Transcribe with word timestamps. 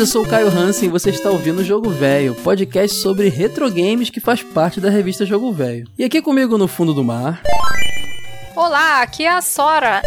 Eu 0.00 0.06
sou 0.06 0.24
o 0.24 0.26
Caio 0.26 0.48
Hansen 0.48 0.88
e 0.88 0.90
você 0.90 1.10
está 1.10 1.28
ouvindo 1.28 1.58
o 1.58 1.64
Jogo 1.64 1.90
Velho, 1.90 2.34
podcast 2.36 2.96
sobre 2.96 3.28
retro 3.28 3.70
games 3.70 4.08
que 4.08 4.18
faz 4.18 4.42
parte 4.42 4.80
da 4.80 4.88
revista 4.88 5.26
Jogo 5.26 5.52
Velho. 5.52 5.86
E 5.98 6.02
aqui 6.02 6.22
comigo 6.22 6.56
no 6.56 6.66
fundo 6.66 6.94
do 6.94 7.04
mar. 7.04 7.42
Olá, 8.56 9.02
aqui 9.02 9.24
é 9.24 9.28
a 9.28 9.42
Sora. 9.42 10.00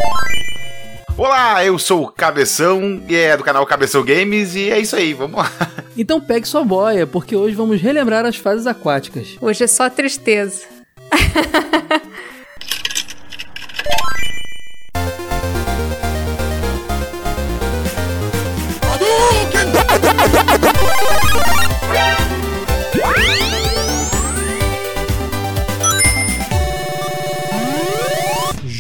Olá, 1.15 1.63
eu 1.63 1.77
sou 1.77 2.05
o 2.05 2.11
Cabeção 2.11 3.03
e 3.07 3.15
é 3.15 3.37
do 3.37 3.43
canal 3.43 3.63
Cabeção 3.67 4.03
Games 4.03 4.55
e 4.55 4.71
é 4.71 4.79
isso 4.79 4.95
aí, 4.95 5.13
vamos 5.13 5.37
lá. 5.37 5.51
Então 5.95 6.19
pegue 6.19 6.47
sua 6.47 6.63
boia, 6.63 7.05
porque 7.05 7.35
hoje 7.35 7.55
vamos 7.55 7.79
relembrar 7.79 8.25
as 8.25 8.35
fases 8.35 8.65
aquáticas. 8.65 9.37
Hoje 9.39 9.63
é 9.63 9.67
só 9.67 9.87
tristeza. 9.91 10.63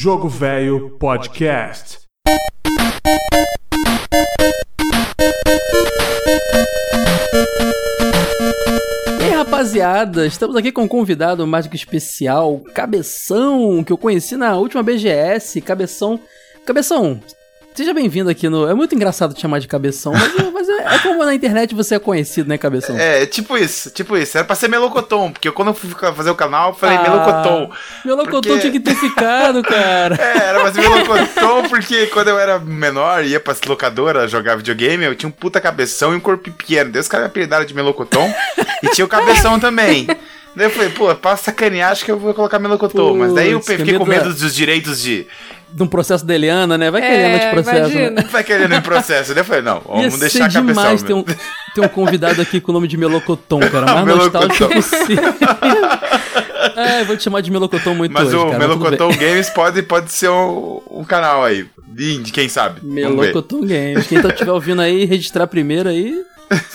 Jogo 0.03 0.27
Velho 0.27 0.97
Podcast. 0.99 1.99
E 9.17 9.23
aí, 9.23 9.29
rapaziada, 9.31 10.25
estamos 10.25 10.57
aqui 10.57 10.73
com 10.73 10.83
um 10.83 10.87
convidado 10.89 11.47
mágico 11.47 11.73
especial, 11.73 12.59
Cabeção, 12.73 13.81
que 13.81 13.93
eu 13.93 13.97
conheci 13.97 14.35
na 14.35 14.57
última 14.57 14.83
BGS. 14.83 15.61
Cabeção. 15.61 16.19
Cabeção, 16.65 17.21
Seja 17.75 17.91
bem-vindo 17.91 18.29
aqui 18.29 18.47
no. 18.47 18.69
É 18.69 18.73
muito 18.75 18.93
engraçado 18.93 19.33
te 19.33 19.41
chamar 19.41 19.57
de 19.57 19.67
cabeção, 19.67 20.13
mas, 20.13 20.31
mas 20.53 20.69
é, 20.69 20.95
é, 20.95 20.99
como 20.99 21.25
na 21.25 21.33
internet 21.33 21.73
você 21.73 21.95
é 21.95 21.99
conhecido, 21.99 22.47
né, 22.47 22.55
cabeção? 22.55 22.95
É, 22.95 23.25
tipo 23.25 23.57
isso, 23.57 23.89
tipo 23.89 24.15
isso. 24.15 24.37
Era 24.37 24.45
pra 24.45 24.55
ser 24.55 24.67
melocotom, 24.67 25.31
porque 25.31 25.49
quando 25.51 25.69
eu 25.69 25.73
fui 25.73 25.89
fazer 25.89 26.29
o 26.29 26.35
canal, 26.35 26.69
eu 26.69 26.75
falei 26.75 26.97
ah, 26.97 27.01
melocotom. 27.01 27.71
Melocotom 28.05 28.41
porque... 28.41 28.59
tinha 28.59 28.71
que 28.71 28.79
ter 28.79 28.95
ficado, 28.95 29.63
cara. 29.65 30.15
é, 30.21 30.49
era 30.49 30.59
pra 30.59 30.71
ser 30.71 30.81
melocotom, 30.81 31.67
porque 31.67 32.05
quando 32.07 32.27
eu 32.27 32.37
era 32.37 32.59
menor, 32.59 33.25
ia 33.25 33.39
pra 33.39 33.55
locadora 33.65 34.27
jogar 34.27 34.55
videogame, 34.55 35.05
eu 35.05 35.15
tinha 35.15 35.27
um 35.27 35.31
puta 35.31 35.59
cabeção 35.59 36.13
e 36.13 36.17
um 36.17 36.19
corpo 36.19 36.51
pequeno. 36.51 36.91
Deus, 36.91 37.05
os 37.05 37.09
caras 37.09 37.25
me 37.25 37.29
apelidaram 37.31 37.65
de 37.65 37.73
melocotom 37.73 38.31
e 38.83 38.89
tinha 38.89 39.03
o 39.03 39.07
cabeção 39.07 39.59
também. 39.59 40.05
Daí 40.55 40.67
eu 40.67 40.69
falei, 40.69 40.89
pô, 40.89 41.13
pra 41.15 41.35
sacanear, 41.35 41.91
acho 41.91 42.05
que 42.05 42.11
eu 42.11 42.19
vou 42.19 42.35
colocar 42.35 42.59
melocotom. 42.59 43.17
Mas 43.17 43.33
daí 43.33 43.51
eu 43.51 43.61
fiquei 43.61 43.97
com 43.97 44.05
medo 44.05 44.31
dos 44.31 44.53
direitos 44.53 45.01
de 45.01 45.25
de 45.73 45.81
um 45.81 45.87
processo 45.87 46.25
da 46.25 46.35
Eliana, 46.35 46.77
né? 46.77 46.91
Vai 46.91 47.01
que 47.01 47.07
a 47.07 47.13
Eliana 47.13 47.39
te 47.39 47.49
processa. 47.49 48.11
Né? 48.11 48.25
Vai 48.29 48.43
que 48.43 48.53
a 48.53 48.55
Eliana 48.55 48.81
processa. 48.81 49.33
Eu 49.33 49.45
falei, 49.45 49.61
não, 49.61 49.81
vamos 49.81 50.13
Ia 50.13 50.19
deixar 50.19 50.45
a 50.45 50.51
cabeça. 50.51 50.61
demais 50.61 51.03
ter 51.03 51.13
um, 51.13 51.23
ter 51.23 51.81
um 51.81 51.87
convidado 51.87 52.41
aqui 52.41 52.61
com 52.61 52.71
o 52.71 52.73
nome 52.73 52.87
de 52.87 52.95
Melocotom, 52.95 53.59
cara. 53.59 53.85
Mais 54.05 54.17
nostálgico 54.17 54.69
possível. 54.69 55.33
é, 56.77 57.03
vou 57.03 57.17
te 57.17 57.23
chamar 57.23 57.41
de 57.41 57.51
Melocotom 57.51 57.95
muito 57.95 58.11
Mas 58.11 58.27
hoje, 58.27 58.35
o 58.37 58.45
cara, 58.45 58.59
Melocotom 58.59 59.09
Games 59.17 59.49
pode, 59.49 59.81
pode 59.81 60.11
ser 60.11 60.29
um, 60.29 60.81
um 60.91 61.03
canal 61.03 61.43
aí. 61.43 61.65
De, 61.87 62.19
quem 62.31 62.47
sabe? 62.47 62.85
Melocotom 62.85 63.61
Games. 63.61 64.07
Quem 64.07 64.21
tá 64.21 64.29
estiver 64.29 64.51
ouvindo 64.51 64.81
aí, 64.81 65.05
registrar 65.05 65.47
primeiro 65.47 65.89
aí... 65.89 66.23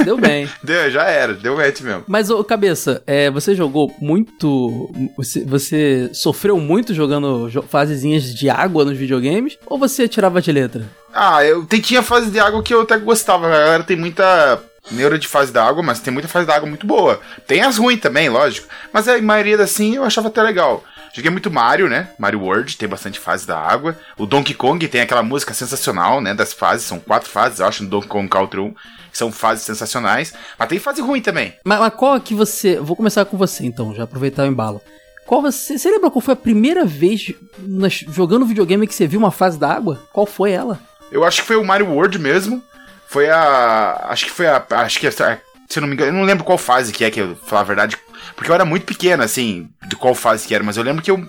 Deu 0.05 0.17
bem. 0.17 0.49
deu, 0.63 0.91
já 0.91 1.05
era, 1.05 1.35
deu 1.35 1.57
match 1.57 1.81
mesmo. 1.81 2.05
Mas, 2.07 2.31
ô, 2.31 2.43
cabeça, 2.45 3.03
é, 3.07 3.31
você 3.31 3.55
jogou 3.55 3.95
muito. 4.01 4.91
Você, 5.17 5.45
você 5.45 6.11
sofreu 6.13 6.59
muito 6.59 6.95
jogando 6.95 7.51
fasezinhas 7.69 8.35
de 8.35 8.49
água 8.49 8.85
nos 8.85 8.97
videogames? 8.97 9.59
Ou 9.67 9.79
você 9.79 10.09
tirava 10.09 10.41
de 10.41 10.53
letra? 10.53 10.89
Ah, 11.13 11.45
eu 11.45 11.67
tinha 11.67 12.03
fase 12.03 12.31
de 12.31 12.39
água 12.39 12.63
que 12.63 12.75
eu 12.75 12.83
até 12.83 12.99
gostava. 12.99 13.47
A 13.47 13.51
galera 13.51 13.85
tem 13.85 13.97
muita 13.97 14.63
neura 14.91 15.19
de 15.19 15.29
fase 15.29 15.53
da 15.53 15.65
água, 15.65 15.83
mas 15.83 16.01
tem 16.01 16.13
muita 16.13 16.29
fase 16.29 16.47
da 16.47 16.55
água 16.55 16.69
muito 16.69 16.87
boa. 16.87 17.21
Tem 17.47 17.63
as 17.63 17.77
ruins 17.77 18.01
também, 18.01 18.29
lógico. 18.29 18.69
Mas 18.93 19.09
a 19.09 19.21
maioria 19.21 19.61
assim 19.63 19.97
eu 19.97 20.05
achava 20.05 20.29
até 20.29 20.43
legal. 20.43 20.85
Joguei 21.13 21.31
muito 21.31 21.51
Mario, 21.51 21.89
né? 21.89 22.11
Mario 22.19 22.41
World, 22.41 22.77
tem 22.77 22.89
bastante 22.89 23.19
fase 23.19 23.47
da 23.47 23.59
água. 23.59 23.99
O 24.17 24.27
Donkey 24.27 24.55
Kong 24.55 24.87
tem 24.87 25.01
aquela 25.01 25.23
música 25.23 25.55
sensacional, 25.55 26.21
né? 26.21 26.35
Das 26.35 26.53
fases, 26.53 26.87
são 26.87 27.01
quatro 27.01 27.29
fases, 27.29 27.61
eu 27.61 27.67
acho, 27.67 27.83
no 27.83 27.91
Donkey 27.91 28.09
Kong 28.09 28.29
Country 28.29 28.61
1 28.61 28.75
são 29.13 29.33
fases 29.33 29.65
sensacionais, 29.65 30.33
mas 30.59 30.69
tem 30.69 30.79
fase 30.79 31.01
ruim 31.01 31.21
também. 31.21 31.55
Mas, 31.65 31.79
mas 31.79 31.95
qual 31.95 32.21
que 32.21 32.35
você. 32.35 32.79
Vou 32.81 32.97
começar 32.97 33.25
com 33.25 33.37
você 33.37 33.65
então, 33.65 33.95
já 33.95 34.05
aproveitar 34.05 34.45
o 34.45 34.47
embalo. 34.47 34.81
Qual 35.27 35.43
você, 35.43 35.79
você 35.79 35.91
lembra 35.91 36.11
qual 36.11 36.23
foi 36.23 36.33
a 36.33 36.37
primeira 36.37 36.87
vez 36.87 37.35
nas, 37.59 37.93
jogando 37.93 38.47
videogame 38.47 38.87
que 38.87 38.95
você 38.95 39.07
viu 39.07 39.21
uma 39.21 39.31
fase 39.31 39.59
da 39.59 39.71
água? 39.71 40.03
Qual 40.11 40.25
foi 40.25 40.53
ela? 40.53 40.81
Eu 41.13 41.23
acho 41.23 41.43
que 41.43 41.47
foi 41.47 41.57
o 41.57 41.65
Mario 41.65 41.91
World 41.91 42.19
mesmo. 42.19 42.63
Foi 43.07 43.29
a. 43.29 44.07
Acho 44.09 44.25
que 44.25 44.31
foi 44.31 44.47
a. 44.47 44.65
Acho 44.71 44.99
que 44.99 45.07
a, 45.07 45.11
se 45.11 45.79
eu 45.79 45.83
não 45.83 45.89
me 45.89 45.95
engano, 45.95 46.11
eu 46.11 46.15
não 46.15 46.25
lembro 46.25 46.45
qual 46.45 46.57
fase 46.57 46.93
que 46.93 47.05
é, 47.05 47.11
que 47.11 47.21
eu 47.21 47.37
falar 47.37 47.61
a 47.61 47.65
verdade. 47.65 47.97
Porque 48.35 48.51
eu 48.51 48.55
era 48.55 48.65
muito 48.65 48.87
pequeno, 48.87 49.23
assim, 49.23 49.69
de 49.87 49.97
qual 49.97 50.15
fase 50.15 50.49
que 50.49 50.55
era, 50.55 50.65
mas 50.65 50.79
eu 50.79 50.83
lembro 50.83 51.03
que 51.03 51.11
eu. 51.11 51.23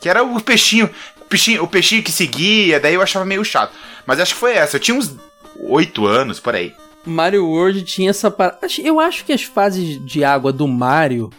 Que 0.00 0.08
era 0.08 0.22
o 0.22 0.40
peixinho. 0.40 0.88
O 1.20 1.24
peixinho, 1.24 1.62
o 1.64 1.68
peixinho 1.68 2.02
que 2.02 2.12
seguia, 2.12 2.78
daí 2.78 2.94
eu 2.94 3.02
achava 3.02 3.24
meio 3.24 3.44
chato. 3.44 3.72
Mas 4.06 4.20
acho 4.20 4.34
que 4.34 4.40
foi 4.40 4.54
essa. 4.54 4.76
Eu 4.76 4.80
tinha 4.80 4.96
uns 4.96 5.16
8 5.58 6.06
anos, 6.06 6.38
por 6.38 6.54
aí. 6.54 6.74
Mario 7.04 7.46
World 7.46 7.82
tinha 7.82 8.10
essa 8.10 8.30
parada. 8.30 8.58
Eu 8.78 9.00
acho 9.00 9.24
que 9.24 9.32
as 9.32 9.42
fases 9.42 10.04
de 10.04 10.24
água 10.24 10.52
do 10.52 10.68
Mario, 10.68 11.30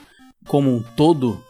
como 0.48 0.70
um 0.70 0.84
todo, 0.96 1.42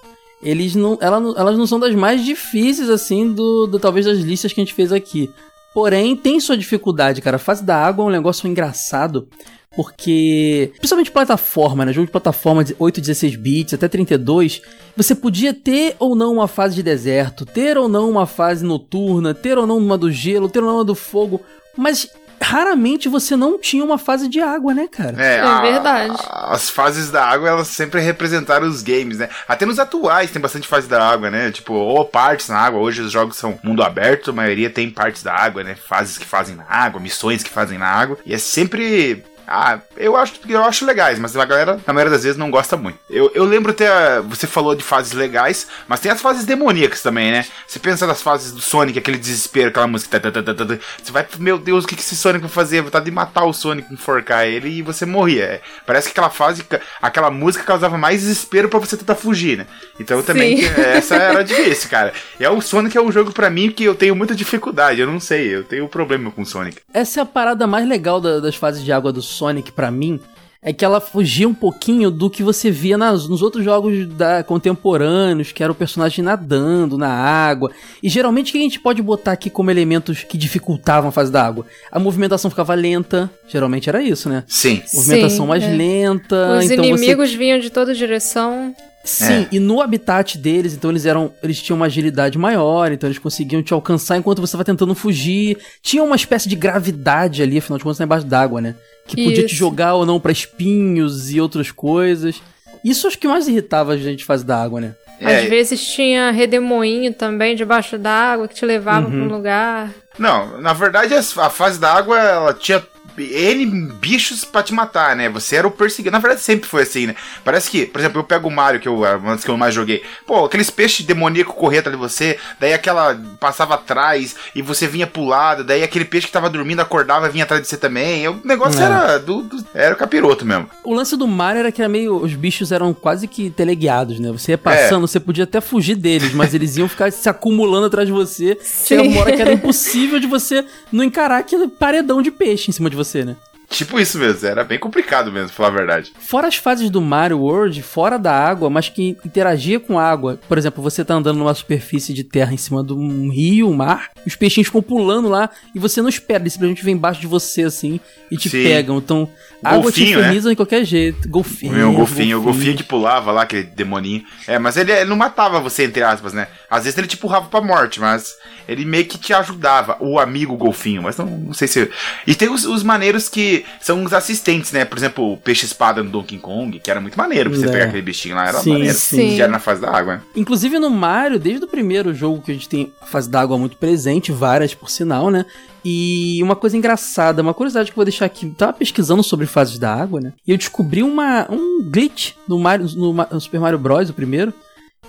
eles 0.42 0.76
não, 0.76 0.98
ela, 1.02 1.18
elas 1.38 1.58
não 1.58 1.66
são 1.66 1.80
das 1.80 1.96
mais 1.96 2.24
difíceis, 2.24 2.90
assim, 2.90 3.34
do, 3.34 3.68
do 3.68 3.80
talvez 3.80 4.06
das 4.06 4.20
listas 4.20 4.54
que 4.54 4.62
a 4.62 4.64
gente 4.64 4.74
fez 4.74 4.92
aqui. 4.92 5.30
Porém, 5.74 6.16
tem 6.16 6.40
sua 6.40 6.58
dificuldade, 6.58 7.22
cara. 7.22 7.38
A 7.38 7.40
fase 7.40 7.64
da 7.64 7.76
água 7.76 8.04
é 8.04 8.08
um 8.08 8.12
negócio 8.12 8.48
engraçado. 8.48 9.28
Porque, 9.76 10.72
principalmente 10.78 11.10
plataforma, 11.10 11.84
né? 11.84 11.92
Jogo 11.92 12.06
de 12.06 12.12
plataforma 12.12 12.64
de 12.64 12.76
8, 12.78 13.02
16 13.02 13.36
bits, 13.36 13.74
até 13.74 13.88
32, 13.88 14.62
você 14.96 15.16
podia 15.16 15.52
ter 15.52 15.96
ou 15.98 16.16
não 16.16 16.34
uma 16.34 16.48
fase 16.48 16.76
de 16.76 16.84
deserto, 16.84 17.44
ter 17.44 17.76
ou 17.76 17.90
não 17.90 18.08
uma 18.08 18.28
fase 18.28 18.64
noturna, 18.64 19.34
ter 19.34 19.58
ou 19.58 19.66
não 19.66 19.78
uma 19.78 19.98
do 19.98 20.12
gelo, 20.12 20.48
ter 20.48 20.60
ou 20.60 20.68
não 20.68 20.76
uma 20.76 20.86
do 20.86 20.94
fogo, 20.94 21.42
mas 21.76 22.08
raramente 22.44 23.10
você 23.10 23.36
não 23.36 23.58
tinha 23.58 23.84
uma 23.84 23.98
fase 23.98 24.28
de 24.28 24.40
água, 24.40 24.74
né, 24.74 24.88
cara? 24.88 25.16
É, 25.22 25.38
é 25.40 25.62
verdade. 25.62 26.16
A, 26.28 26.54
as 26.54 26.70
fases 26.70 27.10
da 27.10 27.26
água, 27.26 27.50
elas 27.50 27.70
sempre 27.70 28.02
representaram 28.02 28.68
os 28.68 28.84
games, 28.84 29.18
né? 29.18 29.30
Até 29.48 29.66
nos 29.66 29.80
atuais 29.80 30.30
tem 30.30 30.42
bastante 30.42 30.68
fase 30.68 30.88
da 30.88 31.04
água, 31.04 31.32
né? 31.32 31.52
Tipo, 31.52 31.74
ou 31.74 32.06
partes 32.06 32.50
na 32.50 32.58
água. 32.58 32.80
Hoje 32.80 33.02
os 33.02 33.12
jogos 33.12 33.38
são 33.38 33.58
mundo 33.64 33.82
aberto, 33.82 34.30
a 34.30 34.34
maioria 34.34 34.70
tem 34.70 34.90
partes 34.90 35.24
da 35.24 35.34
água, 35.34 35.64
né? 35.64 35.76
Fases 35.76 36.18
que 36.18 36.26
fazem 36.26 36.56
na 36.56 36.66
água, 36.68 37.00
missões 37.00 37.42
que 37.42 37.50
fazem 37.50 37.78
na 37.80 37.88
água. 37.88 38.18
E 38.26 38.34
é 38.34 38.38
sempre 38.38 39.24
ah, 39.48 39.80
eu 39.98 40.16
acho, 40.16 40.34
eu 40.48 40.64
acho 40.64 40.86
legais, 40.86 41.20
mas 41.20 41.36
a 41.36 41.46
galera, 41.46 41.80
na 41.86 41.94
maioria 41.94 42.12
das 42.12 42.24
vezes, 42.24 42.38
não 42.38 42.50
gosta 42.50 42.78
muito. 42.78 42.98
Eu, 43.10 43.32
eu 43.34 43.44
lembro 43.44 43.72
até, 43.72 44.22
você 44.22 44.48
falou 44.48 44.76
de 44.76 44.84
fases 44.84 45.14
legais, 45.14 45.68
mas 45.88 46.00
tem 46.00 46.12
as 46.12 46.22
fases 46.22 46.46
demoníacas 46.46 47.02
também, 47.02 47.32
né? 47.32 47.46
Você 47.68 47.80
pensa 47.80 48.08
nas 48.08 48.22
fases 48.22 48.52
do 48.52 48.62
Sonic, 48.62 49.00
aquele 49.00 49.18
desespero, 49.18 49.70
aquela 49.70 49.88
música. 49.88 50.20
você 50.20 51.12
vai, 51.12 51.26
meu 51.40 51.58
Deus, 51.58 51.84
o 51.84 51.88
que, 51.88 51.96
que 51.96 52.02
esse 52.02 52.16
Sonic 52.16 52.42
vai 52.42 52.50
fazer? 52.50 52.82
Vontade 52.82 53.06
de 53.06 53.12
matar 53.12 53.46
o 53.46 53.54
Sonic, 53.54 53.94
enforcar 53.94 54.48
ele 54.48 54.70
e 54.70 54.82
você 54.82 55.06
morria. 55.06 55.44
É, 55.44 55.62
parece 55.86 56.08
que 56.08 56.12
aquela 56.12 56.30
fase, 56.30 56.66
aquela 57.02 57.30
música 57.30 57.64
causava 57.64 57.98
mais 57.98 58.22
desespero 58.22 58.70
para 58.70 58.80
você 58.80 58.98
tentar 58.98 59.16
fugir, 59.16 59.58
né? 59.58 59.68
Então 60.00 60.22
também, 60.24 60.64
essa 60.78 61.16
era 61.16 61.44
difícil, 61.44 61.90
cara. 61.90 62.14
E 62.40 62.44
é 62.44 62.50
o 62.50 62.62
Sonic 62.62 62.98
é 62.98 63.02
um 63.02 63.12
jogo 63.12 63.32
para 63.32 63.50
mim 63.50 63.70
que 63.70 63.84
eu 63.84 63.96
tenho 63.96 64.16
muita 64.16 64.34
dificuldade, 64.34 65.02
eu 65.02 65.08
não 65.08 65.20
sei, 65.20 65.56
eu 65.56 65.64
tenho 65.64 65.88
problema 65.88 66.32
com 66.32 66.42
o 66.42 66.46
Sonic. 66.46 66.78
Essa 66.94 67.20
é 67.20 67.24
a 67.24 67.26
parada 67.26 67.68
mais 67.68 67.88
legal 67.88 68.20
da, 68.20 68.40
das 68.40 68.56
fases 68.56 68.84
de 68.84 68.92
água 68.92 69.12
do 69.12 69.22
Sonic 69.22 69.43
para 69.72 69.92
mim 69.92 70.20
é 70.64 70.72
que 70.72 70.86
ela 70.86 71.02
fugia 71.02 71.48
um 71.48 71.54
pouquinho 71.54 72.10
do 72.10 72.30
que 72.30 72.42
você 72.42 72.72
via 72.72 72.98
nas, 72.98 73.28
nos 73.28 73.42
outros 73.42 73.66
jogos 73.66 74.08
da, 74.08 74.44
contemporâneos, 74.44 75.52
que 75.52 75.62
era 75.62 75.72
o 75.72 75.76
personagem 75.76 76.24
nadando 76.24 76.98
na 76.98 77.10
água. 77.10 77.70
E 78.02 78.08
geralmente 78.08 78.50
o 78.50 78.52
que 78.54 78.60
a 78.60 78.62
gente 78.62 78.80
pode 78.80 79.02
botar 79.02 79.34
aqui 79.34 79.50
como 79.50 79.70
elementos 79.70 80.24
que 80.24 80.38
dificultavam 80.38 81.10
a 81.10 81.12
fase 81.12 81.32
da 81.32 81.46
água? 81.46 81.66
A 81.92 82.00
movimentação 82.00 82.50
ficava 82.50 82.74
lenta, 82.74 83.30
geralmente 83.48 83.90
era 83.90 84.02
isso, 84.02 84.30
né? 84.30 84.44
Sim. 84.48 84.82
Movimentação 84.94 85.46
Sim, 85.46 85.50
mais 85.50 85.64
é. 85.64 85.68
lenta. 85.70 86.60
Os 86.60 86.72
então 86.72 86.86
inimigos 86.86 87.32
você... 87.32 87.38
vinham 87.38 87.60
de 87.60 87.70
toda 87.70 87.94
direção. 87.94 88.74
Sim, 89.04 89.42
É. 89.44 89.48
e 89.52 89.60
no 89.60 89.82
habitat 89.82 90.38
deles, 90.38 90.74
então 90.74 90.90
eles 90.90 91.06
eram. 91.06 91.34
Eles 91.44 91.62
tinham 91.62 91.76
uma 91.76 91.88
agilidade 91.88 92.38
maior, 92.38 92.92
então 92.92 93.08
eles 93.08 93.20
conseguiam 93.20 93.62
te 93.62 93.74
alcançar 93.74 94.18
enquanto 94.18 94.40
você 94.40 94.46
estava 94.52 94.64
tentando 94.64 94.96
fugir. 94.96 95.58
Tinha 95.82 96.02
uma 96.04 96.16
espécie 96.16 96.48
de 96.48 96.56
gravidade 96.56 97.44
ali, 97.44 97.58
afinal 97.58 97.78
de 97.78 97.84
contas, 97.84 97.98
tá 97.98 98.06
embaixo 98.06 98.26
d'água, 98.26 98.62
né? 98.62 98.76
Que 99.06 99.18
podia 99.26 99.44
te 99.46 99.48
Isso. 99.48 99.56
jogar 99.56 99.96
ou 99.96 100.06
não 100.06 100.20
pra 100.22 100.32
espinhos 100.32 101.32
e 101.32 101.42
outras 101.42 101.70
coisas. 101.72 102.42
Isso 102.84 103.06
acho 103.08 103.18
que 103.18 103.28
mais 103.28 103.48
irritava 103.48 103.92
a 103.94 103.98
gente 103.98 104.24
fase 104.24 104.46
da 104.46 104.62
água, 104.64 104.80
né? 104.80 104.96
É, 105.20 105.40
Às 105.42 105.50
vezes 105.50 105.86
tinha 105.86 106.32
redemoinho 106.32 107.14
também 107.14 107.56
debaixo 107.56 107.98
d'água 107.98 108.48
que 108.48 108.56
te 108.56 108.66
levava 108.66 109.08
Uhum. 109.08 109.12
pra 109.12 109.22
um 109.22 109.38
lugar. 109.38 109.92
Não, 110.18 110.60
na 110.62 110.74
verdade 110.74 111.14
a 111.14 111.50
fase 111.50 111.80
da 111.80 111.94
água 111.94 112.18
ela 112.20 112.54
tinha 112.54 112.82
N 113.18 113.92
bichos 114.00 114.44
pra 114.46 114.64
te 114.64 114.74
matar, 114.74 115.16
né? 115.16 115.30
Você 115.30 115.56
era 115.56 115.68
o 115.68 115.72
perseguido. 115.72 116.12
Na 116.14 116.20
verdade, 116.20 116.42
sempre 116.42 116.68
foi 116.70 116.84
assim, 116.84 117.08
né? 117.08 117.16
Parece 117.44 117.70
que, 117.70 117.86
por 117.86 118.00
exemplo, 118.00 118.20
eu 118.20 118.24
pego 118.24 118.48
o 118.48 118.52
Mario, 118.52 118.80
que 118.80 118.88
eu, 118.88 119.04
antes 119.06 119.44
que 119.46 119.52
eu 119.52 119.58
mais 119.58 119.74
joguei. 119.74 120.04
Pô, 120.26 120.46
aqueles 120.46 120.70
peixes 120.70 121.06
demoníacos 121.06 121.54
corriam 121.56 121.80
atrás 121.80 121.96
de 121.98 122.02
você, 122.02 122.38
daí 122.60 122.74
aquela 122.74 123.20
passava 123.40 123.76
atrás 123.76 124.36
e 124.56 124.62
você 124.62 124.88
vinha 124.88 125.08
pro 125.08 125.24
lado, 125.26 125.64
daí 125.64 125.84
aquele 125.84 126.06
peixe 126.06 126.28
que 126.28 126.34
tava 126.34 126.50
dormindo 126.50 126.80
acordava 126.82 127.28
e 127.28 127.32
vinha 127.32 127.44
atrás 127.44 127.62
de 127.62 127.68
você 127.68 127.78
também. 127.78 128.28
O 128.28 128.42
negócio 128.44 128.80
É. 128.82 128.86
era 128.86 129.18
do, 129.20 129.44
do- 129.44 129.66
era 129.74 129.94
o 129.94 129.98
capiroto 129.98 130.46
mesmo. 130.46 130.70
O 130.84 130.94
lance 130.94 131.16
do 131.18 131.28
Mario 131.28 131.60
era 131.60 131.72
que 131.72 131.82
era 131.82 131.90
meio. 131.90 132.16
Os 132.24 132.34
bichos 132.34 132.72
eram 132.72 132.94
quase 132.94 133.28
que 133.28 133.50
teleguiados, 133.50 134.20
né? 134.20 134.32
Você 134.32 134.52
ia 134.52 134.58
passando, 134.58 135.08
você 135.08 135.20
podia 135.20 135.44
até 135.44 135.60
fugir 135.62 135.96
deles, 135.96 136.34
mas 136.34 136.54
eles 136.54 136.78
iam 136.78 136.88
ficar 136.88 137.12
se 137.12 137.28
acumulando 137.30 137.88
atrás 137.88 138.08
de 138.08 138.14
você. 138.14 138.58
Chega 138.86 139.04
uma 139.04 139.22
hora 139.22 139.36
que 139.36 139.42
era 139.42 139.54
impossível 139.54 140.20
de 140.20 140.28
você 140.28 140.66
não 140.92 141.04
encarar 141.04 141.38
aquele 141.38 141.68
paredão 141.68 142.22
de 142.22 142.32
peixe 142.32 142.70
em 142.70 142.74
cima 142.74 142.90
de 142.90 142.96
você, 142.96 143.03
né? 143.24 143.36
Tipo 143.74 144.00
isso 144.00 144.20
mesmo, 144.20 144.48
era 144.48 144.64
bem 144.64 144.78
complicado 144.78 145.32
mesmo, 145.32 145.48
pra 145.48 145.56
falar 145.56 145.70
a 145.70 145.72
verdade. 145.72 146.14
Fora 146.20 146.48
as 146.48 146.56
fases 146.56 146.92
do 146.92 147.02
Mario 147.02 147.40
World, 147.40 147.82
fora 147.82 148.20
da 148.20 148.32
água, 148.32 148.70
mas 148.70 148.88
que 148.88 149.18
interagia 149.26 149.80
com 149.80 149.98
a 149.98 150.08
água. 150.08 150.40
Por 150.48 150.58
exemplo, 150.60 150.84
você 150.84 151.04
tá 151.04 151.16
andando 151.16 151.38
numa 151.40 151.54
superfície 151.54 152.14
de 152.14 152.24
terra 152.24 152.54
em 152.54 152.58
cima 152.58 152.84
de 152.84 152.94
um 152.94 153.32
rio, 153.32 153.68
um 153.68 153.74
mar, 153.74 154.12
e 154.24 154.28
os 154.28 154.36
peixinhos 154.36 154.68
ficam 154.68 154.82
pulando 154.82 155.28
lá 155.28 155.50
e 155.74 155.80
você 155.80 156.02
não 156.02 156.10
espera, 156.10 156.44
eles 156.44 156.54
simplesmente 156.54 156.84
vêm 156.84 156.94
embaixo 156.94 157.20
de 157.20 157.28
você 157.28 157.64
assim 157.64 158.00
e 158.30 158.38
te 158.38 158.48
Sim. 158.50 158.64
pegam. 158.64 158.98
Então, 158.98 159.28
a 159.64 159.72
água 159.72 159.92
te 159.92 160.00
Golfinho, 160.02 160.20
né? 160.20 160.24
infernizam 160.26 160.52
de 160.52 160.56
qualquer 160.56 160.86
jeito. 160.86 161.28
Golfinho. 161.28 161.72
O 161.72 161.76
meu 161.76 161.94
golfinho, 161.94 162.40
o 162.40 162.42
golfinho 162.44 162.78
que 162.78 162.84
pulava 162.84 163.32
lá, 163.32 163.42
aquele 163.42 163.64
demoninho. 163.64 164.24
É, 164.48 164.60
mas 164.60 164.78
ele, 164.78 164.92
ele 164.92 165.10
não 165.10 165.16
matava 165.16 165.60
você, 165.60 165.86
entre 165.86 166.04
aspas, 166.04 166.34
né? 166.34 166.48
Às 166.70 166.84
vezes 166.84 166.98
ele 166.98 167.08
te 167.08 167.16
empurrava 167.16 167.48
pra 167.48 167.60
morte, 167.62 168.00
mas 168.00 168.36
ele 168.68 168.86
meio 168.86 169.06
que 169.06 169.18
te 169.18 169.34
ajudava, 169.34 169.98
o 170.00 170.20
amigo 170.20 170.56
golfinho, 170.56 171.02
mas 171.02 171.18
não, 171.18 171.26
não 171.26 171.54
sei 171.54 171.68
se. 171.68 171.90
E 172.26 172.36
tem 172.36 172.50
os, 172.50 172.66
os 172.66 172.84
maneiros 172.84 173.30
que 173.30 173.63
são 173.82 174.04
os 174.04 174.14
assistentes, 174.14 174.72
né? 174.72 174.86
Por 174.86 174.98
exemplo, 174.98 175.34
o 175.34 175.38
peixe-espada 175.38 176.04
no 176.04 176.10
Donkey 176.10 176.38
Kong, 176.38 176.80
que 176.80 176.90
era 176.92 177.00
muito 177.02 177.18
maneiro 177.18 177.50
pra 177.50 177.60
você 177.60 177.68
É. 177.68 177.72
pegar 177.72 177.86
aquele 177.86 178.02
bichinho 178.02 178.36
lá, 178.36 178.48
era 178.48 178.60
Sim, 178.60 178.72
maneiro. 178.74 178.94
sim. 178.98 179.36
Que 179.36 179.42
era 179.42 179.52
na 179.52 179.60
fase 179.60 179.82
da 179.82 179.90
água, 179.96 180.16
né? 180.16 180.22
Inclusive 180.36 180.80
no 180.80 180.90
Mario, 180.90 181.40
desde 181.40 181.66
o 181.66 181.68
primeiro 181.68 182.14
jogo 182.14 182.42
que 182.42 182.52
a 182.52 182.54
gente 182.54 182.70
tem 182.70 182.92
a 183.02 183.06
fase 183.06 183.30
d'água 183.30 183.58
muito 183.58 183.78
presente, 183.78 184.32
várias 184.32 184.74
por 184.74 184.90
sinal, 184.90 185.30
né? 185.30 185.46
E 185.86 186.40
uma 186.42 186.56
coisa 186.56 186.78
engraçada, 186.78 187.42
uma 187.42 187.54
curiosidade 187.54 187.90
que 187.90 187.94
eu 187.94 187.98
vou 187.98 188.06
deixar 188.06 188.26
aqui, 188.26 188.46
eu 188.46 188.54
tava 188.54 188.74
pesquisando 188.74 189.22
sobre 189.22 189.46
fases 189.46 189.78
da 189.78 189.94
água, 189.94 190.22
né? 190.22 190.32
E 190.48 190.52
eu 190.52 190.58
descobri 190.58 191.04
uma, 191.04 191.46
um 191.52 191.84
glitch 191.84 192.34
no, 192.48 192.58
Mario, 192.58 192.88
no, 192.96 193.12
no 193.14 193.42
Super 193.42 193.60
Mario 193.60 193.78
Bros, 193.80 194.10
o 194.10 194.14
primeiro, 194.14 194.54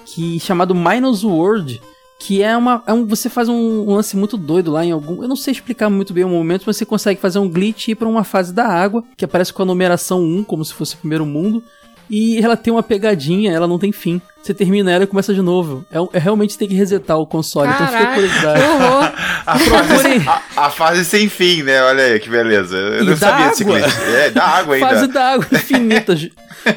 que 0.05 0.39
chamado 0.41 0.75
Minus 0.75 1.23
World, 1.25 1.81
que 2.19 2.43
é 2.43 2.57
uma. 2.57 2.83
É 2.87 2.93
um, 2.93 3.07
você 3.07 3.29
faz 3.29 3.49
um, 3.49 3.55
um 3.55 3.95
lance 3.95 4.17
muito 4.17 4.37
doido 4.37 4.71
lá 4.71 4.85
em 4.85 4.93
algum. 4.93 5.23
Eu 5.23 5.29
não 5.29 5.37
sei 5.37 5.53
explicar 5.53 5.91
muito 5.91 6.13
bem 6.13 6.25
o 6.25 6.29
momento, 6.29 6.65
mas 6.67 6.77
você 6.77 6.87
consegue 6.87 7.21
fazer 7.21 7.39
um 7.39 7.49
glitch 7.49 7.89
e 7.89 7.93
ir 7.93 7.95
pra 7.95 8.09
uma 8.09 8.25
fase 8.25 8.53
da 8.53 8.67
água, 8.67 9.05
que 9.17 9.25
aparece 9.25 9.53
com 9.53 9.63
a 9.63 9.67
numeração 9.67 10.23
1, 10.23 10.45
como 10.45 10.65
se 10.65 10.73
fosse 10.73 10.95
o 10.95 10.99
primeiro 10.99 11.27
mundo. 11.27 11.63
E 12.09 12.39
ela 12.39 12.57
tem 12.57 12.73
uma 12.73 12.83
pegadinha, 12.83 13.53
ela 13.53 13.67
não 13.67 13.79
tem 13.79 13.93
fim. 13.93 14.21
Você 14.45 14.53
termina 14.53 14.91
ela 14.93 15.05
e 15.05 15.07
começa 15.07 15.33
de 15.33 15.41
novo. 15.41 15.85
É, 15.91 15.97
é 16.17 16.19
realmente 16.21 16.59
tem 16.59 16.69
que 16.69 16.75
resetar 16.75 17.17
o 17.19 17.27
console, 17.27 17.71
então 17.71 17.87
fica 17.87 17.99
a 17.99 18.03
Caraca, 18.03 18.15
curiosidade. 18.15 18.63
horror. 18.63 19.13
A 19.47 19.59
fase, 19.59 20.23
a, 20.27 20.65
a 20.67 20.71
fase 20.71 21.05
sem 21.05 21.29
fim, 21.29 21.63
né? 21.63 21.83
Olha 21.83 22.03
aí 22.05 22.19
que 22.19 22.31
beleza. 22.31 22.75
Eu 22.77 23.03
E 23.03 23.05
não 23.05 23.13
da 23.13 23.17
sabia 23.17 23.49
desse 23.49 23.63
água. 23.63 23.79
glitch. 23.79 23.95
É, 24.15 24.31
da 24.31 24.43
água 24.43 24.75
ainda. 24.77 24.89
Fase 24.89 25.07
da 25.09 25.33
água 25.35 25.47
infinita. 25.53 26.15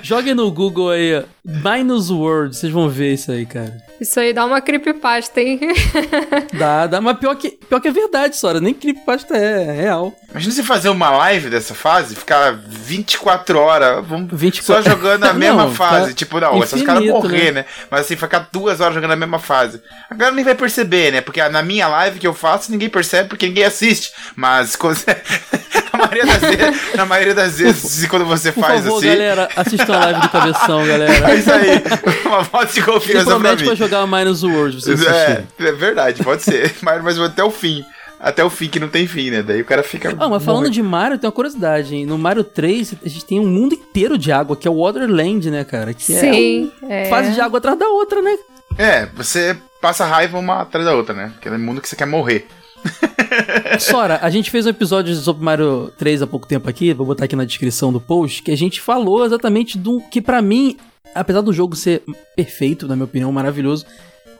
Joguem 0.02 0.34
no 0.36 0.52
Google 0.52 0.90
aí, 0.90 1.16
ó, 1.16 1.24
Minus 1.46 2.10
World, 2.12 2.58
vocês 2.58 2.74
vão 2.74 2.90
ver 2.90 3.14
isso 3.14 3.32
aí, 3.32 3.46
cara. 3.46 3.74
Isso 4.02 4.20
aí 4.20 4.34
dá 4.34 4.46
uma 4.46 4.60
creepypasta, 4.60 5.40
hein? 5.40 5.60
Dá, 6.54 6.86
dá, 6.88 7.00
mas 7.02 7.18
pior 7.18 7.36
que, 7.36 7.52
pior 7.52 7.80
que 7.80 7.88
é 7.88 7.92
verdade, 7.92 8.36
Sora. 8.36 8.60
Nem 8.60 8.74
creepypasta 8.74 9.36
é, 9.38 9.64
é 9.64 9.72
real. 9.72 10.14
Imagina 10.30 10.54
você 10.54 10.62
fazer 10.64 10.90
uma 10.90 11.10
live 11.10 11.50
dessa 11.50 11.74
fase, 11.74 12.16
ficar 12.16 12.52
24 12.68 13.58
horas 13.60 14.06
vamos, 14.06 14.30
24 14.32 14.84
só 14.84 14.90
jogando 14.90 15.24
a 15.24 15.34
mesma 15.34 15.64
Não, 15.64 15.74
fase. 15.74 16.10
tá 16.10 16.14
Tipo, 16.14 16.40
não, 16.40 16.62
essas 16.62 16.82
caras 16.82 17.02
infinito, 17.02 17.24
morrer, 17.24 17.52
né? 17.54 17.57
Né? 17.58 17.66
Mas 17.90 18.02
assim, 18.02 18.16
ficar 18.16 18.48
duas 18.52 18.80
horas 18.82 18.96
jogando 18.96 19.12
a 19.12 19.16
mesma 19.16 19.40
fase. 19.40 19.82
A 20.10 20.16
galera 20.16 20.36
nem 20.36 20.46
vai 20.46 20.56
perceber, 20.56 21.12
né? 21.12 21.22
Porque 21.22 21.42
na 21.50 21.62
minha 21.64 21.88
live 21.88 22.20
que 22.20 22.28
eu 22.28 22.34
faço, 22.34 22.72
ninguém 22.72 22.90
percebe 22.90 23.30
porque 23.30 23.48
ninguém 23.48 23.64
assiste. 23.64 24.12
Mas 24.36 24.76
quando 24.78 24.96
você- 24.96 25.18
na, 25.94 26.00
maioria 26.00 26.26
das 26.26 26.42
vezes, 26.42 26.94
na 26.96 27.06
maioria 27.06 27.34
das 27.36 27.58
vezes, 27.58 28.08
quando 28.08 28.26
você 28.26 28.52
Por 28.52 28.62
faz 28.62 28.82
favor, 28.84 28.98
assim. 29.00 29.08
galera, 29.08 29.50
assistam 29.56 29.94
a 29.96 30.00
live 30.06 30.22
do 30.22 30.30
Cabeção, 30.30 30.86
galera. 30.88 31.14
É 31.32 31.36
isso 31.36 31.52
aí. 31.52 31.84
Uma 32.26 32.42
voz 32.44 32.74
de 32.74 32.82
confiança 32.82 33.26
pra 33.26 33.34
promete 33.40 33.62
mim. 33.64 33.68
pra 33.68 33.76
jogar 33.76 34.06
Minus 34.08 34.44
World, 34.44 34.82
vocês 34.82 35.02
É, 35.04 35.10
assistirem. 35.10 35.48
é 35.60 35.72
verdade, 35.72 36.24
pode 36.24 36.44
ser. 36.44 36.76
Mas, 36.82 37.04
mas 37.04 37.20
até 37.20 37.44
o 37.44 37.50
fim. 37.52 37.84
Até 38.20 38.44
o 38.44 38.50
fim 38.50 38.68
que 38.68 38.80
não 38.80 38.90
tem 38.90 39.08
fim, 39.08 39.30
né? 39.30 39.44
Daí 39.44 39.62
o 39.62 39.66
cara 39.66 39.84
fica. 39.84 40.16
Ah, 40.18 40.28
mas 40.28 40.44
falando 40.44 40.64
morre. 40.64 40.74
de 40.74 40.82
Mario, 40.82 41.18
tem 41.20 41.28
uma 41.28 41.32
curiosidade, 41.32 41.96
hein? 41.96 42.06
No 42.06 42.18
Mario 42.18 42.44
3, 42.44 42.96
a 43.06 43.10
gente 43.10 43.26
tem 43.26 43.40
um 43.40 43.48
mundo 43.48 43.76
inteiro 43.76 44.18
de 44.18 44.32
água, 44.32 44.56
que 44.56 44.68
é 44.68 44.72
o 44.72 44.82
Waterland, 44.82 45.52
né, 45.52 45.64
cara? 45.64 45.94
Que 45.94 46.04
Sim, 46.04 46.72
é, 46.84 47.04
é. 47.04 47.10
fase 47.10 47.32
de 47.34 47.40
água 47.40 47.60
atrás 47.60 47.78
da 47.78 47.88
outra, 47.88 48.22
né? 48.22 48.36
É, 48.78 49.06
você 49.08 49.56
passa 49.82 50.06
raiva 50.06 50.38
uma 50.38 50.62
atrás 50.62 50.86
da 50.86 50.96
outra, 50.96 51.14
né? 51.14 51.32
Aquele 51.38 51.58
mundo 51.58 51.80
que 51.80 51.88
você 51.88 51.96
quer 51.96 52.08
morrer. 52.08 52.48
Sora, 53.80 54.20
a 54.22 54.30
gente 54.30 54.50
fez 54.50 54.66
um 54.66 54.70
episódio 54.70 55.14
sobre 55.16 55.44
Mario 55.44 55.92
3 55.98 56.24
há 56.24 56.28
pouco 56.28 56.48
tempo 56.48 56.70
aqui, 56.70 56.94
vou 56.94 57.06
botar 57.06 57.26
aqui 57.26 57.36
na 57.36 57.46
descrição 57.46 57.92
do 57.92 58.00
post, 58.00 58.42
que 58.42 58.52
a 58.52 58.58
gente 58.58 58.82
falou 58.82 59.26
exatamente 59.26 59.78
do 59.78 60.02
que 60.10 60.22
pra 60.22 60.42
mim, 60.42 60.78
apesar 61.14 61.42
do 61.42 61.54
jogo 61.54 61.76
ser 61.76 62.04
perfeito, 62.36 62.88
na 62.88 62.96
minha 62.96 63.06
opinião, 63.06 63.32
maravilhoso, 63.32 63.86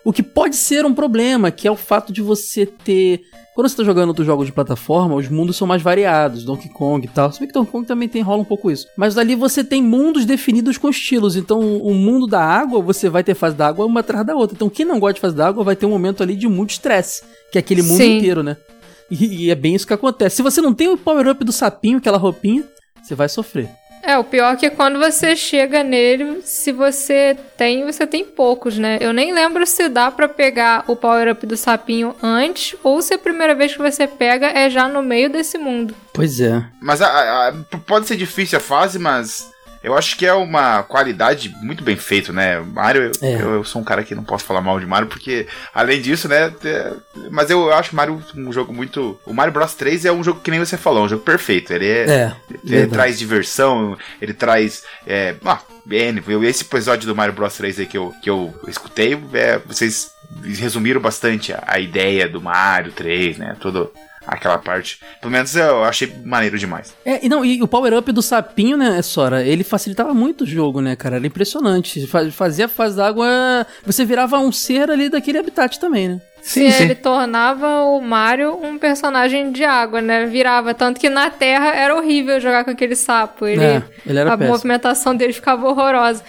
o 0.04 0.14
que 0.14 0.24
pode 0.24 0.56
ser 0.56 0.86
um 0.86 0.94
problema, 0.94 1.52
que 1.52 1.68
é 1.68 1.72
o 1.72 1.76
fato 1.76 2.14
de 2.14 2.22
você 2.22 2.66
ter 2.66 3.24
quando 3.58 3.70
você 3.70 3.78
tá 3.78 3.84
jogando 3.84 4.10
outros 4.10 4.28
jogos 4.28 4.46
de 4.46 4.52
plataforma, 4.52 5.16
os 5.16 5.28
mundos 5.30 5.58
são 5.58 5.66
mais 5.66 5.82
variados, 5.82 6.44
Donkey 6.44 6.70
Kong 6.70 7.04
e 7.04 7.10
tal. 7.10 7.32
Se 7.32 7.40
bem 7.40 7.48
que 7.48 7.54
Donkey 7.56 7.72
Kong 7.72 7.88
também 7.88 8.08
tem 8.08 8.22
rola 8.22 8.44
um 8.44 8.46
pouco 8.46 8.70
isso. 8.70 8.88
Mas 8.96 9.18
ali 9.18 9.34
você 9.34 9.64
tem 9.64 9.82
mundos 9.82 10.26
definidos 10.26 10.78
com 10.78 10.88
estilos. 10.88 11.36
Então, 11.36 11.60
o 11.60 11.92
mundo 11.96 12.28
da 12.28 12.40
água, 12.40 12.80
você 12.84 13.10
vai 13.10 13.24
ter 13.24 13.34
fase 13.34 13.56
da 13.56 13.66
água 13.66 13.84
uma 13.88 14.02
atrás 14.02 14.24
da 14.24 14.36
outra. 14.36 14.54
Então, 14.56 14.70
quem 14.70 14.86
não 14.86 15.00
gosta 15.00 15.16
de 15.16 15.22
fase 15.22 15.36
da 15.36 15.48
água 15.48 15.64
vai 15.64 15.76
ter 15.76 15.88
um 15.88 15.90
momento 15.90 16.22
ali 16.22 16.36
de 16.36 16.48
muito 16.48 16.70
estresse, 16.70 17.24
que 17.52 17.58
é 17.58 17.60
aquele 17.60 17.82
mundo 17.82 17.98
Sim. 17.98 18.18
inteiro, 18.20 18.44
né? 18.44 18.58
E, 19.10 19.46
e 19.46 19.50
é 19.50 19.56
bem 19.56 19.74
isso 19.74 19.88
que 19.88 19.94
acontece. 19.94 20.36
Se 20.36 20.44
você 20.44 20.62
não 20.62 20.72
tem 20.72 20.90
o 20.90 20.96
power-up 20.96 21.44
do 21.44 21.52
sapinho, 21.52 21.98
aquela 21.98 22.20
roupinha, 22.20 22.64
você 23.02 23.16
vai 23.16 23.28
sofrer. 23.28 23.72
É, 24.08 24.18
o 24.18 24.24
pior 24.24 24.54
é 24.54 24.56
que 24.56 24.70
quando 24.70 24.98
você 25.00 25.36
chega 25.36 25.84
nele, 25.84 26.42
se 26.44 26.72
você 26.72 27.36
tem, 27.58 27.84
você 27.86 28.08
tem 28.08 28.24
poucos, 28.24 28.78
né? 28.78 28.98
Eu 29.02 29.12
nem 29.12 29.34
lembro 29.34 29.68
se 29.68 29.90
dá 29.90 30.10
pra 30.10 30.30
pegar 30.30 30.86
o 30.88 30.96
power-up 30.96 31.46
do 31.46 31.58
sapinho 31.58 32.16
antes 32.24 32.74
ou 32.82 33.02
se 33.02 33.14
a 33.16 33.18
primeira 33.18 33.54
vez 33.54 33.74
que 33.74 33.80
você 33.80 34.08
pega 34.08 34.48
é 34.48 34.70
já 34.70 34.88
no 34.88 35.04
meio 35.04 35.30
desse 35.30 35.58
mundo. 35.58 35.94
Pois 36.14 36.40
é. 36.40 36.64
Mas 36.82 37.02
a- 37.02 37.08
a- 37.08 37.48
a- 37.50 37.54
pode 37.86 38.08
ser 38.08 38.16
difícil 38.16 38.58
a 38.58 38.62
fase, 38.62 38.98
mas 38.98 39.52
eu 39.84 39.98
acho 39.98 40.18
que 40.18 40.26
é 40.26 40.34
uma 40.34 40.84
qualidade 40.84 41.50
muito 41.62 41.84
bem 41.84 41.96
feito, 41.96 42.32
né? 42.34 42.60
Mario, 42.60 43.04
eu, 43.04 43.28
É. 43.28 43.42
eu, 43.42 43.54
eu 43.56 43.64
sou 43.64 43.82
um 43.82 43.86
cara 43.86 44.04
que 44.04 44.16
não 44.16 44.24
posso 44.24 44.44
falar 44.46 44.62
mal 44.62 44.80
de 44.80 44.86
Mario, 44.86 45.08
porque 45.08 45.48
além 45.74 46.02
disso, 46.02 46.28
né? 46.28 46.54
é- 46.64 46.94
mas 47.32 47.50
eu 47.50 47.72
acho 47.74 47.96
Mario 47.96 48.22
um 48.36 48.52
jogo 48.52 48.74
muito. 48.74 49.20
O 49.26 49.34
Mario 49.34 49.54
Bros 49.54 49.74
3 49.76 50.06
é 50.06 50.12
um 50.12 50.24
jogo 50.24 50.40
que 50.42 50.52
nem 50.52 50.60
você 50.60 50.78
falou, 50.78 51.04
é 51.04 51.06
um 51.06 51.10
jogo 51.10 51.24
perfeito. 51.24 51.72
Ele 51.74 51.88
é. 51.88 52.10
É. 52.10 52.36
Ele 52.64 52.88
traz 52.88 53.18
diversão, 53.20 53.98
ele 54.22 54.34
traz. 54.34 54.84
É, 55.06 55.36
ah, 55.46 55.60
N, 55.90 56.22
esse 56.46 56.64
episódio 56.64 57.08
do 57.08 57.16
Mario 57.16 57.34
Bros 57.34 57.56
3 57.56 57.80
aí 57.80 57.86
que 57.86 57.98
eu, 57.98 58.14
que 58.22 58.30
eu 58.30 58.54
escutei, 58.68 59.18
é, 59.34 59.58
vocês 59.60 60.12
resumiram 60.44 61.00
bastante 61.00 61.54
a, 61.54 61.64
a 61.66 61.80
ideia 61.80 62.28
do 62.28 62.42
Mario 62.42 62.92
3, 62.92 63.38
né? 63.38 63.56
Toda 63.60 63.90
aquela 64.28 64.58
parte. 64.58 65.00
Pelo 65.22 65.32
menos 65.32 65.56
eu 65.56 65.84
achei 65.84 66.14
maneiro 66.26 66.58
demais. 66.60 66.94
É, 67.06 67.26
e 67.26 67.30
não, 67.30 67.44
e 67.46 67.62
o 67.64 67.68
power-up 67.68 68.12
do 68.12 68.22
sapinho, 68.22 68.76
né, 68.78 69.02
Sora, 69.02 69.44
ele 69.44 69.64
facilitava 69.64 70.14
muito 70.14 70.44
o 70.44 70.48
jogo, 70.48 70.82
né, 70.82 70.96
cara? 70.96 71.16
Era 71.16 71.26
impressionante. 71.28 72.06
Fa- 72.08 72.30
Fazia 72.32 72.66
a 72.66 72.70
fase 72.70 72.98
d'água. 72.98 73.66
Você 73.86 74.04
virava 74.06 74.38
um 74.38 74.52
ser 74.52 74.92
ali 74.92 75.10
daquele 75.10 75.38
habitat 75.38 75.80
também, 75.80 76.10
né? 76.10 76.22
Sim, 76.42 76.68
e 76.68 76.72
sim. 76.72 76.84
ele 76.84 76.96
tornava 76.96 77.82
o 77.84 78.00
Mario 78.00 78.58
um 78.64 78.78
personagem 78.78 79.52
de 79.52 79.64
água, 79.66 80.02
né? 80.02 80.26
Virava. 80.26 80.74
Tanto 80.74 81.00
que 81.00 81.10
na 81.10 81.30
Terra 81.30 81.74
era 81.76 81.96
horrível 81.96 82.40
jogar 82.40 82.64
com 82.64 82.72
aquele 82.72 82.96
sapo. 82.96 83.46
Ele, 83.48 83.64
É, 83.64 83.84
ele 84.06 84.20
era 84.20 84.34
a 84.34 84.38
péssimo. 84.38 84.54
movimentação 84.56 85.16
dele 85.16 85.34
ficava 85.34 85.68
horrorosa. 85.68 86.24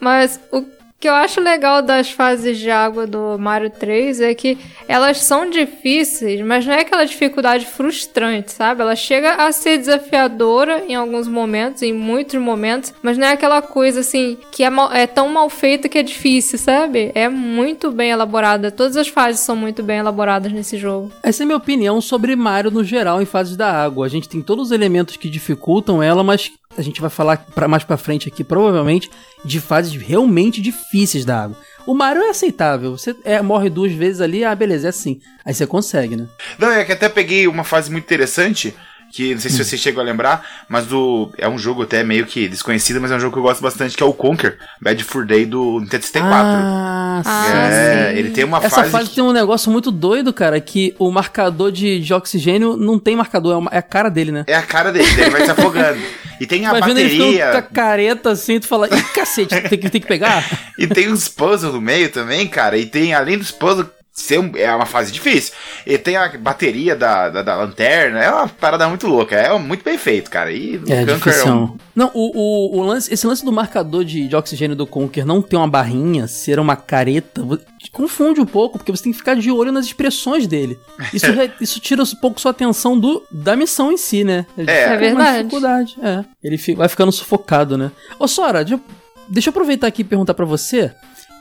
Mas 0.00 0.40
o 0.50 0.62
que 1.04 1.08
eu 1.10 1.12
acho 1.12 1.38
legal 1.38 1.82
das 1.82 2.10
fases 2.10 2.56
de 2.56 2.70
água 2.70 3.06
do 3.06 3.36
Mario 3.38 3.68
3 3.68 4.22
é 4.22 4.34
que 4.34 4.56
elas 4.88 5.18
são 5.18 5.50
difíceis, 5.50 6.40
mas 6.40 6.64
não 6.64 6.72
é 6.72 6.80
aquela 6.80 7.04
dificuldade 7.04 7.66
frustrante, 7.66 8.52
sabe? 8.52 8.80
Ela 8.80 8.96
chega 8.96 9.34
a 9.34 9.52
ser 9.52 9.76
desafiadora 9.76 10.82
em 10.88 10.94
alguns 10.94 11.28
momentos, 11.28 11.82
em 11.82 11.92
muitos 11.92 12.40
momentos, 12.40 12.94
mas 13.02 13.18
não 13.18 13.26
é 13.26 13.32
aquela 13.32 13.60
coisa 13.60 14.00
assim 14.00 14.38
que 14.50 14.64
é, 14.64 14.70
mal- 14.70 14.90
é 14.94 15.06
tão 15.06 15.28
mal 15.28 15.50
feita 15.50 15.90
que 15.90 15.98
é 15.98 16.02
difícil, 16.02 16.58
sabe? 16.58 17.12
É 17.14 17.28
muito 17.28 17.90
bem 17.92 18.10
elaborada. 18.10 18.70
Todas 18.70 18.96
as 18.96 19.08
fases 19.08 19.42
são 19.42 19.54
muito 19.54 19.82
bem 19.82 19.98
elaboradas 19.98 20.50
nesse 20.52 20.78
jogo. 20.78 21.12
Essa 21.22 21.42
é 21.42 21.44
a 21.44 21.46
minha 21.46 21.58
opinião 21.58 22.00
sobre 22.00 22.34
Mario 22.34 22.70
no 22.70 22.82
geral 22.82 23.20
em 23.20 23.26
fases 23.26 23.58
da 23.58 23.70
água. 23.70 24.06
A 24.06 24.08
gente 24.08 24.26
tem 24.26 24.40
todos 24.40 24.68
os 24.68 24.72
elementos 24.72 25.18
que 25.18 25.28
dificultam 25.28 26.02
ela, 26.02 26.24
mas 26.24 26.50
a 26.76 26.82
gente 26.82 27.00
vai 27.00 27.10
falar 27.10 27.38
pra, 27.54 27.68
mais 27.68 27.84
pra 27.84 27.96
frente 27.96 28.28
aqui, 28.28 28.42
provavelmente, 28.44 29.10
de 29.44 29.60
fases 29.60 29.94
realmente 29.94 30.60
difíceis 30.60 31.24
da 31.24 31.44
água. 31.44 31.56
O 31.86 31.94
Mario 31.94 32.22
é 32.22 32.30
aceitável. 32.30 32.96
Você 32.96 33.14
é, 33.24 33.40
morre 33.42 33.68
duas 33.68 33.92
vezes 33.92 34.20
ali, 34.20 34.44
ah, 34.44 34.54
beleza, 34.54 34.88
é 34.88 34.90
assim. 34.90 35.20
Aí 35.44 35.52
você 35.52 35.66
consegue, 35.66 36.16
né? 36.16 36.26
Não, 36.58 36.70
é 36.70 36.84
que 36.84 36.92
até 36.92 37.08
peguei 37.08 37.46
uma 37.46 37.64
fase 37.64 37.90
muito 37.90 38.04
interessante. 38.04 38.74
Que 39.12 39.34
não 39.34 39.40
sei 39.40 39.50
se 39.50 39.64
você 39.64 39.76
chegou 39.76 40.00
a 40.02 40.04
lembrar, 40.04 40.44
mas 40.68 40.86
do 40.86 41.32
é 41.38 41.48
um 41.48 41.58
jogo 41.58 41.82
até 41.82 42.02
meio 42.02 42.26
que 42.26 42.48
desconhecido, 42.48 43.00
mas 43.00 43.10
é 43.10 43.16
um 43.16 43.20
jogo 43.20 43.32
que 43.32 43.38
eu 43.38 43.42
gosto 43.42 43.60
bastante, 43.62 43.96
que 43.96 44.02
é 44.02 44.06
o 44.06 44.12
Conquer, 44.12 44.58
Bad 44.80 45.02
Fur 45.04 45.24
Day 45.26 45.44
do 45.46 45.80
Nintendo 45.80 46.04
64. 46.04 46.48
Ah, 46.52 47.22
é, 47.48 48.10
sim. 48.12 48.18
ele 48.18 48.30
tem 48.30 48.44
uma 48.44 48.58
Essa 48.58 48.70
fase, 48.76 48.90
fase 48.90 49.08
que- 49.10 49.14
tem 49.16 49.24
um 49.24 49.32
negócio 49.32 49.70
muito 49.70 49.90
doido, 49.90 50.32
cara, 50.32 50.60
que 50.60 50.94
o 50.98 51.10
marcador 51.10 51.70
de, 51.70 52.00
de 52.00 52.12
oxigênio 52.14 52.76
não 52.76 52.98
tem 52.98 53.14
marcador, 53.16 53.52
é, 53.54 53.56
uma- 53.56 53.70
é 53.72 53.78
a 53.78 53.82
cara 53.82 54.08
dele, 54.10 54.32
né? 54.32 54.44
é 54.46 54.54
a 54.56 54.62
cara 54.62 54.90
dele, 54.92 55.06
daí 55.14 55.22
ele 55.22 55.30
vai 55.30 55.44
se 55.44 55.50
afogando. 55.50 56.00
E 56.40 56.46
tem 56.46 56.66
a 56.66 56.72
Vai 56.72 56.82
vendo 56.82 56.98
ele 56.98 57.10
ficando 57.10 57.32
com 57.36 57.42
a 57.42 57.46
bateria, 57.46 57.62
careta 57.72 58.30
assim, 58.32 58.58
tu 58.58 58.66
fala, 58.66 58.88
ih, 58.88 59.02
cacete, 59.14 59.54
tem 59.68 59.78
que, 59.78 59.88
tem 59.90 60.00
que 60.00 60.06
pegar? 60.08 60.44
e 60.76 60.86
tem 60.86 61.08
uns 61.12 61.28
puzzles 61.28 61.72
no 61.72 61.80
meio 61.80 62.10
também, 62.10 62.46
cara, 62.48 62.76
e 62.76 62.84
tem, 62.86 63.14
além 63.14 63.38
dos 63.38 63.52
puzzles, 63.52 63.86
ser 64.16 64.38
um- 64.38 64.52
é 64.54 64.72
uma 64.72 64.86
fase 64.86 65.10
difícil. 65.10 65.52
E 65.84 65.98
tem 65.98 66.16
a 66.16 66.28
bateria 66.38 66.94
da, 66.94 67.28
da, 67.28 67.42
da 67.42 67.56
lanterna, 67.56 68.20
é 68.22 68.30
uma 68.30 68.48
parada 68.48 68.88
muito 68.88 69.08
louca, 69.08 69.34
é 69.34 69.58
muito 69.58 69.82
bem 69.84 69.98
feito, 69.98 70.30
cara. 70.30 70.52
E 70.52 70.76
o 70.76 70.84
É, 70.90 71.04
difícil. 71.04 71.52
um- 71.52 71.76
Não, 71.96 72.10
o, 72.14 72.30
o, 72.76 72.78
o 72.78 72.82
lance, 72.86 73.12
esse 73.12 73.26
lance 73.26 73.44
do 73.44 73.50
marcador 73.52 74.04
de, 74.04 74.28
de 74.28 74.36
oxigênio 74.36 74.76
do 74.76 74.86
Conker 74.86 75.26
não 75.26 75.42
ter 75.42 75.56
uma 75.56 75.66
barrinha, 75.68 76.28
ser 76.28 76.60
uma 76.60 76.76
careta, 76.76 77.42
confunde 77.90 78.40
um 78.40 78.46
pouco, 78.46 78.78
porque 78.78 78.92
você 78.92 79.02
tem 79.02 79.12
que 79.12 79.18
ficar 79.18 79.34
de 79.34 79.50
olho 79.50 79.72
nas 79.72 79.84
expressões 79.86 80.46
dele. 80.46 80.78
Isso, 81.12 81.26
re- 81.32 81.50
isso 81.60 81.80
tira 81.80 82.02
um 82.02 82.06
pouco 82.20 82.40
sua 82.40 82.52
atenção 82.52 82.98
do, 82.98 83.20
da 83.32 83.56
missão 83.56 83.90
em 83.90 83.96
si, 83.96 84.22
né? 84.22 84.46
Ele 84.56 84.70
É. 84.70 84.74
fica 84.84 84.94
É 84.94 84.96
verdade. 84.96 85.36
dificuldade, 85.38 85.96
é. 86.00 86.24
Ele 86.42 86.56
fi- 86.56 86.74
vai 86.76 86.88
ficando 86.88 87.10
sufocado, 87.10 87.76
né? 87.76 87.90
Ô, 88.18 88.28
Sora, 88.28 88.64
deixa, 88.64 88.74
eu- 88.76 88.80
deixa 89.28 89.48
eu 89.48 89.50
aproveitar 89.50 89.88
aqui 89.88 90.02
e 90.02 90.04
perguntar 90.04 90.34
pra 90.34 90.46
você. 90.46 90.92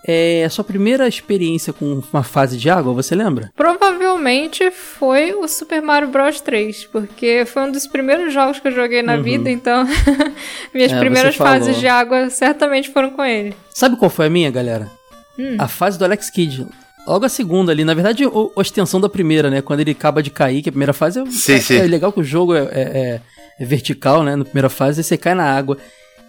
É, 0.06 0.44
a 0.44 0.50
sua 0.50 0.64
primeira 0.64 1.08
experiência 1.08 1.72
com 1.72 2.02
uma 2.12 2.24
fase 2.24 2.58
de 2.58 2.70
água, 2.70 2.94
você 2.94 3.16
lembra? 3.16 3.50
Provavelmente 3.56 4.70
foi 4.72 5.34
o 5.34 5.48
Super 5.48 5.82
Mario 5.82 6.10
Bros 6.10 6.42
3, 6.42 6.86
porque 6.92 7.46
foi 7.46 7.64
um 7.64 7.72
dos 7.72 7.88
primeiros 7.88 8.34
jogos 8.34 8.60
que 8.60 8.68
eu 8.68 8.72
joguei 8.74 9.02
na 9.02 9.16
vida, 9.18 9.50
então 9.50 9.86
minhas 10.74 10.92
Uhum. 10.92 10.98
É, 10.98 11.00
primeiras 11.00 11.36
fases 11.36 11.78
de 11.80 11.88
água 11.88 12.30
certamente 12.30 12.90
foram 12.90 13.12
com 13.12 13.24
ele. 13.24 13.56
Sabe 13.74 13.96
qual 13.96 14.10
foi 14.12 14.26
a 14.28 14.30
minha, 14.30 14.52
galera? 14.52 14.90
Hum. 15.40 15.56
A 15.58 15.68
fase 15.68 15.98
do 15.98 16.06
Alex 16.06 16.30
Kidd. 16.30 16.68
Logo 17.08 17.26
a 17.26 17.30
segunda 17.30 17.72
ali. 17.72 17.84
Na 17.84 17.94
verdade, 17.94 18.24
a 18.26 18.62
extensão 18.62 19.00
da 19.02 19.10
primeira, 19.10 19.50
né? 19.50 19.62
Quando 19.62 19.80
ele 19.82 19.92
acaba 19.92 20.22
de 20.24 20.30
cair, 20.30 20.62
que 20.62 20.70
a 20.70 20.72
primeira 20.72 20.94
fase 20.94 21.20
é, 21.20 21.26
Sim, 21.26 21.54
é, 21.54 21.60
sim. 21.60 21.76
é 21.78 21.84
legal 21.84 22.12
que 22.14 22.20
o 22.20 22.24
jogo 22.24 22.56
é, 22.56 22.62
é- 22.72 23.22
é- 23.60 23.66
vertical, 23.66 24.24
né? 24.24 24.36
Na 24.36 24.44
primeira 24.46 24.70
fase, 24.70 25.04
você 25.04 25.18
cai 25.18 25.34
na 25.34 25.44
água. 25.46 25.78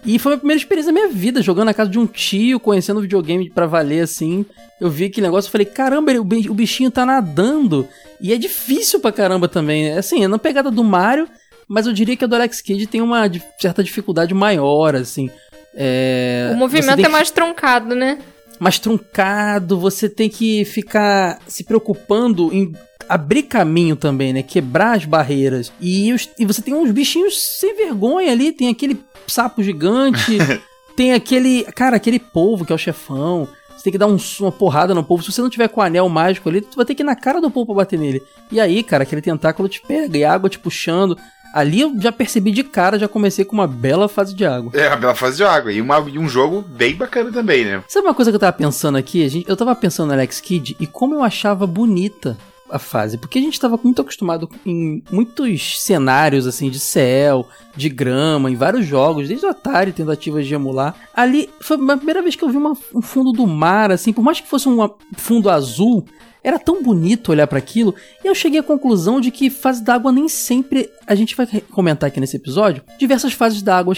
E 0.05 0.19
foi 0.19 0.35
a 0.35 0.37
primeira 0.37 0.59
experiência 0.59 0.91
da 0.93 0.99
minha 0.99 1.09
vida, 1.11 1.41
jogando 1.41 1.65
na 1.65 1.73
casa 1.73 1.89
de 1.89 1.97
um 1.97 2.05
tio, 2.05 2.59
conhecendo 2.59 3.01
videogame 3.01 3.49
pra 3.49 3.65
valer, 3.65 4.01
assim. 4.01 4.45
Eu 4.79 4.89
vi 4.89 5.05
aquele 5.05 5.25
negócio 5.27 5.49
e 5.49 5.51
falei, 5.51 5.65
caramba, 5.65 6.11
ele- 6.11 6.19
o 6.19 6.23
bi- 6.23 6.49
o 6.49 6.53
bichinho 6.53 6.91
tá 6.91 7.05
nadando. 7.05 7.87
E 8.21 8.31
é 8.31 8.37
difícil 8.37 8.99
pra 8.99 9.11
caramba 9.11 9.47
também. 9.47 9.85
né? 9.89 9.97
Assim, 9.97 10.23
é 10.23 10.27
na 10.27 10.37
pegada 10.37 10.69
do 10.69 10.83
Mario, 10.83 11.27
mas 11.67 11.87
eu 11.87 11.93
diria 11.93 12.15
que 12.15 12.23
a 12.23 12.27
do 12.27 12.35
Alex 12.35 12.61
Kidd 12.61 12.85
tem 12.87 13.01
uma 13.01 13.29
certa 13.59 13.83
dificuldade 13.83 14.33
maior, 14.33 14.95
assim. 14.95 15.29
É, 15.75 16.51
o 16.53 16.57
movimento 16.57 16.99
é 16.99 17.03
que- 17.03 17.09
mais 17.09 17.31
truncado, 17.31 17.95
né? 17.95 18.19
mais 18.57 18.79
truncado, 18.79 19.77
você 19.77 20.07
tem 20.07 20.29
que 20.29 20.63
ficar 20.63 21.39
se 21.45 21.61
preocupando 21.65 22.53
em 22.53 22.71
abrir 23.09 23.43
caminho 23.43 23.95
também, 23.95 24.33
né? 24.33 24.43
Quebrar 24.43 24.95
as 24.97 25.05
barreiras. 25.05 25.71
E, 25.79 26.11
os- 26.13 26.29
e 26.39 26.45
você 26.45 26.61
tem 26.61 26.73
uns 26.73 26.91
bichinhos 26.91 27.41
sem 27.59 27.75
vergonha 27.75 28.31
ali, 28.31 28.51
tem 28.51 28.69
aquele 28.69 28.99
sapo 29.27 29.61
gigante, 29.63 30.37
tem 30.95 31.13
aquele. 31.13 31.63
Cara, 31.75 31.95
aquele 31.97 32.19
polvo 32.19 32.65
que 32.65 32.71
é 32.71 32.75
o 32.75 32.79
chefão. 32.79 33.47
Você 33.75 33.83
tem 33.83 33.91
que 33.91 33.97
dar 33.97 34.07
um- 34.07 34.17
uma 34.39 34.51
porrada 34.51 34.93
no 34.95 35.03
polvo. 35.03 35.23
Se 35.23 35.31
você 35.31 35.41
não 35.41 35.49
tiver 35.49 35.67
com 35.67 35.81
o 35.81 35.83
anel 35.83 36.07
mágico 36.09 36.49
ali, 36.49 36.61
tu 36.61 36.75
vai 36.77 36.85
ter 36.85 36.95
que 36.95 37.03
ir 37.03 37.05
na 37.05 37.15
cara 37.15 37.39
do 37.41 37.51
polvo 37.51 37.67
pra 37.67 37.83
bater 37.83 37.99
nele. 37.99 38.21
E 38.51 38.59
aí, 38.59 38.81
cara, 38.83 39.03
aquele 39.03 39.21
tentáculo 39.21 39.67
te 39.69 39.81
pega 39.81 40.17
e 40.17 40.23
a 40.23 40.33
água 40.33 40.49
te 40.49 40.57
puxando. 40.59 41.17
Ali 41.53 41.79
eu 41.81 41.93
já 42.01 42.11
percebi 42.11 42.51
de 42.51 42.63
cara, 42.65 42.99
já 42.99 43.07
comecei 43.07 43.45
com 43.45 43.53
uma 43.53 43.65
bela 43.67 44.09
fase 44.09 44.35
de 44.35 44.45
água. 44.45 44.71
É, 44.73 44.87
a 44.87 44.95
bela 44.97 45.15
fase 45.15 45.37
de 45.37 45.43
água. 45.45 45.71
E, 45.71 45.79
uma, 45.79 46.03
e 46.11 46.19
um 46.19 46.27
jogo 46.27 46.61
bem 46.61 46.95
bacana 46.95 47.31
também, 47.31 47.63
né? 47.63 47.81
Sabe 47.87 48.05
uma 48.07 48.13
coisa 48.13 48.29
que 48.29 48.35
eu 48.35 48.39
tava 48.39 48.51
pensando 48.51 48.97
aqui? 48.97 49.23
A 49.25 49.29
gente, 49.29 49.47
eu 49.49 49.55
tava 49.55 49.73
pensando 49.73 50.07
no 50.07 50.13
Alex 50.13 50.41
Kidd 50.41 50.75
e 50.81 50.85
como 50.87 51.15
eu 51.15 51.23
achava 51.23 51.65
bonita 51.65 52.37
a 52.69 52.79
fase. 52.79 53.17
Porque 53.17 53.39
a 53.39 53.41
gente 53.41 53.59
tava 53.59 53.79
muito 53.83 54.01
acostumado 54.01 54.49
em 54.65 55.03
muitos 55.11 55.81
cenários, 55.81 56.47
assim, 56.47 56.69
de 56.69 56.79
céu, 56.79 57.47
de 57.75 57.89
grama, 57.89 58.49
em 58.49 58.55
vários 58.55 58.85
jogos, 58.85 59.27
desde 59.27 59.45
o 59.45 59.49
Atari, 59.49 59.91
tentativas 59.91 60.47
de 60.47 60.53
emular. 60.53 60.95
Ali, 61.13 61.49
foi 61.61 61.77
a 61.77 61.97
primeira 61.97 62.21
vez 62.21 62.35
que 62.35 62.43
eu 62.43 62.49
vi 62.49 62.57
uma- 62.57 62.77
um 62.93 63.01
fundo 63.01 63.31
do 63.31 63.45
mar, 63.45 63.91
assim, 63.91 64.11
por 64.11 64.23
mais 64.23 64.39
que 64.39 64.47
fosse 64.47 64.67
um 64.67 64.89
fundo 65.15 65.49
azul, 65.49 66.05
era 66.43 66.59
tão 66.59 66.83
bonito 66.83 67.31
olhar 67.31 67.47
pra 67.47 67.57
aquilo, 67.57 67.95
e 68.23 68.27
eu 68.27 68.35
cheguei 68.35 68.59
à 68.59 68.63
conclusão 68.63 69.19
de 69.19 69.31
que 69.31 69.49
fase 69.49 69.83
d'água 69.83 70.11
nem 70.11 70.29
sempre 70.29 70.91
a 71.07 71.15
gente 71.15 71.35
vai 71.35 71.47
comentar 71.71 72.07
aqui 72.07 72.19
nesse 72.19 72.35
episódio 72.35 72.83
diversas 72.99 73.33
fases 73.33 73.63
d'água, 73.63 73.95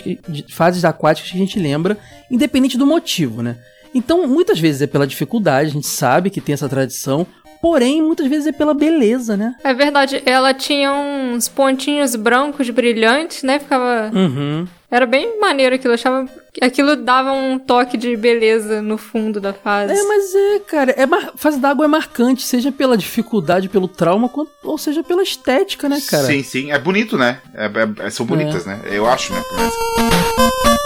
fases 0.49 0.85
aquáticas 0.85 1.29
que 1.29 1.35
a 1.37 1.39
gente 1.41 1.59
lembra, 1.59 1.97
independente 2.31 2.77
do 2.77 2.85
motivo, 2.85 3.41
né? 3.41 3.57
Então, 3.93 4.25
muitas 4.27 4.59
vezes 4.59 4.81
é 4.81 4.87
pela 4.87 5.05
dificuldade, 5.07 5.69
a 5.69 5.73
gente 5.73 5.87
sabe 5.87 6.29
que 6.29 6.39
tem 6.39 6.53
essa 6.53 6.69
tradição, 6.69 7.27
porém, 7.61 8.01
muitas 8.01 8.27
vezes 8.27 8.47
é 8.47 8.51
pela 8.51 8.73
beleza, 8.73 9.35
né? 9.37 9.55
É 9.63 9.73
verdade, 9.73 10.21
ela 10.25 10.53
tinha 10.53 10.91
uns 10.93 11.47
pontinhos 11.47 12.15
brancos 12.15 12.69
brilhantes, 12.69 13.43
né? 13.43 13.59
Ficava. 13.59 14.11
Uhum. 14.13 14.67
Era 14.89 15.05
bem 15.05 15.37
maneiro 15.39 15.75
aquilo. 15.75 15.91
Eu 15.91 15.95
achava 15.95 16.25
aquilo 16.61 16.95
dava 16.95 17.33
um 17.33 17.59
toque 17.59 17.97
de 17.97 18.15
beleza 18.15 18.81
no 18.81 18.97
fundo 18.97 19.41
da 19.41 19.51
fase. 19.53 19.91
É, 19.93 20.03
mas 20.03 20.33
é, 20.33 20.59
cara, 20.59 20.91
é 20.91 21.05
mar... 21.05 21.31
fase 21.35 21.59
d'água 21.59 21.83
é 21.83 21.87
marcante, 21.89 22.43
seja 22.43 22.71
pela 22.71 22.97
dificuldade, 22.97 23.67
pelo 23.67 23.89
trauma, 23.89 24.29
quanto- 24.29 24.51
ou 24.63 24.77
seja 24.77 25.03
pela 25.03 25.21
estética, 25.23 25.89
né, 25.89 25.99
cara? 26.09 26.23
Sim, 26.27 26.41
sim. 26.41 26.71
É 26.71 26.79
bonito, 26.79 27.17
né? 27.17 27.39
É- 27.53 28.05
é- 28.05 28.09
são 28.09 28.25
bonitas, 28.25 28.65
né? 28.65 28.79
Eu 28.85 29.05
acho, 29.05 29.33
né? 29.33 29.41
pelo 29.49 29.59
menos. 29.59 30.77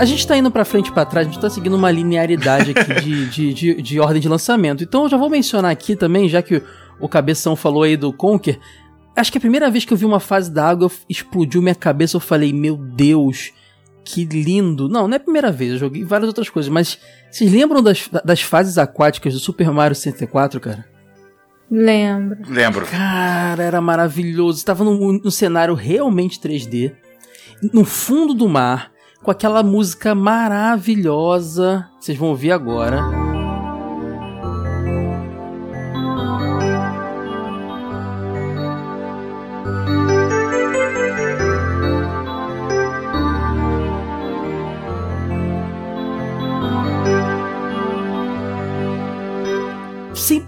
A 0.00 0.04
gente 0.06 0.26
tá 0.26 0.34
indo 0.34 0.50
pra 0.50 0.64
frente 0.64 0.88
e 0.88 0.92
pra 0.92 1.04
trás, 1.04 1.26
a 1.26 1.30
gente 1.30 1.40
tá 1.40 1.50
seguindo 1.50 1.74
uma 1.74 1.90
linearidade 1.90 2.70
aqui 2.74 3.00
de, 3.02 3.26
de, 3.30 3.54
de, 3.54 3.82
de 3.82 4.00
ordem 4.00 4.20
de 4.20 4.28
lançamento. 4.28 4.82
Então 4.82 5.02
eu 5.02 5.08
já 5.10 5.16
vou 5.18 5.28
mencionar 5.28 5.70
aqui 5.70 5.94
também, 5.94 6.26
já 6.26 6.40
que 6.40 6.56
o, 6.56 6.62
o 7.00 7.08
Cabeção 7.08 7.54
falou 7.54 7.82
aí 7.82 7.98
do 7.98 8.10
Conker. 8.10 8.58
Acho 9.14 9.30
que 9.30 9.36
a 9.36 9.40
primeira 9.40 9.70
vez 9.70 9.84
que 9.84 9.92
eu 9.92 9.96
vi 9.98 10.06
uma 10.06 10.20
fase 10.20 10.50
da 10.50 10.66
água 10.66 10.90
explodiu 11.06 11.60
minha 11.60 11.74
cabeça, 11.74 12.16
eu 12.16 12.20
falei, 12.20 12.50
meu 12.50 12.76
Deus, 12.76 13.52
que 14.02 14.24
lindo. 14.24 14.88
Não, 14.88 15.06
não 15.06 15.14
é 15.14 15.16
a 15.18 15.20
primeira 15.20 15.52
vez, 15.52 15.72
eu 15.72 15.78
joguei 15.78 16.02
várias 16.02 16.28
outras 16.28 16.48
coisas, 16.48 16.70
mas 16.70 16.98
vocês 17.30 17.52
lembram 17.52 17.82
das, 17.82 18.08
das 18.24 18.40
fases 18.40 18.78
aquáticas 18.78 19.34
do 19.34 19.38
Super 19.38 19.70
Mario 19.70 19.94
64, 19.94 20.60
cara? 20.60 20.86
Lembro. 21.70 22.38
Lembro. 22.48 22.86
Cara, 22.86 23.62
era 23.62 23.80
maravilhoso. 23.80 24.58
Estava 24.58 24.82
num, 24.82 25.12
num 25.12 25.30
cenário 25.30 25.74
realmente 25.74 26.40
3D, 26.40 26.92
no 27.72 27.84
fundo 27.84 28.32
do 28.32 28.48
mar, 28.48 28.89
com 29.22 29.30
aquela 29.30 29.62
música 29.62 30.14
maravilhosa. 30.14 31.88
Vocês 31.98 32.18
vão 32.18 32.30
ouvir 32.30 32.52
agora. 32.52 33.29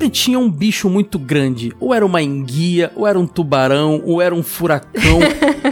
Sempre 0.02 0.08
tinha 0.10 0.38
um 0.38 0.50
bicho 0.50 0.88
muito 0.90 1.18
grande. 1.18 1.72
Ou 1.78 1.94
era 1.94 2.04
uma 2.04 2.20
enguia, 2.22 2.90
ou 2.96 3.06
era 3.06 3.18
um 3.18 3.26
tubarão, 3.26 4.02
ou 4.04 4.20
era 4.20 4.34
um 4.34 4.42
furacão. 4.42 5.20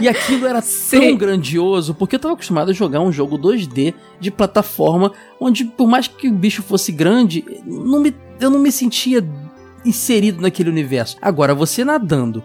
e 0.01 0.07
aquilo 0.07 0.45
era 0.47 0.61
tão 0.61 0.69
Sim. 0.69 1.17
grandioso, 1.17 1.93
porque 1.93 2.15
eu 2.15 2.19
tava 2.19 2.33
acostumado 2.33 2.71
a 2.71 2.73
jogar 2.73 3.01
um 3.01 3.11
jogo 3.11 3.37
2D 3.37 3.93
de 4.19 4.31
plataforma, 4.31 5.11
onde 5.39 5.65
por 5.65 5.87
mais 5.87 6.07
que 6.07 6.27
o 6.29 6.33
bicho 6.33 6.61
fosse 6.63 6.91
grande, 6.91 7.43
não 7.65 7.99
me- 7.99 8.15
eu 8.39 8.49
não 8.49 8.59
me 8.59 8.71
sentia 8.71 9.25
inserido 9.85 10.41
naquele 10.41 10.69
universo. 10.69 11.17
Agora, 11.21 11.53
você 11.53 11.83
nadando. 11.83 12.43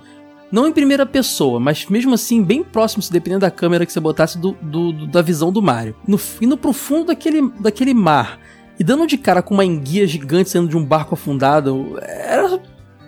Não 0.50 0.66
em 0.66 0.72
primeira 0.72 1.04
pessoa, 1.04 1.58
mas 1.58 1.86
mesmo 1.86 2.14
assim, 2.14 2.42
bem 2.42 2.62
próximo, 2.62 3.02
se 3.02 3.10
dependendo 3.12 3.40
da 3.40 3.50
câmera 3.50 3.84
que 3.84 3.92
você 3.92 3.98
botasse 3.98 4.38
do, 4.38 4.56
do- 4.62 4.92
do- 4.92 5.06
da 5.08 5.20
visão 5.20 5.52
do 5.52 5.60
Mario. 5.60 5.94
No, 6.06 6.18
indo 6.40 6.56
pro 6.56 6.72
fundo 6.72 7.06
daquele, 7.06 7.50
daquele 7.60 7.92
mar. 7.92 8.38
E 8.78 8.84
dando 8.84 9.06
de 9.06 9.16
cara 9.16 9.42
com 9.42 9.54
uma 9.54 9.64
enguia 9.64 10.06
gigante 10.06 10.50
saindo 10.50 10.68
de 10.68 10.76
um 10.76 10.84
barco 10.84 11.14
afundado. 11.14 11.98
Era 12.02 12.60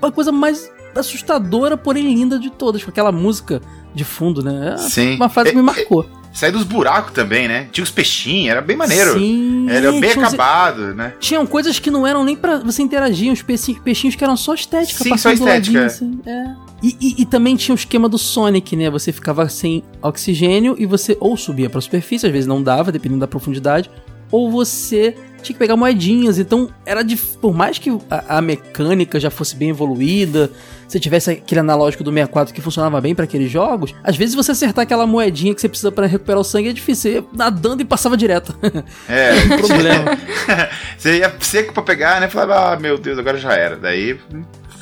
a 0.03 0.11
coisa 0.11 0.33
mais 0.33 0.71
assustadora, 0.97 1.77
porém 1.77 2.03
linda 2.05 2.39
de 2.39 2.51
todas, 2.51 2.83
com 2.83 2.91
aquela 2.91 3.13
música 3.13 3.61
de 3.95 4.05
fundo, 4.05 4.43
né? 4.43 4.75
É 4.75 4.77
Sim. 4.79 5.17
Uma 5.17 5.29
fase 5.29 5.51
que 5.51 5.57
me 5.57 5.63
marcou. 5.63 6.07
Sair 6.33 6.53
dos 6.53 6.63
buracos 6.65 7.13
também, 7.13 7.49
né? 7.49 7.69
Tinha 7.73 7.83
os 7.83 7.91
peixinhos, 7.91 8.51
era 8.51 8.61
bem 8.61 8.77
maneiro. 8.77 9.15
Sim. 9.19 9.67
Era 9.69 9.91
bem 9.93 10.11
acabado, 10.11 10.95
né? 10.95 11.15
Tinham 11.19 11.47
coisas 11.47 11.79
que 11.79 11.91
não 11.91 12.07
eram 12.07 12.23
nem 12.23 12.37
pra 12.37 12.59
você 12.59 12.83
interagir, 12.83 13.33
uns 13.33 13.43
peixinhos, 13.43 14.15
que 14.15 14.23
eram 14.23 14.37
só 14.37 14.55
estética, 14.55 15.03
Sim, 15.03 15.11
passando 15.11 15.39
só 15.39 15.45
do 15.45 15.49
ladinho, 15.51 15.87
estética, 15.87 16.07
assim, 16.07 16.21
é. 16.27 16.69
E, 16.83 16.97
e- 17.01 17.23
e 17.23 17.27
também 17.27 17.57
tinha 17.57 17.75
o 17.75 17.77
esquema 17.79 18.09
do 18.09 18.19
Sonic, 18.19 18.77
né? 18.77 18.89
Você 18.91 19.11
ficava 19.11 19.49
sem 19.49 19.83
oxigênio 20.03 20.77
e 20.79 20.87
você 20.87 21.17
ou 21.19 21.37
subia 21.37 21.69
pra 21.69 21.81
superfície, 21.81 22.27
às 22.27 22.33
vezes 22.33 22.47
não 22.47 22.63
dava, 22.63 22.93
dependendo 22.93 23.21
da 23.21 23.27
profundidade, 23.27 23.91
ou 24.31 24.51
você 24.51 25.15
tinha 25.43 25.55
que 25.55 25.59
pegar 25.59 25.77
moedinhas. 25.77 26.39
Então, 26.39 26.69
era 26.85 27.03
de, 27.03 27.17
por 27.17 27.55
mais 27.55 27.79
que 27.79 27.91
a, 28.11 28.39
a 28.39 28.41
mecânica 28.41 29.19
já 29.21 29.31
fosse 29.31 29.57
bem 29.57 29.71
evoluída, 29.71 30.51
você 30.87 30.99
tivesse 30.99 31.31
aquele 31.31 31.61
analógico 31.61 32.03
do 32.03 32.11
64 32.11 32.55
que 32.55 32.61
funcionava 32.61 33.01
bem 33.01 33.15
pra 33.15 33.25
aqueles 33.25 33.51
jogos, 33.51 33.95
às 34.03 34.17
vezes 34.17 34.35
você 34.35 34.53
acertar 34.53 34.83
aquela 34.83 35.07
moedinha 35.07 35.55
que 35.55 35.61
você 35.61 35.69
precisa 35.69 35.93
pra 35.93 36.07
recuperar 36.07 36.41
o 36.41 36.45
sangue 36.45 36.71
é 36.71 36.73
difícil. 36.73 36.99
Você 36.99 37.19
ia 37.19 37.25
nadando 37.33 37.83
e 37.83 37.85
passava 37.85 38.17
direto. 38.17 38.57
É. 39.09 39.57
Problema. 39.57 40.19
Você 40.97 41.19
ia 41.19 41.35
seco 41.41 41.73
pra 41.73 41.83
pegar, 41.83 42.21
né? 42.21 42.29
Falava, 42.29 42.73
ah, 42.73 42.79
meu 42.79 42.99
Deus, 42.99 43.19
agora 43.19 43.39
já 43.39 43.53
era. 43.55 43.77
Daí, 43.77 44.19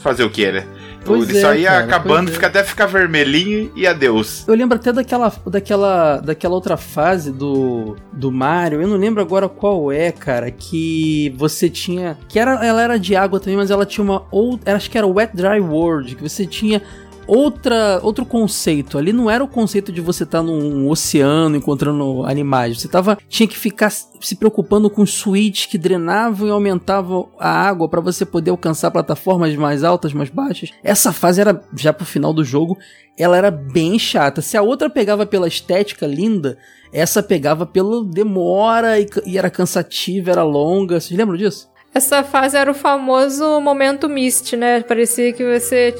fazer 0.02 0.24
o 0.24 0.30
que, 0.30 0.50
né? 0.50 0.66
Pois 1.06 1.28
Isso 1.28 1.46
é, 1.46 1.50
aí 1.50 1.62
ia 1.62 1.70
cara, 1.70 1.84
acabando, 1.84 2.24
pois 2.24 2.30
é. 2.30 2.34
fica, 2.34 2.46
até 2.46 2.64
ficar 2.64 2.86
vermelhinho 2.86 3.70
e 3.74 3.86
adeus. 3.86 4.46
Eu 4.46 4.54
lembro 4.54 4.76
até 4.76 4.92
daquela, 4.92 5.32
daquela, 5.46 6.16
daquela 6.18 6.54
outra 6.54 6.76
fase 6.76 7.30
do, 7.30 7.96
do 8.12 8.32
Mario. 8.32 8.80
Eu 8.80 8.88
não 8.88 8.96
lembro 8.96 9.22
agora 9.22 9.48
qual 9.48 9.92
é, 9.92 10.10
cara. 10.12 10.50
Que 10.50 11.32
você 11.36 11.70
tinha. 11.70 12.18
Que 12.28 12.38
era, 12.38 12.64
ela 12.64 12.82
era 12.82 12.98
de 12.98 13.14
água 13.14 13.38
também, 13.38 13.56
mas 13.56 13.70
ela 13.70 13.86
tinha 13.86 14.04
uma 14.04 14.26
outra. 14.30 14.74
Acho 14.74 14.90
que 14.90 14.98
era 14.98 15.06
Wet 15.06 15.34
Dry 15.34 15.60
World. 15.60 16.16
Que 16.16 16.22
você 16.22 16.46
tinha 16.46 16.82
outra, 17.26 18.00
outro 18.02 18.24
conceito. 18.24 18.98
Ali 18.98 19.12
não 19.12 19.30
era 19.30 19.42
o 19.42 19.48
conceito 19.48 19.92
de 19.92 20.00
você 20.00 20.24
estar 20.24 20.42
num 20.42 20.88
oceano 20.88 21.56
encontrando 21.56 22.24
animais. 22.24 22.80
Você 22.80 22.88
tava, 22.88 23.18
tinha 23.28 23.48
que 23.48 23.56
ficar 23.56 23.90
se 23.90 24.36
preocupando 24.36 24.88
com 24.88 25.04
switches 25.04 25.66
que 25.66 25.78
drenavam 25.78 26.48
e 26.48 26.50
aumentavam 26.50 27.28
a 27.38 27.48
água 27.48 27.88
para 27.88 28.00
você 28.00 28.24
poder 28.24 28.50
alcançar 28.50 28.90
plataformas 28.90 29.54
mais 29.56 29.84
altas, 29.84 30.12
mais 30.12 30.30
baixas. 30.30 30.70
Essa 30.82 31.12
fase 31.12 31.40
era 31.40 31.60
já 31.76 31.92
pro 31.92 32.06
final 32.06 32.32
do 32.32 32.44
jogo, 32.44 32.78
ela 33.18 33.36
era 33.36 33.50
bem 33.50 33.98
chata. 33.98 34.40
Se 34.40 34.56
a 34.56 34.62
outra 34.62 34.88
pegava 34.88 35.26
pela 35.26 35.48
estética 35.48 36.06
linda, 36.06 36.56
essa 36.92 37.22
pegava 37.22 37.66
pelo 37.66 38.04
demora 38.04 38.98
e, 39.00 39.06
e 39.24 39.38
era 39.38 39.50
cansativa, 39.50 40.30
era 40.30 40.42
longa. 40.42 41.00
Vocês 41.00 41.18
lembram 41.18 41.36
disso? 41.36 41.68
Essa 41.96 42.22
fase 42.22 42.54
era 42.58 42.70
o 42.70 42.74
famoso 42.74 43.58
momento 43.58 44.06
Mist, 44.06 44.54
né? 44.54 44.82
Parecia 44.82 45.32
que 45.32 45.42
você. 45.42 45.94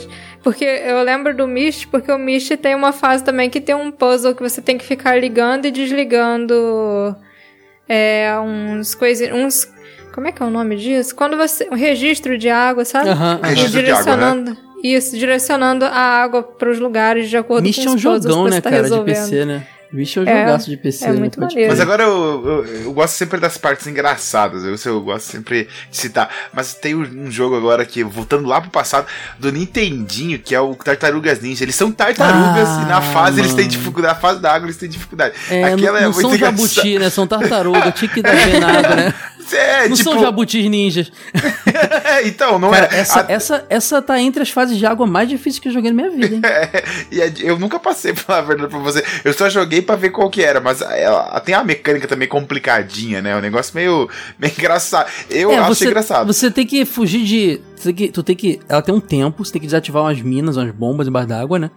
Porque 0.47 0.65
eu 0.65 1.03
lembro 1.03 1.37
do 1.37 1.45
Mist, 1.49 1.88
porque 1.88 2.12
o 2.12 2.17
Mist 2.17 2.57
tem 2.59 2.73
uma 2.73 2.93
fase 2.93 3.25
também 3.25 3.50
que 3.50 3.61
tem 3.61 3.75
um 3.75 3.91
puzzle 3.91 4.33
que 4.33 4.41
você 4.41 4.62
tem 4.62 4.79
que 4.79 4.85
ficar 4.85 5.19
ligando 5.19 5.65
e 5.65 5.73
desligando 5.73 7.17
é, 7.88 8.33
uns 8.38 8.95
coisas. 8.95 9.29
uns. 9.33 9.69
Como 10.15 10.29
é 10.29 10.31
que 10.31 10.41
é 10.41 10.47
o 10.47 10.50
nome 10.50 10.76
disso? 10.76 11.17
Quando 11.17 11.37
você. 11.37 11.69
Um 11.69 11.75
registro 11.75 12.38
de 12.38 12.49
água, 12.49 12.85
sabe? 12.85 13.09
E 13.09 13.49
Registro 13.49 13.83
de 13.83 13.91
água, 13.91 14.05
direcionando. 14.05 14.57
Isso, 14.85 15.19
direcionando 15.19 15.85
a 15.85 15.99
água 15.99 16.45
para 16.45 16.71
os 16.71 16.79
lugares 16.79 17.29
de 17.29 17.37
acordo 17.37 17.65
Myst 17.65 17.83
com 17.83 17.91
é 17.91 17.93
um 17.95 17.99
jogão, 17.99 18.45
né, 18.45 18.61
tá 18.61 18.71
cara, 18.71 18.85
de 18.85 18.88
resolvendo. 18.91 19.17
PC, 19.17 19.45
né? 19.47 19.67
É 19.93 19.97
um 19.97 20.00
É, 20.00 20.05
jogaço 20.05 20.69
de 20.71 20.76
PC, 20.76 21.05
é 21.07 21.12
né? 21.12 21.19
muito 21.19 21.40
maneiro. 21.40 21.71
Mas 21.71 21.81
agora 21.81 22.02
eu, 22.02 22.43
eu, 22.66 22.66
eu 22.85 22.93
gosto 22.93 23.14
sempre 23.14 23.38
das 23.38 23.57
partes 23.57 23.87
engraçadas. 23.87 24.64
Eu, 24.64 24.93
eu 24.93 25.00
gosto 25.00 25.26
sempre 25.26 25.69
de 25.90 25.97
citar. 25.97 26.28
Mas 26.52 26.75
tem 26.75 26.95
um, 26.95 27.31
jogo 27.31 27.57
agora 27.57 27.85
que, 27.85 28.02
voltando 28.02 28.49
lá 28.49 28.61
pro 28.61 28.71
passado, 28.71 29.06
do 29.39 29.50
Nintendinho, 29.52 30.39
que 30.39 30.54
é 30.54 30.61
o 30.61 30.75
Tartarugas 30.75 31.41
Ninja. 31.41 31.65
Eles 31.65 31.75
são 31.76 31.93
tartarugas 31.93 32.69
Ah, 32.69 32.82
e 32.84 32.89
na 32.89 33.00
fase 33.00 33.41
eles 33.41 33.54
têm 33.54 33.65
mano. 33.67 33.76
dificuldade. 33.78 34.15
Na 34.15 34.21
fase 34.21 34.41
da 34.41 34.52
água 34.52 34.67
eles 34.67 34.76
têm 34.76 34.89
dificuldade. 34.89 35.34
É, 35.50 35.65
Aquela 35.65 35.93
não, 35.93 35.99
é 35.99 36.02
não 36.06 36.13
são 36.13 36.23
muito 36.23 36.34
engraçada. 36.37 36.56
jabuti, 36.69 36.99
né? 36.99 37.11
São 37.11 37.26
tartaruga, 37.28 37.93
tinha 37.93 38.08
que 38.11 38.23
dar 38.23 38.34
bem 38.34 38.61
na 38.61 38.69
água, 38.78 38.97
né? 38.97 39.15
É, 39.52 39.89
Não 39.89 39.97
tipo. 39.97 40.11
são 40.11 40.21
jabutis 40.21 40.69
ninjas. 40.69 41.11
é, 42.04 42.26
então, 42.26 42.59
não 42.59 42.71
Cara, 42.71 42.89
é. 42.95 42.99
essa, 43.00 43.21
a- 43.21 43.26
essa, 43.32 43.67
essa 43.69 44.02
tá 44.02 44.21
entre 44.21 44.43
as 44.43 44.50
fases 44.50 44.76
de 44.78 44.85
água 44.87 45.06
mais 45.06 45.28
difíceis 45.28 45.59
que 45.59 45.69
eu 45.69 45.73
joguei 45.73 45.91
na 45.93 45.97
minha 46.09 46.11
vida, 46.11 46.35
hein? 46.35 46.43
É, 46.47 46.85
e 47.11 47.21
é- 47.21 47.32
eu 47.41 47.59
nunca 47.59 47.78
passei, 47.78 48.13
pra 48.15 48.23
falar 48.25 48.39
a 48.39 48.43
verdade 48.43 48.71
pra 48.71 48.78
você. 48.78 49.04
Eu 49.25 49.32
só 49.32 49.49
joguei 49.49 49.80
pra 49.82 49.97
ver 49.97 50.11
qual 50.11 50.28
que 50.30 50.43
era, 50.43 50.61
mas 50.61 50.80
ela 50.82 51.39
tem 51.41 51.54
a 51.54 51.63
mecânica 51.65 52.09
também 52.09 52.26
complicadinha, 52.28 53.21
né? 53.23 53.37
Um 53.37 53.41
negócio 53.41 53.73
meio, 53.75 54.09
meio 54.39 54.52
engraçado. 54.56 55.09
Eu 55.30 55.50
É, 55.52 55.59
acho 55.59 55.75
você, 55.75 55.87
engraçado. 55.87 56.26
Você 56.32 56.50
tem 56.50 56.67
que 56.67 56.85
fugir 56.85 57.25
de. 57.25 57.61
Tu 57.76 57.82
tem 57.85 57.95
que, 57.95 58.09
tu 58.09 58.23
tem 58.23 58.37
que. 58.37 58.61
Ela 58.69 58.82
tem 58.82 58.95
um 58.95 59.00
tempo, 59.00 59.45
você 59.45 59.52
tem 59.52 59.61
que 59.61 59.67
desativar 59.67 60.02
umas 60.02 60.21
minas, 60.21 60.56
umas 60.56 60.71
bombas 60.73 61.06
embaixo 61.06 61.28
d'água, 61.28 61.59
né? 61.59 61.71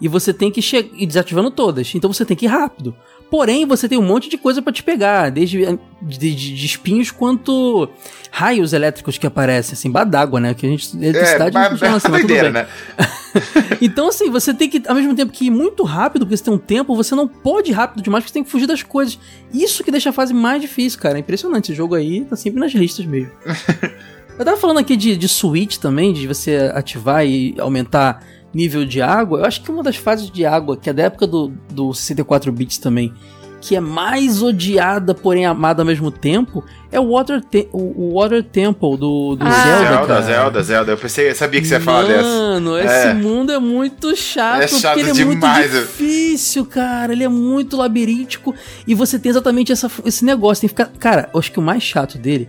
E 0.00 0.06
você 0.06 0.32
tem 0.32 0.50
que 0.50 0.62
chegar. 0.62 0.88
E 0.94 1.06
desativando 1.06 1.50
todas. 1.50 1.92
Então 1.94 2.12
você 2.12 2.24
tem 2.24 2.36
que 2.36 2.44
ir 2.46 2.48
rápido. 2.48 2.94
Porém, 3.30 3.66
você 3.66 3.88
tem 3.88 3.98
um 3.98 4.02
monte 4.06 4.28
de 4.30 4.38
coisa 4.38 4.62
pra 4.62 4.72
te 4.72 4.82
pegar, 4.82 5.30
desde 5.30 5.58
de, 6.00 6.16
de- 6.18 6.54
de 6.54 6.66
espinhos 6.66 7.10
quanto 7.10 7.88
raios 8.30 8.72
elétricos 8.72 9.18
que 9.18 9.26
aparecem, 9.26 9.74
assim, 9.74 9.88
embaixo 9.88 10.08
d'água, 10.10 10.40
né? 10.40 10.54
Que 10.54 10.66
a 10.66 10.68
gente. 10.70 10.96
É, 10.96 11.08
Eletricidade 11.08 11.54
não 11.54 11.60
mas, 11.60 11.70
funciona 11.72 11.96
assim, 11.96 12.08
mas 12.08 12.20
tudo 12.22 12.50
né? 12.52 12.66
Então, 13.80 14.08
assim, 14.08 14.30
você 14.30 14.54
tem 14.54 14.68
que, 14.68 14.82
ao 14.88 14.94
mesmo 14.94 15.14
tempo 15.14 15.30
que 15.32 15.46
ir 15.46 15.50
muito 15.50 15.82
rápido, 15.84 16.24
porque 16.24 16.36
você 16.36 16.44
tem 16.44 16.54
um 16.54 16.58
tempo, 16.58 16.96
você 16.96 17.14
não 17.14 17.28
pode 17.28 17.70
ir 17.70 17.74
rápido 17.74 18.02
demais, 18.02 18.24
porque 18.24 18.30
você 18.30 18.34
tem 18.34 18.44
que 18.44 18.50
fugir 18.50 18.66
das 18.66 18.82
coisas. 18.82 19.18
Isso 19.52 19.84
que 19.84 19.90
deixa 19.90 20.10
a 20.10 20.12
fase 20.12 20.32
mais 20.32 20.60
difícil, 20.62 20.98
cara. 20.98 21.16
É 21.18 21.20
impressionante. 21.20 21.66
Esse 21.70 21.74
jogo 21.76 21.94
aí 21.94 22.24
tá 22.24 22.34
sempre 22.36 22.58
nas 22.58 22.72
listas 22.72 23.04
mesmo. 23.04 23.30
Eu 24.38 24.44
tava 24.44 24.56
falando 24.56 24.78
aqui 24.78 24.96
de, 24.96 25.16
de 25.16 25.28
switch 25.28 25.78
também, 25.78 26.12
de 26.12 26.26
você 26.28 26.70
ativar 26.72 27.26
e 27.26 27.56
aumentar 27.58 28.22
nível 28.54 28.84
de 28.84 29.00
água. 29.02 29.40
Eu 29.40 29.44
acho 29.44 29.62
que 29.62 29.70
uma 29.70 29.82
das 29.82 29.96
fases 29.96 30.30
de 30.30 30.44
água, 30.44 30.76
que 30.76 30.88
é 30.90 30.92
da 30.92 31.04
época 31.04 31.26
do, 31.26 31.52
do 31.70 31.92
64 31.94 32.50
bits 32.52 32.78
também, 32.78 33.12
que 33.60 33.74
é 33.74 33.80
mais 33.80 34.40
odiada, 34.40 35.12
porém 35.14 35.44
amada 35.44 35.82
ao 35.82 35.86
mesmo 35.86 36.12
tempo, 36.12 36.62
é 36.92 37.00
o 37.00 37.08
Water, 37.10 37.40
Te- 37.42 37.68
o, 37.72 38.14
Water 38.14 38.44
Temple 38.44 38.96
do, 38.96 39.34
do 39.34 39.44
Ah. 39.44 39.50
Zelda, 39.50 39.88
Zelda, 39.88 40.06
cara. 40.06 40.22
Zelda, 40.22 40.62
Zelda. 40.62 40.92
Eu 40.92 40.96
pensei, 40.96 41.28
eu 41.30 41.34
sabia 41.34 41.60
que 41.60 41.66
você 41.66 41.74
ia 41.74 41.80
falar 41.80 42.04
dessa. 42.04 42.22
Mano, 42.22 42.78
esse 42.78 43.08
É. 43.08 43.14
mundo 43.14 43.50
é 43.50 43.58
muito 43.58 44.14
chato, 44.16 44.62
É 44.62 44.68
chato 44.68 44.94
porque 44.94 45.00
ele 45.00 45.10
é 45.10 45.24
demais. 45.24 45.72
muito 45.72 45.86
difícil, 45.86 46.64
cara. 46.66 47.12
Ele 47.12 47.24
é 47.24 47.28
muito 47.28 47.76
labiríntico 47.76 48.54
e 48.86 48.94
você 48.94 49.18
tem 49.18 49.30
exatamente 49.30 49.72
essa, 49.72 49.90
esse 50.04 50.24
negócio. 50.24 50.60
Tem 50.60 50.68
que 50.68 50.74
ficar. 50.80 50.96
Cara, 50.98 51.28
eu 51.34 51.40
acho 51.40 51.50
que 51.50 51.58
o 51.58 51.62
mais 51.62 51.82
chato 51.82 52.16
dele 52.16 52.48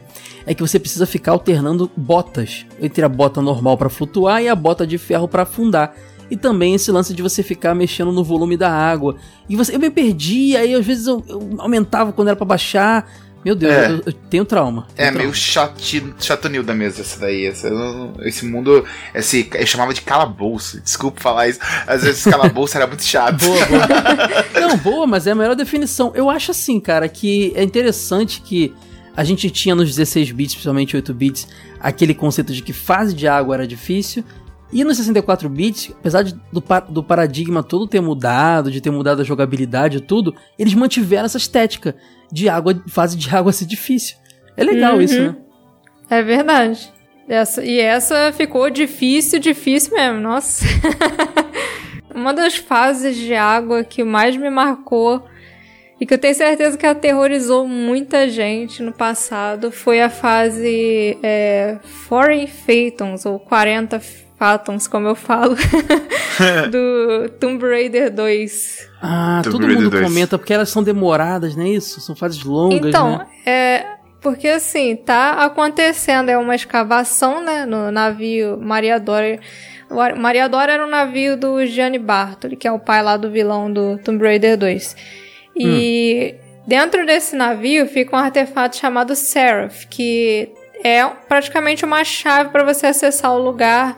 é 0.49 0.53
que 0.55 0.61
você 0.63 0.79
precisa 0.79 1.05
ficar 1.05 1.33
alternando 1.33 1.91
botas 1.95 2.65
entre 2.81 3.03
a 3.05 3.07
bota 3.07 3.39
normal 3.39 3.77
pra 3.77 3.87
flutuar 3.87 4.41
e 4.41 4.47
a 4.49 4.55
bota 4.55 4.85
de 4.87 4.97
ferro 4.97 5.27
pra 5.27 5.43
afundar. 5.43 5.93
E 6.31 6.35
também 6.35 6.73
esse 6.73 6.91
lance 6.91 7.13
de 7.13 7.21
você 7.21 7.43
ficar 7.43 7.75
mexendo 7.75 8.11
no 8.11 8.23
volume 8.23 8.57
da 8.57 8.71
água. 8.71 9.15
E 9.47 9.55
você, 9.55 9.75
eu 9.75 9.79
me 9.79 9.91
perdi, 9.91 10.57
aí 10.57 10.73
às 10.73 10.83
vezes 10.83 11.05
eu, 11.05 11.23
eu 11.29 11.49
aumentava 11.59 12.11
quando 12.11 12.29
era 12.29 12.35
pra 12.35 12.47
baixar. 12.47 13.07
Meu 13.45 13.53
Deus, 13.55 13.71
É. 13.71 13.91
eu, 13.91 14.01
eu 14.07 14.11
tenho 14.13 14.43
trauma. 14.43 14.87
É 14.97 15.05
tenho 15.05 15.19
meio 15.19 15.33
chati, 15.35 16.03
chatonilda 16.19 16.73
mesmo 16.73 16.99
essa 17.01 17.19
daí. 17.19 17.45
Essa, 17.45 17.69
esse 18.21 18.43
mundo, 18.43 18.83
esse, 19.13 19.47
eu 19.53 19.67
chamava 19.67 19.93
de 19.93 20.01
calabouço. 20.01 20.81
Desculpa 20.81 21.21
falar 21.21 21.47
isso. 21.47 21.59
Às 21.85 22.01
vezes 22.03 22.23
calabouço 22.29 22.75
era 22.75 22.87
muito 22.87 23.03
chato. 23.03 23.37
Boa, 23.45 23.65
boa. 23.67 23.87
Não, 24.67 24.77
boa, 24.77 25.05
mas 25.05 25.27
é 25.27 25.31
a 25.31 25.35
melhor 25.35 25.55
definição. 25.55 26.11
Eu 26.15 26.27
acho 26.27 26.49
assim, 26.51 26.79
cara, 26.79 27.07
que 27.07 27.53
é 27.55 27.63
interessante 27.63 28.41
que 28.41 28.73
a 29.15 29.23
gente 29.23 29.49
tinha 29.49 29.75
nos 29.75 29.89
16 29.95 30.31
bits, 30.31 30.53
principalmente 30.55 30.95
8 30.95 31.13
bits, 31.13 31.47
aquele 31.79 32.13
conceito 32.13 32.53
de 32.53 32.61
que 32.61 32.73
fase 32.73 33.13
de 33.13 33.27
água 33.27 33.55
era 33.55 33.67
difícil. 33.67 34.23
E 34.71 34.83
nos 34.83 34.97
64 34.97 35.49
bits, 35.49 35.91
apesar 35.99 36.21
de- 36.23 36.35
do, 36.53 36.63
do 36.89 37.03
paradigma 37.03 37.63
todo 37.63 37.87
ter 37.87 37.99
mudado, 38.01 38.69
de 38.71 38.79
ter 38.79 38.91
mudado 38.91 39.21
a 39.21 39.25
jogabilidade 39.25 39.97
e 39.97 40.01
tudo, 40.01 40.35
eles 40.59 40.73
mantiveram 40.75 41.25
essa 41.25 41.37
estética 41.39 41.95
de 42.31 42.47
água, 42.47 42.79
fase 42.87 43.17
de 43.17 43.33
água 43.35 43.51
ser 43.51 43.65
difícil. 43.65 44.15
É 44.55 44.63
legal 44.63 44.95
Uhum. 44.95 45.01
isso, 45.01 45.19
né? 45.19 45.35
É 46.09 46.21
verdade. 46.21 46.91
Essa, 47.27 47.63
e 47.63 47.79
essa 47.79 48.31
ficou 48.31 48.69
difícil, 48.69 49.39
difícil 49.39 49.93
mesmo, 49.93 50.19
nossa. 50.19 50.63
Uma 52.13 52.33
das 52.33 52.55
fases 52.57 53.15
de 53.15 53.33
água 53.33 53.83
que 53.83 54.03
mais 54.03 54.35
me 54.35 54.49
marcou 54.49 55.23
e 55.99 56.05
que 56.05 56.13
eu 56.13 56.17
tenho 56.17 56.33
certeza 56.35 56.77
que 56.77 56.85
aterrorizou 56.85 57.67
muita 57.67 58.29
gente 58.29 58.81
no 58.81 58.91
passado 58.93 59.71
foi 59.71 60.01
a 60.01 60.09
fase 60.09 61.17
é, 61.21 61.77
Foreign 62.07 62.47
Phantoms, 62.47 63.25
ou 63.25 63.39
40 63.39 63.99
Phantoms, 64.37 64.87
como 64.87 65.07
eu 65.07 65.15
falo, 65.15 65.55
do 66.71 67.29
Tomb 67.39 67.61
Raider 67.65 68.11
2. 68.13 68.89
Ah, 69.01 69.41
Tomb 69.43 69.51
todo 69.53 69.65
Raider 69.65 69.83
mundo 69.83 69.91
2. 69.91 70.03
comenta, 70.05 70.37
porque 70.37 70.53
elas 70.53 70.69
são 70.69 70.81
demoradas, 70.83 71.55
não 71.55 71.65
é 71.65 71.69
isso? 71.69 71.99
São 72.01 72.15
fases 72.15 72.43
longas, 72.43 72.87
Então, 72.87 73.17
né? 73.17 73.25
é. 73.45 73.85
Porque 74.21 74.49
assim, 74.49 74.97
tá 74.97 75.45
acontecendo, 75.45 76.27
é 76.27 76.37
uma 76.37 76.53
escavação, 76.53 77.41
né, 77.41 77.65
no 77.65 77.89
navio 77.89 78.57
Maria 78.59 78.99
Dora. 78.99 79.39
O 79.89 79.97
Ar- 79.97 80.17
Maria 80.17 80.49
Dora 80.49 80.73
era 80.73 80.85
um 80.85 80.89
navio 80.89 81.37
do 81.37 81.65
Gianni 81.65 81.97
Bartoli, 81.97 82.57
que 82.57 82.67
é 82.67 82.71
o 82.71 82.77
pai 82.79 83.01
lá 83.01 83.15
do 83.15 83.31
vilão 83.31 83.71
do 83.71 83.97
Tomb 83.99 84.21
Raider 84.21 84.57
2. 84.57 84.95
E 85.59 86.35
dentro 86.65 87.05
desse 87.05 87.35
navio 87.35 87.87
fica 87.87 88.15
um 88.15 88.19
artefato 88.19 88.77
chamado 88.77 89.15
Seraph, 89.15 89.85
que 89.89 90.49
é 90.83 91.05
praticamente 91.27 91.83
uma 91.83 92.03
chave 92.03 92.49
para 92.49 92.63
você 92.63 92.87
acessar 92.87 93.33
o 93.33 93.41
lugar 93.41 93.97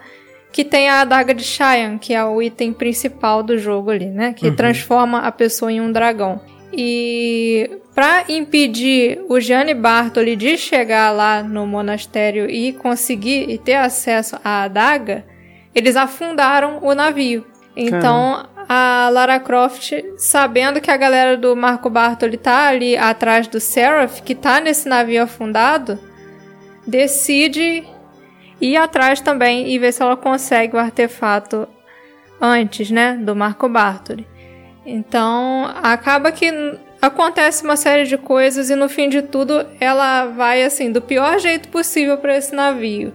que 0.52 0.65
tem 0.65 0.89
a 0.89 1.02
adaga 1.02 1.34
de 1.34 1.43
Cheyenne, 1.43 1.97
que 1.97 2.13
é 2.13 2.24
o 2.26 2.41
item 2.41 2.74
principal 2.74 3.41
do 3.41 3.58
jogo 3.58 3.89
ali, 3.89 4.08
né? 4.08 4.34
Que 4.34 4.47
uhum. 4.47 4.56
transforma 4.56 5.19
a 5.19 5.32
pessoa 5.32 5.71
em 5.71 5.80
um 5.80 5.91
dragão. 5.91 6.41
E 6.74 7.69
para 7.93 8.26
impedir 8.30 9.24
o 9.30 9.39
Gianni 9.39 9.74
Bartoli 9.74 10.36
de 10.36 10.58
chegar 10.58 11.12
lá 11.12 11.43
no 11.43 11.65
monastério 11.67 12.50
e 12.50 12.74
conseguir 12.74 13.50
e 13.50 13.58
ter 13.58 13.76
acesso 13.76 14.38
à 14.43 14.63
adaga, 14.63 15.26
eles 15.74 15.95
afundaram 15.95 16.80
o 16.82 16.93
navio. 16.93 17.45
Então 17.76 18.45
a 18.73 19.10
Lara 19.10 19.38
Croft, 19.38 19.91
sabendo 20.15 20.79
que 20.79 20.89
a 20.89 20.95
galera 20.95 21.36
do 21.36 21.53
Marco 21.57 21.89
Bartoli 21.89 22.38
tá 22.38 22.69
ali 22.69 22.95
atrás 22.95 23.45
do 23.45 23.60
Seraph, 23.60 24.21
que 24.21 24.34
tá 24.34 24.62
nesse 24.62 24.88
navio 24.88 25.23
afundado, 25.23 25.99
decide 26.88 27.84
ir 28.62 28.77
atrás 28.77 29.19
também 29.19 29.69
e 29.69 29.77
ver 29.77 29.91
se 29.91 30.01
ela 30.01 30.15
consegue 30.15 30.77
o 30.77 30.79
artefato 30.79 31.67
antes, 32.39 32.89
né, 32.89 33.17
do 33.17 33.36
Marco 33.36 33.67
Bartoli. 33.67 34.25
Então, 34.86 35.69
acaba 35.84 36.31
que 36.31 36.49
acontece 37.01 37.65
uma 37.65 37.75
série 37.75 38.05
de 38.05 38.17
coisas 38.17 38.69
e 38.69 38.75
no 38.77 38.88
fim 38.88 39.10
de 39.10 39.21
tudo 39.21 39.67
ela 39.81 40.27
vai 40.27 40.63
assim 40.63 40.93
do 40.93 41.01
pior 41.01 41.39
jeito 41.39 41.67
possível 41.67 42.17
para 42.19 42.38
esse 42.38 42.55
navio. 42.55 43.13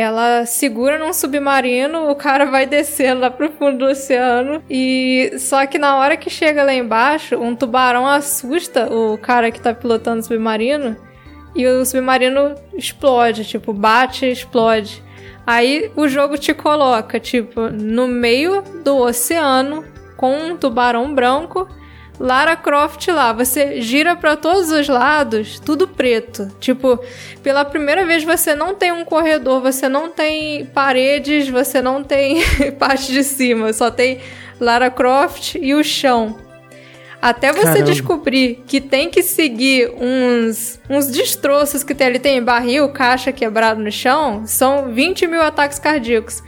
Ela 0.00 0.46
segura 0.46 0.96
num 0.96 1.12
submarino, 1.12 2.08
o 2.08 2.14
cara 2.14 2.44
vai 2.44 2.64
descendo 2.64 3.22
lá 3.22 3.32
pro 3.32 3.50
fundo 3.50 3.78
do 3.78 3.86
oceano 3.86 4.62
e 4.70 5.32
só 5.40 5.66
que 5.66 5.76
na 5.76 5.96
hora 5.96 6.16
que 6.16 6.30
chega 6.30 6.62
lá 6.62 6.72
embaixo, 6.72 7.34
um 7.34 7.56
tubarão 7.56 8.06
assusta 8.06 8.86
o 8.94 9.18
cara 9.18 9.50
que 9.50 9.60
tá 9.60 9.74
pilotando 9.74 10.20
o 10.20 10.22
submarino 10.22 10.96
e 11.52 11.66
o 11.66 11.84
submarino 11.84 12.54
explode, 12.76 13.44
tipo, 13.44 13.72
bate 13.72 14.24
explode. 14.24 15.02
Aí 15.44 15.90
o 15.96 16.06
jogo 16.06 16.38
te 16.38 16.54
coloca, 16.54 17.18
tipo, 17.18 17.62
no 17.62 18.06
meio 18.06 18.62
do 18.84 18.98
oceano 18.98 19.84
com 20.16 20.32
um 20.32 20.56
tubarão 20.56 21.12
branco 21.12 21.68
Lara 22.18 22.56
Croft 22.56 23.06
lá, 23.08 23.32
você 23.32 23.80
gira 23.80 24.16
para 24.16 24.36
todos 24.36 24.70
os 24.72 24.88
lados, 24.88 25.60
tudo 25.60 25.86
preto. 25.86 26.50
Tipo, 26.58 26.98
pela 27.42 27.64
primeira 27.64 28.04
vez 28.04 28.24
você 28.24 28.54
não 28.54 28.74
tem 28.74 28.90
um 28.90 29.04
corredor, 29.04 29.60
você 29.60 29.88
não 29.88 30.10
tem 30.10 30.66
paredes, 30.66 31.48
você 31.48 31.80
não 31.80 32.02
tem 32.02 32.42
parte 32.78 33.12
de 33.12 33.22
cima, 33.22 33.72
só 33.72 33.90
tem 33.90 34.20
Lara 34.60 34.90
Croft 34.90 35.54
e 35.54 35.74
o 35.74 35.84
chão. 35.84 36.36
Até 37.20 37.52
você 37.52 37.64
Caramba. 37.64 37.82
descobrir 37.84 38.62
que 38.66 38.80
tem 38.80 39.10
que 39.10 39.22
seguir 39.22 39.90
uns, 39.90 40.78
uns 40.88 41.08
destroços 41.08 41.82
que 41.82 41.92
tem 41.94 42.06
ali, 42.06 42.18
tem 42.18 42.42
barril, 42.42 42.88
caixa 42.90 43.32
quebrado 43.32 43.82
no 43.82 43.90
chão, 43.90 44.44
são 44.46 44.92
20 44.92 45.26
mil 45.26 45.42
ataques 45.42 45.78
cardíacos. 45.80 46.42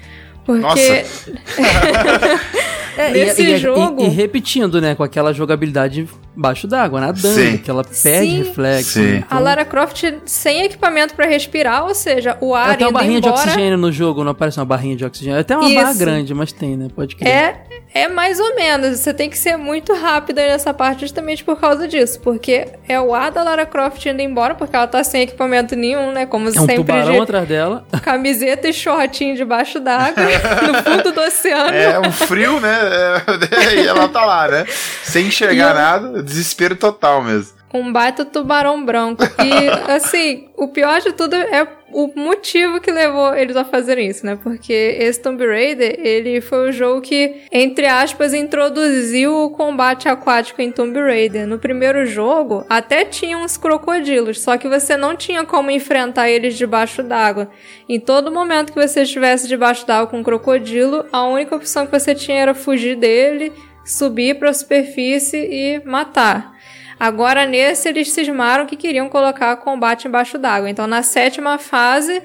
Porque. 0.45 1.05
é, 3.01 3.11
Nesse 3.13 3.43
e, 3.43 3.59
jogo. 3.59 4.03
E, 4.03 4.07
e, 4.07 4.09
repetindo, 4.09 4.81
né? 4.81 4.95
Com 4.95 5.03
aquela 5.03 5.33
jogabilidade 5.33 6.09
embaixo 6.37 6.67
d'água, 6.67 7.01
nadando, 7.01 7.35
Sim. 7.35 7.59
que 7.59 7.71
ela 7.71 7.85
perde 7.85 8.31
Sim. 8.31 8.43
reflexo. 8.43 8.93
Sim. 8.93 9.17
Então... 9.17 9.39
A 9.39 9.41
Lara 9.41 9.65
Croft 9.65 10.05
sem 10.25 10.63
equipamento 10.63 11.15
para 11.15 11.27
respirar, 11.27 11.85
ou 11.85 11.95
seja, 11.95 12.37
o 12.41 12.55
ar. 12.55 12.77
Tem 12.77 12.87
uma 12.87 12.93
barrinha 12.93 13.19
embora... 13.19 13.35
de 13.35 13.41
oxigênio 13.41 13.79
no 13.79 13.93
jogo, 13.93 14.25
não 14.25 14.33
aparece 14.33 14.59
uma 14.59 14.65
barrinha 14.65 14.97
de 14.97 15.05
oxigênio. 15.05 15.41
Até 15.41 15.57
uma 15.57 15.67
Isso. 15.67 15.75
barra 15.75 15.95
grande, 15.95 16.35
mas 16.35 16.53
tem, 16.53 16.77
né? 16.77 16.89
Pode 16.95 17.17
crer. 17.17 17.29
É, 17.29 17.61
é 17.93 18.09
mais 18.09 18.39
ou 18.39 18.55
menos. 18.55 18.99
Você 18.99 19.13
tem 19.13 19.29
que 19.29 19.37
ser 19.37 19.57
muito 19.57 19.93
rápida 19.95 20.43
nessa 20.43 20.73
parte 20.73 21.01
justamente 21.01 21.43
por 21.45 21.59
causa 21.59 21.89
disso. 21.89 22.21
Porque 22.21 22.69
é 22.89 23.01
o 23.01 23.15
ar 23.15 23.31
da 23.31 23.43
Lara 23.43 23.67
Croft 23.67 24.05
indo 24.07 24.23
embora, 24.23 24.55
porque 24.55 24.77
ela 24.77 24.87
tá 24.87 25.03
sem 25.03 25.23
equipamento 25.23 25.75
nenhum, 25.75 26.13
né? 26.13 26.27
Como 26.27 26.49
é 26.49 26.53
sempre. 26.53 26.75
Um 26.75 26.79
tubarão 26.79 27.23
atrás 27.23 27.49
dela. 27.49 27.85
Camiseta 28.03 28.69
e 28.69 28.73
shortinho 28.73 29.37
debaixo 29.37 29.81
d'água, 29.81 30.25
no 30.67 30.83
fundo 30.83 31.13
do 31.13 31.21
oceano. 31.21 31.75
É 31.75 31.99
um 31.99 32.13
frio, 32.13 32.61
né? 32.61 32.79
É, 32.81 33.75
e 33.83 33.87
ela 33.87 34.09
tá 34.09 34.25
lá, 34.25 34.49
né? 34.49 34.67
Sem 35.03 35.27
enxergar 35.27 35.75
nada, 35.75 36.23
desespero 36.31 36.77
total 36.77 37.23
mesmo 37.23 37.61
um 37.73 37.93
baita 37.93 38.25
tubarão 38.25 38.85
branco. 38.85 39.23
E, 39.25 39.69
assim, 39.93 40.49
o 40.57 40.69
pior 40.69 41.01
de 41.01 41.13
tudo 41.13 41.35
é 41.35 41.67
o 41.93 42.13
motivo 42.15 42.81
que 42.81 42.91
levou 42.91 43.35
eles 43.35 43.57
a 43.57 43.65
fazerem 43.65 44.09
isso, 44.09 44.25
né? 44.25 44.39
Porque 44.41 44.73
esse 44.73 45.21
Tomb 45.21 45.45
Raider, 45.45 45.99
ele 45.99 46.41
foi 46.41 46.69
o 46.69 46.73
jogo 46.73 47.01
que, 47.01 47.43
entre 47.51 47.87
aspas, 47.87 48.33
introduziu 48.33 49.37
o 49.37 49.51
combate 49.51 50.09
aquático 50.09 50.63
em 50.63 50.71
Tomb 50.71 50.99
Raider. 51.01 51.49
No 51.49 51.59
primeiro 51.59 52.07
jogo, 52.07 52.65
até 52.69 53.05
tinha 53.05 53.37
uns 53.37 53.57
crocodilos, 53.57 54.41
só 54.41 54.57
que 54.57 54.69
você 54.69 54.97
não 54.97 55.17
tinha 55.17 55.45
como 55.45 55.71
enfrentar 55.71 56.31
eles 56.31 56.57
debaixo 56.57 57.03
d'água. 57.03 57.51
Em 57.89 57.99
todo 57.99 58.31
momento 58.31 58.73
que 58.73 58.81
você 58.81 59.03
estivesse 59.03 59.49
debaixo 59.49 59.85
d'água 59.85 60.07
com 60.07 60.19
um 60.19 60.23
crocodilo, 60.23 61.05
a 61.13 61.25
única 61.25 61.57
opção 61.57 61.87
que 61.87 61.99
você 61.99 62.15
tinha 62.15 62.41
era 62.41 62.55
fugir 62.55 62.97
dele, 62.97 63.53
subir 63.91 64.39
para 64.39 64.51
a 64.51 64.55
superfície 64.55 65.37
e 65.37 65.83
matar. 65.85 66.53
Agora, 66.99 67.47
nesse, 67.47 67.89
eles 67.89 68.13
cismaram 68.13 68.67
que 68.67 68.77
queriam 68.77 69.09
colocar 69.09 69.57
combate 69.57 70.07
embaixo 70.07 70.39
d'água. 70.39 70.69
Então, 70.69 70.87
na 70.87 71.03
sétima 71.03 71.59
fase, 71.59 72.23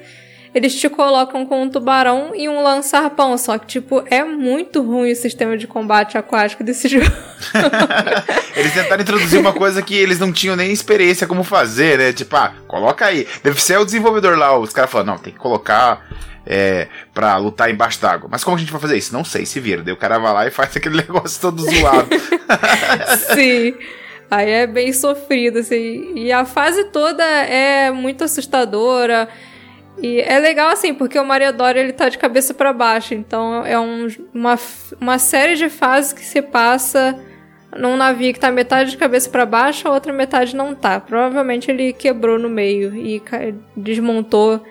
eles 0.54 0.78
te 0.78 0.88
colocam 0.88 1.46
com 1.46 1.62
um 1.62 1.70
tubarão 1.70 2.32
e 2.34 2.48
um 2.48 2.62
lançar-pão. 2.62 3.36
Só 3.38 3.58
que, 3.58 3.66
tipo, 3.66 4.04
é 4.10 4.22
muito 4.22 4.82
ruim 4.82 5.12
o 5.12 5.16
sistema 5.16 5.56
de 5.56 5.66
combate 5.66 6.16
aquático 6.18 6.62
desse 6.62 6.88
jogo. 6.88 7.06
eles 8.54 8.74
tentaram 8.74 9.02
introduzir 9.02 9.40
uma 9.40 9.52
coisa 9.52 9.82
que 9.82 9.94
eles 9.94 10.18
não 10.18 10.30
tinham 10.30 10.54
nem 10.54 10.70
experiência 10.70 11.26
como 11.26 11.42
fazer, 11.42 11.98
né? 11.98 12.12
Tipo, 12.12 12.36
ah, 12.36 12.52
coloca 12.68 13.06
aí. 13.06 13.26
Deve 13.42 13.60
ser 13.60 13.78
o 13.78 13.84
desenvolvedor 13.84 14.36
lá. 14.36 14.56
Os 14.58 14.72
caras 14.74 14.90
falaram, 14.90 15.14
não, 15.14 15.18
tem 15.18 15.32
que 15.32 15.38
colocar 15.38 16.06
é, 16.46 16.86
pra 17.12 17.36
lutar 17.36 17.70
embaixo 17.70 18.00
d'água. 18.00 18.28
Mas 18.30 18.44
como 18.44 18.56
a 18.56 18.60
gente 18.60 18.70
vai 18.70 18.80
fazer 18.80 18.96
isso? 18.96 19.12
Não 19.12 19.24
sei, 19.24 19.44
se 19.44 19.58
vira. 19.58 19.82
Daí 19.82 19.92
o 19.92 19.96
cara 19.96 20.18
vai 20.18 20.32
lá 20.32 20.46
e 20.46 20.50
faz 20.50 20.74
aquele 20.76 20.96
negócio 20.96 21.40
todo 21.40 21.60
zoado. 21.62 22.08
Sim. 23.34 23.74
Aí 24.30 24.50
é 24.50 24.66
bem 24.66 24.92
sofrido, 24.92 25.58
assim. 25.58 26.12
E 26.14 26.32
a 26.32 26.44
fase 26.44 26.84
toda 26.84 27.24
é 27.24 27.90
muito 27.90 28.24
assustadora. 28.24 29.28
E 29.98 30.20
é 30.20 30.38
legal, 30.38 30.68
assim, 30.68 30.94
porque 30.94 31.18
o 31.18 31.24
Maria 31.24 31.52
Dora 31.52 31.80
ele 31.80 31.92
tá 31.92 32.08
de 32.08 32.18
cabeça 32.18 32.54
para 32.54 32.72
baixo. 32.72 33.14
Então 33.14 33.64
é 33.64 33.78
um, 33.78 34.08
uma, 34.32 34.58
uma 35.00 35.18
série 35.18 35.56
de 35.56 35.68
fases 35.68 36.12
que 36.12 36.24
se 36.24 36.42
passa 36.42 37.18
num 37.76 37.96
navio 37.96 38.32
que 38.32 38.40
tá 38.40 38.50
metade 38.50 38.90
de 38.90 38.96
cabeça 38.96 39.28
para 39.28 39.44
baixo, 39.44 39.86
a 39.86 39.92
outra 39.92 40.12
metade 40.12 40.56
não 40.56 40.74
tá. 40.74 41.00
Provavelmente 41.00 41.70
ele 41.70 41.92
quebrou 41.92 42.38
no 42.38 42.48
meio 42.48 42.94
e 42.94 43.22
desmontou 43.76 44.64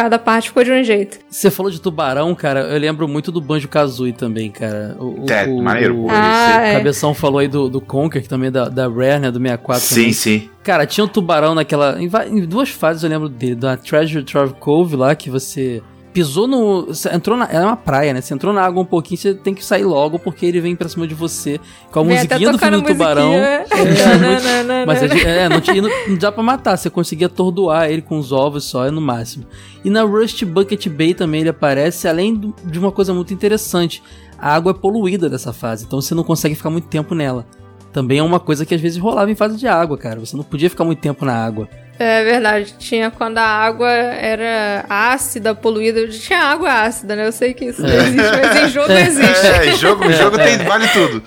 Cada 0.00 0.18
parte 0.18 0.48
ficou 0.48 0.64
de 0.64 0.72
um 0.72 0.82
jeito. 0.82 1.18
Você 1.28 1.50
falou 1.50 1.70
de 1.70 1.78
tubarão, 1.78 2.34
cara. 2.34 2.60
Eu 2.60 2.78
lembro 2.80 3.06
muito 3.06 3.30
do 3.30 3.38
Banjo 3.38 3.68
Kazooie 3.68 4.14
também, 4.14 4.50
cara. 4.50 4.96
O, 4.98 5.30
é, 5.30 5.44
o, 5.44 5.62
maneiro. 5.62 5.94
O, 5.94 6.06
ah, 6.08 6.58
é. 6.62 6.72
Cabeção 6.78 7.12
falou 7.12 7.38
aí 7.38 7.46
do, 7.46 7.68
do 7.68 7.82
Conker, 7.82 8.22
que 8.22 8.28
também 8.28 8.48
é 8.48 8.50
da, 8.50 8.70
da 8.70 8.88
Rare, 8.88 9.20
né? 9.20 9.30
Do 9.30 9.38
64. 9.38 9.82
Sim, 9.82 9.94
também. 9.94 10.12
sim. 10.14 10.50
Cara, 10.64 10.86
tinha 10.86 11.04
um 11.04 11.08
tubarão 11.08 11.54
naquela. 11.54 12.00
Em, 12.00 12.10
em, 12.30 12.46
duas 12.46 12.70
fases 12.70 13.02
eu 13.02 13.10
lembro 13.10 13.28
dele. 13.28 13.56
Da 13.56 13.76
Treasure 13.76 14.24
Trove 14.24 14.54
Cove 14.54 14.96
lá, 14.96 15.14
que 15.14 15.28
você 15.28 15.82
pisou 16.12 16.46
no. 16.46 16.88
Entrou 17.12 17.36
na. 17.36 17.46
É 17.46 17.60
uma 17.60 17.76
praia, 17.76 18.12
né? 18.12 18.20
Você 18.20 18.34
entrou 18.34 18.52
na 18.52 18.62
água 18.62 18.82
um 18.82 18.86
pouquinho, 18.86 19.18
você 19.18 19.34
tem 19.34 19.54
que 19.54 19.64
sair 19.64 19.84
logo, 19.84 20.18
porque 20.18 20.46
ele 20.46 20.60
vem 20.60 20.76
pra 20.76 20.88
cima 20.88 21.06
de 21.06 21.14
você 21.14 21.60
com 21.90 22.00
a 22.00 22.02
vem 22.02 22.14
musiquinha 22.14 22.52
do 22.52 22.58
filme 22.58 22.76
do 22.76 22.82
tubarão. 22.82 23.32
É, 23.32 23.64
é, 23.70 24.86
mas 24.86 25.02
é, 25.02 25.48
não, 25.48 25.60
tinha, 25.60 25.80
não, 25.82 25.90
não 26.08 26.16
dá 26.16 26.30
pra 26.30 26.42
matar, 26.42 26.76
você 26.76 26.90
conseguia 26.90 27.26
atordoar 27.26 27.90
ele 27.90 28.02
com 28.02 28.18
os 28.18 28.32
ovos 28.32 28.64
só, 28.64 28.86
é 28.86 28.90
no 28.90 29.00
máximo. 29.00 29.46
E 29.84 29.90
na 29.90 30.02
Rust 30.02 30.44
Bucket 30.44 30.88
Bay 30.88 31.14
também 31.14 31.40
ele 31.40 31.50
aparece, 31.50 32.08
além 32.08 32.34
do, 32.34 32.54
de 32.64 32.78
uma 32.78 32.92
coisa 32.92 33.14
muito 33.14 33.32
interessante. 33.32 34.02
A 34.38 34.54
água 34.54 34.70
é 34.70 34.74
poluída 34.74 35.28
dessa 35.28 35.52
fase, 35.52 35.84
então 35.84 36.00
você 36.00 36.14
não 36.14 36.24
consegue 36.24 36.54
ficar 36.54 36.70
muito 36.70 36.88
tempo 36.88 37.14
nela. 37.14 37.46
Também 37.92 38.18
é 38.18 38.22
uma 38.22 38.40
coisa 38.40 38.64
que 38.64 38.74
às 38.74 38.80
vezes 38.80 38.98
rolava 38.98 39.30
em 39.30 39.34
fase 39.34 39.56
de 39.56 39.66
água, 39.66 39.98
cara. 39.98 40.20
Você 40.20 40.36
não 40.36 40.44
podia 40.44 40.70
ficar 40.70 40.84
muito 40.84 41.00
tempo 41.00 41.24
na 41.24 41.34
água. 41.34 41.68
É 42.02 42.24
verdade, 42.24 42.76
tinha 42.78 43.10
quando 43.10 43.36
a 43.36 43.44
água 43.44 43.90
era 43.90 44.86
ácida, 44.88 45.54
poluída. 45.54 46.08
Tinha 46.08 46.38
água 46.38 46.72
ácida, 46.72 47.14
né? 47.14 47.26
Eu 47.26 47.32
sei 47.32 47.52
que 47.52 47.66
isso 47.66 47.82
não 47.82 47.90
é. 47.90 47.96
existe, 47.98 48.30
mas 48.42 48.56
em 48.56 48.68
jogo 48.70 48.88
é. 48.92 49.00
existe. 49.02 49.46
É, 49.46 49.66
em 49.66 49.76
jogo, 49.76 50.04
em 50.06 50.12
jogo 50.14 50.38
tem, 50.38 50.56
vale 50.58 50.88
tudo. 50.88 51.22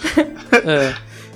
É. 0.65 0.95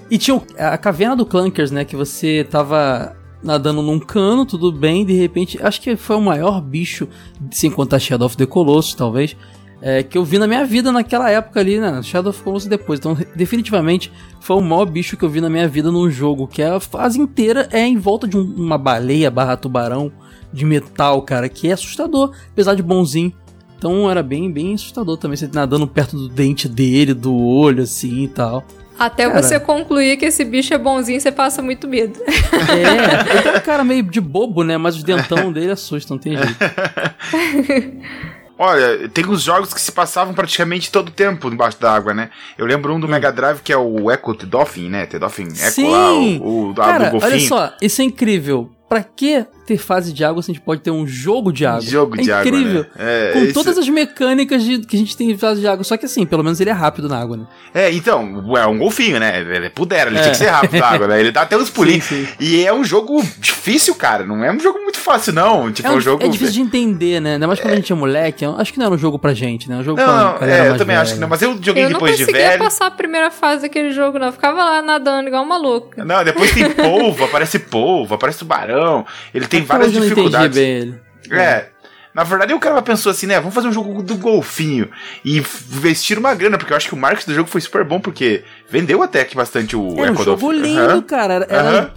E 0.10 0.18
tinha 0.18 0.42
a 0.58 0.76
caverna 0.76 1.16
do 1.16 1.24
Clunkers, 1.24 1.70
né? 1.70 1.86
Que 1.86 1.96
você 1.96 2.48
tava 2.50 3.16
nadando 3.44 3.84
num 3.84 4.00
cano, 4.00 4.44
tudo 4.44 4.72
bem, 4.72 5.06
de 5.06 5.14
repente, 5.14 5.60
acho 5.62 5.82
que 5.82 5.96
foi 5.96 6.16
o 6.16 6.22
maior 6.22 6.60
bicho, 6.60 7.08
sem 7.52 7.70
contar 7.70 8.00
Shadow 8.00 8.26
of 8.26 8.36
the 8.36 8.48
Colossus, 8.48 8.96
talvez, 8.96 9.38
é, 9.82 10.02
que 10.02 10.18
eu 10.18 10.24
vi 10.24 10.40
na 10.40 10.48
minha 10.48 10.66
vida 10.66 10.92
naquela 10.92 11.30
época 11.30 11.60
ali, 11.60 11.80
né? 11.80 12.02
Shadow 12.02 12.32
of 12.32 12.42
Colossus 12.42 12.68
depois. 12.68 13.00
Então, 13.00 13.18
definitivamente, 13.36 14.12
foi 14.40 14.56
o 14.56 14.62
maior 14.62 14.86
bicho 14.86 15.16
que 15.16 15.24
eu 15.24 15.30
vi 15.30 15.42
na 15.42 15.50
minha 15.50 15.68
vida 15.68 15.92
num 15.92 16.10
jogo, 16.10 16.48
que 16.48 16.62
a 16.62 16.80
fase 16.80 17.20
inteira 17.20 17.68
é 17.72 17.86
em 17.86 17.98
volta 17.98 18.28
de 18.28 18.38
um, 18.38 18.42
uma 18.42 18.78
baleia 18.78 19.30
barra 19.30 19.58
tubarão 19.58 20.12
de 20.52 20.66
metal, 20.66 21.22
cara, 21.22 21.48
que 21.50 21.70
é 21.70 21.74
assustador, 21.74 22.34
apesar 22.52 22.74
de 22.76 22.82
bonzinho. 22.82 23.34
Então 23.78 24.10
era 24.10 24.24
bem, 24.24 24.52
bem 24.52 24.74
assustador 24.74 25.18
também, 25.18 25.38
você 25.38 25.48
nadando 25.54 25.88
perto 25.88 26.18
do 26.18 26.28
dente 26.28 26.68
dele, 26.68 27.14
do 27.14 27.36
olho, 27.36 27.84
assim 27.84 28.24
e 28.24 28.28
tal. 28.28 28.66
Até 28.98 29.28
cara, 29.28 29.44
você 29.44 29.60
concluir 29.60 30.18
que 30.18 30.26
esse 30.26 30.44
bicho 30.44 30.74
é 30.74 30.78
bonzinho, 30.80 31.22
você 31.22 31.32
passa 31.32 31.62
muito 31.62 31.88
medo. 31.88 32.20
É, 32.26 33.38
ele 33.38 33.48
é 33.50 33.58
um 33.58 33.62
cara 33.62 33.84
meio 33.84 34.02
de 34.02 34.20
bobo, 34.20 34.64
né? 34.64 34.76
Mas 34.76 34.96
os 34.96 35.04
dentão 35.04 35.52
dele 35.54 35.70
assustam, 35.70 36.16
não 36.16 36.22
tem 36.22 36.36
jeito. 36.36 36.58
Olha, 38.60 39.08
tem 39.10 39.26
uns 39.28 39.44
jogos 39.44 39.74
que 39.74 39.80
se 39.80 39.92
passavam 39.92 40.34
praticamente 40.34 40.92
todo 40.92 41.10
o 41.10 41.12
tempo 41.12 41.48
embaixo 41.48 41.80
d'água, 41.80 42.14
né? 42.14 42.30
Eu 42.58 42.66
lembro 42.66 42.94
um 42.94 43.00
do 43.00 43.08
Mega 43.08 43.32
Drive 43.32 43.60
que 43.62 43.72
é 43.72 43.78
o 43.78 44.12
Echo 44.12 44.34
the 44.34 44.46
Dolphin, 44.46 44.90
né? 44.90 45.06
The 45.06 45.20
Dolphin 45.20 45.48
Echo 45.48 45.72
Sim! 45.72 45.92
lá, 45.92 46.14
o, 46.14 46.70
o 46.70 46.74
do, 46.74 46.82
Cara, 46.82 47.06
do 47.06 47.12
golfinho. 47.12 47.32
olha 47.34 47.48
só, 47.48 47.74
isso 47.82 48.02
é 48.02 48.06
incrível. 48.06 48.72
Pra 48.90 49.04
que 49.04 49.46
ter 49.68 49.78
fase 49.78 50.12
de 50.14 50.24
água 50.24 50.42
se 50.42 50.50
a 50.50 50.54
gente 50.54 50.64
pode 50.64 50.82
ter 50.82 50.90
um 50.92 51.06
jogo 51.06 51.52
de 51.52 51.66
água? 51.66 51.82
Jogo 51.82 52.16
é 52.20 52.24
de 52.24 52.32
água, 52.32 52.48
incrível. 52.48 52.82
né? 52.82 52.88
É, 52.98 53.32
Com 53.34 53.40
isso- 53.44 53.54
todas 53.54 53.78
as 53.78 53.88
mecânicas 53.90 54.64
de- 54.64 54.80
que 54.80 54.96
a 54.96 55.00
gente 55.00 55.16
tem 55.16 55.30
em 55.32 55.38
fase 55.38 55.60
de 55.62 55.68
água. 55.68 55.84
Só 55.84 55.98
que 55.98 56.06
assim, 56.06 56.26
pelo 56.26 56.44
menos 56.44 56.60
ele 56.60 56.70
é 56.70 56.74
rápido 56.74 57.08
na 57.10 57.20
água, 57.20 57.38
né? 57.38 57.44
É, 57.74 57.92
então, 57.92 58.56
é 58.58 58.66
um 58.66 58.78
golfinho, 58.80 59.20
né? 59.20 59.40
Ele 59.42 59.70
pudera, 59.70 60.10
ele 60.10 60.18
É. 60.18 60.22
tinha 60.22 60.32
que 60.32 60.38
ser 60.38 60.48
rápido 60.48 60.80
na 60.80 60.88
água, 60.88 61.08
né? 61.08 61.20
Ele 61.20 61.32
dá 61.32 61.42
até 61.42 61.58
uns 61.58 61.70
pulinhos. 61.70 62.06
Sim, 62.06 62.26
sim. 62.26 62.34
E 62.40 62.66
é 62.66 62.74
um 62.74 62.84
jogo 62.84 63.22
difícil, 63.38 63.94
cara. 63.96 64.26
Não 64.26 64.44
é 64.44 64.52
um 64.52 64.60
jogo 64.60 64.80
muito 64.80 64.98
fácil, 64.98 65.34
não. 65.34 65.72
Tipo, 65.72 65.88
É, 65.88 65.92
é 65.92 65.94
um- 65.94 65.98
um 65.98 66.02
jogo. 66.02 66.24
é 66.24 66.28
difícil 66.28 66.54
de 66.56 66.62
entender, 66.62 67.20
né? 67.20 67.34
Ainda 67.34 67.48
mais 67.48 67.60
quando 67.60 67.74
a 67.74 67.76
gente 67.76 67.92
é 67.92 67.96
moleque. 67.96 68.46
eu 68.46 68.56
Acho 68.58 68.72
que 68.72 68.80
não 68.80 68.86
era 68.86 68.96
um 68.96 68.98
jogo 68.98 69.20
pra 69.20 69.34
gente, 69.34 69.70
né? 69.70 69.76
É 69.76 69.80
um 69.80 69.84
jogo 69.84 70.00
Não, 70.00 70.06
pra 70.38 70.48
não, 70.48 70.54
é, 70.54 70.70
eu 70.70 70.78
também 70.78 70.96
acho 70.96 71.14
que 71.14 71.20
não. 71.20 71.28
Mas 71.28 71.42
eu 71.42 71.58
joguei 71.62 71.84
Eu 71.84 71.90
não 71.90 72.00
depois 72.00 72.18
de 72.18 72.26
conseguia 72.26 72.48
velho. 72.50 72.64
passar 72.64 72.88
a 72.88 72.92
primeira 72.92 73.30
fase 73.30 73.64
daquele 73.64 73.92
jogo, 73.92 74.18
não. 74.18 74.28
Eu 74.28 74.32
ficava 74.34 74.64
lá 74.64 74.82
nadando 74.82 75.28
igual 75.28 75.44
uma 75.44 75.58
louca. 75.58 76.04
Não, 76.06 76.24
depois 76.24 76.52
tem 76.54 76.70
polvo, 76.72 77.26
aparece 77.26 77.60
polvo, 77.60 78.16
aparece 78.16 78.40
tubarão. 78.40 79.06
Ele 79.34 79.46
tem 79.48 79.57
Até 79.64 79.68
várias 79.68 79.94
eu 79.94 80.00
não 80.00 80.08
dificuldades. 80.08 80.58
entendi 80.58 80.82
bem 81.30 81.36
ele. 81.36 81.42
É. 81.44 81.70
Na 82.14 82.24
verdade, 82.24 82.52
o 82.54 82.60
cara 82.60 82.82
pensou 82.82 83.12
assim, 83.12 83.28
né? 83.28 83.40
Vamos 83.40 83.54
fazer 83.54 83.68
um 83.68 83.72
jogo 83.72 84.02
do 84.02 84.16
golfinho 84.16 84.90
e 85.24 85.38
investir 85.38 86.18
uma 86.18 86.34
grana, 86.34 86.58
porque 86.58 86.74
eu 86.74 86.78
acho 86.78 86.88
que 86.88 86.96
o 86.96 86.98
marketing 86.98 87.30
do 87.30 87.36
jogo 87.36 87.50
foi 87.50 87.62
super 87.62 87.84
bom, 87.84 88.00
porque 88.00 88.44
vendeu 88.70 89.04
até 89.04 89.24
que 89.24 89.36
bastante 89.36 89.76
o 89.76 89.92
Era 90.00 90.12
um 90.12 90.16
Echo 90.16 90.24
jogo 90.24 90.42
Dolphin. 90.42 90.62
lindo, 90.62 90.80
Aham. 90.82 91.02
cara. 91.04 91.34
Era, 91.48 91.70
Aham. 91.70 91.92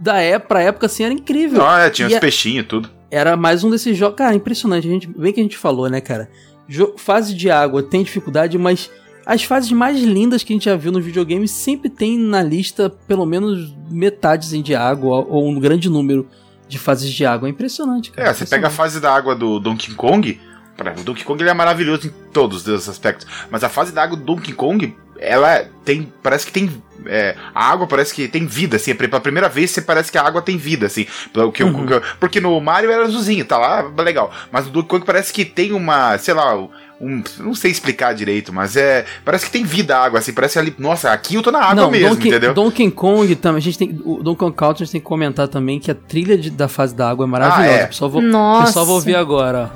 da 0.00 0.18
época, 0.18 0.48
pra 0.48 0.62
época, 0.62 0.86
assim, 0.86 1.04
era 1.04 1.14
incrível. 1.14 1.58
Não, 1.60 1.76
é, 1.78 1.88
tinha 1.88 2.08
E 2.08 2.10
os 2.10 2.16
a- 2.16 2.20
peixinhos 2.20 2.64
e 2.64 2.66
tudo. 2.68 2.90
Era 3.12 3.36
mais 3.36 3.62
um 3.62 3.70
desses 3.70 3.96
jogos. 3.96 4.16
Cara, 4.16 4.34
impressionante. 4.34 4.88
A 4.88 4.90
gente, 4.90 5.06
bem 5.06 5.32
que 5.32 5.38
a 5.38 5.42
gente 5.42 5.56
falou, 5.56 5.88
né, 5.88 6.00
cara? 6.00 6.28
Jo- 6.68 6.94
fase 6.96 7.32
de 7.34 7.48
água 7.50 7.80
tem 7.82 8.02
dificuldade, 8.02 8.56
mas 8.58 8.90
as 9.26 9.44
fases 9.44 9.70
mais 9.70 10.00
lindas 10.00 10.42
que 10.42 10.52
a 10.52 10.56
gente 10.56 10.64
já 10.64 10.74
viu 10.74 10.90
nos 10.90 11.04
videogames 11.04 11.50
sempre 11.52 11.88
tem 11.90 12.18
na 12.18 12.42
lista 12.42 12.90
pelo 13.06 13.24
menos 13.26 13.72
metade 13.88 14.46
assim, 14.46 14.62
de 14.62 14.74
água 14.74 15.24
ou 15.28 15.48
um 15.48 15.60
grande 15.60 15.88
número 15.88 16.26
de 16.70 16.78
fases 16.78 17.10
de 17.12 17.26
água. 17.26 17.48
É 17.48 17.50
impressionante, 17.50 18.10
cara. 18.10 18.30
É, 18.30 18.32
você 18.32 18.46
pega 18.46 18.68
a 18.68 18.70
fase 18.70 19.00
da 19.00 19.14
água 19.14 19.34
do 19.34 19.58
Donkey 19.60 19.92
Kong. 19.94 20.40
O 20.98 21.02
Donkey 21.02 21.24
Kong 21.24 21.42
ele 21.42 21.50
é 21.50 21.54
maravilhoso 21.54 22.06
em 22.06 22.10
todos 22.32 22.66
esses 22.66 22.88
aspectos. 22.88 23.26
Mas 23.50 23.62
a 23.62 23.68
fase 23.68 23.92
da 23.92 24.02
água 24.02 24.16
do 24.16 24.24
Donkey 24.24 24.52
Kong, 24.54 24.96
ela 25.18 25.66
tem. 25.84 26.10
Parece 26.22 26.46
que 26.46 26.52
tem. 26.52 26.82
é, 27.04 27.36
a 27.54 27.70
água 27.70 27.86
parece 27.86 28.14
que 28.14 28.26
tem 28.28 28.46
vida, 28.46 28.76
assim. 28.76 28.94
Pela 28.94 29.20
primeira 29.20 29.46
vez 29.48 29.70
você 29.70 29.82
parece 29.82 30.10
que 30.10 30.16
a 30.16 30.22
água 30.22 30.40
tem 30.40 30.56
vida, 30.56 30.86
assim. 30.86 31.06
Pelo 31.34 31.52
que 31.52 31.62
eu- 31.62 31.66
Uhum. 31.66 31.86
porque 32.18 32.40
no 32.40 32.58
Mario 32.62 32.90
era 32.90 33.04
azulzinho, 33.04 33.44
tá 33.44 33.58
lá, 33.58 33.82
legal. 33.98 34.32
Mas 34.50 34.64
no 34.66 34.72
Donkey 34.72 34.88
Kong 34.88 35.04
parece 35.04 35.32
que 35.34 35.44
tem 35.44 35.72
uma. 35.72 36.16
Sei 36.16 36.32
lá. 36.32 36.54
Um, 37.00 37.22
não 37.38 37.54
sei 37.54 37.70
explicar 37.70 38.14
direito, 38.14 38.52
mas 38.52 38.76
é. 38.76 39.06
Parece 39.24 39.46
que 39.46 39.50
tem 39.52 39.64
vida 39.64 39.96
a 39.96 40.04
água, 40.04 40.18
assim. 40.18 40.34
Parece 40.34 40.58
ali. 40.58 40.74
Nossa, 40.78 41.10
aqui 41.10 41.34
eu 41.34 41.42
tô 41.42 41.50
na 41.50 41.60
água 41.60 41.74
Não, 41.74 41.90
mesmo, 41.90 42.10
Donkey, 42.10 42.28
entendeu? 42.28 42.52
Donkey 42.52 42.90
Kong 42.90 43.34
também, 43.36 43.58
a 43.58 43.62
gente 43.62 43.78
tem, 43.78 43.98
o 44.04 44.22
Donkey 44.22 44.38
Kong 44.40 44.54
Country 44.54 44.82
a 44.82 44.84
gente 44.84 44.92
tem 44.92 45.00
que 45.00 45.06
comentar 45.06 45.48
também 45.48 45.80
que 45.80 45.90
a 45.90 45.94
trilha 45.94 46.36
de- 46.36 46.50
da 46.50 46.68
fase 46.68 46.94
da 46.94 47.08
água 47.08 47.24
é 47.24 47.28
maravilhosa. 47.28 47.62
Ah, 47.74 47.82
é. 47.82 47.86
Pessoal 47.86 48.10
vou, 48.10 48.20
Nossa. 48.20 48.66
pessoal 48.66 48.84
vai 48.86 48.94
ouvir 48.96 49.14
agora, 49.16 49.70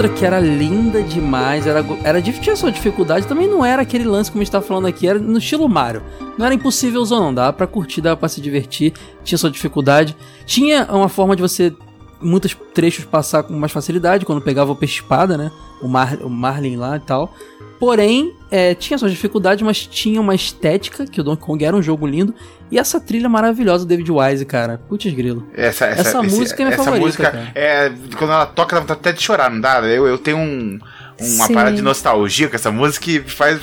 outra 0.00 0.08
que 0.16 0.24
era 0.24 0.40
linda 0.40 1.02
demais, 1.02 1.66
era, 1.66 1.84
era 2.02 2.22
tinha 2.22 2.56
sua 2.56 2.72
dificuldade, 2.72 3.26
também 3.26 3.46
não 3.46 3.62
era 3.62 3.82
aquele 3.82 4.04
lance 4.04 4.30
como 4.30 4.40
a 4.40 4.44
gente 4.44 4.52
tá 4.52 4.62
falando 4.62 4.86
aqui, 4.86 5.06
era 5.06 5.18
no 5.18 5.36
estilo 5.36 5.68
Mario. 5.68 6.02
Não 6.38 6.46
era 6.46 6.54
impossível 6.54 7.04
não, 7.04 7.34
dava 7.34 7.52
pra 7.52 7.66
curtir, 7.66 8.00
dava 8.00 8.16
pra 8.16 8.28
se 8.28 8.40
divertir, 8.40 8.94
tinha 9.22 9.36
sua 9.36 9.50
dificuldade. 9.50 10.16
Tinha 10.46 10.86
uma 10.90 11.10
forma 11.10 11.36
de 11.36 11.42
você, 11.42 11.74
muitos 12.18 12.56
trechos, 12.72 13.04
passar 13.04 13.42
com 13.42 13.52
mais 13.52 13.72
facilidade, 13.72 14.24
quando 14.24 14.40
pegava 14.40 14.72
o 14.72 14.76
peixe-espada, 14.76 15.36
né? 15.36 15.52
O, 15.82 15.88
Mar, 15.88 16.16
o 16.22 16.30
Marlin 16.30 16.76
lá 16.76 16.96
e 16.96 17.00
tal. 17.00 17.34
Porém, 17.80 18.36
é, 18.50 18.74
tinha 18.74 18.98
suas 18.98 19.10
dificuldades, 19.10 19.64
mas 19.64 19.86
tinha 19.86 20.20
uma 20.20 20.34
estética, 20.34 21.06
que 21.06 21.18
o 21.18 21.24
Donkey 21.24 21.42
Kong 21.42 21.64
era 21.64 21.74
um 21.74 21.82
jogo 21.82 22.06
lindo, 22.06 22.34
e 22.70 22.78
essa 22.78 23.00
trilha 23.00 23.26
maravilhosa 23.26 23.86
do 23.86 23.88
David 23.88 24.12
Wise, 24.12 24.44
cara. 24.44 24.78
Putz 24.86 25.10
grilo. 25.14 25.48
Essa, 25.54 25.86
Essa 25.86 26.22
música 26.22 26.62
é 26.62 26.66
minha 26.66 26.74
essa 26.74 26.84
favorita, 26.84 27.06
música 27.06 27.52
é 27.54 27.90
quando 28.18 28.32
ela 28.34 28.44
toca 28.44 28.76
dá 28.76 28.82
vontade 28.82 29.00
até 29.00 29.12
de 29.12 29.22
chorar, 29.22 29.50
não 29.50 29.62
dá? 29.62 29.80
Eu, 29.80 30.06
eu 30.06 30.18
tenho 30.18 30.36
um, 30.36 30.78
uma 31.20 31.46
Sim. 31.46 31.54
parada 31.54 31.76
de 31.76 31.82
nostalgia 31.82 32.48
com 32.48 32.56
essa 32.56 32.70
música 32.70 33.04
que 33.04 33.20
faz 33.20 33.60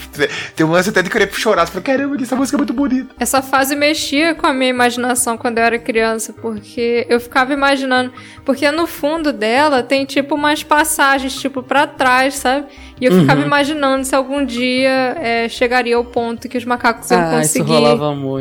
tem 0.56 0.66
um 0.66 0.72
lance 0.72 0.90
até 0.90 1.02
de 1.02 1.10
querer 1.10 1.32
chorar. 1.34 1.66
Você 1.66 1.72
fala, 1.74 1.84
caramba, 1.84 2.16
que 2.18 2.24
essa 2.24 2.36
música 2.36 2.56
é 2.56 2.60
muito 2.60 2.74
bonita. 2.74 3.16
Essa 3.20 3.42
fase 3.42 3.76
mexia 3.76 4.36
com 4.36 4.46
a 4.48 4.54
minha 4.54 4.70
imaginação 4.70 5.38
quando 5.38 5.58
eu 5.58 5.64
era 5.64 5.80
criança, 5.80 6.34
porque 6.34 7.06
eu 7.10 7.20
ficava 7.20 7.54
imaginando. 7.54 8.12
Porque 8.46 8.70
no 8.72 8.86
fundo 8.88 9.34
dela 9.34 9.82
tem 9.84 10.06
tipo 10.06 10.36
umas 10.36 10.64
passagens, 10.64 11.36
tipo, 11.36 11.62
pra 11.64 11.86
trás, 11.88 12.36
sabe? 12.36 12.68
E 13.00 13.06
eu 13.06 13.12
ficava 13.20 13.40
Uhum. 13.42 13.46
imaginando 13.48 14.04
se 14.06 14.16
algum 14.16 14.44
dia 14.44 14.90
é, 15.22 15.48
chegaria 15.50 15.96
ao 15.96 16.04
ponto 16.04 16.48
que 16.50 16.58
os 16.58 16.66
macacos 16.66 17.12
iam 17.12 17.20
Ah, 17.22 17.32
conseguir 17.40 17.74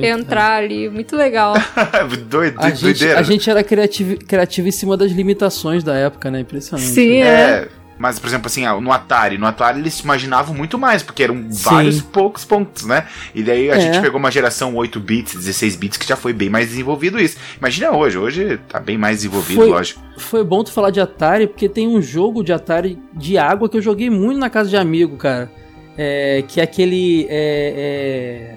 entrar 0.04 0.58
ali. 0.62 0.88
Muito 0.88 1.14
legal. 1.16 1.54
Doido, 2.28 2.56
A 2.58 2.70
gente, 2.70 2.80
doideira. 2.82 3.18
a 3.18 3.22
gente 3.22 3.50
era 3.50 3.62
criativo, 3.62 4.16
criativo 4.26 4.68
em 4.68 4.72
cima 4.72 4.96
das 4.96 5.10
limitações 5.12 5.84
da 5.84 5.94
época, 5.94 6.30
né? 6.30 6.40
Impressionante. 6.40 6.88
Sim, 6.88 7.22
é. 7.22 7.26
É, 7.26 7.68
mas, 7.98 8.18
por 8.18 8.26
exemplo, 8.28 8.46
assim, 8.46 8.64
ah, 8.66 8.78
no 8.80 8.92
Atari, 8.92 9.38
no 9.38 9.46
Atari 9.46 9.80
eles 9.80 9.98
imaginavam 10.00 10.54
muito 10.54 10.78
mais, 10.78 11.02
porque 11.02 11.22
eram 11.22 11.36
Sim. 11.50 11.62
vários 11.64 12.00
poucos 12.02 12.44
pontos, 12.44 12.84
né? 12.84 13.06
E 13.34 13.42
daí 13.42 13.70
a 13.70 13.76
É. 13.76 13.80
gente 13.80 14.00
pegou 14.00 14.18
uma 14.18 14.30
geração 14.30 14.74
8 14.74 15.00
bits, 15.00 15.34
16 15.34 15.76
bits, 15.76 15.96
que 15.98 16.06
já 16.06 16.16
foi 16.16 16.32
bem 16.32 16.48
mais 16.50 16.68
desenvolvido 16.68 17.18
isso. 17.18 17.36
Imagina 17.58 17.90
hoje, 17.92 18.18
hoje 18.18 18.58
tá 18.68 18.78
bem 18.78 18.98
mais 18.98 19.16
desenvolvido, 19.18 19.56
Foi- 19.60 19.68
lógico. 19.70 20.00
Foi 20.18 20.44
bom 20.44 20.62
tu 20.64 20.72
falar 20.72 20.90
de 20.90 21.00
Atari, 21.00 21.46
porque 21.46 21.68
tem 21.68 21.86
um 21.88 22.00
jogo 22.02 22.42
de 22.44 22.52
Atari 22.52 22.98
de 23.12 23.36
água 23.38 23.68
que 23.68 23.76
eu 23.76 23.82
joguei 23.82 24.10
muito 24.10 24.38
na 24.38 24.48
casa 24.50 24.68
de 24.70 24.76
amigo, 24.76 25.16
cara. 25.16 25.50
É, 25.98 26.44
que 26.46 26.60
é 26.60 26.64
aquele. 26.64 27.26
É, 27.30 28.56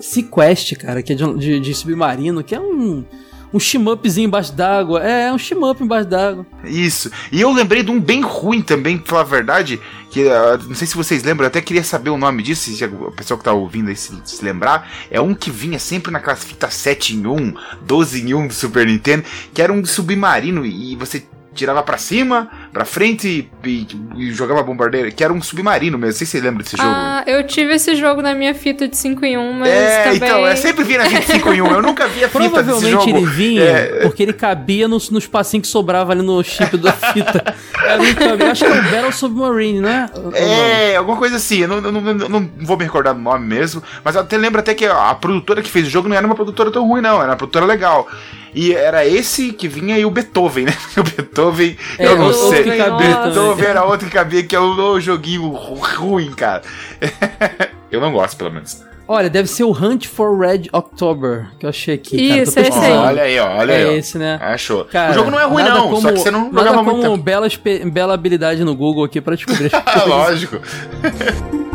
Sequest, 0.00 0.74
cara, 0.76 1.02
que 1.02 1.12
é 1.12 1.16
de, 1.16 1.34
de- 1.38 1.60
de 1.60 1.74
submarino, 1.74 2.42
que 2.42 2.54
é 2.54 2.60
um. 2.60 3.04
Um 3.52 3.60
shimupzinho 3.60 4.26
embaixo 4.26 4.52
d'água. 4.52 5.02
É, 5.02 5.32
um 5.32 5.38
shimup 5.38 5.82
embaixo 5.82 6.08
d'água. 6.08 6.46
Isso. 6.64 7.10
E 7.30 7.40
eu 7.40 7.52
lembrei 7.52 7.82
de 7.82 7.90
um 7.90 8.00
bem 8.00 8.22
ruim 8.22 8.62
também, 8.62 8.98
pra 8.98 9.08
falar 9.08 9.20
a 9.20 9.24
verdade, 9.24 9.80
que 10.10 10.28
ah, 10.28 10.58
não 10.66 10.74
sei 10.74 10.86
se 10.86 10.94
vocês 10.94 11.22
lembram, 11.22 11.46
até 11.46 11.60
queria 11.60 11.84
saber 11.84 12.10
o 12.10 12.18
nome 12.18 12.42
disso, 12.42 12.70
se 12.70 12.84
a 12.84 12.88
pessoa 13.16 13.36
que 13.38 13.44
tá 13.44 13.52
ouvindo 13.52 13.88
aí 13.88 13.96
se, 13.96 14.12
se 14.24 14.44
lembrar. 14.44 14.90
É 15.10 15.20
um 15.20 15.34
que 15.34 15.50
vinha 15.50 15.78
sempre 15.78 16.10
naquelas 16.10 16.42
fitas 16.42 16.74
7 16.74 17.16
em 17.16 17.26
1, 17.26 17.54
12 17.82 18.22
em 18.22 18.34
1 18.34 18.46
do 18.48 18.54
Super 18.54 18.86
Nintendo, 18.86 19.24
que 19.52 19.60
era 19.60 19.72
um 19.72 19.84
submarino 19.84 20.64
e 20.64 20.96
você 20.96 21.22
tirava 21.54 21.82
pra 21.82 21.98
cima, 21.98 22.50
pra 22.72 22.84
frente 22.86 23.48
e, 23.64 23.86
e- 24.16 24.32
jogava 24.32 24.62
bombardeira, 24.62 25.10
que 25.10 25.22
era 25.22 25.32
um 25.32 25.42
submarino 25.42 25.98
mesmo. 25.98 26.12
Não 26.12 26.16
sei 26.18 26.26
se 26.26 26.32
você 26.32 26.40
lembra 26.40 26.62
desse 26.62 26.76
jogo. 26.76 26.88
Ah, 26.88 27.22
eu 27.26 27.46
tive 27.46 27.74
esse 27.74 27.94
jogo 27.94 28.22
na 28.22 28.34
minha 28.34 28.54
fita 28.54 28.88
de 28.88 28.96
5 28.96 29.24
em 29.26 29.36
1, 29.36 29.52
mas 29.52 29.68
é, 29.68 30.02
também... 30.04 30.16
então, 30.16 30.46
eu 30.46 30.56
sempre 30.56 30.84
vi 30.84 30.96
na 30.96 31.04
25 31.04 31.52
em 31.52 31.60
1, 31.62 31.66
eu 31.66 31.82
nunca 31.82 32.08
vi 32.08 32.24
a 32.24 32.28
fita 32.28 32.38
desse 32.40 32.50
Provavelmente 32.50 32.90
jogo. 33.04 33.16
ele 33.18 33.26
vinha 33.26 33.62
É, 33.62 34.00
porque 34.02 34.22
ele 34.22 34.32
cabia 34.32 34.88
nos, 34.88 35.10
nos 35.10 35.26
passinhos 35.26 35.66
que 35.66 35.72
sobrava 35.72 36.12
ali 36.12 36.22
no 36.22 36.42
chip 36.42 36.76
da 36.78 36.92
fita. 36.92 37.54
Era 37.84 38.00
um 38.02 38.14
cabia- 38.14 38.50
acho 38.52 38.64
que 38.64 38.70
é 38.70 38.74
o 38.74 38.82
Battle 38.90 39.12
Submarine, 39.12 39.80
né? 39.80 40.08
É, 40.34 40.96
alguma 40.96 41.16
coisa 41.18 41.36
assim. 41.36 41.58
Eu 41.58 41.68
não, 41.68 41.76
eu 41.78 41.92
não, 41.92 42.08
eu 42.08 42.14
não- 42.14 42.28
não 42.30 42.50
vou 42.60 42.76
me 42.78 42.84
recordar 42.84 43.12
do 43.14 43.20
nome 43.20 43.44
mesmo. 43.46 43.82
Mas 44.04 44.14
eu 44.14 44.20
até 44.22 44.36
lembro 44.38 44.60
até 44.60 44.72
que 44.72 44.86
a 44.86 45.14
produtora 45.14 45.60
que 45.60 45.68
fez 45.70 45.86
o 45.88 45.90
jogo 45.90 46.08
não 46.08 46.16
era 46.16 46.24
uma 46.24 46.34
produtora 46.34 46.70
tão 46.70 46.86
ruim, 46.88 47.00
não. 47.02 47.16
Era 47.20 47.30
uma 47.32 47.36
produtora 47.36 47.66
legal. 47.66 48.08
E 48.54 48.72
era 48.74 49.06
esse 49.06 49.50
que 49.52 49.66
vinha 49.66 49.98
e 49.98 50.04
o 50.04 50.10
Beethoven, 50.10 50.66
né? 50.66 50.74
O 50.96 51.02
Beethoven, 51.02 51.76
É, 51.98 52.06
eu 52.06 52.16
não 52.18 52.26
outro 52.26 52.50
sei. 52.50 52.61
Que 52.64 52.76
cabia. 52.76 53.16
Beethoven 53.22 53.64
era 53.66 53.84
outro 53.84 54.06
que 54.08 54.14
cabia, 54.14 54.42
que 54.42 54.54
é 54.56 54.60
o, 54.60 54.92
o 54.94 55.00
joguinho 55.00 55.48
ru- 55.48 55.80
ruim, 55.96 56.30
cara. 56.32 56.62
Eu 57.90 58.00
não 58.00 58.12
gosto, 58.12 58.36
pelo 58.36 58.50
menos. 58.50 58.82
Olha, 59.06 59.28
deve 59.28 59.48
ser 59.48 59.64
o 59.64 59.70
Hunt 59.72 60.06
for 60.06 60.38
Red 60.38 60.62
October, 60.72 61.48
que 61.58 61.66
eu 61.66 61.70
achei 61.70 61.96
aqui. 61.96 62.28
cara. 62.28 62.40
Isso, 62.42 62.54
Tô 62.54 62.60
esse 62.60 62.78
aí. 62.78 62.92
Olha 62.92 63.22
aí, 63.24 63.38
ó, 63.38 63.56
olha 63.58 63.72
É 63.72 63.76
aí. 63.76 63.84
ó. 63.86 63.92
esse, 63.92 64.16
né? 64.16 64.38
Achou. 64.40 64.84
Cara, 64.86 65.10
o 65.10 65.14
jogo 65.14 65.30
não 65.30 65.38
é 65.40 65.44
ruim, 65.44 65.64
não, 65.64 65.88
como- 65.90 66.00
só 66.00 66.12
que 66.12 66.18
você 66.20 66.30
não 66.30 66.44
nada 66.44 66.58
jogava 66.68 66.76
como 66.78 66.90
muito 66.96 67.10
tempo. 67.10 67.22
bela, 67.22 67.46
bela 67.92 68.14
habilidade 68.14 68.64
no 68.64 68.74
Google 68.74 69.04
aqui 69.04 69.20
pra 69.20 69.34
descobrir 69.34 69.66
as 69.66 69.74
Ah, 69.74 69.82
coisas. 69.82 70.08
lógico. 70.08 70.60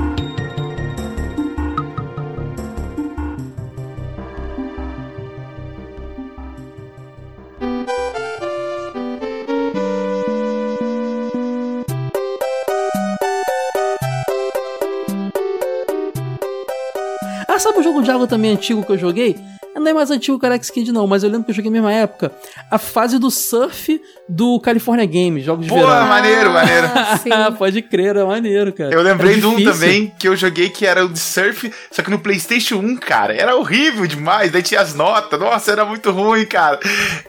Ah, 17.58 17.60
sabe 17.60 17.80
um 17.80 17.84
jogo 17.84 18.04
de 18.04 18.12
água 18.12 18.28
também 18.28 18.52
antigo 18.52 18.84
que 18.86 18.92
eu 18.92 18.98
joguei? 19.00 19.36
Não 19.76 19.88
é 19.88 19.94
mais 19.94 20.12
antigo 20.12 20.38
que 20.40 20.46
o 20.46 20.48
Alex 20.50 20.70
Kidd, 20.70 20.92
não, 20.92 21.08
mas 21.08 21.24
eu 21.24 21.30
lembro 21.30 21.46
que 21.46 21.52
eu 21.52 21.56
joguei 21.56 21.72
na 21.72 21.76
mesma 21.78 21.92
época. 21.92 22.32
A 22.70 22.78
fase 22.78 23.18
do 23.18 23.32
surf 23.32 24.00
do 24.30 24.60
California 24.60 25.06
Games, 25.08 25.44
jogos 25.44 25.66
de 25.66 25.72
Pô, 25.72 25.78
verão. 25.80 26.06
maneiro, 26.08 26.52
maneiro. 26.52 26.88
Ah. 27.32 27.52
Pode 27.58 27.82
crer, 27.82 28.16
é 28.16 28.24
maneiro, 28.24 28.72
cara. 28.74 28.94
Eu 28.94 29.02
lembrei 29.02 29.34
É 29.34 29.38
de 29.38 29.46
um 29.48 29.64
também 29.64 30.12
que 30.20 30.28
eu 30.28 30.36
joguei 30.36 30.70
que 30.70 30.86
era 30.86 31.04
o 31.04 31.10
de 31.10 31.18
surf, 31.20 31.72
só 31.92 32.04
que 32.04 32.12
no 32.12 32.20
PlayStation 32.20 32.76
1, 32.78 32.96
cara. 32.98 33.36
Era 33.36 33.56
horrível 33.56 34.06
demais. 34.06 34.52
Daí 34.52 34.62
tinha 34.62 34.82
as 34.82 34.94
notas. 34.94 35.40
Nossa, 35.40 35.72
era 35.72 35.84
muito 35.86 36.12
ruim, 36.12 36.46
cara. 36.46 36.80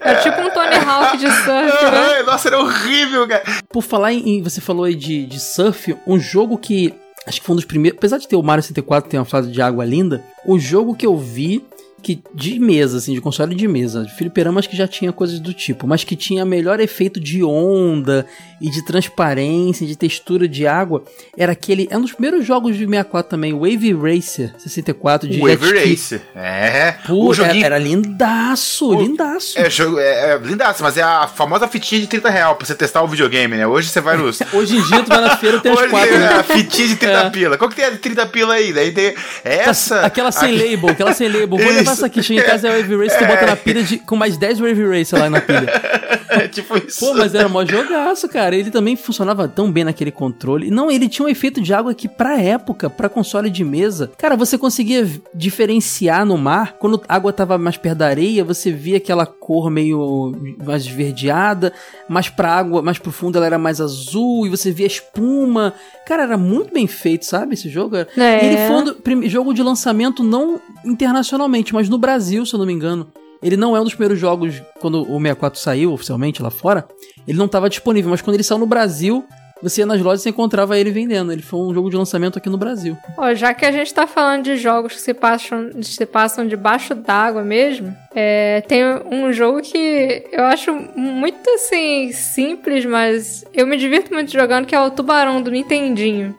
É 0.01 0.14
tipo 0.17 0.41
um 0.43 0.51
Tony 0.51 0.77
Hawk 0.77 1.17
de 1.17 1.31
surf, 1.31 1.85
né? 1.91 2.23
Nossa, 2.27 2.49
era 2.49 2.59
horrível, 2.61 3.27
cara. 3.29 3.43
Por 3.71 3.83
falar 3.83 4.12
em, 4.12 4.27
em- 4.38 4.43
Você 4.43 4.61
falou 4.61 4.85
aí 4.85 4.95
de, 4.95 5.25
de 5.27 5.41
surf, 5.41 5.97
um 6.07 6.19
jogo 6.21 6.57
que. 6.59 6.95
Acho 7.29 7.41
que 7.41 7.47
foi 7.47 7.53
um 7.53 7.57
dos 7.57 7.67
primeiros. 7.67 7.99
Apesar 7.99 8.17
de 8.17 8.27
ter 8.27 8.37
o 8.37 8.43
Mario 8.43 8.62
64 8.62 9.11
ter 9.11 9.19
uma 9.19 9.25
fase 9.27 9.53
de 9.53 9.61
água 9.61 9.85
linda, 9.85 10.25
o 10.47 10.59
jogo 10.59 10.97
que 10.97 11.07
eu 11.07 11.17
vi. 11.17 11.62
Que 12.01 12.23
de 12.33 12.59
mesa, 12.61 12.99
assim, 12.99 13.13
de 13.13 13.21
console 13.21 13.55
de 13.55 13.67
mesa, 13.67 14.05
de 14.05 14.15
fliperama 14.17 14.61
acho 14.61 14.69
que 14.69 14.77
já 14.77 14.87
tinha 14.87 15.13
coisas 15.13 15.41
do 15.41 15.53
tipo, 15.53 15.87
mas 15.87 16.05
que 16.05 16.15
tinha 16.15 16.45
melhor 16.45 16.79
efeito 16.81 17.19
de 17.19 17.43
onda 17.43 18.25
e 18.61 18.71
de 18.71 18.85
transparência, 18.85 19.87
de 19.87 19.97
textura 19.97 20.47
de 20.49 20.67
água, 20.67 21.03
era 21.37 21.53
aquele. 21.53 21.89
É 21.91 21.99
um 21.99 22.01
dos 22.03 22.13
primeiros 22.13 22.47
jogos 22.47 22.73
de 22.77 22.85
64 22.87 23.29
também, 23.31 23.53
Wave 23.53 23.93
Racer 23.95 24.55
64 24.59 25.29
de 25.29 25.41
Wave 25.41 25.57
jet 25.67 25.77
ski. 25.77 25.89
Race. 26.15 26.21
É. 26.37 26.95
Pô, 27.07 27.29
o 27.31 27.35
joguinho. 27.35 27.65
era, 27.65 27.77
era 27.77 27.79
lindaço, 27.85 28.91
O- 28.91 29.01
lindaço. 29.03 29.59
É, 29.59 29.69
jogo, 29.69 29.99
é, 29.99 30.33
é 30.35 30.39
lindaço, 30.39 30.83
mas 30.83 30.97
é 30.97 31.03
a 31.03 31.27
famosa 31.27 31.67
fitinha 31.69 32.01
de 32.01 32.07
30 32.07 32.31
real 32.31 32.55
pra 32.57 32.67
você 32.67 32.75
testar 32.75 33.03
o 33.03 33.09
videogame, 33.09 33.57
né? 33.57 33.67
Hoje 33.67 33.89
você 33.89 34.01
vai 34.01 34.17
nos. 34.17 34.39
Hoje 34.53 34.77
em 34.77 34.83
dia 34.83 35.03
tu 35.03 35.09
vai 35.09 35.21
na 35.21 35.37
feira 35.37 35.61
tem 35.61 35.73
as 35.73 35.87
quatro, 35.91 36.15
é 36.15 36.19
né? 36.19 36.29
a 36.29 36.43
fitinha 36.43 36.89
de 36.89 36.97
30 36.97 37.13
É. 37.19 37.31
pila. 37.31 37.59
Qual 37.59 37.69
que 37.71 37.77
tem 37.77 37.85
a 37.85 37.91
de 37.91 37.99
30 37.99 38.27
pila 38.27 38.55
aí? 38.55 38.73
Daí 38.73 38.93
tem 38.93 39.15
essa. 39.45 40.01
Aquela 40.03 40.31
sem 40.33 40.55
aqui- 40.57 40.71
label, 40.77 40.91
aquela 40.91 41.13
sem 41.13 41.29
label. 41.29 41.49
Vou 41.59 41.73
Isso. 41.92 42.01
essa 42.01 42.07
aqui. 42.07 42.22
Chega 42.22 42.40
em 42.40 42.44
casa 42.44 42.68
é 42.68 42.81
Wave 42.81 42.96
Race, 42.96 43.18
tu 43.18 43.27
bota 43.27 43.46
na 43.46 43.57
pilha 43.57 43.83
de, 43.83 43.98
com 43.98 44.16
mais 44.16 44.37
10 44.37 44.61
Wave 44.61 44.87
Race 44.87 45.14
lá 45.14 45.29
na 45.29 45.40
pilha. 45.40 45.66
É 46.29 46.46
tipo 46.46 46.77
isso. 46.77 47.01
Pô, 47.01 47.14
mas 47.14 47.35
era 47.35 47.48
mó 47.48 47.64
jogaço, 47.64 48.29
cara. 48.29 48.55
Ele 48.55 48.70
também 48.70 48.96
funcionava 48.96 49.48
tão 49.48 49.70
bem 49.72 49.85
naquele 49.85 50.11
controle. 50.11 50.70
Não, 50.70 50.90
ele 50.90 51.09
tinha 51.09 51.24
um 51.27 51.29
efeito 51.29 51.61
de 51.61 51.72
água 51.72 51.94
que, 51.94 52.09
pra 52.09 52.40
época, 52.40 52.90
pra 52.90 53.09
console 53.09 53.51
de 53.51 53.64
mesa, 53.64 54.11
cara, 54.18 54.37
você 54.37 54.59
conseguia 54.59 55.09
diferenciar 55.35 56.24
no 56.27 56.37
mar. 56.37 56.77
Quando 56.79 57.03
a 57.09 57.14
água 57.14 57.33
tava 57.33 57.57
mais 57.57 57.77
perto 57.77 57.98
da 57.98 58.07
areia, 58.07 58.44
você 58.44 58.70
via 58.70 58.98
aquela 58.98 59.27
cor 59.27 59.70
meio 59.70 60.33
mais 60.64 60.83
esverdeada. 60.83 61.72
Mais 62.09 62.29
pra 62.29 62.55
água, 62.55 62.83
mais 62.83 62.98
profunda, 62.98 63.38
ela 63.38 63.46
era 63.46 63.59
mais 63.59 63.81
azul. 63.81 64.46
E 64.46 64.51
você 64.51 64.70
via 64.70 64.87
espuma. 64.87 65.74
Cara, 66.07 66.24
era 66.24 66.37
muito 66.37 66.72
bem 66.72 66.87
feito, 66.87 67.24
sabe? 67.24 67.55
Esse 67.55 67.68
jogo. 67.68 67.96
Era... 67.96 68.09
É. 68.16 68.44
Ele 68.44 68.57
foi 69.03 69.14
um 69.14 69.29
jogo 69.29 69.55
de 69.55 69.62
lançamento 69.62 70.22
não 70.22 70.61
internacionalmente, 70.85 71.72
mas 71.79 71.88
no 71.88 71.97
Brasil, 71.97 72.45
se 72.45 72.53
eu 72.55 72.59
não 72.59 72.67
me 72.67 72.73
engano. 72.73 73.07
Ele 73.41 73.57
não 73.57 73.77
é 73.77 73.81
um 73.81 73.85
dos 73.85 73.95
primeiros 73.95 74.19
jogos 74.19 74.61
quando 74.81 75.01
o 75.03 75.17
64 75.21 75.61
saiu 75.61 75.93
oficialmente 75.93 76.43
lá 76.43 76.51
fora. 76.51 76.85
Ele 77.27 77.38
não 77.38 77.47
estava 77.47 77.71
disponível, 77.71 78.11
mas 78.11 78.21
quando 78.21 78.35
ele 78.35 78.43
saiu 78.43 78.59
no 78.59 78.67
Brasil, 78.67 79.25
você 79.62 79.83
ia 79.83 79.87
nas 79.87 80.01
lojas 80.01 80.27
e 80.27 80.29
encontrava 80.31 80.77
ele 80.77 80.91
vendendo. 80.91 81.31
Ele 81.31 81.41
foi 81.41 81.61
um 81.61 81.73
jogo 81.73 81.88
de 81.88 81.97
lançamento 81.97 82.37
aqui 82.37 82.49
no 82.51 82.59
Brasil. 82.59 82.97
Ó, 83.17 83.33
já 83.35 83.55
que 83.55 83.64
a 83.64 83.71
gente 83.71 83.95
tá 83.95 84.09
falando 84.09 84.43
de 84.43 84.57
jogos 84.57 84.95
que 84.95 85.01
se 85.01 85.14
passam, 85.14 85.71
se 85.83 86.05
passam 86.05 86.49
debaixo 86.49 86.97
d'água 86.97 87.45
mesmo, 87.45 87.95
é, 88.12 88.61
tem 88.67 88.83
um 89.09 89.33
jogo 89.33 89.62
que 89.62 90.25
eu 90.33 90.43
acho 90.47 90.73
muito 90.97 91.49
assim 91.51 92.11
simples, 92.11 92.85
mas 92.85 93.45
eu 93.55 93.69
me 93.69 93.77
divirto 93.77 94.12
muito 94.12 94.33
jogando, 94.33 94.67
que 94.67 94.75
é 94.75 94.81
o 94.81 94.91
Tubarão 94.91 95.41
do 95.41 95.53
Nintendinho. 95.53 96.35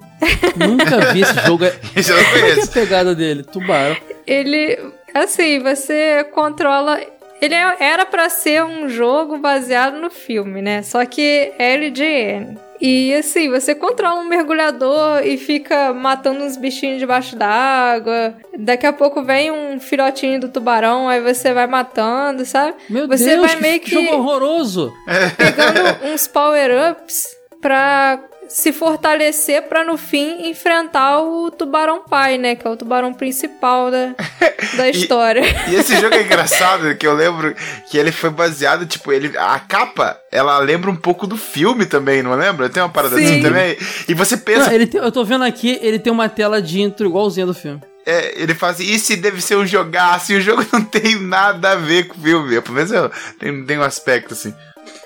Nunca 0.57 1.13
vi 1.13 1.21
esse 1.21 1.45
jogo. 1.47 1.63
É- 1.63 1.79
Esse 1.95 2.11
eu 2.11 2.15
não 2.17 2.21
é 2.23 2.25
que 2.25 2.35
é 2.35 2.37
a 2.39 2.41
conheço. 2.55 2.71
pegada 2.73 3.15
dele? 3.15 3.41
Tubarão. 3.43 3.95
Ele, 4.27 4.77
assim, 5.13 5.59
você 5.59 6.23
controla. 6.31 6.99
Ele 7.41 7.55
é- 7.55 7.77
era 7.79 8.05
pra 8.05 8.27
ser 8.29 8.63
um 8.65 8.89
jogo 8.89 9.37
baseado 9.37 9.95
no 9.97 10.09
filme, 10.09 10.61
né? 10.61 10.81
Só 10.81 11.05
que 11.05 11.53
é 11.57 11.73
LGN. 11.73 12.57
E 12.81 13.13
assim, 13.13 13.49
você 13.49 13.75
controla 13.75 14.21
um 14.21 14.25
mergulhador 14.27 15.21
e 15.25 15.37
fica 15.37 15.93
matando 15.93 16.43
uns 16.45 16.55
bichinhos 16.55 16.97
debaixo 16.99 17.35
d'água. 17.35 18.35
Daqui 18.57 18.85
a 18.87 18.93
pouco 18.93 19.21
vem 19.21 19.51
um 19.51 19.79
filhotinho 19.81 20.39
do 20.39 20.47
tubarão, 20.49 21.07
aí 21.09 21.19
você 21.21 21.53
vai 21.53 21.67
matando, 21.67 22.45
sabe? 22.45 22.75
Meu 22.89 23.05
você 23.07 23.31
Deus, 23.35 23.41
vai 23.47 23.55
que 23.55 23.61
meio 23.61 23.79
que 23.81 23.91
jogo 23.91 24.15
horroroso. 24.15 24.93
pegando 25.37 26.05
uns 26.13 26.25
power-ups 26.27 27.27
pra 27.61 28.19
se 28.49 28.73
fortalecer 28.73 29.63
pra 29.69 29.83
no 29.85 29.95
fim 29.97 30.49
enfrentar 30.49 31.19
o 31.21 31.51
tubarão 31.51 32.01
pai, 32.03 32.37
né? 32.37 32.55
Que 32.55 32.67
é 32.67 32.69
o 32.69 32.75
tubarão 32.75 33.13
principal 33.13 33.89
da, 33.91 34.15
da 34.75 34.89
história. 34.89 35.43
E 35.69 35.75
esse 35.75 35.95
jogo 36.01 36.15
é 36.15 36.23
engraçado, 36.23 36.95
que 36.95 37.05
eu 37.07 37.13
lembro 37.13 37.55
que 37.89 37.97
ele 37.97 38.11
foi 38.11 38.29
baseado, 38.29 38.85
tipo, 38.85 39.11
ele. 39.13 39.37
A 39.37 39.59
capa, 39.59 40.19
ela 40.31 40.57
lembra 40.59 40.89
um 40.89 40.95
pouco 40.95 41.25
do 41.27 41.37
filme 41.37 41.85
também, 41.85 42.21
não 42.23 42.35
lembra? 42.35 42.67
Tem 42.69 42.81
uma 42.83 42.89
parada 42.89 43.15
Sim. 43.17 43.23
assim 43.25 43.41
também. 43.41 43.77
E 44.07 44.13
você 44.13 44.35
Não, 44.35 44.41
pensa, 44.43 44.73
ele 44.73 44.87
tem- 44.87 44.99
eu 45.01 45.11
tô 45.11 45.23
vendo 45.23 45.43
aqui, 45.43 45.77
ele 45.81 45.99
tem 45.99 46.11
uma 46.11 46.27
tela 46.27 46.61
de 46.61 46.81
intro 46.81 47.07
igualzinha 47.07 47.45
do 47.45 47.53
filme. 47.53 47.81
é, 48.05 48.41
ele 48.41 48.55
fala 48.55 48.71
assim, 48.71 48.85
isso 48.85 49.15
deve 49.17 49.39
ser 49.39 49.55
um 49.55 49.67
jogaço, 49.67 50.33
e 50.33 50.37
o 50.37 50.41
jogo 50.41 50.65
não 50.73 50.81
tem 50.83 51.19
nada 51.21 51.71
a 51.73 51.75
ver 51.75 52.07
com 52.07 52.17
o 52.19 52.23
filme. 52.23 52.59
Pelo 52.61 52.73
menos 52.75 52.91
eu, 52.91 53.11
tem, 53.39 53.63
tem 53.65 53.77
um 53.77 53.83
aspecto 53.83 54.33
assim. 54.33 54.51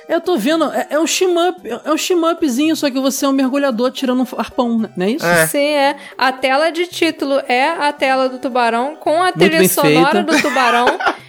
Eu 0.07 0.19
tô 0.21 0.37
vendo, 0.37 0.65
é, 0.71 0.87
é 0.91 0.99
um 0.99 1.07
shmup, 1.07 1.61
é 1.67 1.91
um 1.91 1.97
shmupzinho, 1.97 2.75
só 2.75 2.89
que 2.89 2.99
você 2.99 3.25
é 3.25 3.29
um 3.29 3.31
mergulhador 3.31 3.91
tirando 3.91 4.21
um 4.21 4.39
arpão, 4.39 4.77
né? 4.79 4.89
não 4.97 5.05
é 5.05 5.09
isso? 5.11 5.25
É. 5.25 5.47
Sim, 5.47 5.65
é. 5.65 5.95
A 6.17 6.31
tela 6.31 6.71
de 6.71 6.87
título 6.87 7.41
é 7.47 7.69
a 7.69 7.91
tela 7.93 8.27
do 8.27 8.37
tubarão 8.39 8.95
com 8.95 9.21
a 9.23 9.31
trilha 9.31 9.67
sonora 9.69 10.11
feita. 10.11 10.23
do 10.23 10.41
tubarão. 10.41 10.85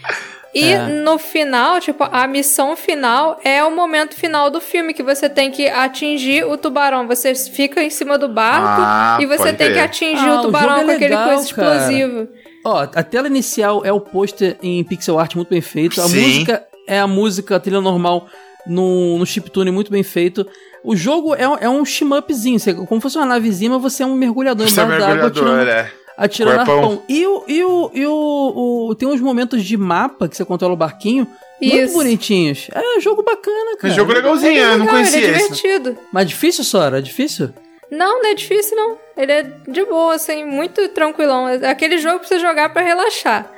E 0.56 0.70
É. 0.70 0.78
no 0.86 1.18
final, 1.18 1.80
tipo, 1.80 2.04
a 2.04 2.28
missão 2.28 2.76
final 2.76 3.40
é 3.42 3.64
o 3.64 3.72
momento 3.74 4.14
final 4.14 4.48
do 4.50 4.60
filme, 4.60 4.94
que 4.94 5.02
você 5.02 5.28
tem 5.28 5.50
que 5.50 5.66
atingir 5.68 6.44
o 6.46 6.56
tubarão. 6.56 7.08
Você 7.08 7.34
fica 7.34 7.82
em 7.82 7.90
cima 7.90 8.16
do 8.16 8.28
barco 8.28 8.64
Ah, 8.80 9.18
e 9.20 9.26
você 9.26 9.52
tem 9.52 9.66
que 9.66 9.72
crer. 9.72 9.82
atingir 9.84 10.28
Ah, 10.28 10.36
o 10.36 10.38
o 10.38 10.42
tubarão 10.42 10.68
jogo 10.78 10.80
é 10.82 10.84
com 10.84 10.90
aquele 10.92 11.08
legal, 11.16 11.28
coisa 11.34 11.54
cara. 11.54 11.74
explosivo. 11.76 12.28
Ó, 12.64 12.82
a 12.94 13.02
tela 13.02 13.26
inicial 13.26 13.84
é 13.84 13.92
o 13.92 13.98
pôster 14.00 14.56
em 14.62 14.84
pixel 14.84 15.18
art 15.18 15.34
muito 15.34 15.48
bem 15.48 15.60
feito. 15.60 16.00
A 16.00 16.06
Sim. 16.06 16.20
música 16.20 16.64
é 16.86 17.00
a 17.00 17.06
música, 17.08 17.56
a 17.56 17.58
trilha 17.58 17.80
normal 17.80 18.28
no, 18.66 19.18
no 19.18 19.26
chiptune 19.26 19.70
muito 19.70 19.90
bem 19.90 20.02
feito. 20.02 20.46
O 20.82 20.94
jogo 20.94 21.34
é, 21.34 21.48
um- 21.48 21.56
é 21.58 21.68
um 21.68 21.84
shmupzinho, 21.84 22.58
você- 22.58 22.74
como 22.74 23.00
fosse 23.00 23.16
uma 23.16 23.26
navezinha, 23.26 23.70
mas 23.70 23.82
você 23.82 24.02
é 24.02 24.06
um 24.06 24.14
mergulhador 24.14 24.68
Você 24.68 24.80
é 24.80 24.84
embaixo 24.84 25.00
da 25.00 25.06
água 25.12 25.22
mergulhador, 25.24 25.60
atirando, 25.60 25.70
é. 25.70 25.92
atirando 26.16 26.60
arpão. 26.60 27.02
E, 27.08 27.26
o, 27.26 27.44
e, 27.48 27.64
o, 27.64 27.90
e 27.94 28.06
o, 28.06 28.88
o- 28.90 28.94
tem 28.94 29.08
uns 29.08 29.20
momentos 29.20 29.64
de 29.64 29.76
mapa 29.76 30.28
que 30.28 30.36
você 30.36 30.44
controla 30.44 30.74
o 30.74 30.76
barquinho 30.76 31.26
muito 31.60 31.76
Isso. 31.76 31.94
bonitinhos. 31.94 32.68
É 32.72 32.98
um 32.98 33.00
jogo 33.00 33.22
bacana, 33.22 33.76
cara. 33.78 33.88
Esse 33.88 33.96
jogo 33.96 34.12
legalzinho, 34.12 34.58
eu 34.60 34.66
não 34.72 34.78
Legal, 34.80 34.94
conhecia 34.94 35.18
ele 35.18 35.26
é 35.26 35.30
esse. 35.30 35.42
divertido. 35.62 35.98
Mas 36.12 36.28
difícil, 36.28 36.64
Sora? 36.64 36.98
É 36.98 37.00
difícil? 37.00 37.50
Não, 37.90 38.20
não 38.22 38.28
é 38.30 38.34
difícil, 38.34 38.76
não. 38.76 38.98
Ele 39.16 39.32
é 39.32 39.42
de 39.68 39.84
boa, 39.84 40.14
assim, 40.14 40.44
muito 40.44 40.88
tranquilão. 40.88 41.48
É 41.48 41.68
aquele 41.70 41.96
jogo 41.98 42.18
pra 42.18 42.28
você 42.28 42.38
jogar 42.40 42.70
pra 42.72 42.82
relaxar. 42.82 43.50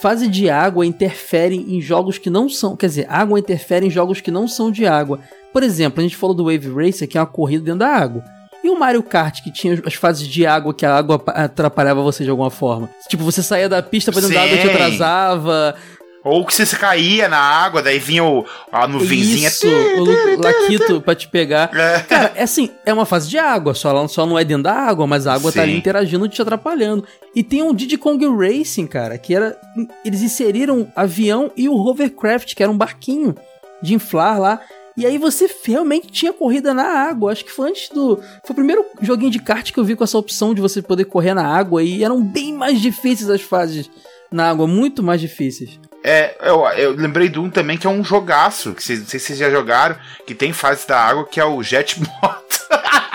Fase 0.00 0.28
de 0.28 0.50
água 0.50 0.84
interfere 0.84 1.56
em 1.56 1.80
jogos 1.80 2.18
que 2.18 2.28
não 2.28 2.48
são. 2.48 2.76
Quer 2.76 2.86
dizer, 2.86 3.06
água 3.08 3.38
interfere 3.38 3.86
em 3.86 3.90
jogos 3.90 4.20
que 4.20 4.30
não 4.30 4.46
são 4.48 4.70
de 4.70 4.86
água. 4.86 5.20
Por 5.52 5.62
exemplo, 5.62 6.00
a 6.00 6.02
gente 6.02 6.16
falou 6.16 6.34
do 6.34 6.44
Wave 6.44 6.68
Racer, 6.74 7.08
que 7.08 7.16
é 7.16 7.20
uma 7.20 7.26
corrida 7.26 7.64
dentro 7.64 7.78
da 7.80 7.88
água. 7.88 8.22
E 8.62 8.70
o 8.70 8.78
Mario 8.78 9.02
Kart, 9.02 9.42
que 9.42 9.52
tinha 9.52 9.80
as 9.84 9.94
fases 9.94 10.26
de 10.26 10.46
água 10.46 10.72
que 10.72 10.86
a 10.86 10.96
água 10.96 11.18
pa- 11.18 11.32
atrapalhava 11.32 12.02
você 12.02 12.24
de 12.24 12.30
alguma 12.30 12.48
forma. 12.50 12.88
Tipo, 13.08 13.22
você 13.22 13.42
saía 13.42 13.68
da 13.68 13.82
pista 13.82 14.10
pra 14.10 14.22
dentro 14.22 14.34
da 14.34 14.42
água 14.42 14.54
e 14.56 14.58
te 14.58 14.66
Sim. 14.66 14.72
atrasava. 14.72 15.74
Ou 16.24 16.46
que 16.46 16.54
você 16.54 16.64
caía 16.74 17.28
na 17.28 17.36
água, 17.36 17.82
daí 17.82 17.98
vinha 17.98 18.24
o, 18.24 18.46
a 18.72 18.88
nuvenzinha. 18.88 19.48
Isso, 19.48 19.66
o 19.68 20.40
Laquito 20.40 21.00
pra 21.02 21.14
te 21.14 21.28
pegar. 21.28 21.70
É. 21.76 22.00
Cara, 22.00 22.32
é 22.34 22.44
assim, 22.44 22.70
é 22.86 22.94
uma 22.94 23.04
fase 23.04 23.28
de 23.28 23.36
água, 23.36 23.74
só, 23.74 23.90
ela 23.90 24.08
só 24.08 24.24
não 24.24 24.38
é 24.38 24.42
dentro 24.42 24.62
da 24.62 24.72
água, 24.72 25.06
mas 25.06 25.26
a 25.26 25.34
água 25.34 25.52
tá 25.52 25.60
Sim. 25.62 25.68
ali 25.68 25.76
interagindo, 25.76 26.26
te 26.26 26.40
atrapalhando. 26.40 27.04
E 27.36 27.42
tem 27.42 27.62
um 27.62 27.74
Diddy 27.74 27.98
Kong 27.98 28.24
Racing, 28.26 28.86
cara, 28.86 29.18
que 29.18 29.34
era. 29.34 29.54
Eles 30.02 30.22
inseriram 30.22 30.90
avião 30.96 31.50
e 31.54 31.68
o 31.68 31.76
Hovercraft, 31.76 32.54
que 32.54 32.62
era 32.62 32.72
um 32.72 32.78
barquinho 32.78 33.34
de 33.82 33.92
inflar 33.92 34.40
lá. 34.40 34.60
E 34.96 35.04
aí 35.04 35.18
você 35.18 35.50
realmente 35.64 36.06
tinha 36.06 36.32
corrida 36.32 36.72
na 36.72 36.84
água. 36.84 37.32
Acho 37.32 37.44
que 37.44 37.52
foi 37.52 37.68
antes 37.68 37.90
do. 37.90 38.16
Foi 38.16 38.52
o 38.52 38.54
primeiro 38.54 38.86
joguinho 39.02 39.30
de 39.30 39.40
kart 39.40 39.70
que 39.70 39.78
eu 39.78 39.84
vi 39.84 39.94
com 39.94 40.04
essa 40.04 40.16
opção 40.16 40.54
de 40.54 40.62
você 40.62 40.80
poder 40.80 41.04
correr 41.04 41.34
na 41.34 41.46
água. 41.46 41.82
E 41.82 42.02
eram 42.02 42.22
bem 42.22 42.54
mais 42.54 42.80
difíceis 42.80 43.28
as 43.28 43.42
fases 43.42 43.90
na 44.30 44.48
água, 44.48 44.66
muito 44.66 45.02
mais 45.02 45.20
difíceis. 45.20 45.78
É, 46.06 46.36
eu, 46.42 46.66
eu 46.76 46.92
lembrei 46.92 47.30
de 47.30 47.38
um 47.38 47.48
também 47.48 47.78
que 47.78 47.86
é 47.86 47.90
um 47.90 48.04
jogaço, 48.04 48.74
que 48.74 48.84
vocês, 48.84 49.00
não 49.00 49.06
sei 49.06 49.18
se 49.18 49.26
vocês 49.28 49.38
já 49.38 49.50
jogaram, 49.50 49.96
que 50.26 50.34
tem 50.34 50.52
fase 50.52 50.86
da 50.86 51.00
água, 51.00 51.26
que 51.26 51.40
é 51.40 51.44
o 51.46 51.62
Jet 51.62 51.98
Moto. 51.98 52.60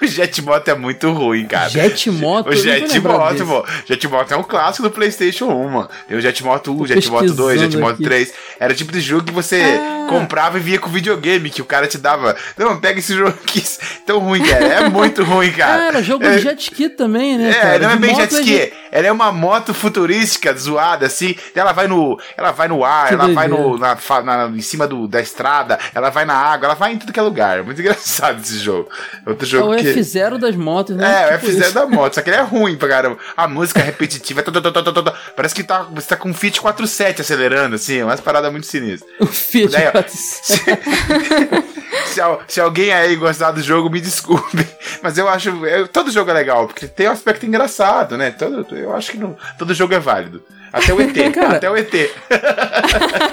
o 0.00 0.06
Jet 0.06 0.40
Moto 0.42 0.68
é 0.68 0.74
muito 0.74 1.10
ruim, 1.12 1.46
cara. 1.46 1.68
Jet 1.68 2.10
Moto? 2.10 2.48
O 2.48 2.52
Jet 2.56 3.00
Moto, 3.00 3.46
pô. 3.46 3.64
Jet 3.86 4.08
Moto 4.08 4.32
é 4.32 4.36
um 4.36 4.42
clássico 4.42 4.82
do 4.88 4.90
PlayStation 4.90 5.46
1, 5.46 5.68
mano. 5.68 5.88
Tem 6.08 6.16
o 6.16 6.20
Jet 6.20 6.42
Moto 6.44 6.72
1, 6.72 6.76
Tô 6.78 6.86
Jet 6.86 7.10
Moto 7.10 7.32
2, 7.32 7.60
Jet 7.60 7.66
pesquisando 7.66 7.80
Moto 7.80 7.94
aqui. 7.94 8.04
3. 8.04 8.32
Era 8.60 8.72
o 8.72 8.76
tipo 8.76 8.92
de 8.92 9.00
jogo 9.00 9.24
que 9.24 9.32
você 9.32 9.62
Ah. 9.62 10.06
comprava 10.08 10.58
e 10.58 10.60
via 10.60 10.78
com 10.78 10.88
videogame, 10.90 11.50
que 11.50 11.62
o 11.62 11.64
cara 11.64 11.86
te 11.86 11.98
dava. 11.98 12.36
Não, 12.56 12.78
pega 12.78 12.98
esse 12.98 13.14
jogo 13.14 13.30
aqui. 13.30 13.62
Tão 14.06 14.18
ruim, 14.18 14.42
cara. 14.42 14.64
É 14.64 14.88
muito 14.88 15.22
ruim, 15.24 15.50
cara. 15.52 15.86
Era 15.88 16.02
jogo 16.02 16.24
É- 16.24 16.36
de 16.36 16.42
jet 16.42 16.60
ski 16.62 16.88
também, 16.88 17.38
né? 17.38 17.50
é, 17.50 17.54
cara? 17.54 17.78
não 17.80 17.90
é 17.90 17.96
bem 17.96 18.14
jet 18.14 18.32
ski. 18.34 18.72
Ela 18.90 19.06
é 19.06 19.12
uma 19.12 19.32
moto 19.32 19.72
futurística, 19.72 20.52
zoada, 20.54 21.06
assim. 21.06 21.34
Ela 21.54 21.72
vai 21.72 21.86
no. 21.88 22.18
Ela 22.36 22.50
vai 22.52 22.68
no 22.68 22.84
ar, 22.84 23.08
Que 23.08 23.14
ela 23.14 23.28
vai 23.28 23.48
no, 23.48 23.78
na, 23.78 23.96
na- 24.24 24.48
em 24.54 24.60
cima 24.60 24.86
do, 24.86 25.06
da 25.08 25.20
estrada, 25.20 25.78
ela 25.94 26.10
vai 26.10 26.24
na 26.24 26.34
água, 26.34 26.66
ela 26.66 26.74
vai 26.74 26.92
em 26.92 26.98
tudo 26.98 27.12
que 27.12 27.18
é 27.18 27.22
lugar. 27.22 27.58
É 27.58 27.62
muito 27.62 27.80
engraçado 27.80 28.40
esse 28.40 28.58
jogo. 28.58 28.88
Outro 29.26 29.46
É 29.46 29.48
jogo 29.48 29.61
o 29.70 29.76
que. 29.76 29.82
F0 29.94 30.38
das 30.38 30.54
motos, 30.56 30.96
né? 30.96 31.30
É, 31.30 31.34
o 31.36 31.38
Tipo 31.38 31.52
F0 31.52 31.60
isso. 31.60 31.74
da 31.74 31.86
moto, 31.86 32.14
só 32.14 32.22
que 32.22 32.30
ele 32.30 32.36
é 32.36 32.40
ruim 32.42 32.76
pra 32.76 32.88
caramba. 32.88 33.18
A 33.36 33.46
música 33.48 33.80
é 33.80 33.82
repetitiva, 33.84 34.42
tá, 34.42 34.52
tá, 34.52 34.70
tá. 34.72 35.14
parece 35.36 35.54
que 35.54 35.62
tá, 35.64 35.82
você 35.82 36.08
tá 36.08 36.16
com 36.16 36.28
um 36.30 36.34
Fit 36.34 36.60
47 36.60 37.20
acelerando, 37.22 37.76
assim, 37.76 38.02
umas 38.02 38.20
paradas 38.20 38.50
muito 38.50 38.66
sinistras. 38.66 39.10
O 39.20 39.26
Fiat 39.26 39.72
Daí, 39.72 39.88
ó, 39.88 39.92
400. 39.92 41.72
Se, 42.06 42.20
al- 42.20 42.42
se 42.48 42.60
alguém 42.60 42.92
aí 42.92 43.16
gostar 43.16 43.52
do 43.52 43.62
jogo, 43.62 43.88
me 43.90 44.00
desculpe. 44.00 44.66
Mas 45.02 45.16
eu 45.18 45.28
acho. 45.28 45.50
eu- 45.66 45.86
todo 45.88 46.10
jogo 46.10 46.30
é 46.30 46.34
legal, 46.34 46.66
porque 46.66 46.86
tem 46.86 47.08
um 47.08 47.12
aspecto 47.12 47.44
engraçado, 47.46 48.16
né? 48.18 48.30
Todo, 48.30 48.66
eu 48.76 48.94
acho 48.94 49.12
que 49.12 49.18
não- 49.18 49.36
todo 49.58 49.72
jogo 49.74 49.94
é 49.94 49.98
válido. 49.98 50.42
Até 50.72 50.92
o 50.92 51.00
ET, 51.00 51.32
Cara. 51.34 51.56
até 51.56 51.70
o 51.70 51.76
ET. 51.76 52.10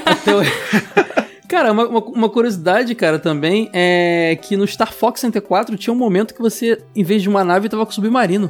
Até 0.05 0.36
o- 0.36 1.28
Cara, 1.49 1.71
uma, 1.71 1.87
uma- 1.87 1.99
uma 2.05 2.29
curiosidade, 2.29 2.93
cara, 2.95 3.17
também 3.19 3.69
é 3.73 4.37
que 4.41 4.55
no 4.55 4.65
Star 4.67 4.93
Fox 4.93 5.19
64 5.19 5.75
tinha 5.75 5.91
um 5.93 5.97
momento 5.97 6.33
que 6.33 6.41
você, 6.41 6.77
em 6.95 7.03
vez 7.03 7.21
de 7.23 7.27
uma 7.29 7.43
nave, 7.43 7.67
tava 7.67 7.85
com 7.85 7.91
submarino. 7.91 8.49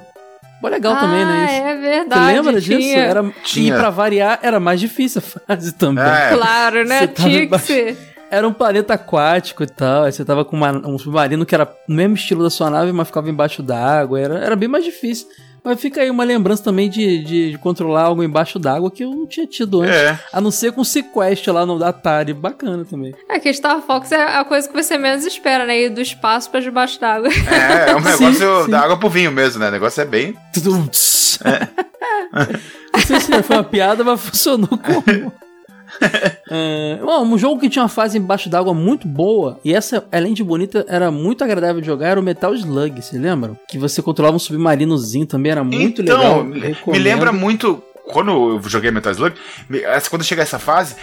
Pô, 0.61 0.67
legal 0.67 0.97
também, 0.97 1.25
né? 1.25 1.45
Isso. 1.45 1.53
é 1.53 1.75
Você 1.75 1.81
verdade. 1.81 2.25
lembra 2.25 2.61
tinha. 2.61 2.77
disso? 2.77 2.97
Era, 2.97 3.23
Tinha. 3.45 3.73
E 3.73 3.77
pra 3.79 3.89
variar, 3.89 4.39
era 4.43 4.59
mais 4.59 4.79
difícil 4.81 5.21
a 5.25 5.39
fase 5.55 5.71
também. 5.73 6.03
É. 6.03 6.35
Claro, 6.35 6.83
né? 6.85 6.99
Você 6.99 7.07
Tinha 7.07 7.47
que 7.47 7.57
ser. 7.59 7.97
Era 8.29 8.45
um 8.47 8.51
planeta 8.53 8.93
aquático 8.93 9.63
e 9.63 9.67
tal. 9.67 10.03
Aí 10.03 10.11
você 10.11 10.23
tava 10.25 10.43
com 10.43 10.57
uma- 10.57 10.85
um 10.85 10.99
submarino 10.99 11.45
que 11.45 11.55
era 11.55 11.65
no 11.87 11.95
mesmo 11.95 12.15
estilo 12.15 12.43
da 12.43 12.49
sua 12.49 12.69
nave, 12.69 12.91
mas 12.91 13.07
ficava 13.07 13.29
embaixo 13.29 13.63
d'água. 13.63 14.19
Era, 14.19 14.37
era 14.39 14.55
bem 14.57 14.67
mais 14.67 14.83
difícil. 14.83 15.25
Mas 15.69 15.79
fica 15.79 16.01
aí 16.01 16.09
uma 16.09 16.23
lembrança 16.23 16.63
também 16.63 16.89
de, 16.89 17.23
de, 17.23 17.51
de 17.51 17.57
controlar 17.59 18.01
algo 18.05 18.23
embaixo 18.23 18.57
d'água 18.57 18.89
que 18.89 19.03
eu 19.03 19.11
não 19.11 19.27
tinha 19.27 19.45
tido 19.45 19.81
antes. 19.83 19.95
É. 19.95 20.19
A 20.33 20.41
não 20.41 20.49
ser 20.49 20.71
com 20.71 20.81
o 20.81 20.85
Sequest 20.85 21.45
lá 21.47 21.63
no 21.63 21.83
Atari. 21.83 22.33
Bacana 22.33 22.83
também. 22.83 23.13
É 23.29 23.37
que 23.39 23.53
Star 23.53 23.79
Fox 23.81 24.11
é 24.11 24.19
a 24.39 24.43
coisa 24.43 24.67
que 24.67 24.73
você 24.73 24.97
menos 24.97 25.27
espera, 25.27 25.67
né? 25.67 25.79
Ir 25.83 25.89
do 25.89 26.01
espaço 26.01 26.49
pra 26.49 26.59
debaixo 26.59 26.99
d'água. 26.99 27.29
É, 27.29 27.91
é 27.91 27.95
um 27.95 28.01
Sim, 28.17 28.23
negócio 28.25 28.65
sim. 28.65 28.71
da 28.71 28.79
água 28.81 28.97
pro 28.97 29.09
vinho 29.11 29.31
mesmo, 29.31 29.59
né? 29.59 29.67
O 29.67 29.71
negócio 29.71 30.01
é 30.01 30.05
bem. 30.05 30.35
Tudo- 30.51 30.71
Não 32.91 32.99
sei 33.05 33.19
se 33.19 33.43
foi 33.43 33.55
uma 33.57 33.63
piada, 33.63 34.03
mas 34.03 34.19
funcionou 34.21 34.67
como. 34.75 35.31
É, 36.51 36.97
bom, 37.03 37.23
um 37.23 37.37
jogo 37.37 37.61
que 37.61 37.69
tinha 37.69 37.83
uma 37.83 37.89
fase 37.89 38.17
embaixo 38.17 38.49
d'água 38.49 38.73
muito 38.73 39.07
boa, 39.07 39.59
e 39.63 39.71
essa, 39.71 40.03
além 40.11 40.33
de 40.33 40.43
bonita, 40.43 40.83
era 40.89 41.11
muito 41.11 41.43
agradável 41.43 41.79
de 41.79 41.85
jogar, 41.85 42.07
era 42.07 42.19
o 42.19 42.23
Metal 42.23 42.55
Slug, 42.55 42.99
vocês 42.99 43.21
lembram? 43.21 43.55
Que 43.67 43.77
você 43.77 44.01
controlava 44.01 44.35
um 44.35 44.39
submarinozinho 44.39 45.27
também, 45.27 45.51
era 45.51 45.63
muito 45.63 46.01
então, 46.01 46.17
legal. 46.17 46.43
me 46.43 46.59
recomendo. 46.59 47.03
lembra 47.03 47.31
muito. 47.31 47.83
Quando 48.11 48.31
eu 48.61 48.61
joguei 48.69 48.89
Metal 48.91 49.11
Slug, 49.11 49.35
quando 50.09 50.23
chegar 50.23 50.43
essa 50.43 50.57
fase, 50.59 50.95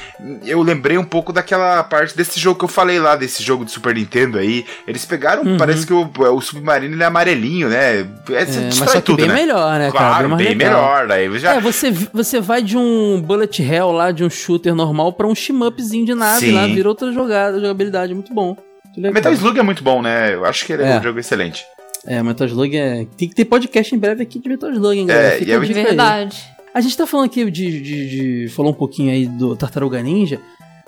eu 0.45 0.61
lembrei 0.63 0.99
um 0.99 1.05
pouco 1.05 1.33
daquela 1.33 1.83
parte 1.85 2.17
desse 2.17 2.39
jogo 2.41 2.59
que 2.59 2.65
eu 2.65 2.69
falei 2.69 2.99
lá, 2.99 3.15
desse 3.17 3.43
jogo 3.43 3.65
de 3.65 3.71
Super 3.71 3.95
Nintendo 3.95 4.39
aí. 4.39 4.65
Eles 4.87 5.05
pegaram, 5.05 5.43
Uhum. 5.45 5.57
parece 5.57 5.87
que 5.87 5.93
o, 5.93 6.11
o 6.19 6.41
submarino 6.41 6.95
ele 6.95 7.03
é 7.03 7.07
amarelinho, 7.07 7.69
né? 7.69 8.01
É, 8.01 8.01
É, 8.01 8.07
mas 8.29 8.75
só 8.77 8.87
que 8.87 9.01
tudo, 9.03 9.19
bem 9.19 9.29
né? 9.29 9.35
melhor, 9.35 9.79
né, 9.79 9.91
cara? 9.93 9.99
Claro, 10.09 10.29
mais 10.31 10.43
bem 10.45 10.55
legal. 10.57 10.73
melhor. 10.83 11.07
Daí 11.07 11.39
já, 11.39 11.55
É, 11.55 11.61
você, 11.61 11.91
você 11.91 12.41
vai 12.41 12.63
de 12.63 12.77
um 12.77 13.21
bullet 13.21 13.63
hell 13.63 13.93
lá, 13.93 14.11
de 14.11 14.25
um 14.25 14.31
shooter 14.31 14.75
normal, 14.75 15.13
pra 15.13 15.27
um 15.27 15.35
shmup-zinho 15.35 16.05
de 16.07 16.15
nave 16.15 16.47
Sim. 16.47 16.53
lá, 16.53 16.67
vira 16.67 16.89
outra 16.89 17.13
jogada, 17.13 17.61
jogabilidade, 17.61 18.13
muito 18.15 18.35
bom. 18.35 18.57
Legal. 18.97 19.13
Metal 19.13 19.33
Slug 19.33 19.59
é 19.59 19.63
muito 19.63 19.85
bom, 19.85 20.01
né? 20.01 20.35
Eu 20.35 20.45
acho 20.45 20.65
que 20.65 20.73
ele 20.73 20.83
é, 20.83 20.93
É. 20.93 20.99
um 20.99 21.03
jogo 21.03 21.19
excelente. 21.21 21.65
É, 22.07 22.23
Metal 22.23 22.47
Slug 22.47 22.77
é. 22.77 23.07
Tem 23.17 23.29
que 23.29 23.35
ter 23.35 23.45
podcast 23.45 23.95
em 23.95 23.99
breve 23.99 24.23
aqui 24.23 24.39
de 24.39 24.49
Metal 24.49 24.71
Slug, 24.71 24.99
hein, 24.99 25.07
galera? 25.07 25.35
É, 25.35 25.39
Fica 25.39 25.51
e 25.51 25.55
é. 25.55 25.59
Verdade. 25.59 26.56
A 26.77 26.81
gente 26.83 26.97
tá 26.97 27.07
falando 27.07 27.27
aqui 27.27 27.51
de, 27.51 27.81
de, 27.81 28.09
de- 28.45 28.49
Falou 28.51 28.71
um 28.73 28.75
pouquinho 28.75 29.11
aí 29.11 29.27
do 29.27 29.57
Tartaruga 29.57 30.03
Ninja. 30.03 30.39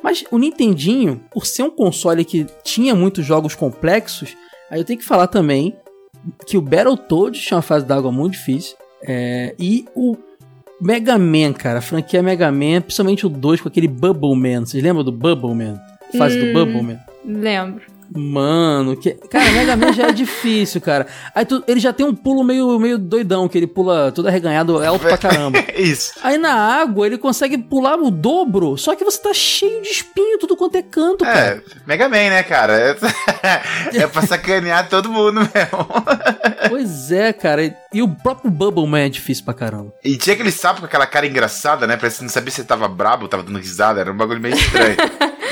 Mas 0.03 0.23
o 0.31 0.39
Nintendinho, 0.39 1.21
por 1.31 1.47
ser 1.47 1.63
um 1.63 1.71
console 1.71 2.25
que 2.25 2.47
tinha 2.63 2.95
muitos 2.95 3.25
jogos 3.25 3.55
complexos, 3.55 4.37
aí 4.71 4.79
eu 4.81 4.85
tenho 4.85 4.99
que 4.99 5.05
falar 5.05 5.27
também 5.29 5.75
que 6.47 6.57
o 6.57 6.61
Battletoads 6.61 7.41
tinha 7.41 7.57
uma 7.57 7.63
fase 7.63 7.87
d'água 7.87 8.13
muito 8.13 8.33
difícil. 8.35 8.77
é, 9.03 9.55
e 9.59 9.87
o 9.95 10.17
Mega 10.81 11.19
Man, 11.19 11.53
cara, 11.55 11.79
a 11.79 11.83
franquia 11.83 12.23
Mega 12.23 12.53
Man, 12.53 12.81
principalmente 12.83 13.27
o 13.27 13.29
2 13.29 13.61
com 13.63 13.69
aquele 13.69 13.89
Bubble 13.89 14.37
Man. 14.37 14.67
Vocês 14.67 14.83
lembram 14.83 15.03
do 15.03 15.11
Bubble 15.11 15.55
Man? 15.55 15.81
Fase 16.17 16.39
do 16.39 16.47
Hum. 16.47 16.53
Bubble 16.53 16.83
Man? 16.83 16.99
Lembro. 17.25 17.83
Mano, 18.15 18.97
que. 18.97 19.13
Cara, 19.31 19.51
Mega 19.53 19.77
Man 19.77 19.93
já 19.93 20.09
é 20.09 20.13
difícil, 20.13 20.81
cara. 20.81 21.07
Aí 21.35 21.45
tu- 21.45 21.63
ele 21.69 21.79
já 21.81 21.93
tem 21.93 22.07
um 22.07 22.15
pulo 22.15 22.43
meio, 22.43 22.79
meio 22.79 22.99
doidão, 22.99 23.49
que 23.49 23.59
ele 23.59 23.67
pula 23.67 24.11
todo 24.13 24.29
arreganhado, 24.29 24.83
é 24.83 24.87
alto 24.87 25.07
pra 25.07 25.17
caramba. 25.19 25.59
Isso. 25.77 26.13
Aí 26.23 26.39
na 26.39 26.53
água 26.55 27.07
ele 27.07 27.19
consegue 27.19 27.59
pular 27.59 27.99
o 27.99 28.11
dobro, 28.11 28.77
só 28.79 28.95
que 28.97 29.05
você 29.05 29.21
tá 29.21 29.33
cheio 29.35 29.83
de 29.83 29.89
espinho, 29.89 30.39
tudo 30.39 30.57
quanto 30.57 30.77
é 30.77 30.83
canto, 30.83 31.25
cara. 31.25 31.39
É, 31.39 31.63
Mega 31.87 32.09
Man, 32.09 32.17
né, 32.31 32.43
cara? 32.43 32.73
É, 32.79 32.97
é 34.03 34.07
pra 34.07 34.23
sacanear 34.23 34.89
todo 34.89 35.11
mundo 35.11 35.41
mesmo. 35.41 35.49
Pois 36.69 37.11
é, 37.13 37.33
cara. 37.33 37.65
E- 37.65 37.75
E 37.95 38.03
o 38.03 38.09
próprio 38.09 38.51
Bubble 38.51 38.87
Man 38.87 39.01
é 39.01 39.09
difícil 39.09 39.45
pra 39.45 39.55
caramba. 39.55 39.93
E 40.05 40.17
tinha 40.17 40.35
aquele 40.35 40.51
sapo 40.51 40.81
com 40.81 40.87
aquela 40.87 41.07
cara 41.07 41.27
engraçada, 41.27 41.87
né? 41.87 41.97
Parece 41.97 42.19
que 42.19 42.25
não 42.25 42.29
sabia 42.31 42.51
se 42.51 42.61
ele 42.61 42.69
tava 42.69 42.89
brabo, 42.89 43.29
tava 43.29 43.43
dando 43.43 43.59
risada, 43.59 44.01
era 44.01 44.13
um 44.13 44.17
bagulho 44.17 44.41
meio 44.41 44.55
estranho. 44.55 44.97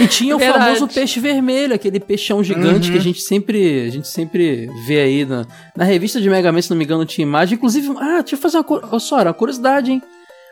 E 0.00 0.06
tinha 0.06 0.34
o 0.36 0.38
Verdade. 0.38 0.64
famoso 0.64 0.88
peixe 0.88 1.18
vermelho, 1.20 1.74
aquele 1.74 1.98
peixão 2.00 2.42
gigante 2.44 2.86
Uhum. 2.88 2.92
que 2.92 2.98
a 2.98 3.02
gente 3.02 3.20
sempre, 3.20 3.86
a 3.86 3.90
gente 3.90 4.08
sempre 4.08 4.68
vê 4.86 5.00
aí 5.00 5.24
na, 5.24 5.46
na 5.76 5.84
revista 5.84 6.20
de 6.20 6.28
Mega 6.28 6.52
Man, 6.52 6.60
se 6.60 6.70
não 6.70 6.76
me 6.76 6.84
engano, 6.84 7.04
tinha 7.04 7.22
imagem. 7.26 7.56
Inclusive, 7.56 7.88
ah, 7.98 8.20
deixa 8.20 8.34
eu 8.34 8.38
fazer 8.38 8.58
uma, 8.58 8.98
Sora, 9.00 9.28
uma 9.30 9.34
curiosidade, 9.34 9.90
hein? 9.92 10.02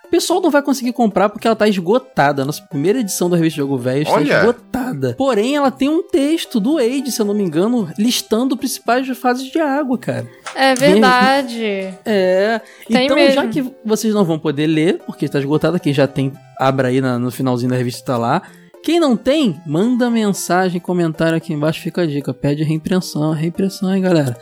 O 0.04 0.08
pessoal 0.14 0.40
não 0.40 0.50
vai 0.50 0.62
conseguir 0.62 0.92
comprar 0.92 1.28
porque 1.28 1.46
ela 1.46 1.56
tá 1.56 1.66
esgotada. 1.66 2.42
A 2.42 2.44
nossa 2.44 2.62
primeira 2.62 3.00
edição 3.00 3.28
da 3.28 3.36
revista 3.36 3.56
Jogo 3.56 3.76
Velho 3.76 4.02
está 4.02 4.14
Olha. 4.14 4.38
esgotada. 4.40 5.14
Porém, 5.18 5.56
ela 5.56 5.70
tem 5.72 5.88
um 5.88 6.02
texto 6.04 6.60
do 6.60 6.78
Age, 6.78 7.10
se 7.10 7.20
eu 7.20 7.26
não 7.26 7.34
me 7.34 7.42
engano, 7.42 7.90
listando 7.98 8.56
principais 8.56 9.08
fases 9.18 9.50
de 9.50 9.58
água, 9.58 9.98
cara. 9.98 10.26
É 10.54 10.74
verdade. 10.74 11.64
É. 12.04 12.60
Tem 12.86 13.06
então, 13.06 13.16
mesmo. 13.16 13.34
já 13.34 13.46
que 13.48 13.64
vocês 13.84 14.14
não 14.14 14.24
vão 14.24 14.38
poder 14.38 14.66
ler, 14.68 15.00
porque 15.04 15.24
está 15.24 15.38
esgotada, 15.38 15.80
quem 15.80 15.92
já 15.92 16.06
tem, 16.06 16.32
abra 16.60 16.88
aí 16.88 17.00
na- 17.00 17.18
no 17.18 17.30
finalzinho 17.32 17.70
da 17.70 17.76
revista 17.76 18.04
tá 18.04 18.16
lá. 18.18 18.42
Quem 18.84 19.00
não 19.00 19.16
tem, 19.16 19.58
manda 19.66 20.10
mensagem, 20.10 20.78
comentário 20.78 21.38
aqui 21.38 21.54
embaixo, 21.54 21.80
fica 21.80 22.02
a 22.02 22.06
dica. 22.06 22.34
Pede 22.34 22.62
reimpressão, 22.62 23.32
reimpressão, 23.32 23.94
hein, 23.94 24.02
galera. 24.02 24.36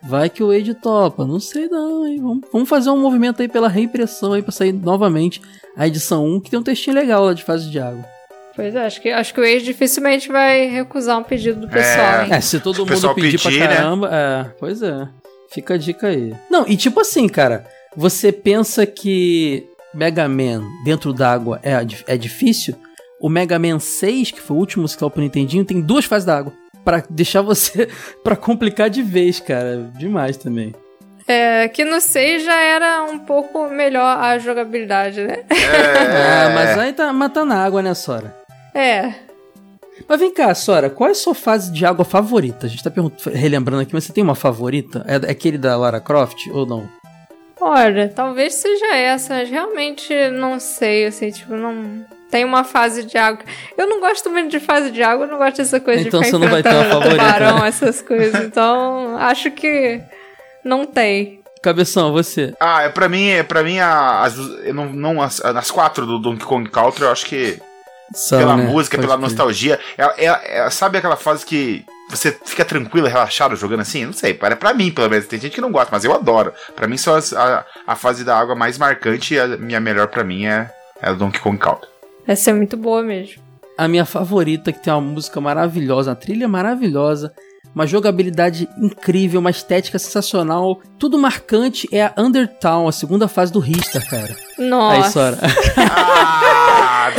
Vai 0.00 0.30
que 0.30 0.40
o 0.40 0.52
Wade 0.52 0.72
topa. 0.74 1.26
Não 1.26 1.40
sei 1.40 1.66
não, 1.66 2.06
hein. 2.06 2.20
Vamos, 2.22 2.48
vamos 2.52 2.68
fazer 2.68 2.90
um 2.90 3.00
movimento 3.00 3.42
aí 3.42 3.48
pela 3.48 3.68
reimpressão 3.68 4.34
aí 4.34 4.42
pra 4.42 4.52
sair 4.52 4.72
novamente 4.72 5.42
a 5.76 5.88
edição 5.88 6.24
1, 6.24 6.40
que 6.42 6.50
tem 6.50 6.60
um 6.60 6.62
textinho 6.62 6.94
legal 6.94 7.24
lá 7.24 7.34
de 7.34 7.42
fase 7.42 7.68
de 7.68 7.80
água. 7.80 8.04
Pois 8.54 8.72
é, 8.72 8.86
acho 8.86 9.02
que, 9.02 9.10
acho 9.10 9.34
que 9.34 9.40
o 9.40 9.44
ex 9.44 9.64
dificilmente 9.64 10.28
vai 10.28 10.66
recusar 10.66 11.18
um 11.18 11.24
pedido 11.24 11.62
do 11.62 11.68
pessoal, 11.68 12.22
hein? 12.22 12.28
É, 12.30 12.40
se 12.40 12.60
todo 12.60 12.76
Se 12.76 12.82
o 12.82 12.86
mundo 12.86 13.14
pedir, 13.16 13.32
pedir, 13.32 13.42
pra 13.42 13.50
né? 13.50 13.76
caramba, 13.76 14.10
é, 14.12 14.44
pois 14.60 14.80
é. 14.80 15.08
Fica 15.50 15.74
a 15.74 15.76
dica 15.76 16.06
aí. 16.06 16.36
Não, 16.48 16.64
e 16.68 16.76
tipo 16.76 17.00
assim, 17.00 17.28
cara, 17.28 17.66
você 17.96 18.30
pensa 18.30 18.86
que 18.86 19.66
Mega 19.92 20.28
Man 20.28 20.62
dentro 20.84 21.12
d'água 21.12 21.58
é, 21.64 21.72
é 22.06 22.16
difícil? 22.16 22.76
O 23.20 23.28
Mega 23.28 23.58
Man 23.58 23.78
6, 23.78 24.30
que 24.30 24.40
foi 24.40 24.56
o 24.56 24.60
último 24.60 24.86
que 24.86 24.92
saiu 24.92 25.10
pro 25.10 25.20
Nintendinho, 25.20 25.64
tem 25.64 25.80
duas 25.80 26.04
fases 26.04 26.24
d'água. 26.24 26.52
Pra 26.84 27.02
deixar 27.10 27.42
você. 27.42 27.88
pra 28.22 28.36
complicar 28.36 28.88
de 28.88 29.02
vez, 29.02 29.40
cara. 29.40 29.90
Demais 29.98 30.36
também. 30.36 30.74
É, 31.26 31.68
que 31.68 31.84
no 31.84 32.00
6 32.00 32.42
já 32.42 32.58
era 32.58 33.04
um 33.04 33.18
pouco 33.18 33.68
melhor 33.68 34.18
a 34.18 34.38
jogabilidade, 34.38 35.22
né? 35.22 35.40
É, 35.50 36.48
mas 36.54 36.78
aí 36.78 36.92
tá, 36.94 37.12
mas 37.12 37.32
tá 37.32 37.44
na 37.44 37.62
água, 37.62 37.82
né, 37.82 37.92
Sora? 37.92 38.34
É. 38.74 39.12
Mas 40.08 40.20
vem 40.20 40.32
cá, 40.32 40.54
Sora, 40.54 40.88
qual 40.88 41.08
é 41.08 41.12
a 41.12 41.14
sua 41.14 41.34
fase 41.34 41.70
de 41.70 41.84
água 41.84 42.04
favorita? 42.04 42.66
A 42.66 42.68
gente 42.70 42.82
tá 42.82 42.90
relembrando 43.30 43.82
aqui, 43.82 43.92
mas 43.92 44.04
você 44.04 44.12
tem 44.12 44.24
uma 44.24 44.34
favorita? 44.34 45.04
É 45.06 45.16
é 45.16 45.30
aquele 45.30 45.58
da 45.58 45.76
Lara 45.76 46.00
Croft 46.00 46.46
ou 46.50 46.64
não? 46.64 46.88
Olha, 47.60 48.08
talvez 48.08 48.54
seja 48.54 48.94
essa, 48.94 49.34
mas 49.34 49.50
realmente 49.50 50.14
não 50.30 50.58
sei, 50.60 51.06
assim, 51.06 51.30
tipo, 51.30 51.54
não. 51.54 52.06
Tem 52.30 52.44
uma 52.44 52.64
fase 52.64 53.04
de 53.04 53.16
água. 53.18 53.44
Eu 53.76 53.86
não 53.88 54.00
gosto 54.00 54.28
muito 54.30 54.50
de 54.50 54.60
fase 54.60 54.90
de 54.90 55.02
água, 55.02 55.26
eu 55.26 55.30
não 55.30 55.38
gosto 55.38 55.56
dessa 55.58 55.80
coisa 55.80 56.06
Então 56.06 56.20
de 56.20 56.26
você 56.26 56.32
ficar 56.32 56.38
não 56.44 56.48
vai 56.48 56.62
ter 56.62 56.68
uma 56.74 56.84
favorita, 56.84 57.10
tubarão, 57.24 57.58
né? 57.60 57.68
essas 57.68 58.02
coisas. 58.02 58.44
Então, 58.44 59.16
acho 59.18 59.50
que 59.50 60.00
não 60.64 60.84
tem. 60.86 61.40
Cabeção, 61.62 62.12
você. 62.12 62.54
Ah, 62.60 62.82
é 62.82 62.88
pra 62.88 63.08
mim, 63.08 63.28
é 63.30 63.42
pra 63.42 63.62
mim 63.64 63.78
a- 63.80 64.20
as, 64.22 64.36
eu 64.38 64.72
não, 64.72 64.86
não 64.92 65.20
as, 65.22 65.40
as 65.44 65.70
quatro 65.70 66.06
do 66.06 66.18
Donkey 66.18 66.44
Kong 66.44 66.70
Country, 66.70 67.02
eu 67.02 67.10
acho 67.10 67.26
que 67.26 67.58
São, 68.14 68.38
pela 68.38 68.56
né? 68.56 68.62
música, 68.64 68.96
Pode 68.96 69.08
pela 69.08 69.18
nostalgia, 69.20 69.78
é, 69.98 70.26
é- 70.26 70.58
é- 70.66 70.70
sabe 70.70 70.98
aquela 70.98 71.16
fase 71.16 71.44
que 71.44 71.84
você 72.08 72.30
fica 72.44 72.64
tranquilo, 72.64 73.08
relaxado 73.08 73.56
jogando 73.56 73.80
assim? 73.80 74.06
Não 74.06 74.12
sei, 74.12 74.32
para 74.34 74.54
pra 74.54 74.72
mim, 74.72 74.90
pelo 74.92 75.10
menos. 75.10 75.26
Tem 75.26 75.38
gente 75.40 75.54
que 75.56 75.60
não 75.60 75.72
gosta, 75.72 75.88
mas 75.90 76.04
eu 76.04 76.14
adoro. 76.14 76.52
Pra 76.76 76.86
mim, 76.86 76.96
só 76.96 77.16
as- 77.16 77.32
a, 77.32 77.64
a 77.86 77.96
fase 77.96 78.22
da 78.24 78.38
água 78.38 78.54
mais 78.54 78.78
marcante 78.78 79.34
e 79.34 79.40
a 79.40 79.46
minha 79.48 79.80
melhor 79.80 80.06
pra 80.06 80.22
mim 80.22 80.46
é, 80.46 80.70
é 81.02 81.10
o 81.10 81.16
Donkey 81.16 81.40
Kong 81.40 81.58
Country. 81.58 81.88
Essa 82.28 82.50
é 82.50 82.52
muito 82.52 82.76
boa 82.76 83.02
mesmo. 83.02 83.42
A 83.78 83.88
minha 83.88 84.04
favorita, 84.04 84.70
que 84.70 84.80
tem 84.80 84.92
uma 84.92 85.00
música 85.00 85.40
maravilhosa, 85.40 86.10
uma 86.10 86.16
trilha 86.16 86.46
maravilhosa, 86.46 87.32
uma 87.74 87.86
jogabilidade 87.86 88.68
incrível, 88.76 89.40
uma 89.40 89.50
estética 89.50 89.98
sensacional, 89.98 90.82
tudo 90.98 91.16
marcante 91.16 91.88
é 91.90 92.02
a 92.02 92.12
Undertown, 92.18 92.86
a 92.86 92.92
segunda 92.92 93.28
fase 93.28 93.50
do 93.50 93.60
Ristar, 93.60 94.06
cara. 94.06 94.36
Aí, 94.58 94.68
Nossa. 94.68 95.10
Sora. 95.10 95.38
Ah, 95.78 96.64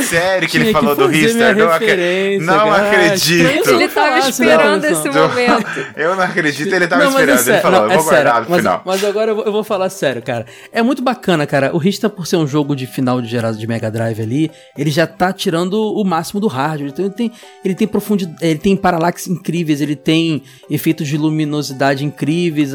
sério 0.04 0.48
que 0.50 0.58
ele 0.58 0.66
Tinha 0.66 0.74
falou 0.74 0.96
do 0.96 1.06
fazer 1.06 1.18
Ristar? 1.18 1.56
minha 1.56 1.66
Não, 1.66 1.72
referência, 1.74 2.46
não 2.46 2.74
acredito. 2.74 3.42
Estranho 3.42 3.64
se 3.64 3.70
eu 3.70 3.76
Ele 3.80 3.88
tava 3.88 4.08
falasse, 4.10 4.30
esperando 4.30 4.84
não, 4.84 4.92
esse 4.92 5.10
não. 5.10 5.28
momento. 5.28 5.70
Eu 5.96 6.16
não 6.16 6.24
acredito, 6.24 6.74
ele 6.74 6.88
tava 6.88 7.04
é 7.04 7.08
esperando. 7.08 7.48
ele 7.50 7.60
falou, 7.62 7.80
não, 7.82 7.88
eu 7.88 7.92
é 7.92 7.96
vou 7.98 8.04
guardar 8.06 8.24
sério, 8.34 8.42
pro 8.42 8.52
mas, 8.52 8.60
final. 8.60 8.82
mas 8.86 9.04
agora 9.04 9.32
eu 9.32 9.36
vou, 9.36 9.46
eu 9.46 9.52
vou 9.52 9.64
falar 9.64 9.90
sério, 9.90 10.22
cara. 10.22 10.46
É 10.72 10.82
muito 10.82 11.02
bacana, 11.02 11.46
cara. 11.46 11.76
O 11.76 11.78
Rista, 11.78 12.10
por 12.10 12.26
ser 12.26 12.38
um 12.38 12.48
jogo 12.48 12.76
de 12.76 12.88
final 12.88 13.22
de 13.22 13.28
gerado 13.28 13.58
de 13.58 13.68
Mega 13.68 13.92
Drive 13.92 14.22
ali, 14.22 14.52
ele 14.78 14.90
já 14.90 15.06
tá 15.06 15.34
tirando 15.34 15.74
o 15.74 16.04
máximo 16.04 16.40
do 16.40 16.48
hardware. 16.48 16.90
Então 16.92 17.06
ele 17.06 17.14
tem, 17.14 17.32
ele 17.64 17.76
tem 17.76 17.88
profundidade, 17.88 18.38
ele 18.42 18.60
tem 18.60 18.76
paralaxe 18.76 19.30
incríveis, 19.32 19.82
ele 19.82 19.96
tem 19.96 20.44
efeitos 20.70 21.08
de 21.08 21.18
luminosidade 21.18 22.06
incríveis, 22.06 22.74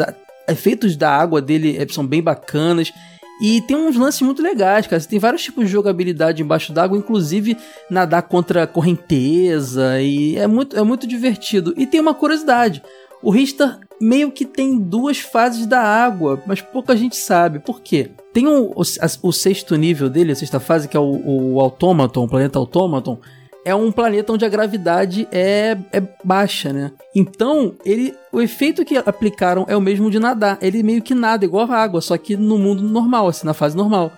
efeitos 0.49 0.97
da 0.97 1.11
água 1.11 1.41
dele 1.41 1.77
eh, 1.81 1.87
são 1.91 2.07
bem 2.07 2.23
bacanas. 2.23 2.93
E 3.43 3.61
tem 3.63 3.77
uns 3.77 3.97
lances 3.97 4.23
muito 4.23 4.43
legais, 4.43 4.87
cara. 4.87 5.01
Você 5.01 5.09
tem 5.09 5.19
vários 5.19 5.43
tipos 5.43 5.65
de 5.65 5.71
jogabilidade 5.71 6.43
embaixo 6.43 6.73
d'água, 6.73 6.97
inclusive 6.97 7.57
nadar 7.91 8.23
contra 8.23 8.67
correnteza. 8.67 10.01
E 10.01 10.37
é 10.37 10.47
muito, 10.47 10.77
é 10.79 10.83
muito 10.83 11.07
divertido. 11.07 11.75
E 11.77 11.87
tem 11.87 12.01
uma 12.01 12.15
curiosidade: 12.15 12.83
o 13.23 13.31
Ristar 13.31 13.81
meio 14.01 14.31
que 14.31 14.45
tem 14.45 14.79
duas 14.79 15.19
fases 15.19 15.67
da 15.67 15.81
água, 15.81 16.43
mas 16.47 16.61
pouca 16.61 16.97
gente 16.97 17.17
sabe. 17.17 17.59
Por 17.59 17.81
quê? 17.81 18.11
Tem 18.33 18.47
o, 18.47 18.73
o, 18.75 18.83
a- 18.83 19.19
o 19.23 19.33
sexto 19.33 19.77
nível 19.77 20.09
dele, 20.11 20.33
a 20.33 20.37
sexta 20.37 20.61
fase, 20.61 20.89
que 20.89 20.97
é 20.97 21.01
o, 21.01 21.21
o 21.55 21.61
Automaton, 21.61 22.25
o 22.25 22.29
planeta 22.29 22.59
Automaton. 22.59 23.19
É 23.65 23.75
um 23.75 23.91
planeta 23.91 24.33
onde 24.33 24.45
a 24.45 24.49
gravidade 24.49 25.27
é, 25.33 25.77
é 25.93 26.03
baixa, 26.23 26.73
né? 26.73 26.93
Então, 27.17 27.75
ele, 27.85 28.15
o 28.31 28.41
efeito 28.43 28.85
que 28.85 28.97
aplicaram 28.97 29.65
é 29.69 29.77
o 29.77 29.81
mesmo 29.81 30.11
de 30.11 30.19
nadar. 30.19 30.59
Ele 30.61 30.83
meio 30.83 31.01
que 31.01 31.15
nada 31.15 31.45
igual 31.45 31.71
a 31.73 31.77
água, 31.79 32.01
só 32.03 32.17
que 32.19 32.37
no 32.37 32.59
mundo 32.59 32.83
normal, 32.83 33.29
assim, 33.29 33.47
na 33.47 33.55
fase 33.55 33.75
normal. 33.77 34.13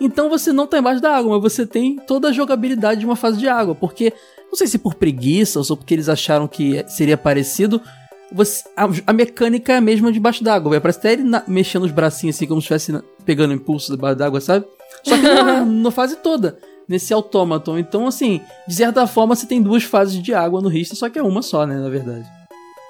Então 0.00 0.28
você 0.28 0.52
não 0.52 0.66
tá 0.66 0.78
embaixo 0.78 1.00
da 1.00 1.16
água, 1.16 1.32
mas 1.38 1.42
você 1.52 1.66
tem 1.66 1.96
toda 1.96 2.28
a 2.28 2.32
jogabilidade 2.32 3.00
de 3.00 3.06
uma 3.06 3.16
fase 3.16 3.38
de 3.38 3.48
água. 3.48 3.74
Porque, 3.74 4.12
não 4.48 4.54
sei 4.54 4.66
se 4.66 4.78
por 4.78 4.94
preguiça 4.94 5.58
ou 5.58 5.64
só 5.64 5.74
porque 5.76 5.94
eles 5.94 6.08
acharam 6.08 6.46
que 6.48 6.84
seria 6.88 7.16
parecido, 7.16 7.80
você- 8.32 8.64
a, 8.76 8.86
a 9.06 9.12
mecânica 9.12 9.72
é 9.72 9.76
a 9.76 9.80
mesma 9.80 10.10
debaixo 10.12 10.42
d'água. 10.44 10.80
Parece 10.80 10.98
até 10.98 11.12
ele 11.14 11.24
na- 11.24 11.42
mexendo 11.46 11.84
os 11.84 11.90
bracinhos 11.90 12.36
assim, 12.36 12.46
como 12.46 12.60
se 12.62 12.72
estivesse 12.74 13.04
pegando 13.24 13.52
impulso 13.54 13.94
debaixo 13.94 14.16
d'água, 14.18 14.40
sabe? 14.40 14.64
Só 15.04 15.16
que 15.16 15.22
na, 15.22 15.64
na 15.66 15.90
fase 15.90 16.16
toda, 16.16 16.58
nesse 16.90 17.14
autômaton. 17.14 17.78
Então, 17.78 18.08
assim, 18.08 18.40
de 18.66 18.74
certa 18.74 19.06
forma 19.06 19.36
você 19.36 19.46
tem 19.46 19.62
duas 19.62 19.84
fases 19.84 20.20
de 20.20 20.34
água 20.34 20.60
no 20.60 20.68
Rista, 20.68 20.96
só 20.96 21.08
que 21.08 21.18
é 21.18 21.22
uma 21.22 21.40
só, 21.40 21.64
né, 21.64 21.76
na 21.76 21.88
verdade. 21.88 22.24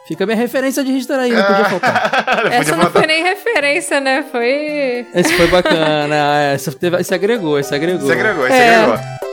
Fica 0.08 0.24
a 0.24 0.26
minha 0.26 0.36
referência 0.38 0.82
de 0.82 0.90
Rista 0.90 1.16
aí, 1.18 1.30
não 1.30 1.44
podia 1.44 1.64
faltar. 1.66 2.26
Essa 2.50 2.74
não 2.74 2.90
foi 2.90 3.06
nem 3.06 3.22
referência, 3.22 4.00
né? 4.00 4.24
Foi. 4.32 5.06
Esse 5.14 5.34
foi 5.36 5.46
bacana, 5.48 6.16
ah, 6.16 6.54
esse, 6.54 6.72
teve, 6.72 6.96
esse 6.96 7.14
agregou, 7.14 7.58
esse 7.58 7.72
agregou. 7.74 8.10
Agregou, 8.10 8.46
você 8.48 8.52
É. 8.54 8.76
agregou. 8.84 9.29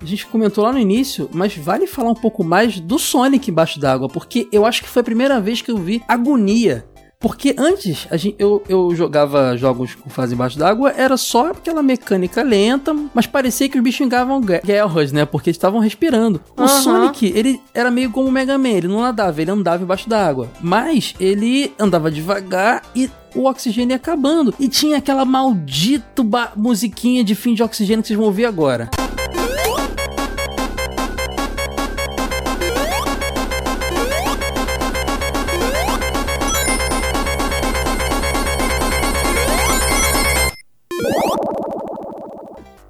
A 0.00 0.04
gente 0.04 0.26
comentou 0.26 0.64
lá 0.64 0.72
no 0.72 0.78
início, 0.78 1.28
mas 1.32 1.56
vale 1.56 1.86
falar 1.86 2.10
um 2.10 2.14
pouco 2.14 2.44
mais 2.44 2.78
do 2.80 2.98
Sonic 2.98 3.50
embaixo 3.50 3.80
d'água, 3.80 4.08
porque 4.08 4.48
eu 4.52 4.64
acho 4.66 4.82
que 4.82 4.88
foi 4.88 5.00
a 5.00 5.04
primeira 5.04 5.40
vez 5.40 5.62
que 5.62 5.70
eu 5.70 5.76
vi 5.78 6.02
agonia. 6.06 6.84
Porque 7.20 7.52
antes 7.58 8.06
gente, 8.12 8.36
eu, 8.38 8.62
eu 8.68 8.94
jogava 8.94 9.56
jogos 9.56 9.92
com 9.96 10.08
fase 10.08 10.34
embaixo 10.34 10.56
d'água, 10.56 10.92
era 10.96 11.16
só 11.16 11.50
aquela 11.50 11.82
mecânica 11.82 12.44
lenta, 12.44 12.94
mas 13.12 13.26
parecia 13.26 13.68
que 13.68 13.76
os 13.76 13.82
bichos 13.82 14.02
engavam 14.06 14.40
gue- 14.40 14.60
guerras, 14.64 15.10
né? 15.10 15.24
Porque 15.26 15.50
estavam 15.50 15.80
respirando. 15.80 16.40
O 16.56 16.62
Aham. 16.62 16.68
Sonic, 16.80 17.26
ele 17.34 17.60
era 17.74 17.90
meio 17.90 18.12
como 18.12 18.28
o 18.28 18.30
Mega 18.30 18.56
Man, 18.56 18.68
ele 18.68 18.86
não 18.86 19.00
nadava, 19.00 19.42
ele 19.42 19.50
andava 19.50 19.82
embaixo 19.82 20.08
d'água. 20.08 20.48
Mas 20.60 21.12
ele 21.18 21.72
andava 21.76 22.08
devagar 22.08 22.82
e 22.94 23.10
o 23.34 23.46
oxigênio 23.48 23.94
ia 23.94 23.96
acabando. 23.96 24.54
E 24.60 24.68
tinha 24.68 24.98
aquela 24.98 25.24
maldita 25.24 26.22
musiquinha 26.54 27.24
de 27.24 27.34
fim 27.34 27.52
de 27.52 27.64
oxigênio 27.64 28.00
que 28.02 28.06
vocês 28.06 28.16
vão 28.16 28.26
ouvir 28.26 28.44
agora. 28.44 28.88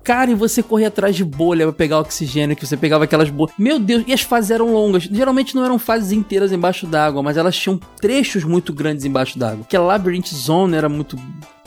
Cara, 0.08 0.30
e 0.30 0.34
você 0.34 0.62
corria 0.62 0.88
atrás 0.88 1.14
de 1.14 1.22
bolha 1.22 1.66
pra 1.66 1.72
pegar 1.74 1.98
oxigênio, 1.98 2.56
que 2.56 2.66
você 2.66 2.78
pegava 2.78 3.04
aquelas 3.04 3.28
bolhas. 3.28 3.52
Meu 3.58 3.78
Deus, 3.78 4.04
e 4.06 4.12
as 4.14 4.22
fases 4.22 4.50
eram 4.50 4.72
longas. 4.72 5.02
Geralmente 5.02 5.54
não 5.54 5.62
eram 5.62 5.78
fases 5.78 6.12
inteiras 6.12 6.50
embaixo 6.50 6.86
d'água, 6.86 7.22
mas 7.22 7.36
elas 7.36 7.54
tinham 7.54 7.78
trechos 8.00 8.42
muito 8.42 8.72
grandes 8.72 9.04
embaixo 9.04 9.38
d'água. 9.38 9.66
Que 9.68 9.76
a 9.76 9.82
Labyrinth 9.82 10.28
Zone 10.28 10.74
era 10.74 10.88
muito 10.88 11.14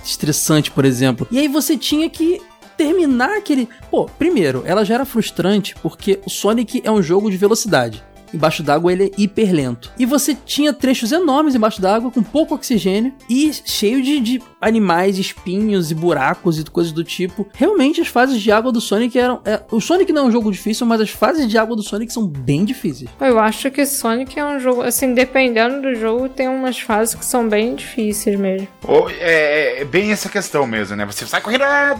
estressante, 0.03 0.71
por 0.71 0.85
exemplo. 0.85 1.27
E 1.29 1.37
aí 1.37 1.47
você 1.47 1.77
tinha 1.77 2.09
que 2.09 2.41
terminar 2.75 3.37
aquele. 3.37 3.69
Pô, 3.91 4.05
primeiro, 4.17 4.63
ela 4.65 4.83
já 4.83 4.95
era 4.95 5.05
frustrante 5.05 5.75
porque 5.75 6.19
o 6.25 6.29
Sonic 6.31 6.81
é 6.83 6.89
um 6.89 7.03
jogo 7.03 7.29
de 7.29 7.37
velocidade. 7.37 8.03
Embaixo 8.33 8.63
d'água 8.63 8.91
ele 8.91 9.03
é 9.03 9.11
hiper 9.21 9.53
lento. 9.53 9.91
E 9.99 10.05
você 10.05 10.33
tinha 10.33 10.73
trechos 10.73 11.11
enormes 11.11 11.53
embaixo 11.53 11.79
d'água, 11.79 12.09
com 12.09 12.23
pouco 12.23 12.55
oxigênio 12.55 13.13
e 13.29 13.51
cheio 13.53 14.01
de, 14.01 14.19
de 14.19 14.41
animais, 14.61 15.17
espinhos 15.17 15.89
e 15.91 15.95
buracos 15.95 16.59
e 16.59 16.63
coisas 16.63 16.91
do 16.93 17.03
tipo. 17.03 17.47
Realmente 17.53 17.99
as 18.01 18.07
fases 18.07 18.39
de 18.41 18.51
água 18.51 18.71
do 18.71 18.79
Sonic 18.79 19.17
eram. 19.17 19.41
é, 19.43 19.61
o 19.71 19.81
Sonic 19.81 20.11
não 20.13 20.23
é 20.23 20.25
um 20.27 20.31
jogo 20.31 20.51
difícil, 20.51 20.85
mas 20.85 21.01
as 21.01 21.09
fases 21.09 21.47
de 21.49 21.57
água 21.57 21.75
do 21.75 21.83
Sonic 21.83 22.13
são 22.13 22.27
bem 22.27 22.63
difíceis. 22.63 23.09
Eu 23.19 23.39
acho 23.39 23.71
que 23.71 23.85
Sonic 23.85 24.39
é 24.39 24.45
um 24.45 24.59
jogo, 24.59 24.81
assim, 24.83 25.13
dependendo 25.13 25.81
do 25.81 25.95
jogo, 25.95 26.29
tem 26.29 26.47
umas 26.47 26.79
fases 26.79 27.15
que 27.15 27.25
são 27.25 27.47
bem 27.49 27.75
difíceis 27.75 28.37
mesmo. 28.39 28.67
Ou, 28.83 29.09
é, 29.09 29.81
é 29.81 29.85
bem 29.85 30.11
essa 30.11 30.29
questão 30.29 30.67
mesmo, 30.67 30.95
né? 30.95 31.05
Você 31.05 31.25
sai 31.25 31.41
correndo, 31.41 31.63
ah, 31.63 31.95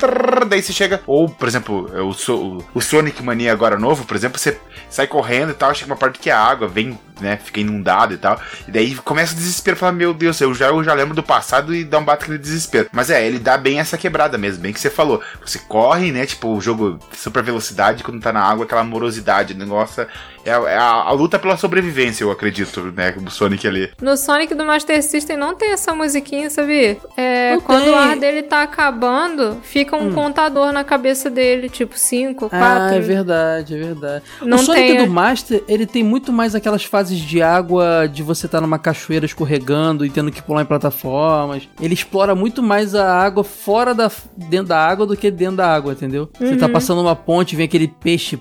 daí 0.48 0.62
você 0.62 0.72
chega. 0.74 1.02
Ou, 1.08 1.28
por 1.28 1.48
exemplo, 1.48 1.90
o, 2.08 2.14
So- 2.14 2.64
o 2.74 2.82
Sonic 2.82 3.24
Mania 3.24 3.52
agora 3.52 3.80
novo, 3.80 4.06
por 4.06 4.16
exemplo, 4.16 4.38
você 4.40 4.58
sai 4.90 5.08
correndo 5.08 5.52
e 5.52 5.56
tal, 5.56 5.74
chega 5.74 5.92
uma 5.92 5.98
parte 5.98 6.20
que 6.20 6.30
a 6.30 6.40
água 6.40 6.68
vem, 6.68 6.98
né? 7.22 7.38
Fica 7.38 7.60
inundada 7.60 8.14
e 8.14 8.18
tal. 8.18 8.40
E 8.68 8.72
daí 8.72 8.96
começa 8.96 9.34
o 9.34 9.38
desespero, 9.38 9.78
fala, 9.78 9.92
meu 9.92 10.14
Deus, 10.14 10.40
eu 10.42 10.54
já, 10.54 10.68
eu 10.68 10.84
já 10.84 10.94
lembro 10.94 11.16
do 11.16 11.24
passado 11.24 11.74
e 11.74 11.84
dá 11.84 12.00
um 12.00 12.04
bate 12.04 12.24
aquele 12.24 12.38
desespero. 12.38 12.90
Mas 12.92 13.10
é, 13.10 13.26
ele 13.26 13.40
dá 13.40 13.58
bem 13.58 13.80
essa 13.80 13.98
quebrada 13.98 14.38
mesmo, 14.38 14.62
bem 14.62 14.74
que 14.74 14.80
você 14.80 14.90
falou. 14.90 15.22
Você 15.46 15.60
corre, 15.60 16.12
né? 16.12 16.26
Tipo, 16.26 16.50
o 16.50 16.62
jogo 16.62 17.00
super 17.14 17.44
velocidade, 17.44 18.04
quando 18.04 18.22
tá 18.22 18.34
na 18.34 18.44
água, 18.44 18.66
aquela 18.66 18.84
morosidade, 18.84 19.54
o 19.54 19.58
negócio. 19.58 20.06
É, 20.46 20.52
a- 20.52 20.70
é 20.70 20.78
a, 20.78 20.92
a 21.04 21.12
luta 21.12 21.38
pela 21.38 21.58
sobrevivência, 21.58 22.24
eu 22.24 22.32
acredito, 22.32 22.82
né? 22.96 23.12
Do 23.12 23.30
Sonic 23.30 23.68
ali. 23.68 23.92
No 24.02 24.18
Sonic 24.18 24.56
do 24.56 24.66
Master 24.66 25.02
System 25.04 25.38
não 25.38 25.56
tem 25.56 25.72
essa 25.72 25.94
musiquinha, 25.94 26.50
sabia? 26.50 26.98
É, 27.18 27.58
quando 27.64 27.84
tem. 27.84 27.94
o 27.94 27.96
ar 27.96 28.16
dele 28.18 28.44
tá 28.44 28.64
acabando, 28.64 29.58
fica 29.64 29.96
um 29.96 30.14
contador 30.14 30.72
na 30.72 30.84
cabeça 30.84 31.30
dele, 31.30 31.70
tipo 31.70 31.98
5, 31.98 32.50
4. 32.50 32.58
Ah, 32.60 32.96
é 32.96 33.00
verdade, 33.00 33.76
é 33.76 33.78
verdade. 33.78 34.24
Não 34.42 34.58
o 34.58 34.62
Sonic 34.62 34.88
tem, 34.88 34.98
é. 34.98 35.06
do 35.06 35.12
Master, 35.12 35.64
ele 35.68 35.86
tem 35.86 36.04
muito 36.04 36.32
mais 36.32 36.56
aquelas 36.56 36.84
fases 36.84 37.02
fases 37.02 37.20
de 37.20 37.42
água 37.42 38.08
de 38.08 38.22
você 38.22 38.46
estar 38.46 38.60
tá 38.60 38.62
numa 38.62 38.78
cachoeira 38.78 39.26
escorregando 39.26 40.06
e 40.06 40.10
tendo 40.10 40.32
que 40.32 40.42
pular 40.42 40.62
em 40.62 40.66
plataformas. 40.66 41.68
Ele 41.82 41.94
explora 41.94 42.36
muito 42.36 42.62
mais 42.62 42.96
a 42.96 43.20
água 43.20 43.44
fora 43.44 43.94
da 43.94 44.10
dentro 44.36 44.68
da 44.68 44.78
água 44.78 45.06
do 45.06 45.18
que 45.18 45.32
dentro 45.32 45.58
da 45.58 45.74
água, 45.74 45.94
entendeu? 45.94 46.30
Uhum. 46.40 46.48
Você 46.48 46.56
tá 46.56 46.68
uhum. 46.68 46.74
passando 46.74 47.02
uma 47.02 47.16
ponte, 47.16 47.56
vem 47.56 47.66
aquele 47.66 47.88
peixe 47.88 48.40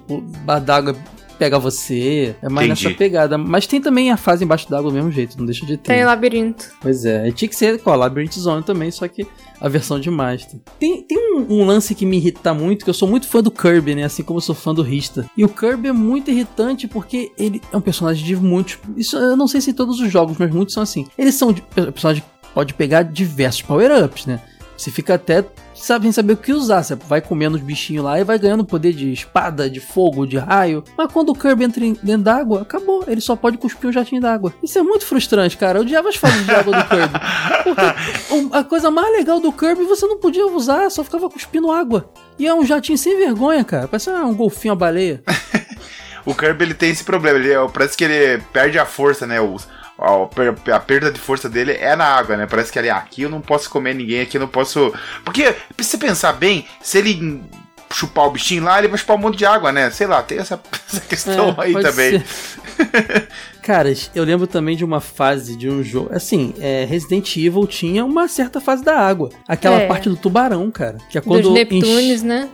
d'água 0.64 0.94
pega 1.40 1.58
você. 1.58 2.36
É 2.42 2.50
mais 2.50 2.66
Entendi. 2.66 2.84
nessa 2.84 2.98
pegada. 2.98 3.38
Mas 3.38 3.66
tem 3.66 3.80
também 3.80 4.10
a 4.10 4.16
fase 4.18 4.44
embaixo 4.44 4.68
d'água 4.68 4.90
do 4.90 4.94
mesmo 4.94 5.10
jeito, 5.10 5.38
não 5.38 5.46
deixa 5.46 5.64
de 5.64 5.78
ter. 5.78 5.94
Tem 5.94 6.04
labirinto. 6.04 6.70
Pois 6.82 7.06
é. 7.06 7.26
E 7.26 7.32
tinha 7.32 7.48
que 7.48 7.56
ser 7.56 7.80
com 7.80 7.88
a 7.88 7.96
Labyrinth 7.96 8.34
Zone 8.34 8.62
também, 8.62 8.90
só 8.90 9.08
que 9.08 9.26
a 9.58 9.66
versão 9.66 9.98
de 9.98 10.10
Master. 10.10 10.60
Tem, 10.78 11.02
tem 11.02 11.18
um, 11.18 11.46
um, 11.48 11.64
lance 11.64 11.94
que 11.94 12.04
me 12.04 12.18
irrita 12.18 12.52
muito, 12.52 12.84
que 12.84 12.90
eu 12.90 12.94
sou 12.94 13.08
muito 13.08 13.26
fã 13.26 13.42
do 13.42 13.50
Kirby, 13.50 13.94
né? 13.94 14.04
Assim 14.04 14.22
como 14.22 14.36
eu 14.36 14.42
sou 14.42 14.54
fã 14.54 14.74
do 14.74 14.82
Rista. 14.82 15.28
E 15.34 15.42
o 15.42 15.48
Kirby 15.48 15.88
é 15.88 15.92
muito 15.92 16.30
irritante 16.30 16.86
porque 16.86 17.32
ele 17.38 17.62
é 17.72 17.76
um 17.76 17.80
personagem 17.80 18.22
de 18.22 18.36
muitos. 18.36 18.78
Isso 18.94 19.16
eu 19.16 19.34
não 19.34 19.48
sei 19.48 19.62
se 19.62 19.70
em 19.70 19.74
todos 19.74 19.98
os 19.98 20.12
jogos, 20.12 20.36
mas 20.38 20.50
muitos 20.50 20.74
são 20.74 20.82
assim. 20.82 21.06
Eles 21.16 21.34
são 21.36 21.54
de, 21.54 21.62
personagem 21.62 22.22
que 22.22 22.48
pode 22.52 22.74
pegar 22.74 23.02
diversos 23.02 23.62
power-ups, 23.62 24.26
né? 24.26 24.40
Você 24.80 24.90
fica 24.90 25.16
até 25.16 25.44
sem 25.74 26.10
saber 26.10 26.32
o 26.32 26.36
que 26.38 26.54
usar. 26.54 26.82
Você 26.82 26.94
vai 26.94 27.20
comendo 27.20 27.54
os 27.54 27.62
bichinhos 27.62 28.02
lá 28.02 28.18
e 28.18 28.24
vai 28.24 28.38
ganhando 28.38 28.64
poder 28.64 28.94
de 28.94 29.12
espada, 29.12 29.68
de 29.68 29.78
fogo, 29.78 30.26
de 30.26 30.38
raio. 30.38 30.82
Mas 30.96 31.12
quando 31.12 31.28
o 31.28 31.34
Kirby 31.34 31.64
entra 31.64 31.82
dentro 32.02 32.22
d'água, 32.22 32.62
acabou. 32.62 33.04
Ele 33.06 33.20
só 33.20 33.36
pode 33.36 33.58
cuspir 33.58 33.90
um 33.90 33.92
jatinho 33.92 34.22
d'água. 34.22 34.54
Isso 34.62 34.78
é 34.78 34.82
muito 34.82 35.04
frustrante, 35.04 35.54
cara. 35.58 35.78
Eu 35.78 35.82
odiava 35.82 36.08
as 36.08 36.16
fases 36.16 36.46
de 36.46 36.50
água 36.50 36.74
do 36.74 36.88
Kirby. 36.88 37.20
Porque 37.62 38.48
a 38.56 38.64
coisa 38.64 38.90
mais 38.90 39.12
legal 39.12 39.38
do 39.38 39.52
Kirby 39.52 39.84
você 39.84 40.06
não 40.06 40.18
podia 40.18 40.46
usar, 40.46 40.90
só 40.90 41.04
ficava 41.04 41.28
cuspindo 41.28 41.70
água. 41.70 42.10
E 42.38 42.46
é 42.46 42.54
um 42.54 42.64
jatinho 42.64 42.96
sem 42.96 43.18
vergonha, 43.18 43.62
cara. 43.62 43.86
Parece 43.86 44.08
um 44.08 44.34
golfinho, 44.34 44.72
a 44.72 44.76
baleia. 44.76 45.22
o 46.24 46.34
Kirby 46.34 46.64
ele 46.64 46.74
tem 46.74 46.88
esse 46.88 47.04
problema. 47.04 47.38
Ele, 47.38 47.52
é, 47.52 47.68
parece 47.68 47.98
que 47.98 48.04
ele 48.04 48.42
perde 48.50 48.78
a 48.78 48.86
força, 48.86 49.26
né? 49.26 49.42
Os 49.42 49.68
a, 50.00 50.76
a, 50.76 50.80
perda 50.80 51.10
de 51.10 51.20
força 51.20 51.48
dele 51.48 51.72
é 51.72 51.94
na 51.94 52.06
água, 52.06 52.36
né? 52.36 52.46
Parece 52.46 52.72
que 52.72 52.78
ali, 52.78 52.88
ah, 52.88 52.96
aqui 52.96 53.22
eu 53.22 53.30
não 53.30 53.40
posso 53.40 53.68
comer 53.68 53.94
ninguém, 53.94 54.22
aqui 54.22 54.38
eu 54.38 54.40
não 54.40 54.48
posso. 54.48 54.92
Porque, 55.24 55.54
se 55.78 55.84
você 55.84 55.98
pensar 55.98 56.32
bem, 56.32 56.66
se 56.80 56.98
ele 56.98 57.42
chupar 57.92 58.26
o 58.26 58.30
bichinho 58.30 58.64
lá, 58.64 58.78
ele 58.78 58.88
vai 58.88 58.96
chupar 58.96 59.16
um 59.16 59.20
monte 59.20 59.36
de 59.36 59.44
água, 59.44 59.72
né? 59.72 59.90
Sei 59.90 60.06
lá, 60.06 60.22
tem 60.22 60.38
essa, 60.38 60.60
essa 60.88 61.00
questão 61.00 61.50
é, 61.50 61.64
aí 61.64 61.72
também. 61.74 62.22
Caras, 63.62 64.10
eu 64.14 64.24
lembro 64.24 64.46
também 64.46 64.76
de 64.76 64.84
uma 64.84 65.00
fase 65.00 65.56
de 65.56 65.68
um 65.68 65.82
jogo. 65.82 66.10
Assim, 66.12 66.54
é, 66.58 66.86
Resident 66.88 67.36
Evil 67.36 67.66
tinha 67.66 68.04
uma 68.04 68.26
certa 68.26 68.60
fase 68.60 68.82
da 68.82 68.98
água. 68.98 69.30
Aquela 69.46 69.80
é. 69.80 69.86
parte 69.86 70.08
do 70.08 70.16
tubarão, 70.16 70.70
cara. 70.70 70.96
Que 71.10 71.18
é 71.18 71.20
quando. 71.20 71.42
Dos 71.42 71.52
Neptunes, 71.52 72.22
enche... 72.22 72.24
né? 72.24 72.48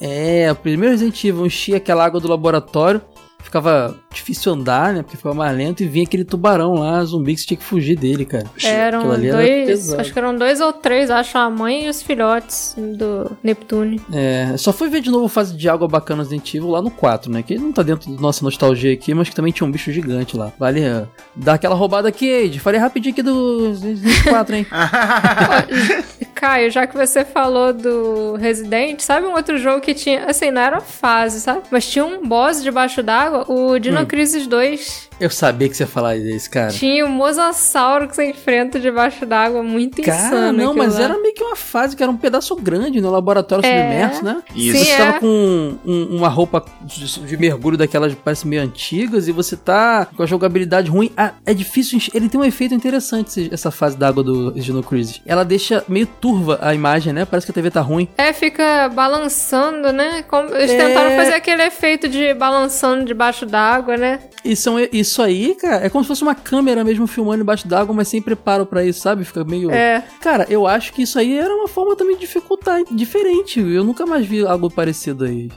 É, 0.00 0.50
o 0.50 0.56
primeiro 0.56 0.92
Resident 0.92 1.22
Evil 1.24 1.44
enchia 1.44 1.76
aquela 1.76 2.04
água 2.04 2.20
do 2.20 2.28
laboratório 2.28 3.02
ficava 3.42 3.96
difícil 4.12 4.52
andar, 4.52 4.92
né? 4.92 5.02
Porque 5.02 5.16
ficava 5.16 5.34
mais 5.34 5.56
lento 5.56 5.82
e 5.82 5.86
vinha 5.86 6.04
aquele 6.04 6.24
tubarão 6.24 6.74
lá, 6.74 7.02
zumbi 7.04 7.34
que 7.34 7.40
você 7.40 7.46
tinha 7.46 7.58
que 7.58 7.64
fugir 7.64 7.96
dele, 7.96 8.24
cara. 8.24 8.46
Eram 8.62 9.08
dois, 9.18 9.92
acho 9.94 10.12
que 10.12 10.18
eram 10.18 10.36
dois 10.36 10.60
ou 10.60 10.72
três, 10.72 11.10
acho, 11.10 11.36
a 11.38 11.48
mãe 11.48 11.86
e 11.86 11.88
os 11.88 12.02
filhotes 12.02 12.74
do 12.76 13.30
Neptune. 13.42 14.00
É, 14.12 14.56
só 14.56 14.72
fui 14.72 14.88
ver 14.88 15.00
de 15.00 15.10
novo 15.10 15.28
fase 15.28 15.56
de 15.56 15.68
água 15.68 15.88
bacana 15.88 16.26
Evil 16.28 16.68
lá 16.68 16.82
no 16.82 16.90
4, 16.90 17.30
né? 17.30 17.42
Que 17.42 17.58
não 17.58 17.72
tá 17.72 17.82
dentro 17.82 18.10
da 18.10 18.20
nossa 18.20 18.44
nostalgia 18.44 18.92
aqui, 18.92 19.14
mas 19.14 19.28
que 19.28 19.34
também 19.34 19.52
tinha 19.52 19.66
um 19.66 19.70
bicho 19.70 19.92
gigante 19.92 20.36
lá. 20.36 20.52
Vale 20.58 20.80
uh, 20.80 21.08
dar 21.34 21.54
aquela 21.54 21.74
roubada 21.74 22.08
aqui, 22.08 22.32
Age. 22.32 22.58
Falei 22.58 22.80
rapidinho 22.80 23.12
aqui 23.12 23.22
do 23.22 23.68
Resident 23.68 24.24
4, 24.24 24.56
hein? 24.56 24.66
Caio, 26.38 26.70
já 26.70 26.86
que 26.86 26.96
você 26.96 27.24
falou 27.24 27.72
do 27.72 28.36
Resident, 28.36 29.00
sabe 29.00 29.26
um 29.26 29.32
outro 29.32 29.58
jogo 29.58 29.80
que 29.80 29.92
tinha, 29.92 30.24
assim, 30.26 30.52
não 30.52 30.62
era 30.62 30.80
fase, 30.80 31.40
sabe? 31.40 31.62
Mas 31.68 31.90
tinha 31.90 32.04
um 32.04 32.24
boss 32.24 32.62
debaixo 32.62 33.02
d'água, 33.02 33.44
o 33.48 33.76
Dino 33.76 34.02
hum. 34.02 34.06
Crisis 34.06 34.46
2. 34.46 35.07
Eu 35.20 35.30
sabia 35.30 35.68
que 35.68 35.76
você 35.76 35.82
ia 35.82 35.86
falar 35.86 36.16
isso, 36.16 36.50
cara. 36.50 36.70
Tinha 36.70 37.04
o 37.04 37.08
Mosasauro 37.08 38.08
que 38.08 38.14
você 38.14 38.30
enfrenta 38.30 38.78
debaixo 38.78 39.26
d'água, 39.26 39.62
muito 39.62 40.00
cara, 40.02 40.26
insano. 40.26 40.58
Não, 40.58 40.74
mas 40.74 40.94
lá. 40.94 41.04
era 41.04 41.18
meio 41.18 41.34
que 41.34 41.42
uma 41.42 41.56
fase 41.56 41.96
que 41.96 42.02
era 42.02 42.10
um 42.10 42.16
pedaço 42.16 42.54
grande 42.56 43.00
no 43.00 43.10
laboratório 43.10 43.66
é. 43.66 43.82
submerso, 43.82 44.24
né? 44.24 44.42
Isso. 44.54 44.78
Sim, 44.78 44.84
você 44.84 44.90
é. 44.90 44.96
tava 44.96 45.20
com 45.20 45.78
um, 45.84 46.16
uma 46.16 46.28
roupa 46.28 46.64
de, 46.82 47.20
de, 47.20 47.36
mergulho 47.36 47.76
daquelas 47.76 48.14
parece 48.14 48.46
meio 48.46 48.62
antigas 48.62 49.26
e 49.28 49.32
você 49.32 49.56
tá 49.56 50.06
com 50.06 50.22
a 50.22 50.26
jogabilidade 50.26 50.88
ruim. 50.90 51.10
Ah, 51.16 51.32
é 51.44 51.52
difícil. 51.52 51.98
Ele 52.14 52.28
tem 52.28 52.40
um 52.40 52.44
efeito 52.44 52.74
interessante, 52.74 53.48
essa 53.52 53.70
fase 53.70 53.96
d'água 53.96 54.22
do 54.22 54.52
Dino 54.52 54.82
Crisis. 54.82 55.20
Ela 55.26 55.44
deixa 55.44 55.84
meio 55.88 56.06
turva 56.06 56.58
a 56.62 56.74
imagem, 56.74 57.12
né? 57.12 57.24
Parece 57.24 57.46
que 57.46 57.50
a 57.50 57.54
TV 57.54 57.70
tá 57.70 57.80
ruim. 57.80 58.08
É, 58.16 58.32
fica 58.32 58.88
balançando, 58.88 59.92
né? 59.92 60.22
Como, 60.22 60.54
eles 60.54 60.70
é... 60.70 60.76
tentaram 60.76 61.16
fazer 61.16 61.34
aquele 61.34 61.62
efeito 61.64 62.08
de 62.08 62.34
balançando 62.34 63.04
debaixo 63.04 63.44
d'água, 63.44 63.96
né? 63.96 64.20
Isso, 64.44 64.70
isso 64.92 65.07
aí, 65.22 65.54
cara, 65.54 65.86
é 65.86 65.88
como 65.88 66.04
se 66.04 66.08
fosse 66.08 66.22
uma 66.22 66.34
câmera 66.34 66.84
mesmo 66.84 67.06
filmando 67.06 67.42
embaixo 67.42 67.66
d'água, 67.66 67.94
mas 67.94 68.08
sem 68.08 68.20
preparo 68.20 68.66
para 68.66 68.84
isso, 68.84 69.00
sabe? 69.00 69.24
Fica 69.24 69.44
meio. 69.44 69.70
É. 69.70 70.04
Cara, 70.20 70.46
eu 70.48 70.66
acho 70.66 70.92
que 70.92 71.02
isso 71.02 71.18
aí 71.18 71.38
era 71.38 71.54
uma 71.54 71.68
forma 71.68 71.96
também 71.96 72.14
de 72.14 72.20
dificultar, 72.22 72.82
diferente. 72.90 73.60
Eu 73.60 73.84
nunca 73.84 74.04
mais 74.06 74.26
vi 74.26 74.46
algo 74.46 74.70
parecido 74.70 75.24
aí. 75.24 75.50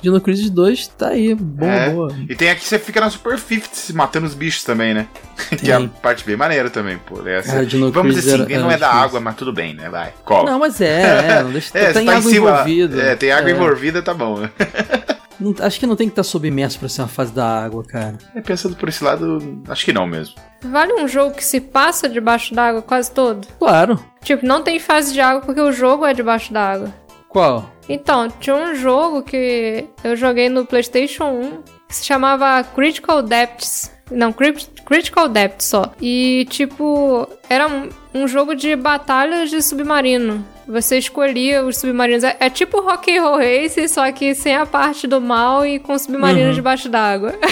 Dino 0.00 0.20
Crisis 0.20 0.50
2 0.50 0.88
tá 0.88 1.08
aí, 1.08 1.34
boa, 1.34 1.70
é. 1.70 1.90
boa. 1.90 2.16
E 2.28 2.34
tem 2.34 2.50
aqui 2.50 2.62
que 2.62 2.68
você 2.68 2.78
fica 2.78 3.00
na 3.00 3.10
superfície 3.10 3.92
matando 3.92 4.26
os 4.26 4.34
bichos 4.34 4.64
também, 4.64 4.94
né? 4.94 5.06
que 5.58 5.70
é 5.70 5.74
a 5.74 5.88
parte 5.88 6.24
bem 6.24 6.36
maneira 6.36 6.70
também, 6.70 6.98
pô. 6.98 7.26
Essa... 7.26 7.52
Cara, 7.52 7.90
Vamos 7.90 8.14
dizer 8.14 8.42
assim, 8.42 8.52
era, 8.52 8.62
não 8.62 8.70
é 8.70 8.78
da 8.78 8.90
água, 8.90 9.20
mas 9.20 9.36
tudo 9.36 9.52
bem, 9.52 9.74
né? 9.74 9.88
Vai, 9.88 10.12
cola. 10.24 10.50
Não, 10.50 10.58
mas 10.58 10.80
é, 10.80 11.02
é, 11.02 11.42
não 11.42 11.52
deixa... 11.52 11.70
é, 11.76 11.92
tem 11.92 12.06
tá 12.06 12.16
água 12.16 12.32
envolvida. 12.32 13.02
É, 13.02 13.16
tem 13.16 13.30
água 13.32 13.50
é. 13.50 13.52
envolvida, 13.52 14.02
tá 14.02 14.14
bom. 14.14 14.48
Não, 15.38 15.54
acho 15.60 15.80
que 15.80 15.86
não 15.86 15.96
tem 15.96 16.08
que 16.08 16.12
estar 16.12 16.22
tá 16.22 16.28
submerso 16.28 16.78
pra 16.78 16.88
ser 16.88 17.02
uma 17.02 17.08
fase 17.08 17.32
da 17.32 17.64
água, 17.64 17.84
cara. 17.84 18.18
É, 18.34 18.40
pensando 18.40 18.76
por 18.76 18.88
esse 18.88 19.02
lado, 19.02 19.62
acho 19.68 19.84
que 19.84 19.92
não 19.92 20.06
mesmo. 20.06 20.34
Vale 20.62 20.94
um 20.94 21.08
jogo 21.08 21.34
que 21.34 21.44
se 21.44 21.60
passa 21.60 22.08
debaixo 22.08 22.54
d'água 22.54 22.82
quase 22.82 23.10
todo? 23.10 23.46
Claro. 23.58 24.02
Tipo, 24.22 24.46
não 24.46 24.62
tem 24.62 24.78
fase 24.78 25.12
de 25.12 25.20
água 25.20 25.42
porque 25.42 25.60
o 25.60 25.72
jogo 25.72 26.06
é 26.06 26.14
debaixo 26.14 26.52
d'água. 26.52 26.92
Qual? 27.28 27.70
Então, 27.88 28.28
tinha 28.28 28.54
um 28.54 28.74
jogo 28.74 29.22
que 29.22 29.86
eu 30.02 30.16
joguei 30.16 30.48
no 30.48 30.64
PlayStation 30.64 31.24
1 31.24 31.62
que 31.88 31.96
se 31.96 32.04
chamava 32.04 32.62
Critical 32.62 33.22
Depths. 33.22 33.93
Não, 34.10 34.32
Critical 34.32 35.28
Depth 35.28 35.62
só. 35.62 35.92
E, 36.00 36.46
tipo, 36.50 37.28
era 37.48 37.66
um, 37.66 37.88
um 38.12 38.28
jogo 38.28 38.54
de 38.54 38.76
batalhas 38.76 39.50
de 39.50 39.62
submarino. 39.62 40.44
Você 40.66 40.98
escolhia 40.98 41.62
os 41.62 41.78
submarinos. 41.78 42.24
É, 42.24 42.36
é 42.40 42.50
tipo 42.50 42.80
Rock 42.80 43.16
Roll 43.18 43.38
Race, 43.38 43.88
só 43.88 44.10
que 44.12 44.34
sem 44.34 44.54
a 44.54 44.64
parte 44.64 45.06
do 45.06 45.20
mal 45.20 45.66
e 45.66 45.78
com 45.78 45.98
submarinos 45.98 46.48
uhum. 46.48 46.54
debaixo 46.54 46.88
d'água. 46.88 47.34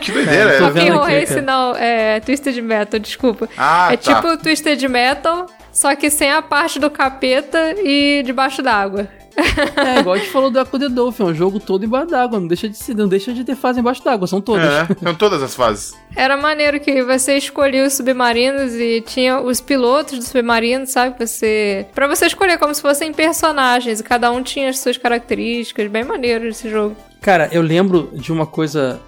Que 0.00 0.12
doideira, 0.12 0.52
é. 0.52 0.58
Rock 0.58 0.88
Roll 0.90 1.04
Race 1.04 1.40
não, 1.40 1.74
é 1.74 2.20
Twisted 2.20 2.60
Metal, 2.60 3.00
desculpa. 3.00 3.48
Ah, 3.56 3.88
é 3.92 3.96
tá. 3.96 4.14
tipo 4.14 4.36
Twisted 4.36 4.82
Metal, 4.88 5.46
só 5.72 5.94
que 5.94 6.10
sem 6.10 6.30
a 6.30 6.42
parte 6.42 6.78
do 6.78 6.90
capeta 6.90 7.74
e 7.78 8.22
debaixo 8.24 8.62
d'água. 8.62 9.08
É, 9.36 10.00
igual 10.00 10.14
a 10.14 10.18
gente 10.18 10.30
falou 10.30 10.50
do 10.50 10.58
Echo 10.58 10.78
the 10.78 10.88
Dolphin, 10.88 11.22
é 11.22 11.26
um 11.26 11.34
jogo 11.34 11.60
todo 11.60 11.84
embaixo 11.84 12.08
d'água, 12.08 12.40
não 12.40 12.46
deixa 12.46 12.68
de 12.68 12.76
ser, 12.76 12.94
não 12.94 13.08
deixa 13.08 13.32
de 13.32 13.44
ter 13.44 13.54
fase 13.54 13.80
embaixo 13.80 14.02
d'água, 14.02 14.26
são 14.26 14.40
todas. 14.40 14.64
É, 14.64 14.86
são 15.02 15.14
todas 15.14 15.42
as 15.42 15.54
fases. 15.54 15.94
Era 16.14 16.36
maneiro 16.36 16.80
que 16.80 17.02
você 17.02 17.36
escolhia 17.36 17.86
os 17.86 17.92
submarinos 17.94 18.74
e 18.74 19.02
tinha 19.02 19.40
os 19.40 19.60
pilotos 19.60 20.18
dos 20.18 20.28
submarinos, 20.28 20.90
sabe? 20.90 21.16
Você. 21.18 21.86
para 21.94 22.06
você 22.08 22.26
escolher 22.26 22.58
como 22.58 22.74
se 22.74 22.82
fossem 22.82 23.12
personagens, 23.12 24.00
e 24.00 24.02
cada 24.02 24.30
um 24.30 24.42
tinha 24.42 24.70
as 24.70 24.78
suas 24.78 24.96
características, 24.96 25.90
bem 25.90 26.04
maneiro 26.04 26.46
esse 26.46 26.70
jogo. 26.70 26.96
Cara, 27.20 27.48
eu 27.52 27.62
lembro 27.62 28.10
de 28.14 28.32
uma 28.32 28.46
coisa, 28.46 29.00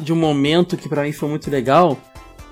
de 0.00 0.12
um 0.12 0.16
momento 0.16 0.76
que 0.76 0.88
para 0.88 1.02
mim 1.02 1.12
foi 1.12 1.28
muito 1.28 1.50
legal, 1.50 1.96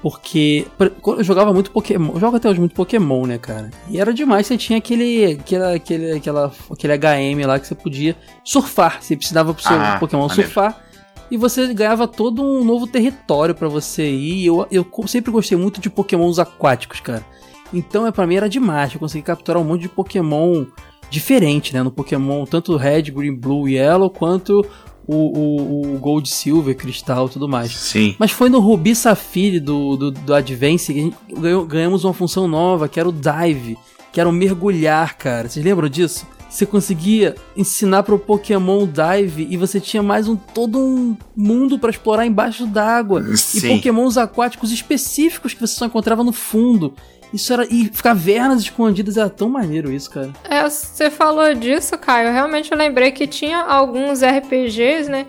porque 0.03 0.67
eu 1.07 1.23
jogava 1.23 1.53
muito 1.53 1.71
Pokémon, 1.71 2.19
jogo 2.19 2.37
até 2.37 2.49
hoje 2.49 2.59
muito 2.59 2.75
Pokémon, 2.75 3.27
né, 3.27 3.39
cara? 3.39 3.71
E 3.89 4.01
era 4.01 4.15
demais, 4.15 4.47
você 4.47 4.57
tinha 4.57 4.79
aquele, 4.79 5.39
aquele, 5.41 5.65
aquele, 5.65 6.13
aquela, 6.13 6.53
aquele 6.71 6.97
HM 6.97 7.47
lá 7.47 7.59
que 7.59 7.67
você 7.67 7.75
podia 7.75 8.17
surfar, 8.43 9.03
você 9.03 9.17
precisava 9.17 9.53
pro 9.53 9.63
seu 9.63 9.77
ah, 9.77 9.99
Pokémon 10.01 10.27
maneiro. 10.27 10.43
surfar 10.43 10.91
e 11.31 11.37
você 11.37 11.73
ganhava 11.73 12.09
todo 12.09 12.43
um 12.43 12.65
novo 12.65 12.87
território 12.87 13.55
para 13.55 13.69
você 13.69 14.11
ir. 14.11 14.47
Eu, 14.47 14.67
eu 14.71 14.87
sempre 15.07 15.31
gostei 15.31 15.57
muito 15.57 15.81
de 15.81 15.89
Pokémons 15.89 16.39
aquáticos, 16.39 17.01
cara. 17.01 17.25
Então, 17.73 18.07
é 18.07 18.11
para 18.11 18.27
mim 18.27 18.35
era 18.35 18.49
demais, 18.49 18.93
eu 18.93 18.99
consegui 18.99 19.23
capturar 19.23 19.63
um 19.63 19.65
monte 19.65 19.83
de 19.83 19.89
Pokémon 19.89 20.67
diferente, 21.09 21.73
né? 21.73 21.83
No 21.83 21.91
Pokémon, 21.91 22.45
tanto 22.45 22.77
Red, 22.77 23.03
Green, 23.03 23.35
Blue 23.35 23.69
e 23.69 23.75
Yellow, 23.75 24.11
quanto 24.11 24.67
o, 25.13 25.39
o, 25.39 25.95
o, 25.95 25.99
Gold, 25.99 26.29
Silver, 26.29 26.77
Cristal 26.77 27.27
e 27.27 27.31
tudo 27.31 27.49
mais. 27.49 27.73
Sim. 27.73 28.15
Mas 28.19 28.31
foi 28.31 28.49
no 28.49 28.61
Ruby 28.61 28.95
Safiri 28.95 29.59
do, 29.59 29.97
do, 29.97 30.11
do 30.11 30.35
Advance 30.35 30.93
que 30.93 31.13
ganhou, 31.35 31.67
ganhamos 31.67 32.05
uma 32.05 32.15
função 32.15 32.47
nova, 32.47 32.89
que 32.89 33.01
era 33.01 33.09
o 33.09 33.13
Dive, 33.13 33.77
que 34.13 34.21
era 34.21 34.29
o 34.29 34.33
mergulhar, 34.33 35.17
cara. 35.17 35.49
Vocês 35.49 35.65
lembram 35.65 35.89
disso? 35.89 36.27
Você 36.49 36.67
conseguia 36.67 37.37
ensinar 37.57 38.03
para 38.03 38.15
o 38.15 38.19
Pokémon 38.19 38.87
Dive 38.87 39.47
e 39.49 39.57
você 39.57 39.81
tinha 39.81 40.03
mais 40.03 40.27
um 40.27 40.35
todo 40.35 40.79
um 40.79 41.17
mundo 41.37 41.79
para 41.79 41.91
explorar 41.91 42.27
embaixo 42.27 42.67
d'água. 42.67 43.25
E 43.55 43.61
Pokémons 43.61 44.17
aquáticos 44.17 44.73
específicos 44.73 45.55
que 45.55 45.61
você 45.61 45.75
só 45.75 45.87
encontrava 45.87 46.25
no 46.25 46.33
fundo. 46.33 46.95
Isso 47.33 47.53
era. 47.53 47.65
E 47.71 47.89
cavernas 47.89 48.63
escondidas 48.63 49.17
era 49.17 49.31
tão 49.31 49.49
maneiro 49.49 49.91
isso, 49.93 50.11
cara. 50.11 50.31
É, 50.45 50.69
você 50.69 51.11
falou 51.11 51.55
disso, 51.55 51.97
Caio. 51.97 52.33
Realmente 52.33 52.73
eu 52.73 52.79
lembrei 52.79 53.13
que 53.13 53.27
tinha 53.27 53.59
alguns 53.59 54.23
RPGs, 54.23 55.11
né? 55.11 55.27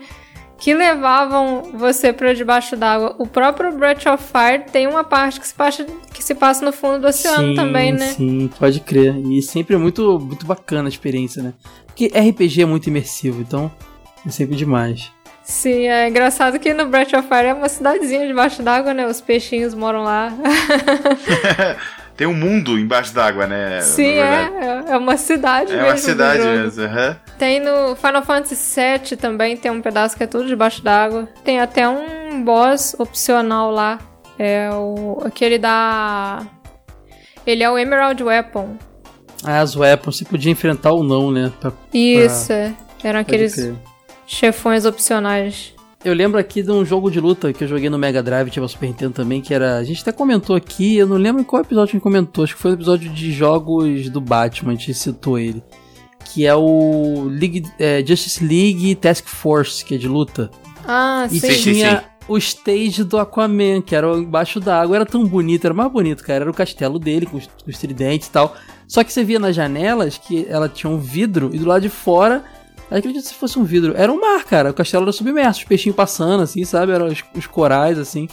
que 0.62 0.72
levavam 0.72 1.72
você 1.74 2.12
para 2.12 2.32
debaixo 2.32 2.76
d'água. 2.76 3.16
O 3.18 3.26
próprio 3.26 3.76
Breath 3.76 4.06
of 4.06 4.22
Fire 4.22 4.70
tem 4.70 4.86
uma 4.86 5.02
parte 5.02 5.40
que 5.40 5.48
se 5.48 5.52
passa, 5.52 5.84
que 6.14 6.22
se 6.22 6.36
passa 6.36 6.64
no 6.64 6.72
fundo 6.72 7.00
do 7.00 7.08
oceano 7.08 7.48
sim, 7.48 7.54
também, 7.56 7.90
né? 7.90 8.12
Sim, 8.12 8.48
pode 8.60 8.78
crer. 8.78 9.16
E 9.26 9.42
sempre 9.42 9.74
é 9.74 9.78
muito, 9.78 10.20
muito 10.20 10.46
bacana 10.46 10.86
a 10.86 10.88
experiência, 10.88 11.42
né? 11.42 11.52
Porque 11.84 12.06
RPG 12.06 12.62
é 12.62 12.64
muito 12.64 12.86
imersivo, 12.86 13.40
então 13.40 13.72
é 14.24 14.30
sempre 14.30 14.54
demais. 14.54 15.10
Sim, 15.44 15.88
é 15.88 16.08
engraçado 16.08 16.58
que 16.58 16.72
no 16.72 16.86
Breath 16.86 17.12
of 17.14 17.26
Fire 17.28 17.48
é 17.48 17.54
uma 17.54 17.68
cidadezinha 17.68 18.26
debaixo 18.26 18.62
d'água, 18.62 18.94
né? 18.94 19.06
Os 19.06 19.20
peixinhos 19.20 19.74
moram 19.74 20.02
lá. 20.04 20.32
Tem 22.16 22.26
um 22.26 22.34
mundo 22.34 22.78
embaixo 22.78 23.12
d'água, 23.14 23.46
né? 23.46 23.80
Sim, 23.80 24.18
é. 24.18 24.84
É 24.88 24.96
uma 24.96 25.16
cidade 25.16 25.72
É 25.72 25.76
mesmo. 25.76 25.88
uma 25.88 25.94
do 25.94 26.00
cidade 26.00 26.42
mesmo. 26.42 26.84
aham. 26.84 27.16
Tem 27.38 27.58
no 27.58 27.96
Final 27.96 28.22
Fantasy 28.22 28.80
VII 28.80 29.16
também, 29.16 29.56
tem 29.56 29.70
um 29.70 29.80
pedaço 29.80 30.16
que 30.16 30.22
é 30.22 30.26
tudo 30.26 30.46
debaixo 30.46 30.82
d'água. 30.84 31.28
Tem 31.42 31.58
até 31.60 31.88
um 31.88 32.42
boss 32.44 32.94
opcional 32.98 33.70
lá. 33.70 33.98
É 34.38 34.68
o 34.72 35.22
aquele 35.24 35.58
da. 35.58 36.42
Ele 37.46 37.62
é 37.64 37.70
o 37.70 37.78
Emerald 37.78 38.22
Weapon. 38.22 38.76
Ah, 39.44 39.60
as 39.60 39.74
weapons 39.74 40.18
você 40.18 40.24
podia 40.24 40.52
enfrentar 40.52 40.92
ou 40.92 41.02
não, 41.02 41.30
né? 41.30 41.50
Pra- 41.60 41.72
Isso, 41.92 42.52
é. 42.52 42.72
Eram 43.02 43.20
aqueles 43.20 43.54
crer. 43.54 43.74
Chefões 44.26 44.84
opcionais. 44.84 45.74
Eu 46.04 46.14
lembro 46.14 46.38
aqui 46.38 46.62
de 46.62 46.70
um 46.70 46.84
jogo 46.84 47.10
de 47.10 47.20
luta 47.20 47.52
que 47.52 47.62
eu 47.62 47.68
joguei 47.68 47.88
no 47.88 47.96
Mega 47.96 48.22
Drive, 48.22 48.50
tinha 48.50 48.66
Super 48.66 48.86
Nintendo 48.86 49.12
também, 49.12 49.40
que 49.40 49.54
era. 49.54 49.76
A 49.76 49.84
gente 49.84 50.02
até 50.02 50.10
comentou 50.10 50.56
aqui, 50.56 50.96
eu 50.96 51.06
não 51.06 51.16
lembro 51.16 51.40
em 51.40 51.44
qual 51.44 51.62
episódio 51.62 51.90
a 51.90 51.92
gente 51.92 52.02
comentou, 52.02 52.42
acho 52.42 52.56
que 52.56 52.60
foi 52.60 52.72
no 52.72 52.76
episódio 52.76 53.08
de 53.10 53.32
jogos 53.32 54.08
do 54.10 54.20
Batman, 54.20 54.72
a 54.72 54.74
gente 54.74 54.94
citou 54.94 55.38
ele. 55.38 55.62
Que 56.24 56.44
é 56.46 56.54
o 56.54 57.24
League, 57.28 57.62
é, 57.78 58.04
Justice 58.04 58.44
League 58.44 58.94
Task 58.96 59.26
Force, 59.26 59.84
que 59.84 59.94
é 59.94 59.98
de 59.98 60.08
luta. 60.08 60.50
Ah, 60.86 61.26
E 61.30 61.38
sim. 61.38 61.40
Sim, 61.40 61.52
sim, 61.52 61.72
tinha 61.74 61.98
sim. 61.98 62.04
o 62.26 62.36
stage 62.38 63.04
do 63.04 63.18
Aquaman, 63.18 63.80
que 63.80 63.94
era 63.94 64.08
embaixo 64.16 64.58
da 64.58 64.80
água. 64.80 64.96
Era 64.96 65.06
tão 65.06 65.24
bonito, 65.24 65.66
era 65.66 65.74
mais 65.74 65.90
bonito, 65.92 66.24
cara. 66.24 66.44
Era 66.44 66.50
o 66.50 66.54
castelo 66.54 66.98
dele, 66.98 67.26
com 67.26 67.36
os, 67.36 67.46
com 67.46 67.70
os 67.70 67.78
tridentes 67.78 68.28
e 68.28 68.30
tal. 68.30 68.56
Só 68.88 69.04
que 69.04 69.12
você 69.12 69.22
via 69.22 69.38
nas 69.38 69.54
janelas 69.54 70.18
que 70.18 70.46
ela 70.48 70.68
tinha 70.68 70.90
um 70.90 70.98
vidro 70.98 71.50
e 71.52 71.58
do 71.58 71.66
lado 71.66 71.82
de 71.82 71.88
fora. 71.88 72.44
Eu 72.92 72.98
acredito 72.98 73.22
que 73.22 73.28
se 73.28 73.34
fosse 73.34 73.58
um 73.58 73.64
vidro. 73.64 73.94
Era 73.96 74.12
um 74.12 74.20
mar, 74.20 74.44
cara. 74.44 74.70
O 74.70 74.74
castelo 74.74 75.04
era 75.04 75.12
submerso, 75.12 75.60
os 75.60 75.64
peixinhos 75.64 75.96
passando, 75.96 76.42
assim, 76.42 76.64
sabe? 76.64 76.92
Eram 76.92 77.06
os, 77.06 77.22
os 77.36 77.46
corais, 77.46 77.98
assim. 77.98 78.28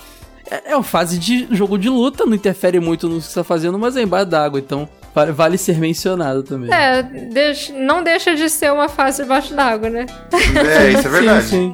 É, 0.52 0.72
é 0.72 0.76
uma 0.76 0.84
fase 0.84 1.18
de 1.20 1.48
jogo 1.52 1.78
de 1.78 1.90
luta, 1.90 2.26
não 2.26 2.34
interfere 2.34 2.80
muito 2.80 3.08
no 3.08 3.18
que 3.20 3.26
você 3.28 3.36
tá 3.36 3.44
fazendo, 3.44 3.78
mas 3.80 3.96
é 3.96 4.02
embaixo 4.02 4.26
d'água, 4.26 4.60
então 4.60 4.90
vale, 5.14 5.32
vale 5.32 5.58
ser 5.60 5.78
mencionado 5.78 6.42
também. 6.44 6.74
É, 6.74 7.04
deixa- 7.04 7.72
não 7.74 8.04
deixa 8.04 8.36
de 8.36 8.50
ser 8.50 8.72
uma 8.74 8.90
fase 8.90 9.22
debaixo 9.22 9.54
d'água, 9.54 9.90
né? 9.92 10.06
É, 10.34 10.90
isso 10.92 11.08
é 11.08 11.10
verdade. 11.12 11.46
Sim, 11.46 11.74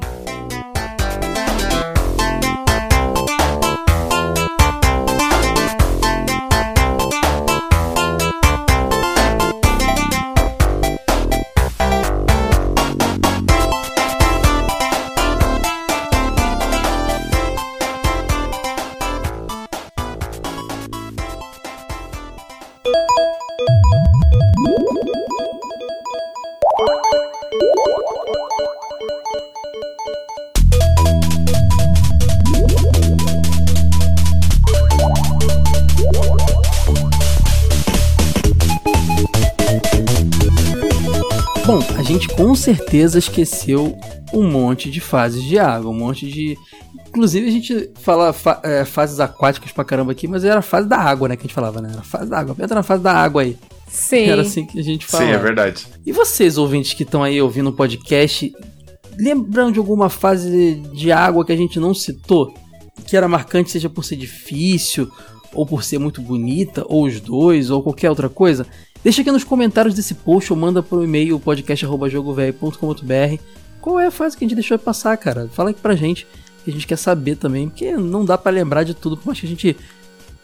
Certeza 42.74 43.18
esqueceu 43.18 43.96
um 44.32 44.50
monte 44.50 44.90
de 44.90 45.00
fases 45.00 45.42
de 45.42 45.58
água, 45.58 45.90
um 45.90 45.94
monte 45.98 46.26
de. 46.30 46.56
Inclusive 47.08 47.48
a 47.48 47.50
gente 47.50 47.90
fala 48.00 48.32
fa- 48.32 48.60
é, 48.62 48.84
fases 48.84 49.20
aquáticas 49.20 49.72
pra 49.72 49.84
caramba 49.84 50.12
aqui, 50.12 50.28
mas 50.28 50.44
era 50.44 50.58
a 50.58 50.62
fase 50.62 50.86
da 50.88 50.98
água, 50.98 51.28
né? 51.28 51.36
Que 51.36 51.42
a 51.42 51.46
gente 51.46 51.54
falava, 51.54 51.80
né? 51.80 51.88
Era 51.90 52.00
a 52.00 52.04
fase 52.04 52.28
da 52.30 52.38
água. 52.38 52.56
Entra 52.60 52.74
na 52.74 52.82
fase 52.82 53.02
da 53.02 53.12
água 53.12 53.42
aí. 53.42 53.56
Sim. 53.88 54.24
Era 54.26 54.42
assim 54.42 54.66
que 54.66 54.78
a 54.78 54.82
gente 54.82 55.06
falava. 55.06 55.30
Sim, 55.30 55.34
é 55.34 55.38
verdade. 55.38 55.86
E 56.04 56.12
vocês, 56.12 56.58
ouvintes 56.58 56.92
que 56.92 57.04
estão 57.04 57.22
aí 57.22 57.40
ouvindo 57.40 57.70
o 57.70 57.72
podcast, 57.72 58.52
lembram 59.18 59.72
de 59.72 59.78
alguma 59.78 60.10
fase 60.10 60.74
de 60.92 61.10
água 61.12 61.44
que 61.44 61.52
a 61.52 61.56
gente 61.56 61.78
não 61.80 61.94
citou? 61.94 62.52
Que 63.06 63.16
era 63.16 63.28
marcante, 63.28 63.70
seja 63.70 63.88
por 63.88 64.04
ser 64.04 64.16
difícil, 64.16 65.10
ou 65.54 65.64
por 65.64 65.82
ser 65.84 65.98
muito 65.98 66.20
bonita, 66.20 66.84
ou 66.86 67.04
os 67.04 67.20
dois, 67.20 67.70
ou 67.70 67.82
qualquer 67.82 68.10
outra 68.10 68.28
coisa? 68.28 68.66
Deixa 69.06 69.22
aqui 69.22 69.30
nos 69.30 69.44
comentários 69.44 69.94
desse 69.94 70.14
post 70.14 70.52
ou 70.52 70.58
manda 70.58 70.82
pro 70.82 71.04
e-mail 71.04 71.38
podcast.jogovelho.com.br 71.38 73.40
qual 73.80 74.00
é 74.00 74.08
a 74.08 74.10
fase 74.10 74.36
que 74.36 74.44
a 74.44 74.48
gente 74.48 74.56
deixou 74.56 74.76
passar, 74.80 75.16
cara. 75.16 75.48
Fala 75.52 75.70
aqui 75.70 75.80
pra 75.80 75.94
gente, 75.94 76.26
que 76.64 76.70
a 76.70 76.72
gente 76.72 76.88
quer 76.88 76.98
saber 76.98 77.36
também, 77.36 77.68
porque 77.68 77.96
não 77.96 78.24
dá 78.24 78.36
pra 78.36 78.50
lembrar 78.50 78.82
de 78.82 78.94
tudo, 78.94 79.16
por 79.16 79.26
mais 79.26 79.38
que 79.38 79.46
a 79.46 79.48
gente 79.48 79.76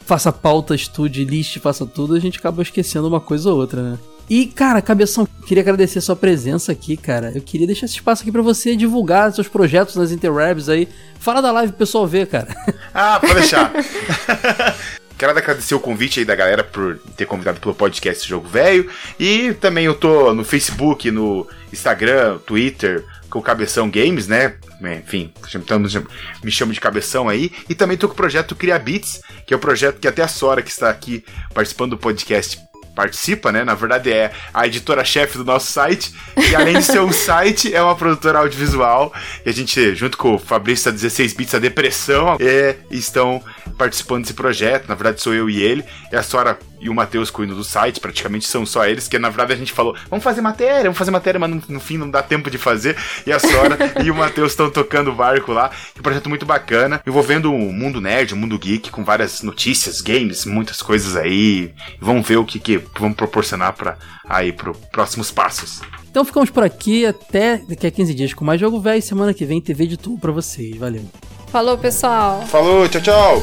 faça 0.07 0.31
pauta, 0.31 0.77
estude, 0.77 1.25
liste, 1.25 1.59
faça 1.59 1.85
tudo, 1.85 2.15
a 2.15 2.21
gente 2.21 2.39
acaba 2.39 2.63
esquecendo 2.63 3.09
uma 3.09 3.21
coisa 3.21 3.51
ou 3.51 3.59
outra, 3.59 3.83
né? 3.83 3.99
E, 4.31 4.47
cara, 4.47 4.81
Cabeção, 4.81 5.27
queria 5.45 5.65
agradecer 5.65 5.99
a 5.99 6.03
sua 6.03 6.15
presença 6.15 6.71
aqui, 6.71 6.97
cara. 6.97 7.33
Eu 7.35 7.43
queria 7.43 7.67
deixar 7.67 7.87
esse 7.87 7.97
espaço 7.97 8.23
aqui 8.23 8.31
pra 8.31 8.43
você 8.43 8.77
divulgar 8.77 9.33
seus 9.33 9.49
projetos 9.49 9.97
nas 9.97 10.13
interwebs 10.13 10.69
aí. 10.69 10.89
Fala 11.19 11.43
da 11.43 11.51
live 11.51 11.73
pro 11.73 11.81
pessoal 11.81 12.07
ver, 12.07 12.29
cara. 12.29 12.55
Ah, 12.95 13.19
pode 13.19 13.35
deixar. 13.35 13.73
Quero 15.23 15.39
agradecer 15.39 15.77
o 15.77 15.79
convite 15.79 16.19
aí 16.19 16.25
da 16.27 16.35
galera 16.35 16.65
por 16.65 16.99
ter 17.17 17.27
convidado 17.27 17.61
pelo 17.61 17.77
podcast 17.77 18.29
Jogo 18.29 18.49
Velho. 18.49 18.91
E 19.21 19.53
também 19.61 19.85
eu 19.85 19.95
tô 19.95 20.35
no 20.35 20.45
Facebook, 20.45 21.09
no 21.13 21.47
Instagram, 21.73 22.39
Twitter, 22.39 23.05
com 23.31 23.39
o 23.39 23.43
Cabeção 23.43 23.89
Games, 23.89 24.27
né? 24.27 24.57
Enfim, 24.99 25.33
chamamos- 25.47 25.95
me 26.43 26.51
chamo 26.51 26.73
de 26.73 26.81
Cabeção 26.81 27.29
aí. 27.29 27.53
E 27.69 27.75
também 27.77 27.97
tô 27.97 28.09
com 28.09 28.15
o 28.15 28.17
projeto 28.17 28.57
Cria 28.57 28.77
Beats, 28.81 29.21
que 29.47 29.55
é 29.55 29.57
o 29.57 29.61
projeto 29.61 30.01
que 30.01 30.09
até 30.09 30.23
a 30.25 30.29
Sora, 30.29 30.61
que 30.61 30.73
está 30.73 30.91
aqui 30.91 31.25
participando 31.55 31.91
do 31.91 31.99
podcast, 31.99 32.59
participa, 32.97 33.51
né? 33.53 33.63
Na 33.65 33.75
verdade 33.75 34.13
é 34.13 34.33
a 34.53 34.67
editora-chefe 34.67 35.39
do 35.39 35.45
nosso 35.45 35.71
site. 35.71 36.13
E 36.51 36.55
além 36.57 36.79
de 36.79 36.85
ser 36.85 37.01
um 37.01 37.13
site, 37.15 37.73
é 37.73 37.81
uma 37.81 37.95
produtora 37.95 38.41
audiovisual. 38.41 39.13
E 39.47 39.49
a 39.49 39.53
gente, 39.53 39.95
junto 39.95 40.19
com 40.19 40.35
o 40.35 40.39
Fabrício 40.39 40.87
da 40.87 40.91
16 40.97 41.33
Bits, 41.33 41.55
a 41.55 41.59
Depressão, 41.61 42.37
é, 42.41 42.77
estão 42.91 43.41
participando 43.77 44.23
desse 44.23 44.35
projeto. 44.35 44.89
Na 44.89 44.95
verdade, 44.95 45.21
sou 45.21 45.35
eu 45.35 45.49
e 45.49 45.63
ele. 45.63 45.85
E 46.11 46.17
a 46.17 46.23
Sora 46.23 46.59
e 46.83 46.89
o 46.89 46.95
Matheus 46.95 47.31
cuidam 47.31 47.57
do 47.57 47.63
site, 47.63 48.01
praticamente 48.01 48.47
são 48.47 48.67
só 48.67 48.85
eles, 48.85 49.07
que 49.07 49.17
na 49.17 49.29
verdade 49.29 49.53
a 49.53 49.57
gente 49.57 49.73
falou, 49.73 49.97
vamos 50.11 50.25
fazer 50.25 50.41
matéria, 50.41 50.83
vamos 50.83 50.99
fazer 50.99 51.13
matéria, 51.13 51.39
mas 51.39 51.49
no, 51.49 51.63
no 51.69 51.79
fim 51.81 51.97
não 51.97 52.11
dá 52.11 52.21
tempo 52.23 52.51
de 52.51 52.59
fazer. 52.59 52.97
E 53.25 53.33
a 53.33 53.39
Sora 53.39 53.79
e 54.05 54.11
o 54.11 54.15
Matheus 54.15 54.51
estão 54.51 54.69
tocando 54.69 55.11
o 55.11 55.15
barco 55.15 55.53
lá. 55.53 55.71
É 55.95 56.01
um 56.01 56.03
projeto 56.03 56.29
muito 56.29 56.45
bacana, 56.45 57.01
envolvendo 57.07 57.53
o 57.53 57.73
mundo 57.73 58.01
nerd, 58.01 58.35
o 58.35 58.37
mundo 58.37 58.59
geek, 58.59 58.91
com 58.91 59.05
várias 59.05 59.43
notícias, 59.43 60.01
games, 60.01 60.45
muitas 60.45 60.83
coisas 60.83 61.17
aí. 61.17 61.73
Vamos 62.01 62.27
ver 62.27 62.39
o 62.39 62.45
que, 62.45 62.59
que 62.59 62.83
vamos 62.99 63.17
proporcionar 63.17 63.75
para 63.75 63.97
aí 64.29 64.53
pro 64.53 64.75
próximos 64.91 65.31
passos. 65.31 65.81
Então 66.11 66.25
ficamos 66.25 66.51
por 66.51 66.65
aqui 66.65 67.07
até 67.07 67.59
daqui 67.69 67.87
a 67.87 67.91
15 67.91 68.15
dias 68.15 68.35
com 68.35 68.45
mais 68.45 68.61
jogo 68.61 68.81
velho. 68.81 69.01
Semana 69.01 69.33
que 69.33 69.45
vem 69.45 69.61
TV 69.61 69.87
de 69.87 69.97
tudo 69.97 70.19
pra 70.19 70.33
vocês. 70.33 70.77
Valeu. 70.77 71.09
Falou, 71.53 71.77
pessoal. 71.77 72.41
Falou, 72.47 72.89
tchau, 72.89 73.03
tchau! 73.03 73.43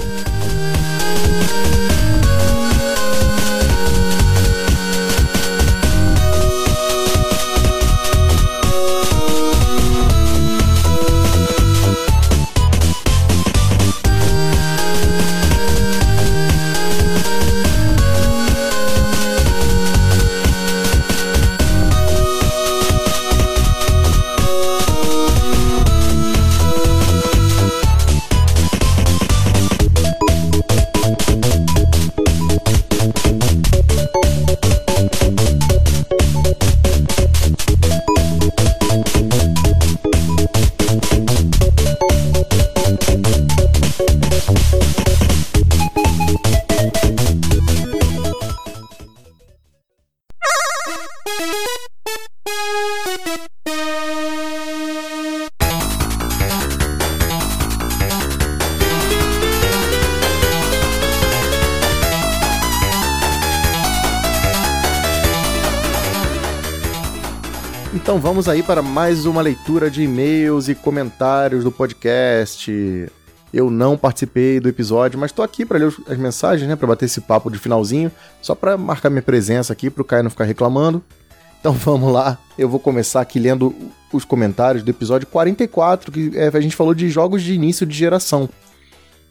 Vamos 68.40 68.48
aí 68.48 68.64
para 68.64 68.82
mais 68.82 69.26
uma 69.26 69.42
leitura 69.42 69.92
de 69.92 70.04
e-mails 70.04 70.70
e 70.70 70.74
comentários 70.74 71.66
do 71.66 71.74
podcast. 71.74 72.72
Eu 73.54 73.70
não 73.70 73.98
participei 73.98 74.62
do 74.62 74.70
episódio, 74.70 75.20
mas 75.20 75.34
tô 75.34 75.44
aqui 75.44 75.66
para 75.66 75.78
ler 75.78 75.94
as 76.08 76.18
mensagens, 76.18 76.66
né, 76.66 76.78
para 76.78 76.88
bater 76.88 77.04
esse 77.04 77.20
papo 77.20 77.52
de 77.52 77.60
finalzinho, 77.60 78.10
só 78.42 78.56
para 78.56 78.78
marcar 78.78 79.10
minha 79.10 79.22
presença 79.22 79.74
aqui 79.74 79.90
pro 79.90 80.06
Caio 80.06 80.24
não 80.24 80.30
ficar 80.30 80.46
reclamando. 80.46 81.04
Então 81.60 81.74
vamos 81.84 82.14
lá, 82.14 82.38
eu 82.58 82.70
vou 82.70 82.80
começar 82.80 83.20
aqui 83.20 83.40
lendo 83.40 83.76
os 84.14 84.24
comentários 84.24 84.84
do 84.84 84.90
episódio 84.90 85.28
44, 85.28 86.10
que 86.10 86.32
é, 86.34 86.48
a 86.48 86.62
gente 86.62 86.78
falou 86.78 86.94
de 86.94 87.10
jogos 87.10 87.44
de 87.44 87.54
início 87.54 87.86
de 87.86 87.98
geração. 87.98 88.48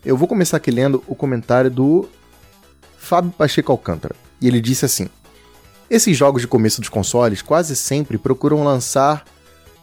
Eu 0.05 0.19
vou 0.19 0.29
começar 0.29 0.59
aqui 0.59 0.71
lendo 0.71 1.03
o 1.07 1.15
comentário 1.15 1.71
do 1.71 2.07
Fábio 2.99 3.31
Pacheco 3.31 3.73
Alcântara. 3.73 4.15
E 4.39 4.47
ele 4.47 4.61
disse 4.61 4.85
assim: 4.85 5.09
Esses 5.91 6.15
jogos 6.15 6.43
de 6.43 6.49
começo 6.49 6.83
dos 6.83 6.91
consoles 6.91 7.41
quase 7.41 7.75
sempre 7.75 8.19
procuram 8.19 8.63
lançar 8.63 9.25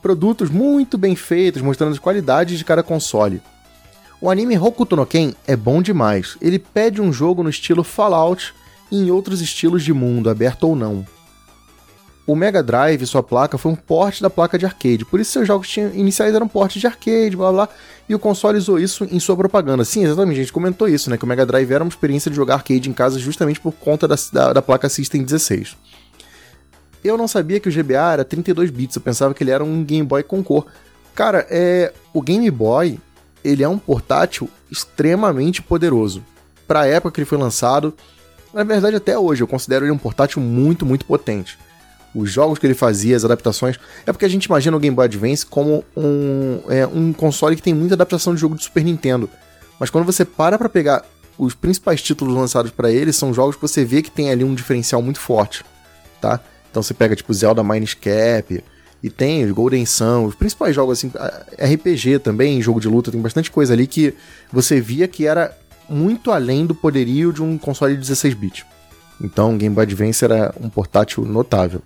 produtos 0.03 0.51
muito 0.51 0.99
bem 0.99 1.15
feitos, 1.15 1.63
mostrando 1.63 1.93
as 1.93 1.99
qualidades 1.99 2.59
de 2.59 2.63
cada 2.63 2.83
console. 2.83 3.41
O 4.21 4.29
anime 4.29 4.55
Hokuto 4.55 4.95
no 4.95 5.05
Ken 5.05 5.33
é 5.47 5.55
bom 5.55 5.81
demais. 5.81 6.37
Ele 6.39 6.59
pede 6.59 7.01
um 7.01 7.11
jogo 7.11 7.41
no 7.41 7.49
estilo 7.49 7.83
Fallout 7.83 8.53
e 8.91 8.99
em 8.99 9.09
outros 9.09 9.41
estilos 9.41 9.83
de 9.83 9.93
mundo, 9.93 10.29
aberto 10.29 10.65
ou 10.65 10.75
não. 10.75 11.03
O 12.27 12.35
Mega 12.35 12.63
Drive, 12.63 13.05
sua 13.05 13.21
placa, 13.21 13.55
foi 13.55 13.71
um 13.71 13.75
porte 13.75 14.21
da 14.21 14.31
placa 14.31 14.57
de 14.57 14.65
arcade, 14.65 15.05
por 15.05 15.19
isso 15.19 15.31
seus 15.31 15.47
jogos 15.47 15.69
tinham, 15.69 15.93
iniciais 15.93 16.33
eram 16.33 16.47
portes 16.47 16.81
de 16.81 16.87
arcade, 16.87 17.37
blá 17.37 17.51
blá, 17.51 17.69
e 18.09 18.15
o 18.15 18.19
console 18.19 18.57
usou 18.57 18.79
isso 18.79 19.07
em 19.11 19.19
sua 19.19 19.37
propaganda. 19.37 19.85
Sim, 19.85 20.03
exatamente, 20.05 20.39
a 20.39 20.41
gente 20.41 20.53
comentou 20.53 20.87
isso, 20.87 21.09
né? 21.09 21.17
Que 21.17 21.23
o 21.23 21.27
Mega 21.27 21.45
Drive 21.45 21.71
era 21.71 21.83
uma 21.83 21.89
experiência 21.89 22.31
de 22.31 22.35
jogar 22.35 22.55
arcade 22.55 22.89
em 22.89 22.93
casa 22.93 23.19
justamente 23.19 23.59
por 23.59 23.73
conta 23.73 24.07
da, 24.07 24.15
da, 24.33 24.53
da 24.53 24.61
placa 24.61 24.89
System 24.89 25.23
16. 25.23 25.77
Eu 27.03 27.15
não 27.15 27.27
sabia 27.27 27.59
que 27.59 27.69
o 27.69 27.71
GBA 27.71 28.13
era 28.13 28.25
32 28.25 28.71
bits, 28.71 28.95
eu 28.95 29.01
pensava 29.03 29.31
que 29.31 29.43
ele 29.43 29.51
era 29.51 29.63
um 29.63 29.83
Game 29.83 30.07
Boy 30.07 30.23
com 30.23 30.43
cor. 30.43 30.65
Cara, 31.13 31.45
é, 31.47 31.93
o 32.11 32.23
Game 32.23 32.49
Boy, 32.49 32.99
ele 33.43 33.63
é 33.63 33.69
um 33.69 33.77
portátil 33.77 34.49
extremamente 34.71 35.61
poderoso. 35.61 36.23
Para 36.67 36.81
a 36.81 36.87
época 36.87 37.13
que 37.13 37.19
ele 37.19 37.25
foi 37.27 37.37
lançado, 37.37 37.93
na 38.51 38.63
verdade 38.63 38.95
até 38.95 39.15
hoje 39.15 39.43
eu 39.43 39.47
considero 39.47 39.85
ele 39.85 39.91
um 39.91 39.97
portátil 39.97 40.41
muito, 40.41 40.87
muito 40.87 41.05
potente 41.05 41.59
os 42.15 42.31
jogos 42.31 42.57
que 42.57 42.65
ele 42.65 42.73
fazia, 42.73 43.15
as 43.15 43.25
adaptações. 43.25 43.77
É 44.05 44.11
porque 44.11 44.25
a 44.25 44.29
gente 44.29 44.45
imagina 44.45 44.75
o 44.75 44.79
Game 44.79 44.95
Boy 44.95 45.05
Advance 45.05 45.45
como 45.45 45.83
um, 45.95 46.59
é, 46.69 46.87
um 46.87 47.11
console 47.11 47.55
que 47.55 47.61
tem 47.61 47.73
muita 47.73 47.93
adaptação 47.95 48.33
de 48.33 48.41
jogo 48.41 48.55
de 48.55 48.63
Super 48.63 48.83
Nintendo. 48.83 49.29
Mas 49.79 49.89
quando 49.89 50.05
você 50.05 50.23
para 50.23 50.57
pra 50.57 50.69
pegar 50.69 51.03
os 51.37 51.53
principais 51.53 52.01
títulos 52.01 52.33
lançados 52.33 52.71
para 52.71 52.89
ele, 52.89 53.11
são 53.11 53.33
jogos 53.33 53.55
que 53.55 53.61
você 53.61 53.83
vê 53.83 54.01
que 54.01 54.09
tem 54.09 54.31
ali 54.31 54.43
um 54.43 54.55
diferencial 54.55 55.01
muito 55.01 55.19
forte, 55.19 55.65
tá? 56.21 56.39
Então 56.71 56.81
você 56.81 56.93
pega 56.93 57.15
tipo 57.15 57.33
Zelda 57.33 57.61
Minish 57.61 57.93
Cap, 57.95 58.63
e 59.03 59.09
tem 59.09 59.45
os 59.45 59.51
Golden 59.51 59.85
Sun, 59.85 60.25
os 60.25 60.33
principais 60.33 60.73
jogos 60.73 60.97
assim, 60.97 61.11
RPG 61.59 62.19
também, 62.19 62.59
jogo 62.59 62.79
de 62.79 62.87
luta, 62.87 63.11
tem 63.11 63.21
bastante 63.21 63.51
coisa 63.51 63.71
ali 63.71 63.85
que 63.85 64.15
você 64.51 64.81
via 64.81 65.07
que 65.07 65.27
era 65.27 65.55
muito 65.87 66.31
além 66.31 66.65
do 66.65 66.73
poderio 66.73 67.31
de 67.31 67.43
um 67.43 67.55
console 67.55 67.93
de 67.93 67.99
16 67.99 68.33
bits. 68.33 68.65
Então, 69.21 69.53
o 69.53 69.57
Game 69.57 69.75
Boy 69.75 69.83
Advance 69.83 70.25
era 70.25 70.53
um 70.59 70.69
portátil 70.69 71.23
notável. 71.23 71.83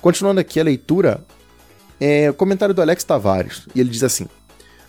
Continuando 0.00 0.40
aqui 0.40 0.58
a 0.58 0.64
leitura, 0.64 1.24
é 2.00 2.30
o 2.30 2.34
comentário 2.34 2.74
do 2.74 2.80
Alex 2.80 3.04
Tavares, 3.04 3.66
e 3.74 3.80
ele 3.80 3.90
diz 3.90 4.02
assim: 4.02 4.26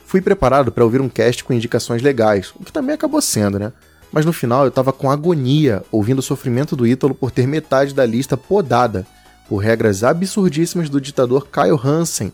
Fui 0.06 0.22
preparado 0.22 0.72
para 0.72 0.84
ouvir 0.84 1.02
um 1.02 1.10
cast 1.10 1.44
com 1.44 1.54
indicações 1.54 2.02
legais, 2.02 2.54
o 2.60 2.64
que 2.64 2.72
também 2.72 2.96
acabou 2.96 3.22
sendo, 3.22 3.60
né? 3.60 3.74
Mas 4.12 4.26
no 4.26 4.34
final 4.34 4.66
eu 4.66 4.72
tava 4.72 4.92
com 4.92 5.10
agonia 5.10 5.84
ouvindo 5.92 6.20
o 6.20 6.24
sofrimento 6.24 6.76
do 6.76 6.86
Ítalo 6.86 7.16
por 7.16 7.32
ter 7.32 7.48
metade 7.48 7.94
da 7.94 8.06
lista 8.06 8.36
podada 8.36 9.06
por 9.48 9.58
regras 9.58 10.04
absurdíssimas 10.04 10.90
do 10.90 11.00
ditador 11.00 11.48
Kyle 11.48 11.80
Hansen, 11.82 12.32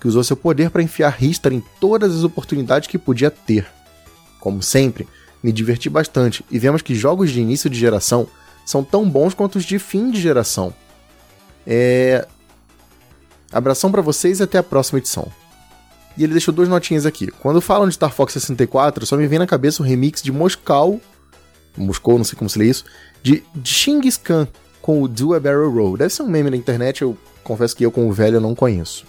que 0.00 0.08
usou 0.08 0.24
seu 0.24 0.36
poder 0.36 0.70
para 0.70 0.82
enfiar 0.82 1.10
Ristar 1.10 1.52
em 1.52 1.62
todas 1.80 2.14
as 2.14 2.24
oportunidades 2.24 2.88
que 2.88 2.98
podia 2.98 3.30
ter. 3.30 3.66
Como 4.40 4.62
sempre, 4.62 5.06
me 5.42 5.52
diverti 5.52 5.90
bastante 5.90 6.44
e 6.50 6.58
vemos 6.58 6.82
que 6.82 6.94
jogos 6.94 7.30
de 7.30 7.40
início 7.40 7.68
de 7.68 7.78
geração 7.78 8.26
são 8.64 8.82
tão 8.82 9.08
bons 9.08 9.34
quanto 9.34 9.56
os 9.56 9.64
de 9.64 9.78
fim 9.78 10.10
de 10.10 10.20
geração. 10.20 10.72
É... 11.66 12.26
Abração 13.52 13.90
para 13.90 14.02
vocês 14.02 14.40
e 14.40 14.42
até 14.42 14.58
a 14.58 14.62
próxima 14.62 14.98
edição. 14.98 15.30
E 16.16 16.24
ele 16.24 16.32
deixou 16.32 16.52
duas 16.52 16.68
notinhas 16.68 17.06
aqui. 17.06 17.28
Quando 17.28 17.60
falam 17.60 17.88
de 17.88 17.94
Star 17.94 18.12
Fox 18.12 18.32
64, 18.34 19.06
só 19.06 19.16
me 19.16 19.26
vem 19.26 19.38
na 19.38 19.46
cabeça 19.46 19.82
o 19.82 19.86
remix 19.86 20.22
de 20.22 20.30
Moscou, 20.30 21.00
Moscou, 21.76 22.18
não 22.18 22.24
sei 22.24 22.38
como 22.38 22.50
se 22.50 22.58
lê 22.58 22.66
isso, 22.66 22.84
de 23.22 23.42
Genghis 23.64 24.16
Khan 24.16 24.46
com 24.80 25.02
o 25.02 25.08
Do 25.08 25.34
a 25.34 25.40
Barrel 25.40 25.70
Roll. 25.70 25.96
Deve 25.96 26.12
ser 26.12 26.22
um 26.22 26.28
meme 26.28 26.50
na 26.50 26.56
internet, 26.56 27.02
eu 27.02 27.16
confesso 27.42 27.76
que 27.76 27.84
eu, 27.84 27.90
como 27.90 28.12
velho, 28.12 28.40
não 28.40 28.54
conheço. 28.54 29.04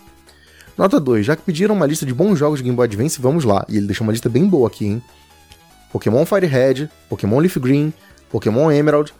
Nota 0.77 0.99
2. 0.99 1.25
Já 1.25 1.35
que 1.35 1.41
pediram 1.41 1.75
uma 1.75 1.85
lista 1.85 2.05
de 2.05 2.13
bons 2.13 2.37
jogos 2.37 2.59
de 2.59 2.63
Game 2.63 2.75
Boy 2.75 2.85
Advance, 2.85 3.21
vamos 3.21 3.43
lá. 3.43 3.65
E 3.67 3.77
ele 3.77 3.85
deixou 3.85 4.05
uma 4.05 4.13
lista 4.13 4.29
bem 4.29 4.47
boa 4.47 4.67
aqui, 4.67 4.85
hein? 4.85 5.03
Pokémon 5.91 6.25
Firehead, 6.25 6.89
Pokémon 7.09 7.39
Leaf 7.39 7.57
Green, 7.57 7.93
Pokémon 8.29 8.71
Emerald, 8.71 9.13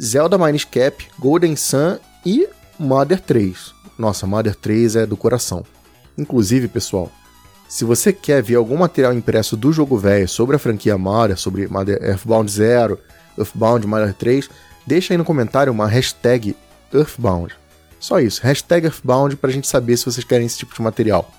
Zelda 0.00 0.38
Minish 0.38 0.64
Cap, 0.64 1.06
Golden 1.18 1.56
Sun 1.56 1.98
e 2.24 2.48
Mother 2.78 3.20
3. 3.20 3.74
Nossa, 3.98 4.26
Mother 4.26 4.54
3 4.54 4.96
é 4.96 5.06
do 5.06 5.16
coração. 5.16 5.64
Inclusive, 6.16 6.68
pessoal, 6.68 7.10
se 7.68 7.84
você 7.84 8.12
quer 8.12 8.42
ver 8.42 8.56
algum 8.56 8.76
material 8.76 9.14
impresso 9.14 9.56
do 9.56 9.72
jogo 9.72 9.96
velho 9.96 10.28
sobre 10.28 10.56
a 10.56 10.58
franquia 10.58 10.98
Mother, 10.98 11.38
sobre 11.38 11.66
Mother 11.66 12.02
Earthbound 12.02 12.50
0, 12.50 12.98
Earthbound 13.38 13.86
Mother 13.86 14.14
3, 14.14 14.48
deixa 14.86 15.14
aí 15.14 15.18
no 15.18 15.24
comentário 15.24 15.72
uma 15.72 15.86
hashtag 15.86 16.54
Earthbound. 16.92 17.54
Só 17.98 18.20
isso, 18.20 18.42
hashtag 18.42 18.86
Earthbound 18.86 19.36
pra 19.36 19.50
gente 19.50 19.68
saber 19.68 19.96
se 19.96 20.04
vocês 20.04 20.24
querem 20.24 20.46
esse 20.46 20.58
tipo 20.58 20.74
de 20.74 20.82
material. 20.82 21.32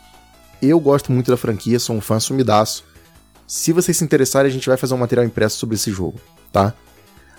Eu 0.62 0.80
gosto 0.80 1.12
muito 1.12 1.30
da 1.30 1.38
franquia, 1.38 1.80
sou 1.80 1.96
um 1.96 2.02
fã 2.02 2.20
sumidaço. 2.20 2.84
Se 3.46 3.72
vocês 3.72 3.98
se 3.98 4.04
interessarem, 4.04 4.50
a 4.50 4.54
gente 4.54 4.68
vai 4.68 4.78
fazer 4.78 4.94
um 4.94 4.98
material 4.98 5.26
impresso 5.26 5.58
sobre 5.58 5.76
esse 5.76 5.92
jogo, 5.92 6.20
tá? 6.52 6.74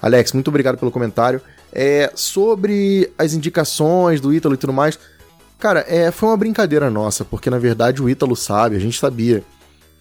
Alex, 0.05 0.35
muito 0.35 0.49
obrigado 0.49 0.77
pelo 0.77 0.91
comentário. 0.91 1.41
É, 1.73 2.13
sobre 2.15 3.11
as 3.17 3.33
indicações 3.33 4.21
do 4.21 4.35
Ítalo 4.35 4.53
e 4.53 4.59
tudo 4.59 4.71
mais, 4.71 4.99
cara, 5.59 5.83
é, 5.89 6.11
foi 6.11 6.29
uma 6.29 6.37
brincadeira 6.37 6.91
nossa, 6.91 7.25
porque 7.25 7.49
na 7.49 7.59
verdade 7.59 8.03
o 8.03 8.09
Ítalo 8.11 8.37
sabe, 8.37 8.77
a 8.77 8.79
gente 8.79 9.01
sabia, 9.01 9.43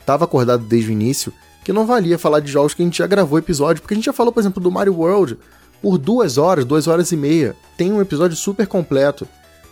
tava 0.06 0.26
acordado 0.26 0.66
desde 0.66 0.89
o 0.89 0.91
início, 0.91 1.32
que 1.64 1.72
não 1.72 1.86
valia 1.86 2.20
falar 2.20 2.41
de 2.41 2.51
jogos 2.51 2.74
que 2.74 2.82
a 2.82 2.86
gente 2.86 2.97
já 2.97 3.08
gravou 3.08 3.39
episódio, 3.39 3.82
porque 3.82 3.93
a 3.93 3.95
gente 3.95 4.04
já 4.04 4.12
falou, 4.12 4.34
por 4.34 4.41
exemplo, 4.41 4.62
do 4.62 4.70
Mario 4.70 4.93
World 4.93 5.38
por 5.82 5.97
duas 5.97 6.38
horas, 6.38 6.66
duas 6.66 6.86
horas 6.86 7.14
e 7.14 7.16
meia. 7.16 7.56
Tem 7.78 7.93
um 7.93 8.01
episódio 8.01 8.36
super 8.36 8.68
completo. 8.68 9.26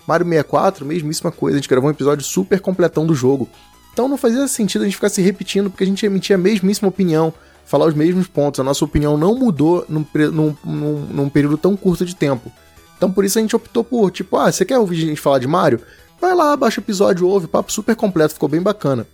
Mario 0.08 0.26
64, 0.26 0.86
mesmíssima 0.86 1.30
coisa, 1.30 1.58
a 1.58 1.60
gente 1.60 1.68
gravou 1.68 1.90
um 1.90 1.94
episódio 1.94 2.24
super 2.24 2.62
completão 2.62 3.06
do 3.06 3.14
jogo. 3.14 3.50
Então 3.92 4.08
não 4.08 4.18
fazia 4.18 4.48
sentido 4.48 4.84
a 4.84 4.86
gente 4.86 4.96
ficar 4.96 5.10
se 5.10 5.22
repetindo, 5.22 5.70
porque 5.70 5.84
a 5.84 5.88
gente 5.88 6.06
emitia 6.06 6.38
a 6.38 6.40
mesmíssima 6.40 6.88
opinião 6.88 7.34
falar 7.66 7.86
os 7.86 7.94
mesmos 7.94 8.28
pontos. 8.28 8.60
A 8.60 8.64
nossa 8.64 8.84
opinião 8.84 9.18
não 9.18 9.36
mudou 9.36 9.86
num, 9.88 10.06
num, 10.14 10.56
num, 10.64 11.00
num 11.10 11.30
período 11.30 11.58
tão 11.58 11.76
curto 11.76 12.06
de 12.06 12.16
tempo. 12.16 12.52
Então 12.98 13.12
por 13.12 13.26
isso 13.26 13.40
a 13.40 13.42
gente 13.42 13.56
optou 13.56 13.84
por, 13.84 14.12
tipo, 14.12 14.38
ah, 14.38 14.52
você 14.52 14.64
quer 14.64 14.78
ouvir 14.78 15.04
a 15.04 15.08
gente 15.08 15.22
falar 15.22 15.40
de 15.40 15.48
Mario? 15.48 15.82
Vai 16.20 16.36
lá, 16.36 16.56
baixa 16.56 16.80
o 16.80 16.84
episódio, 16.84 17.28
ouve, 17.28 17.48
papo 17.48 17.72
super 17.72 17.96
completo, 17.96 18.36
ficou 18.36 18.48
bem 18.48 18.62
bacana, 18.62 19.08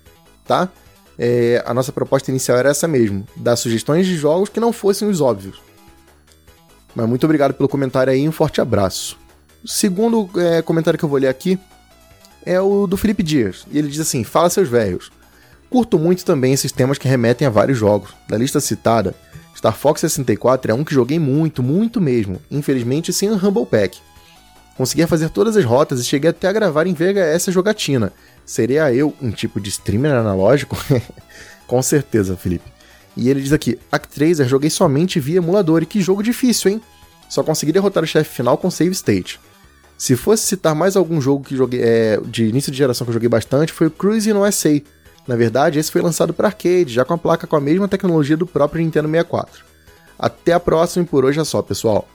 tá? 0.45 0.67
É, 1.17 1.63
a 1.65 1.73
nossa 1.73 1.93
proposta 1.93 2.29
inicial 2.29 2.57
era 2.57 2.69
essa 2.69 2.85
mesmo, 2.85 3.25
dar 3.37 3.55
sugestões 3.55 4.05
de 4.05 4.17
jogos 4.17 4.49
que 4.49 4.59
não 4.59 4.73
fossem 4.73 5.07
os 5.07 5.21
óbvios. 5.21 5.61
Mas 6.93 7.07
muito 7.07 7.23
obrigado 7.23 7.53
pelo 7.53 7.69
comentário 7.69 8.11
aí, 8.11 8.27
um 8.27 8.31
forte 8.31 8.59
abraço. 8.59 9.17
O 9.63 9.67
segundo 9.69 10.29
é, 10.35 10.61
comentário 10.61 10.99
que 10.99 11.05
eu 11.05 11.09
vou 11.09 11.17
ler 11.17 11.29
aqui 11.29 11.57
é 12.45 12.59
o 12.59 12.87
do 12.87 12.97
Felipe 12.97 13.23
Dias, 13.23 13.65
e 13.71 13.77
ele 13.77 13.87
diz 13.87 14.01
assim: 14.01 14.23
Fala 14.25 14.49
seus 14.49 14.67
velhos. 14.67 15.09
Curto 15.69 15.99
muito 15.99 16.23
também 16.23 16.53
esses 16.53 16.71
temas 16.71 16.97
que 16.97 17.07
remetem 17.07 17.47
a 17.47 17.51
vários 17.51 17.77
jogos. 17.77 18.11
Da 18.27 18.37
lista 18.37 18.59
citada, 18.59 19.13
Star 19.55 19.75
Fox 19.75 20.01
64 20.01 20.71
é 20.71 20.73
um 20.73 20.83
que 20.83 20.93
joguei 20.93 21.19
muito, 21.19 21.61
muito 21.63 21.99
mesmo, 21.99 22.41
infelizmente 22.49 23.11
sem 23.11 23.29
o 23.29 23.35
Humble 23.35 23.65
Pack. 23.65 23.99
Conseguia 24.77 25.07
fazer 25.07 25.29
todas 25.29 25.57
as 25.57 25.65
rotas 25.65 25.99
e 25.99 26.05
cheguei 26.05 26.29
até 26.29 26.47
a 26.47 26.53
gravar 26.53 26.85
em 26.85 26.93
VHS 26.93 27.49
a 27.49 27.51
jogatina. 27.51 28.13
Seria 28.45 28.93
eu 28.93 29.13
um 29.19 29.31
tipo 29.31 29.59
de 29.59 29.69
streamer 29.69 30.11
analógico? 30.11 30.77
Com 31.65 31.81
certeza, 31.81 32.37
Felipe. 32.37 32.71
E 33.15 33.27
ele 33.29 33.41
diz 33.41 33.51
aqui: 33.51 33.79
Actraiser 33.91 34.47
joguei 34.47 34.69
somente 34.69 35.19
via 35.19 35.37
emulador 35.37 35.81
e 35.81 35.87
que 35.87 35.99
jogo 35.99 36.21
difícil, 36.21 36.71
hein? 36.71 36.81
Só 37.27 37.41
consegui 37.41 37.71
derrotar 37.71 38.03
o 38.03 38.07
chefe 38.07 38.35
final 38.35 38.57
com 38.57 38.69
save 38.69 38.91
state. 38.91 39.39
Se 39.97 40.15
fosse 40.15 40.45
citar 40.45 40.75
mais 40.75 40.95
algum 40.95 41.19
jogo 41.19 41.43
que 41.43 41.55
joguei 41.55 41.81
é, 41.81 42.19
de 42.23 42.45
início 42.45 42.71
de 42.71 42.77
geração 42.77 43.03
que 43.03 43.09
eu 43.09 43.15
joguei 43.15 43.27
bastante, 43.27 43.73
foi 43.73 43.87
o 43.87 43.91
Cruise 43.91 44.31
no 44.31 44.45
USA, 44.45 44.79
na 45.27 45.35
verdade, 45.35 45.77
esse 45.77 45.91
foi 45.91 46.01
lançado 46.01 46.33
para 46.33 46.47
arcade, 46.47 46.93
já 46.93 47.03
com 47.03 47.13
a 47.13 47.17
placa 47.17 47.45
com 47.45 47.55
a 47.55 47.61
mesma 47.61 47.87
tecnologia 47.87 48.37
do 48.37 48.47
próprio 48.47 48.81
Nintendo 48.81 49.09
64. 49.09 49.65
Até 50.17 50.53
a 50.53 50.59
próxima 50.59 51.03
e 51.03 51.07
por 51.07 51.25
hoje 51.25 51.39
é 51.39 51.43
só, 51.43 51.61
pessoal. 51.61 52.07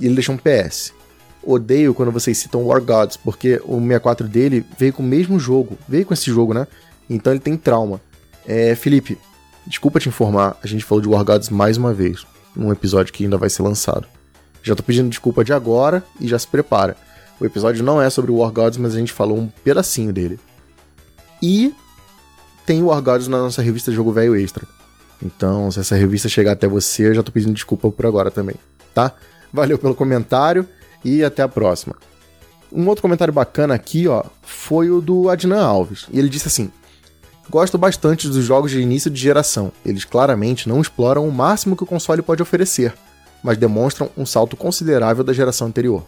E 0.00 0.06
ele 0.06 0.14
deixou 0.14 0.34
um 0.34 0.38
PS. 0.38 0.94
Odeio 1.42 1.94
quando 1.94 2.10
vocês 2.10 2.38
citam 2.38 2.64
War 2.64 2.82
Gods, 2.82 3.16
porque 3.16 3.60
o 3.64 3.76
64 3.76 4.26
dele 4.26 4.64
veio 4.78 4.92
com 4.92 5.02
o 5.02 5.06
mesmo 5.06 5.38
jogo, 5.38 5.78
veio 5.88 6.06
com 6.06 6.14
esse 6.14 6.30
jogo, 6.30 6.54
né? 6.54 6.66
Então 7.08 7.32
ele 7.32 7.40
tem 7.40 7.56
trauma. 7.56 8.00
É, 8.46 8.74
Felipe, 8.74 9.18
desculpa 9.66 10.00
te 10.00 10.08
informar, 10.08 10.56
a 10.62 10.66
gente 10.66 10.84
falou 10.84 11.02
de 11.02 11.08
War 11.08 11.24
Gods 11.24 11.50
mais 11.50 11.76
uma 11.76 11.92
vez, 11.92 12.26
num 12.56 12.72
episódio 12.72 13.12
que 13.12 13.24
ainda 13.24 13.36
vai 13.36 13.50
ser 13.50 13.62
lançado. 13.62 14.06
Já 14.62 14.74
tô 14.74 14.82
pedindo 14.82 15.08
desculpa 15.08 15.44
de 15.44 15.52
agora 15.52 16.02
e 16.20 16.26
já 16.26 16.38
se 16.38 16.46
prepara. 16.46 16.96
O 17.38 17.46
episódio 17.46 17.84
não 17.84 18.02
é 18.02 18.10
sobre 18.10 18.32
War 18.32 18.50
Gods, 18.50 18.78
mas 18.78 18.94
a 18.94 18.98
gente 18.98 19.12
falou 19.12 19.38
um 19.38 19.48
pedacinho 19.62 20.12
dele. 20.12 20.40
E 21.40 21.72
tem 22.68 22.82
War 22.82 23.00
Gods 23.00 23.28
na 23.28 23.38
nossa 23.38 23.62
revista 23.62 23.90
Jogo 23.90 24.12
Velho 24.12 24.36
Extra. 24.36 24.68
Então, 25.22 25.70
se 25.70 25.80
essa 25.80 25.96
revista 25.96 26.28
chegar 26.28 26.52
até 26.52 26.68
você, 26.68 27.06
eu 27.06 27.14
já 27.14 27.22
tô 27.22 27.32
pedindo 27.32 27.54
desculpa 27.54 27.90
por 27.90 28.04
agora 28.04 28.30
também, 28.30 28.56
tá? 28.92 29.10
Valeu 29.50 29.78
pelo 29.78 29.94
comentário 29.94 30.68
e 31.02 31.24
até 31.24 31.42
a 31.42 31.48
próxima. 31.48 31.96
Um 32.70 32.86
outro 32.86 33.00
comentário 33.00 33.32
bacana 33.32 33.72
aqui, 33.72 34.06
ó, 34.06 34.22
foi 34.42 34.90
o 34.90 35.00
do 35.00 35.30
Adnan 35.30 35.64
Alves. 35.64 36.08
E 36.12 36.18
ele 36.18 36.28
disse 36.28 36.46
assim: 36.46 36.70
Gosto 37.48 37.78
bastante 37.78 38.28
dos 38.28 38.44
jogos 38.44 38.70
de 38.70 38.82
início 38.82 39.10
de 39.10 39.18
geração. 39.18 39.72
Eles 39.82 40.04
claramente 40.04 40.68
não 40.68 40.78
exploram 40.78 41.26
o 41.26 41.32
máximo 41.32 41.74
que 41.74 41.84
o 41.84 41.86
console 41.86 42.20
pode 42.20 42.42
oferecer, 42.42 42.92
mas 43.42 43.56
demonstram 43.56 44.10
um 44.14 44.26
salto 44.26 44.58
considerável 44.58 45.24
da 45.24 45.32
geração 45.32 45.68
anterior. 45.68 46.04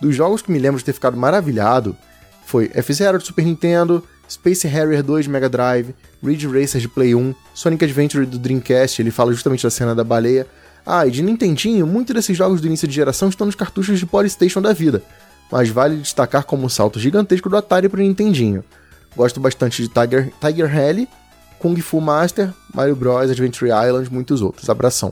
Dos 0.00 0.12
jogos 0.16 0.42
que 0.42 0.50
me 0.50 0.58
lembro 0.58 0.80
de 0.80 0.84
ter 0.84 0.92
ficado 0.92 1.16
maravilhado 1.16 1.96
foi 2.52 2.70
F-Zero 2.74 3.16
de 3.16 3.24
Super 3.24 3.46
Nintendo, 3.46 4.04
Space 4.28 4.68
Harrier 4.68 5.02
2 5.02 5.24
de 5.24 5.30
Mega 5.30 5.48
Drive, 5.48 5.94
Ridge 6.22 6.46
Racer 6.46 6.82
de 6.82 6.86
Play 6.86 7.14
1, 7.14 7.34
Sonic 7.54 7.82
Adventure 7.82 8.26
do 8.26 8.38
Dreamcast, 8.38 9.00
ele 9.00 9.10
fala 9.10 9.32
justamente 9.32 9.62
da 9.62 9.70
cena 9.70 9.94
da 9.94 10.04
baleia. 10.04 10.46
Ah, 10.84 11.06
e 11.06 11.10
de 11.10 11.22
Nintendinho, 11.22 11.86
muitos 11.86 12.14
desses 12.14 12.36
jogos 12.36 12.60
do 12.60 12.66
início 12.66 12.86
de 12.86 12.94
geração 12.94 13.30
estão 13.30 13.46
nos 13.46 13.54
cartuchos 13.54 13.98
de 13.98 14.04
Polystation 14.04 14.60
da 14.60 14.74
vida, 14.74 15.02
mas 15.50 15.70
vale 15.70 15.96
destacar 15.96 16.44
como 16.44 16.66
um 16.66 16.68
salto 16.68 17.00
gigantesco 17.00 17.48
do 17.48 17.56
Atari 17.56 17.88
para 17.88 18.00
o 18.00 18.02
Nintendinho. 18.02 18.62
Gosto 19.16 19.40
bastante 19.40 19.80
de 19.80 19.88
Tiger, 19.88 20.30
Tiger 20.38 20.70
Rally, 20.70 21.08
Kung 21.58 21.80
Fu 21.80 22.02
Master, 22.02 22.52
Mario 22.74 22.94
Bros, 22.94 23.30
Adventure 23.30 23.70
Island, 23.70 24.12
muitos 24.12 24.42
outros. 24.42 24.68
Abração. 24.68 25.10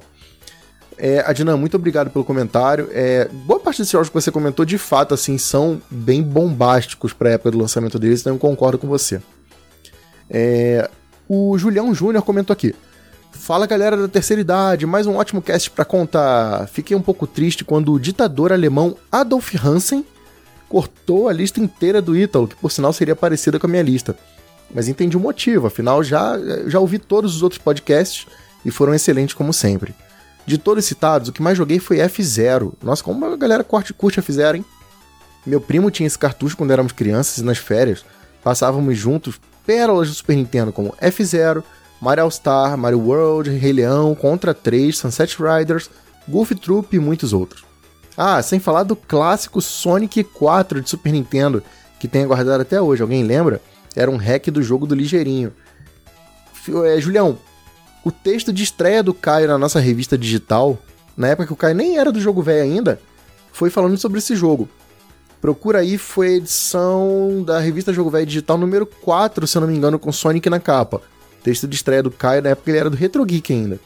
É, 1.03 1.25
Adina, 1.27 1.57
muito 1.57 1.79
obrigado 1.79 2.11
pelo 2.11 2.23
comentário. 2.23 2.91
É, 2.93 3.27
boa 3.33 3.59
parte 3.59 3.79
desses 3.79 3.91
jogos 3.91 4.11
que 4.11 4.15
você 4.15 4.31
comentou, 4.31 4.67
de 4.67 4.77
fato, 4.77 5.15
assim, 5.15 5.39
são 5.39 5.81
bem 5.91 6.23
bombásticos 6.23 7.15
para 7.15 7.31
a 7.31 7.33
época 7.33 7.53
do 7.53 7.59
lançamento 7.59 7.99
deles, 7.99 8.21
então 8.21 8.35
eu 8.35 8.39
concordo 8.39 8.77
com 8.77 8.87
você. 8.87 9.19
É, 10.29 10.91
o 11.27 11.57
Julião 11.57 11.95
Júnior 11.95 12.23
comentou 12.23 12.53
aqui. 12.53 12.75
Fala 13.33 13.67
galera 13.67 13.97
da 13.97 14.09
terceira 14.09 14.43
idade, 14.43 14.85
mais 14.85 15.07
um 15.07 15.17
ótimo 15.17 15.41
cast 15.41 15.71
para 15.71 15.87
contar. 15.87 16.69
Fiquei 16.69 16.95
um 16.95 17.01
pouco 17.01 17.27
triste 17.27 17.65
quando 17.65 17.95
o 17.95 17.99
ditador 17.99 18.53
alemão 18.53 18.95
Adolf 19.11 19.55
Hansen 19.55 20.05
cortou 20.69 21.31
a 21.31 21.33
lista 21.33 21.61
inteira 21.61 22.03
do 22.03 22.15
Ítalo, 22.15 22.47
que 22.47 22.57
por 22.57 22.71
sinal 22.71 22.93
seria 22.93 23.17
parecida 23.17 23.59
com 23.59 23.67
a 23.67 23.71
minha 23.71 23.83
lista. 23.83 24.15
Mas 24.73 24.87
entendi 24.87 25.17
o 25.17 25.21
motivo, 25.21 25.67
afinal 25.67 26.05
já, 26.05 26.39
já 26.67 26.79
ouvi 26.79 26.99
todos 26.99 27.35
os 27.37 27.43
outros 27.43 27.59
podcasts 27.59 28.27
e 28.67 28.71
foram 28.71 28.95
excelentes 28.95 29.35
como 29.35 29.55
sempre. 29.55 29.95
De 30.51 30.59
todos 30.59 30.85
citados, 30.85 31.29
o 31.29 31.33
que 31.33 31.41
mais 31.41 31.57
joguei 31.57 31.79
foi 31.79 31.99
F0. 31.99 32.73
Nossa, 32.83 33.05
como 33.05 33.25
a 33.25 33.37
galera 33.37 33.63
curte, 33.63 33.95
curte 33.95 34.21
F0, 34.21 34.57
hein? 34.57 34.65
Meu 35.47 35.61
primo 35.61 35.93
tinha 35.93 36.09
esse 36.09 36.19
cartucho 36.19 36.57
quando 36.57 36.73
éramos 36.73 36.91
crianças 36.91 37.39
e 37.39 37.45
nas 37.45 37.57
férias 37.57 38.05
passávamos 38.43 38.99
juntos 38.99 39.41
pérolas 39.65 40.09
do 40.09 40.15
Super 40.15 40.35
Nintendo 40.35 40.73
como 40.73 40.93
F0, 41.01 41.63
Mario 42.01 42.25
All 42.25 42.31
Star, 42.33 42.77
Mario 42.77 42.99
World, 42.99 43.49
Rei 43.49 43.73
Leão, 43.73 44.13
Contra 44.13 44.53
3, 44.53 44.99
Sunset 44.99 45.37
Riders, 45.41 45.89
Golf 46.27 46.51
Troop 46.51 46.97
e 46.97 46.99
muitos 46.99 47.33
outros. 47.33 47.63
Ah, 48.17 48.43
sem 48.43 48.59
falar 48.59 48.83
do 48.83 48.97
clássico 48.97 49.61
Sonic 49.61 50.25
4 50.25 50.81
de 50.81 50.91
Super 50.91 51.13
Nintendo, 51.13 51.63
que 52.01 52.09
tem 52.09 52.27
guardado 52.27 52.61
até 52.61 52.83
hoje. 52.83 53.03
Alguém 53.03 53.23
lembra? 53.23 53.63
Era 53.95 54.11
um 54.11 54.17
hack 54.17 54.49
do 54.49 54.65
jogo 54.65 54.85
do 54.85 54.97
Ligeirinho. 54.97 55.53
É, 56.87 57.01
Julião, 57.01 57.39
o 58.05 58.11
texto 58.11 58.53
de 58.53 58.63
estreia 58.63 59.03
do 59.03 59.13
Caio 59.13 59.49
na 59.49 59.59
nossa 59.59 59.81
revista 59.81 60.17
digital, 60.17 60.79
na 61.17 61.29
época 61.29 61.47
que 61.47 61.53
o 61.53 61.57
Caio 61.57 61.75
nem 61.75 61.99
era 61.99 62.11
do 62.11 62.21
jogo 62.21 62.43
velho 62.43 62.63
ainda, 62.63 63.01
foi 63.53 63.71
falando 63.71 63.97
sobre 63.99 64.19
esse 64.19 64.35
jogo. 64.35 64.69
Procura 65.41 65.79
aí, 65.79 65.97
foi 65.97 66.27
a 66.27 66.37
edição 66.37 67.43
da 67.47 67.59
revista 67.59 67.95
Jogo 67.95 68.11
Velho 68.11 68.27
Digital 68.27 68.59
número 68.59 68.85
4, 68.85 69.47
se 69.47 69.57
eu 69.57 69.61
não 69.63 69.69
me 69.69 69.75
engano, 69.75 69.99
com 69.99 70.13
Sonic 70.13 70.51
na 70.51 70.61
capa. 70.61 71.01
Texto 71.43 71.67
de 71.67 71.75
estreia 71.75 72.03
do 72.03 72.11
Caio, 72.11 72.43
na 72.43 72.51
época 72.51 72.71
ele 72.71 72.79
era 72.79 72.91
do 72.91 72.97
Retro 72.97 73.25
Geek 73.25 73.51
ainda. 73.51 73.81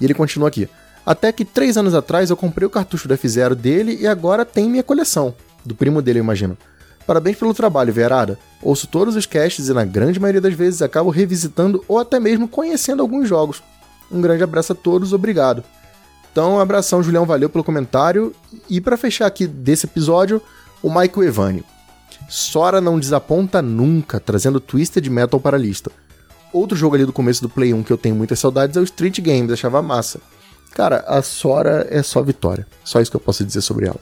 E 0.00 0.04
ele 0.04 0.14
continua 0.14 0.48
aqui. 0.48 0.66
Até 1.04 1.30
que 1.32 1.44
três 1.44 1.76
anos 1.76 1.94
atrás 1.94 2.30
eu 2.30 2.36
comprei 2.36 2.66
o 2.66 2.70
cartucho 2.70 3.06
do 3.06 3.14
F0 3.14 3.54
dele 3.54 3.98
e 4.00 4.06
agora 4.06 4.42
tem 4.42 4.68
minha 4.68 4.82
coleção. 4.82 5.34
Do 5.62 5.74
primo 5.74 6.00
dele, 6.00 6.20
eu 6.20 6.24
imagino. 6.24 6.56
Parabéns 7.06 7.36
pelo 7.36 7.52
trabalho, 7.52 7.92
Verada. 7.92 8.38
Ouço 8.62 8.86
todos 8.86 9.14
os 9.14 9.26
casts 9.26 9.68
e 9.68 9.74
na 9.74 9.84
grande 9.84 10.18
maioria 10.18 10.40
das 10.40 10.54
vezes 10.54 10.80
acabo 10.80 11.10
revisitando 11.10 11.84
ou 11.86 11.98
até 11.98 12.18
mesmo 12.18 12.48
conhecendo 12.48 13.02
alguns 13.02 13.28
jogos. 13.28 13.62
Um 14.10 14.20
grande 14.20 14.42
abraço 14.42 14.72
a 14.72 14.76
todos, 14.76 15.12
obrigado. 15.12 15.62
Então, 16.32 16.58
abração, 16.58 17.02
Julião, 17.02 17.26
valeu 17.26 17.48
pelo 17.48 17.62
comentário. 17.62 18.34
E 18.68 18.80
para 18.80 18.96
fechar 18.96 19.26
aqui 19.26 19.46
desse 19.46 19.86
episódio, 19.86 20.42
o 20.82 20.88
Michael 20.88 21.28
Evani. 21.28 21.64
Sora 22.28 22.80
não 22.80 22.98
desaponta 22.98 23.60
nunca, 23.60 24.18
trazendo 24.18 24.58
Twisted 24.58 25.06
Metal 25.08 25.38
para 25.38 25.56
a 25.56 25.60
lista. 25.60 25.92
Outro 26.52 26.76
jogo 26.76 26.94
ali 26.94 27.04
do 27.04 27.12
começo 27.12 27.42
do 27.42 27.48
Play 27.48 27.74
1 27.74 27.82
que 27.82 27.92
eu 27.92 27.98
tenho 27.98 28.14
muitas 28.14 28.38
saudades 28.38 28.76
é 28.76 28.80
o 28.80 28.84
Street 28.84 29.20
Games, 29.20 29.52
achava 29.52 29.82
massa. 29.82 30.20
Cara, 30.72 31.04
a 31.06 31.22
Sora 31.22 31.86
é 31.90 32.02
só 32.02 32.22
vitória. 32.22 32.66
Só 32.82 33.00
isso 33.00 33.10
que 33.10 33.16
eu 33.16 33.20
posso 33.20 33.44
dizer 33.44 33.60
sobre 33.60 33.86
ela. 33.86 34.00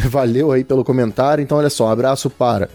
Valeu 0.08 0.52
aí 0.52 0.64
pelo 0.64 0.84
comentário. 0.84 1.42
Então, 1.42 1.58
olha 1.58 1.70
só, 1.70 1.86
um 1.86 1.90
abraço 1.90 2.30
para 2.30 2.68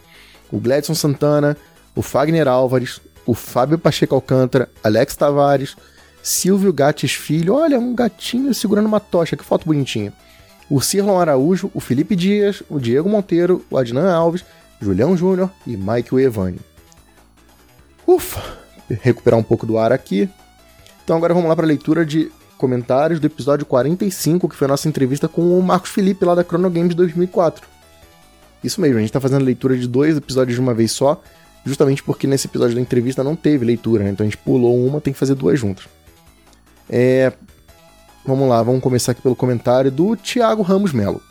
o 0.51 0.59
Gladson 0.59 0.93
Santana, 0.93 1.57
o 1.95 2.01
Fagner 2.01 2.47
Álvares, 2.47 3.01
o 3.25 3.33
Fábio 3.33 3.77
Pacheco 3.77 4.15
Alcântara, 4.15 4.69
Alex 4.83 5.15
Tavares, 5.15 5.75
Silvio 6.21 6.71
Gates 6.71 7.13
Filho. 7.13 7.55
Olha, 7.55 7.79
um 7.79 7.95
gatinho 7.95 8.53
segurando 8.53 8.85
uma 8.85 8.99
tocha, 8.99 9.35
que 9.35 9.43
foto 9.43 9.65
bonitinha. 9.65 10.13
O 10.69 10.81
Cirlon 10.81 11.19
Araújo, 11.19 11.69
o 11.73 11.79
Felipe 11.79 12.15
Dias, 12.15 12.63
o 12.69 12.79
Diego 12.79 13.09
Monteiro, 13.09 13.63
o 13.69 13.77
Adnan 13.77 14.11
Alves, 14.11 14.43
Julião 14.81 15.15
Júnior 15.15 15.49
e 15.65 15.77
Mike 15.77 16.15
Evani. 16.15 16.59
Ufa! 18.05 18.41
Recuperar 19.01 19.39
um 19.39 19.43
pouco 19.43 19.65
do 19.65 19.77
ar 19.77 19.91
aqui. 19.91 20.29
Então 21.03 21.17
agora 21.17 21.33
vamos 21.33 21.49
lá 21.49 21.55
para 21.55 21.65
a 21.65 21.67
leitura 21.67 22.05
de 22.05 22.31
comentários 22.57 23.19
do 23.19 23.27
episódio 23.27 23.65
45, 23.65 24.49
que 24.49 24.55
foi 24.55 24.65
a 24.65 24.69
nossa 24.69 24.87
entrevista 24.87 25.27
com 25.27 25.57
o 25.57 25.61
Marcos 25.61 25.91
Felipe 25.91 26.25
lá 26.25 26.35
da 26.35 26.43
Chrono 26.43 26.69
Games 26.69 26.95
2004. 26.95 27.67
Isso 28.63 28.81
mesmo, 28.81 28.97
a 28.97 29.01
gente 29.01 29.11
tá 29.13 29.19
fazendo 29.19 29.43
leitura 29.43 29.77
de 29.77 29.87
dois 29.87 30.17
episódios 30.17 30.55
de 30.55 30.61
uma 30.61 30.73
vez 30.73 30.91
só, 30.91 31.21
justamente 31.65 32.01
porque 32.01 32.25
nesse 32.25 32.47
episódio 32.47 32.75
da 32.75 32.81
entrevista 32.81 33.23
não 33.23 33.35
teve 33.35 33.65
leitura, 33.65 34.03
né? 34.03 34.09
então 34.09 34.25
a 34.25 34.29
gente 34.29 34.37
pulou 34.37 34.85
uma, 34.85 34.99
tem 34.99 35.13
que 35.13 35.19
fazer 35.19 35.35
duas 35.35 35.59
juntas. 35.59 35.85
É... 36.89 37.31
Vamos 38.25 38.49
lá, 38.49 38.63
vamos 38.63 38.81
começar 38.81 39.11
aqui 39.11 39.21
pelo 39.21 39.35
comentário 39.35 39.91
do 39.91 40.15
Thiago 40.15 40.63
Ramos 40.63 40.91
Melo. 40.91 41.21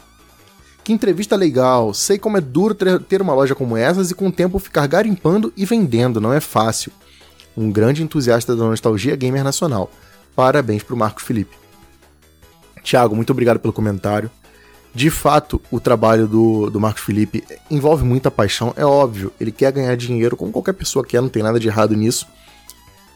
Que 0.85 0.93
entrevista 0.93 1.35
legal! 1.35 1.93
Sei 1.93 2.19
como 2.19 2.37
é 2.37 2.41
duro 2.41 2.75
ter 2.75 3.21
uma 3.21 3.35
loja 3.35 3.55
como 3.55 3.77
essas 3.77 4.11
e 4.11 4.15
com 4.15 4.29
o 4.29 4.33
tempo 4.33 4.59
ficar 4.59 4.87
garimpando 4.87 5.53
e 5.57 5.65
vendendo, 5.65 6.21
não 6.21 6.33
é 6.33 6.41
fácil. 6.41 6.93
Um 7.57 7.71
grande 7.71 8.03
entusiasta 8.03 8.55
da 8.55 8.65
nostalgia 8.65 9.17
gamer 9.17 9.43
nacional. 9.43 9.91
Parabéns 10.35 10.83
para 10.83 10.95
o 10.95 11.21
Felipe. 11.21 11.57
Tiago, 12.83 13.17
muito 13.17 13.31
obrigado 13.31 13.59
pelo 13.59 13.73
comentário. 13.73 14.31
De 14.95 15.11
fato, 15.11 15.61
o 15.71 15.81
trabalho 15.81 16.29
do, 16.29 16.71
do 16.71 16.79
Marcos 16.79 17.03
Felipe 17.03 17.43
envolve 17.69 18.05
muita 18.05 18.31
paixão, 18.31 18.73
é 18.77 18.85
óbvio. 18.85 19.33
Ele 19.41 19.51
quer 19.51 19.73
ganhar 19.73 19.97
dinheiro, 19.97 20.37
como 20.37 20.53
qualquer 20.53 20.75
pessoa 20.75 21.05
quer, 21.05 21.21
não 21.21 21.29
tem 21.29 21.43
nada 21.43 21.59
de 21.59 21.67
errado 21.67 21.97
nisso. 21.97 22.29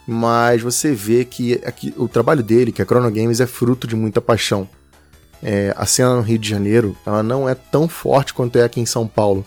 Mas 0.05 0.61
você 0.61 0.93
vê 0.93 1.25
que 1.25 1.55
aqui, 1.65 1.95
o 1.97 2.09
trabalho 2.09 2.43
dele, 2.43 2.73
que 2.73 2.83
é 2.83 2.85
Chrono 2.85 3.11
Games, 3.11 3.41
é 3.41 3.47
fruto 3.47 3.87
de 3.87 3.95
muita 3.95 4.21
paixão. 4.21 4.69
É, 5.41 5.73
a 5.77 5.87
cena 5.87 6.17
no 6.17 6.23
Rio 6.23 6.39
de 6.39 6.49
Janeiro 6.49 6.97
ela 7.07 7.23
não 7.23 7.49
é 7.49 7.55
tão 7.55 7.89
forte 7.89 8.35
quanto 8.35 8.59
é 8.59 8.65
aqui 8.65 8.81
em 8.81 8.87
São 8.87 9.07
Paulo. 9.07 9.47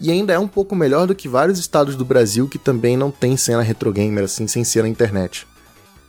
E 0.00 0.10
ainda 0.10 0.32
é 0.32 0.38
um 0.38 0.48
pouco 0.48 0.74
melhor 0.74 1.06
do 1.06 1.14
que 1.14 1.28
vários 1.28 1.58
estados 1.58 1.94
do 1.94 2.04
Brasil 2.04 2.48
que 2.48 2.58
também 2.58 2.96
não 2.96 3.10
tem 3.10 3.36
cena 3.36 3.62
retro 3.62 3.92
gamer 3.92 4.24
assim, 4.24 4.46
sem 4.46 4.64
ser 4.64 4.82
na 4.82 4.88
internet. 4.88 5.46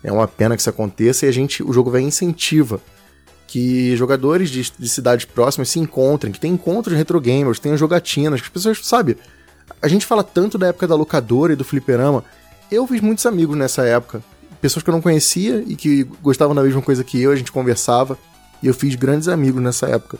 É 0.08 0.12
uma 0.12 0.26
pena 0.26 0.56
que 0.56 0.62
isso 0.62 0.70
aconteça 0.70 1.26
e 1.26 1.30
a 1.30 1.32
gente, 1.34 1.62
o 1.62 1.74
jogo 1.74 1.92
vai 1.92 2.02
incentiva 2.02 2.80
que 3.46 3.94
jogadores 3.98 4.50
de, 4.50 4.72
de 4.80 4.88
cidades 4.88 5.26
próximas 5.26 5.68
se 5.68 5.80
encontrem, 5.80 6.32
que 6.32 6.40
tem 6.40 6.54
encontros 6.54 6.94
de 6.94 6.98
retro 6.98 7.20
gamers, 7.20 7.60
tenham 7.60 7.78
jogatinas, 7.78 8.40
que 8.40 8.48
as 8.48 8.54
pessoas, 8.54 8.80
sabe? 8.88 9.18
A 9.82 9.88
gente 9.90 10.06
fala 10.06 10.24
tanto 10.24 10.58
da 10.58 10.68
época 10.68 10.88
da 10.88 10.96
locadora 10.96 11.52
e 11.52 11.56
do 11.58 11.66
fliperama. 11.66 12.24
Eu 12.72 12.88
fiz 12.88 13.02
muitos 13.02 13.26
amigos 13.26 13.58
nessa 13.58 13.84
época. 13.84 14.24
Pessoas 14.62 14.82
que 14.82 14.90
eu 14.90 14.94
não 14.94 15.02
conhecia 15.02 15.62
e 15.68 15.76
que 15.76 16.06
gostavam 16.22 16.56
da 16.56 16.64
mesma 16.64 16.82
coisa 16.82 17.04
que 17.04 17.22
eu, 17.22 17.32
a 17.32 17.36
gente 17.36 17.52
conversava. 17.52 18.18
E 18.64 18.68
eu 18.68 18.74
fiz 18.74 18.96
grandes 18.96 19.28
amigos 19.28 19.62
nessa 19.62 19.88
época. 19.88 20.18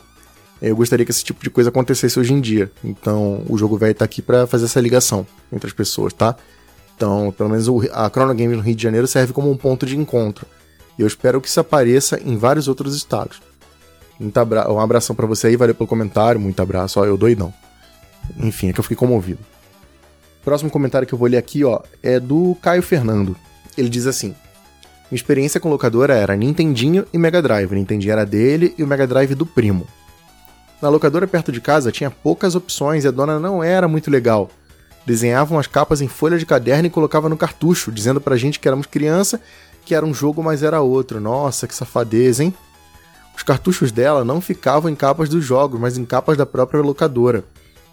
Eu 0.60 0.76
gostaria 0.76 1.06
que 1.06 1.12
esse 1.12 1.24
tipo 1.24 1.42
de 1.42 1.48
coisa 1.48 1.70
acontecesse 1.70 2.20
hoje 2.20 2.34
em 2.34 2.42
dia. 2.42 2.70
Então, 2.84 3.42
o 3.48 3.56
jogo 3.56 3.78
velho 3.78 3.94
tá 3.94 4.04
aqui 4.04 4.20
para 4.20 4.46
fazer 4.46 4.66
essa 4.66 4.80
ligação 4.80 5.26
entre 5.50 5.66
as 5.66 5.72
pessoas, 5.72 6.12
tá? 6.12 6.36
Então, 6.98 7.32
pelo 7.38 7.48
menos 7.48 7.68
a 7.92 8.10
Chrono 8.10 8.34
Games 8.34 8.56
no 8.56 8.62
Rio 8.62 8.74
de 8.74 8.82
Janeiro 8.82 9.06
serve 9.06 9.32
como 9.32 9.48
um 9.48 9.56
ponto 9.56 9.86
de 9.86 9.96
encontro. 9.96 10.44
E 10.98 11.02
eu 11.02 11.06
espero 11.06 11.40
que 11.40 11.46
isso 11.46 11.60
apareça 11.60 12.20
em 12.24 12.36
vários 12.36 12.66
outros 12.66 12.96
estados. 12.96 13.40
Abra 14.34 14.68
um 14.68 14.80
abração 14.80 15.14
para 15.14 15.24
você 15.24 15.46
aí, 15.46 15.54
valeu 15.54 15.76
pelo 15.76 15.86
comentário, 15.86 16.40
muito 16.40 16.60
abraço. 16.60 16.98
Ó, 16.98 17.04
eu 17.04 17.16
doidão. 17.16 17.54
Enfim, 18.36 18.70
é 18.70 18.72
que 18.72 18.80
eu 18.80 18.82
fiquei 18.82 18.96
comovido. 18.96 19.38
Próximo 20.44 20.72
comentário 20.72 21.06
que 21.06 21.14
eu 21.14 21.18
vou 21.18 21.28
ler 21.28 21.36
aqui, 21.36 21.64
ó, 21.64 21.80
é 22.02 22.18
do 22.18 22.56
Caio 22.60 22.82
Fernando. 22.82 23.36
Ele 23.76 23.88
diz 23.88 24.08
assim: 24.08 24.34
Minha 25.08 25.18
experiência 25.18 25.60
com 25.60 25.70
locadora 25.70 26.16
era 26.16 26.34
Nintendinho 26.34 27.06
e 27.12 27.18
Mega 27.18 27.40
Drive. 27.40 27.70
O 27.70 27.76
Nintendinho 27.76 28.10
era 28.10 28.26
dele 28.26 28.74
e 28.76 28.82
o 28.82 28.88
Mega 28.88 29.06
Drive 29.06 29.36
do 29.36 29.46
primo. 29.46 29.86
Na 30.82 30.88
locadora 30.88 31.28
perto 31.28 31.52
de 31.52 31.60
casa 31.60 31.92
tinha 31.92 32.10
poucas 32.10 32.56
opções 32.56 33.04
e 33.04 33.08
a 33.08 33.12
dona 33.12 33.38
não 33.38 33.62
era 33.62 33.86
muito 33.86 34.10
legal. 34.10 34.50
Desenhavam 35.08 35.58
as 35.58 35.66
capas 35.66 36.02
em 36.02 36.06
folha 36.06 36.36
de 36.36 36.44
caderno 36.44 36.86
e 36.86 36.90
colocava 36.90 37.30
no 37.30 37.36
cartucho, 37.36 37.90
dizendo 37.90 38.20
pra 38.20 38.36
gente 38.36 38.60
que 38.60 38.68
éramos 38.68 38.86
criança, 38.86 39.40
que 39.82 39.94
era 39.94 40.04
um 40.04 40.12
jogo, 40.12 40.42
mas 40.42 40.62
era 40.62 40.82
outro. 40.82 41.18
Nossa, 41.18 41.66
que 41.66 41.74
safadeza, 41.74 42.44
hein? 42.44 42.52
Os 43.34 43.42
cartuchos 43.42 43.90
dela 43.90 44.22
não 44.22 44.38
ficavam 44.38 44.90
em 44.90 44.94
capas 44.94 45.30
dos 45.30 45.42
jogos, 45.42 45.80
mas 45.80 45.96
em 45.96 46.04
capas 46.04 46.36
da 46.36 46.44
própria 46.44 46.82
locadora. 46.82 47.42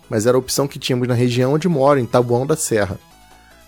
Mas 0.10 0.26
era 0.26 0.36
a 0.36 0.38
opção 0.38 0.68
que 0.68 0.78
tínhamos 0.78 1.08
na 1.08 1.14
região 1.14 1.54
onde 1.54 1.70
moro, 1.70 2.02
em 2.02 2.06
Tabuão 2.06 2.46
da 2.46 2.58
Serra. 2.58 3.00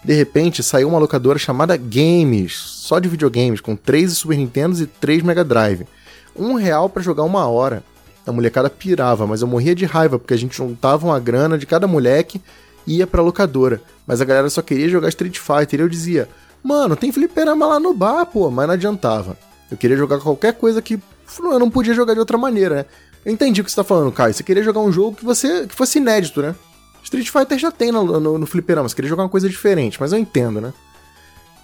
De 0.04 0.14
repente, 0.14 0.62
saiu 0.62 0.89
uma 0.89 1.00
locadora 1.00 1.39
chamada 1.39 1.78
Games, 1.78 2.52
só 2.54 3.00
de 3.00 3.08
videogames, 3.08 3.62
com 3.62 3.78
3 3.78 4.12
Super 4.12 4.38
Nintendos 4.38 4.82
e 4.82 4.88
3 4.88 5.24
Mega 5.24 5.45
Drive. 5.45 5.88
Um 6.36 6.56
real 6.56 6.89
para 6.89 7.02
jogar 7.02 7.24
uma 7.24 7.48
hora. 7.48 7.82
A 8.26 8.32
molecada 8.34 8.70
pirava, 8.70 9.26
mas 9.26 9.41
eu 9.41 9.48
morria 9.48 9.74
de 9.74 9.86
raiva 9.86 10.20
porque 10.20 10.34
a 10.34 10.38
gente 10.38 10.58
juntava 10.58 11.08
uma 11.08 11.18
grana 11.18 11.58
de 11.58 11.66
cada 11.66 11.88
moleque 11.88 12.41
ia 12.88 13.06
pra 13.06 13.22
locadora. 13.22 13.82
Mas 14.08 14.22
a 14.22 14.26
galera 14.26 14.50
só 14.50 14.62
queria 14.62 14.88
jogar 14.88 15.10
Street 15.10 15.38
Fighter 15.38 15.80
e 15.80 15.84
eu 15.84 15.90
dizia: 15.90 16.30
Mano, 16.64 16.96
tem 16.96 17.12
fliperama 17.12 17.68
lá 17.68 17.80
no 17.80 17.94
bar, 17.94 18.26
pô, 18.26 18.50
mas 18.50 18.66
não 18.66 18.74
adiantava. 18.74 19.38
Eu 19.70 19.78
queria 19.78 19.98
jogar 19.98 20.20
qualquer 20.20 20.54
coisa 20.54 20.82
que 20.82 21.00
eu 21.40 21.60
não 21.60 21.70
podia 21.70 21.94
jogar 21.94 22.14
de 22.14 22.20
outra 22.20 22.38
maneira, 22.38 22.76
né? 22.76 22.86
Eu 23.26 23.34
entendi 23.34 23.60
o 23.60 23.64
que 23.64 23.70
você 23.70 23.76
tá 23.76 23.84
falando, 23.84 24.12
Caio. 24.12 24.34
Você 24.34 24.42
queria 24.42 24.64
jogar 24.64 24.80
um 24.80 24.92
jogo 24.92 25.18
que 25.18 25.26
você 25.26 25.68
que 25.68 25.76
fosse 25.76 26.00
inédito, 26.00 26.42
né? 26.42 26.56
Street 27.04 27.30
Fighter 27.30 27.58
já 27.58 27.72
tem 27.72 27.92
no, 27.92 28.20
no, 28.20 28.38
no 28.38 28.46
fliperama, 28.46 28.88
você 28.88 28.96
queria 28.96 29.10
jogar 29.10 29.24
uma 29.24 29.30
coisa 29.30 29.48
diferente, 29.48 29.98
mas 30.00 30.12
eu 30.12 30.20
entendo, 30.20 30.60
né? 30.60 30.74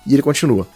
E 0.05 0.13
ele 0.13 0.21
continua. 0.21 0.67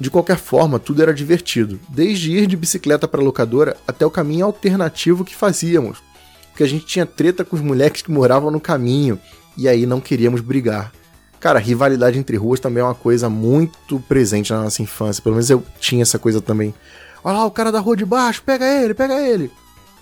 De 0.00 0.10
qualquer 0.10 0.38
forma, 0.38 0.78
tudo 0.78 1.02
era 1.02 1.14
divertido, 1.14 1.78
desde 1.88 2.32
ir 2.32 2.46
de 2.46 2.56
bicicleta 2.56 3.06
para 3.06 3.20
a 3.20 3.24
locadora 3.24 3.76
até 3.86 4.04
o 4.04 4.10
caminho 4.10 4.46
alternativo 4.46 5.24
que 5.24 5.36
fazíamos, 5.36 6.02
porque 6.50 6.64
a 6.64 6.66
gente 6.66 6.86
tinha 6.86 7.06
treta 7.06 7.44
com 7.44 7.54
os 7.54 7.62
moleques 7.62 8.02
que 8.02 8.10
moravam 8.10 8.50
no 8.50 8.60
caminho 8.60 9.20
e 9.56 9.68
aí 9.68 9.86
não 9.86 10.00
queríamos 10.00 10.40
brigar. 10.40 10.92
Cara, 11.40 11.58
rivalidade 11.58 12.18
entre 12.18 12.36
ruas 12.36 12.58
também 12.58 12.80
é 12.80 12.84
uma 12.84 12.94
coisa 12.94 13.28
muito 13.28 14.00
presente 14.00 14.52
na 14.52 14.62
nossa 14.62 14.82
infância, 14.82 15.22
pelo 15.22 15.34
menos 15.34 15.50
eu 15.50 15.62
tinha 15.78 16.02
essa 16.02 16.18
coisa 16.18 16.40
também. 16.40 16.74
Olha 17.22 17.38
lá, 17.38 17.46
o 17.46 17.50
cara 17.50 17.70
da 17.70 17.80
rua 17.80 17.96
de 17.96 18.04
baixo, 18.04 18.42
pega 18.42 18.66
ele, 18.66 18.94
pega 18.94 19.20
ele. 19.20 19.50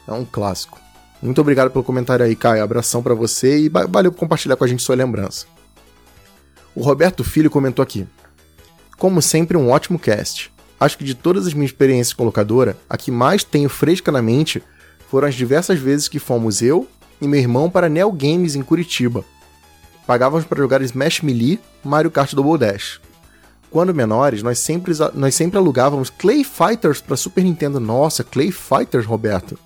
É 0.07 0.13
um 0.13 0.25
clássico. 0.25 0.81
Muito 1.23 1.41
obrigado 1.41 1.71
pelo 1.71 1.85
comentário 1.85 2.25
aí, 2.25 2.35
Caio. 2.35 2.63
Abração 2.63 3.03
para 3.03 3.15
você 3.15 3.61
e 3.61 3.69
valeu 3.69 4.11
por 4.11 4.19
compartilhar 4.19 4.57
com 4.57 4.65
a 4.65 4.67
gente 4.67 4.83
sua 4.83 4.97
lembrança. 4.97 5.47
O 6.75 6.83
Roberto 6.83 7.23
Filho 7.23 7.51
comentou 7.51 7.83
aqui. 7.83 8.07
Como 8.99 9.23
sempre, 9.23 9.57
um 9.57 9.71
ótimo 9.71 9.99
cast. 9.99 10.53
Acho 10.81 10.99
que 10.99 11.05
de 11.05 11.15
todas 11.15 11.47
as 11.47 11.55
minhas 11.55 11.71
experiências 11.71 12.13
com 12.13 12.25
locadora, 12.25 12.77
a 12.91 12.97
que 12.97 13.13
mais 13.13 13.45
tenho 13.45 13.69
fresca 13.69 14.11
na 14.11 14.21
mente 14.21 14.61
foram 15.09 15.29
as 15.29 15.35
diversas 15.35 15.79
vezes 15.79 16.09
que 16.09 16.19
fomos 16.19 16.61
eu 16.61 16.89
e 17.21 17.29
meu 17.29 17.39
irmão 17.39 17.71
para 17.71 17.89
Neo 17.89 18.11
Games 18.11 18.57
em 18.57 18.63
Curitiba. 18.63 19.25
Pagávamos 20.07 20.45
para 20.45 20.59
jogar 20.59 20.83
Smash 20.83 21.21
Melee, 21.21 21.61
Mario 21.85 22.11
Kart 22.11 22.35
Double 22.35 22.59
Dash. 22.59 23.01
Quando 23.71 23.95
menores, 23.95 24.43
nós 24.43 24.59
sempre, 24.59 24.93
nós 25.15 25.35
sempre 25.35 25.57
alugávamos 25.57 26.11
Clay 26.11 26.45
Fighters 26.45 27.01
para 27.01 27.17
Super 27.17 27.43
Nintendo. 27.45 27.81
Nossa, 27.81 28.23
Clay 28.23 28.51
Fighters, 28.51 29.07
Roberto. 29.07 29.59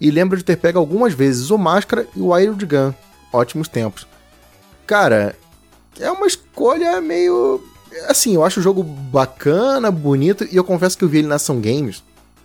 E 0.00 0.10
lembro 0.10 0.36
de 0.36 0.44
ter 0.44 0.56
pego 0.56 0.78
algumas 0.78 1.14
vezes 1.14 1.50
o 1.50 1.56
Máscara 1.56 2.06
e 2.14 2.20
o 2.20 2.32
Wild 2.34 2.66
Gun. 2.66 2.92
Ótimos 3.32 3.68
tempos. 3.68 4.06
Cara, 4.86 5.34
é 5.98 6.10
uma 6.10 6.26
escolha 6.26 7.00
meio 7.00 7.62
assim, 8.08 8.34
eu 8.34 8.44
acho 8.44 8.60
o 8.60 8.62
jogo 8.62 8.82
bacana, 8.82 9.90
bonito, 9.90 10.46
e 10.50 10.56
eu 10.56 10.64
confesso 10.64 10.98
que 10.98 11.04
eu 11.04 11.08
vi 11.08 11.18
ele 11.18 11.28
na 11.28 11.36
Ação 11.36 11.60
Games. 11.60 12.02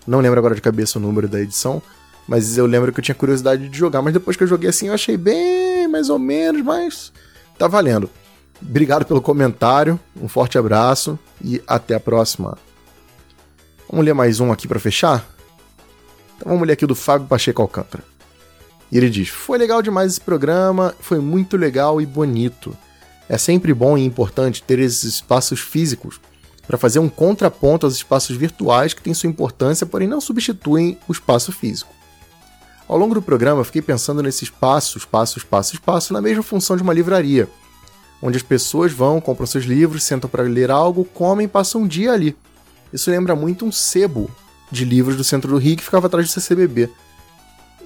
Não 0.07 0.19
lembro 0.19 0.39
agora 0.39 0.55
de 0.55 0.61
cabeça 0.61 0.97
o 0.97 1.01
número 1.01 1.27
da 1.27 1.41
edição, 1.41 1.81
mas 2.27 2.57
eu 2.57 2.65
lembro 2.65 2.91
que 2.93 2.99
eu 2.99 3.03
tinha 3.03 3.15
curiosidade 3.15 3.67
de 3.67 3.77
jogar. 3.77 4.01
Mas 4.01 4.13
depois 4.13 4.37
que 4.37 4.43
eu 4.43 4.47
joguei 4.47 4.69
assim, 4.69 4.87
eu 4.87 4.93
achei 4.93 5.17
bem 5.17 5.70
mais 5.91 6.09
ou 6.09 6.17
menos, 6.17 6.63
mas 6.63 7.11
tá 7.57 7.67
valendo. 7.67 8.09
Obrigado 8.61 9.05
pelo 9.05 9.21
comentário, 9.21 9.99
um 10.15 10.27
forte 10.27 10.57
abraço 10.57 11.17
e 11.43 11.61
até 11.67 11.95
a 11.95 11.99
próxima. 11.99 12.57
Vamos 13.89 14.05
ler 14.05 14.13
mais 14.13 14.39
um 14.39 14.51
aqui 14.51 14.67
para 14.67 14.79
fechar? 14.79 15.27
Então 16.37 16.51
vamos 16.51 16.65
ler 16.65 16.73
aqui 16.73 16.85
do 16.85 16.95
Fábio 16.95 17.27
Pacheco 17.27 17.61
Alcântara. 17.61 18.03
E 18.91 18.97
ele 18.97 19.09
diz: 19.09 19.29
Foi 19.29 19.57
legal 19.57 19.81
demais 19.81 20.11
esse 20.11 20.21
programa, 20.21 20.93
foi 20.99 21.19
muito 21.19 21.57
legal 21.57 22.01
e 22.01 22.05
bonito. 22.05 22.75
É 23.27 23.37
sempre 23.37 23.73
bom 23.73 23.97
e 23.97 24.05
importante 24.05 24.61
ter 24.61 24.79
esses 24.79 25.03
espaços 25.03 25.59
físicos 25.59 26.19
para 26.67 26.77
fazer 26.77 26.99
um 26.99 27.09
contraponto 27.09 27.85
aos 27.85 27.95
espaços 27.95 28.35
virtuais 28.35 28.93
que 28.93 29.01
têm 29.01 29.13
sua 29.13 29.29
importância, 29.29 29.85
porém 29.85 30.07
não 30.07 30.21
substituem 30.21 30.97
o 31.07 31.11
espaço 31.11 31.51
físico. 31.51 31.93
Ao 32.91 32.97
longo 32.97 33.13
do 33.13 33.21
programa, 33.21 33.63
fiquei 33.63 33.81
pensando 33.81 34.21
nesse 34.21 34.43
espaço, 34.43 34.97
espaço, 34.97 35.37
espaço, 35.37 35.73
espaço, 35.75 36.11
na 36.11 36.19
mesma 36.19 36.43
função 36.43 36.75
de 36.75 36.83
uma 36.83 36.93
livraria, 36.93 37.47
onde 38.21 38.35
as 38.35 38.43
pessoas 38.43 38.91
vão, 38.91 39.21
compram 39.21 39.47
seus 39.47 39.63
livros, 39.63 40.03
sentam 40.03 40.29
para 40.29 40.43
ler 40.43 40.69
algo, 40.69 41.05
comem 41.05 41.45
e 41.45 41.47
passam 41.47 41.83
um 41.83 41.87
dia 41.87 42.11
ali. 42.11 42.35
Isso 42.91 43.09
lembra 43.09 43.33
muito 43.33 43.65
um 43.65 43.71
sebo 43.71 44.29
de 44.69 44.83
livros 44.83 45.15
do 45.15 45.23
centro 45.23 45.51
do 45.51 45.57
Rio 45.57 45.77
que 45.77 45.85
ficava 45.85 46.07
atrás 46.07 46.27
do 46.27 46.31
CCBB. 46.33 46.89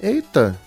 Eita, 0.02 0.58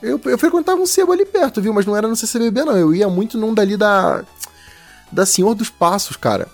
eu, 0.00 0.20
eu 0.26 0.38
frequentava 0.38 0.80
um 0.80 0.86
sebo 0.86 1.10
ali 1.10 1.26
perto, 1.26 1.60
viu? 1.60 1.74
Mas 1.74 1.84
não 1.84 1.96
era 1.96 2.06
no 2.06 2.14
CCBB, 2.14 2.62
não. 2.66 2.76
Eu 2.76 2.94
ia 2.94 3.08
muito 3.08 3.36
num 3.36 3.52
dali 3.52 3.76
da. 3.76 4.24
Da 5.10 5.26
Senhor 5.26 5.56
dos 5.56 5.70
Passos, 5.70 6.16
cara. 6.16 6.46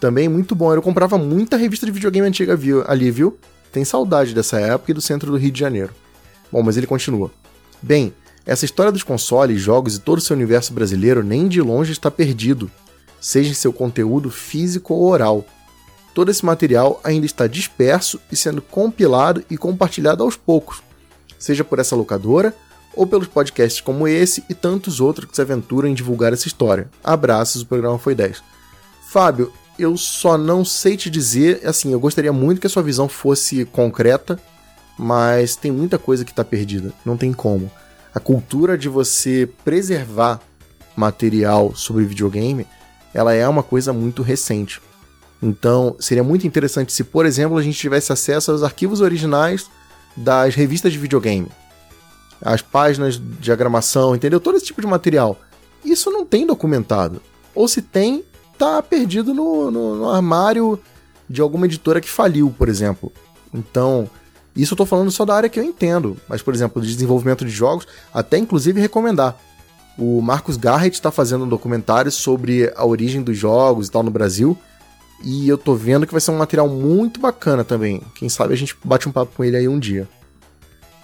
Também 0.00 0.26
muito 0.26 0.54
bom. 0.54 0.72
Eu 0.72 0.80
comprava 0.80 1.18
muita 1.18 1.58
revista 1.58 1.84
de 1.84 1.92
videogame 1.92 2.26
antiga 2.26 2.56
viu, 2.56 2.82
ali, 2.86 3.10
viu? 3.10 3.36
Tem 3.70 3.84
saudade 3.84 4.34
dessa 4.34 4.58
época 4.58 4.90
e 4.90 4.94
do 4.94 5.02
centro 5.02 5.30
do 5.30 5.36
Rio 5.36 5.52
de 5.52 5.60
Janeiro. 5.60 6.01
Bom, 6.52 6.62
mas 6.62 6.76
ele 6.76 6.86
continua. 6.86 7.30
Bem, 7.80 8.12
essa 8.44 8.64
história 8.64 8.92
dos 8.92 9.02
consoles, 9.02 9.60
jogos 9.60 9.96
e 9.96 10.00
todo 10.00 10.18
o 10.18 10.20
seu 10.20 10.36
universo 10.36 10.72
brasileiro 10.72 11.24
nem 11.24 11.48
de 11.48 11.62
longe 11.62 11.92
está 11.92 12.10
perdido, 12.10 12.70
seja 13.20 13.50
em 13.50 13.54
seu 13.54 13.72
conteúdo 13.72 14.30
físico 14.30 14.92
ou 14.94 15.04
oral. 15.04 15.44
Todo 16.14 16.30
esse 16.30 16.44
material 16.44 17.00
ainda 17.02 17.24
está 17.24 17.46
disperso 17.46 18.20
e 18.30 18.36
sendo 18.36 18.60
compilado 18.60 19.42
e 19.48 19.56
compartilhado 19.56 20.22
aos 20.22 20.36
poucos, 20.36 20.82
seja 21.38 21.64
por 21.64 21.78
essa 21.78 21.96
locadora 21.96 22.54
ou 22.94 23.06
pelos 23.06 23.26
podcasts 23.26 23.80
como 23.80 24.06
esse 24.06 24.44
e 24.50 24.54
tantos 24.54 25.00
outros 25.00 25.30
que 25.30 25.34
se 25.34 25.40
aventuram 25.40 25.88
em 25.88 25.94
divulgar 25.94 26.32
essa 26.32 26.46
história. 26.46 26.90
Abraços, 27.02 27.62
o 27.62 27.66
programa 27.66 27.98
foi 27.98 28.14
10. 28.14 28.42
Fábio, 29.08 29.52
eu 29.78 29.96
só 29.96 30.36
não 30.36 30.64
sei 30.64 30.96
te 30.96 31.08
dizer, 31.08 31.62
assim, 31.64 31.92
eu 31.92 32.00
gostaria 32.00 32.32
muito 32.32 32.60
que 32.60 32.66
a 32.66 32.70
sua 32.70 32.82
visão 32.82 33.08
fosse 33.08 33.64
concreta, 33.64 34.38
mas 34.98 35.56
tem 35.56 35.70
muita 35.70 35.98
coisa 35.98 36.24
que 36.24 36.32
está 36.32 36.44
perdida, 36.44 36.92
não 37.04 37.16
tem 37.16 37.32
como. 37.32 37.70
A 38.14 38.20
cultura 38.20 38.76
de 38.76 38.88
você 38.88 39.48
preservar 39.64 40.40
material 40.96 41.74
sobre 41.74 42.04
videogame, 42.04 42.66
ela 43.14 43.32
é 43.32 43.46
uma 43.48 43.62
coisa 43.62 43.92
muito 43.92 44.22
recente. 44.22 44.80
Então, 45.42 45.96
seria 45.98 46.22
muito 46.22 46.46
interessante 46.46 46.92
se, 46.92 47.02
por 47.02 47.26
exemplo, 47.26 47.56
a 47.56 47.62
gente 47.62 47.78
tivesse 47.78 48.12
acesso 48.12 48.52
aos 48.52 48.62
arquivos 48.62 49.00
originais 49.00 49.68
das 50.16 50.54
revistas 50.54 50.92
de 50.92 50.98
videogame. 50.98 51.48
As 52.40 52.62
páginas 52.62 53.14
de 53.14 53.36
diagramação, 53.38 54.14
entendeu? 54.14 54.38
Todo 54.38 54.56
esse 54.56 54.66
tipo 54.66 54.80
de 54.80 54.86
material. 54.86 55.38
Isso 55.84 56.10
não 56.10 56.24
tem 56.24 56.46
documentado. 56.46 57.20
Ou 57.54 57.66
se 57.66 57.82
tem, 57.82 58.24
tá 58.56 58.82
perdido 58.82 59.34
no, 59.34 59.70
no, 59.70 59.96
no 59.96 60.10
armário 60.10 60.78
de 61.28 61.40
alguma 61.40 61.66
editora 61.66 62.00
que 62.00 62.10
faliu, 62.10 62.54
por 62.56 62.68
exemplo. 62.68 63.12
Então, 63.52 64.08
isso 64.54 64.74
eu 64.74 64.76
tô 64.76 64.86
falando 64.86 65.10
só 65.10 65.24
da 65.24 65.34
área 65.34 65.48
que 65.48 65.58
eu 65.58 65.64
entendo. 65.64 66.16
Mas, 66.28 66.42
por 66.42 66.54
exemplo, 66.54 66.82
de 66.82 66.92
desenvolvimento 66.92 67.44
de 67.44 67.50
jogos, 67.50 67.86
até 68.12 68.36
inclusive 68.38 68.80
recomendar. 68.80 69.38
O 69.98 70.20
Marcos 70.20 70.56
Garrett 70.56 70.94
está 70.94 71.10
fazendo 71.10 71.44
um 71.44 71.48
documentário 71.48 72.10
sobre 72.10 72.72
a 72.76 72.84
origem 72.84 73.22
dos 73.22 73.36
jogos 73.36 73.88
e 73.88 73.90
tal 73.90 74.02
no 74.02 74.10
Brasil. 74.10 74.56
E 75.24 75.48
eu 75.48 75.56
tô 75.56 75.74
vendo 75.74 76.06
que 76.06 76.12
vai 76.12 76.20
ser 76.20 76.30
um 76.32 76.38
material 76.38 76.68
muito 76.68 77.20
bacana 77.20 77.64
também. 77.64 78.02
Quem 78.14 78.28
sabe 78.28 78.52
a 78.54 78.56
gente 78.56 78.76
bate 78.84 79.08
um 79.08 79.12
papo 79.12 79.32
com 79.36 79.44
ele 79.44 79.56
aí 79.56 79.68
um 79.68 79.78
dia. 79.78 80.08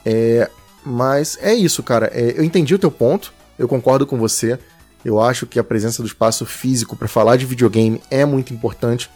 É, 0.05 0.51
mas 0.85 1.39
é 1.41 1.55
isso, 1.55 1.83
cara. 1.83 2.11
É, 2.12 2.35
eu 2.37 2.45
entendi 2.45 2.75
o 2.75 2.79
teu 2.79 2.91
ponto. 2.91 3.33
Eu 3.59 3.69
concordo 3.69 4.07
com 4.07 4.19
você. 4.19 4.59
Eu 5.05 5.20
acho 5.20 5.47
que 5.47 5.59
a 5.59 5.65
presença 5.65 6.03
do 6.03 6.07
espaço 6.07 6.45
físico 6.45 6.97
para 6.97 7.07
falar 7.07 7.37
de 7.37 7.47
videogame 7.47 8.01
é 8.11 8.25
muito 8.25 8.53
importante. 8.53 9.09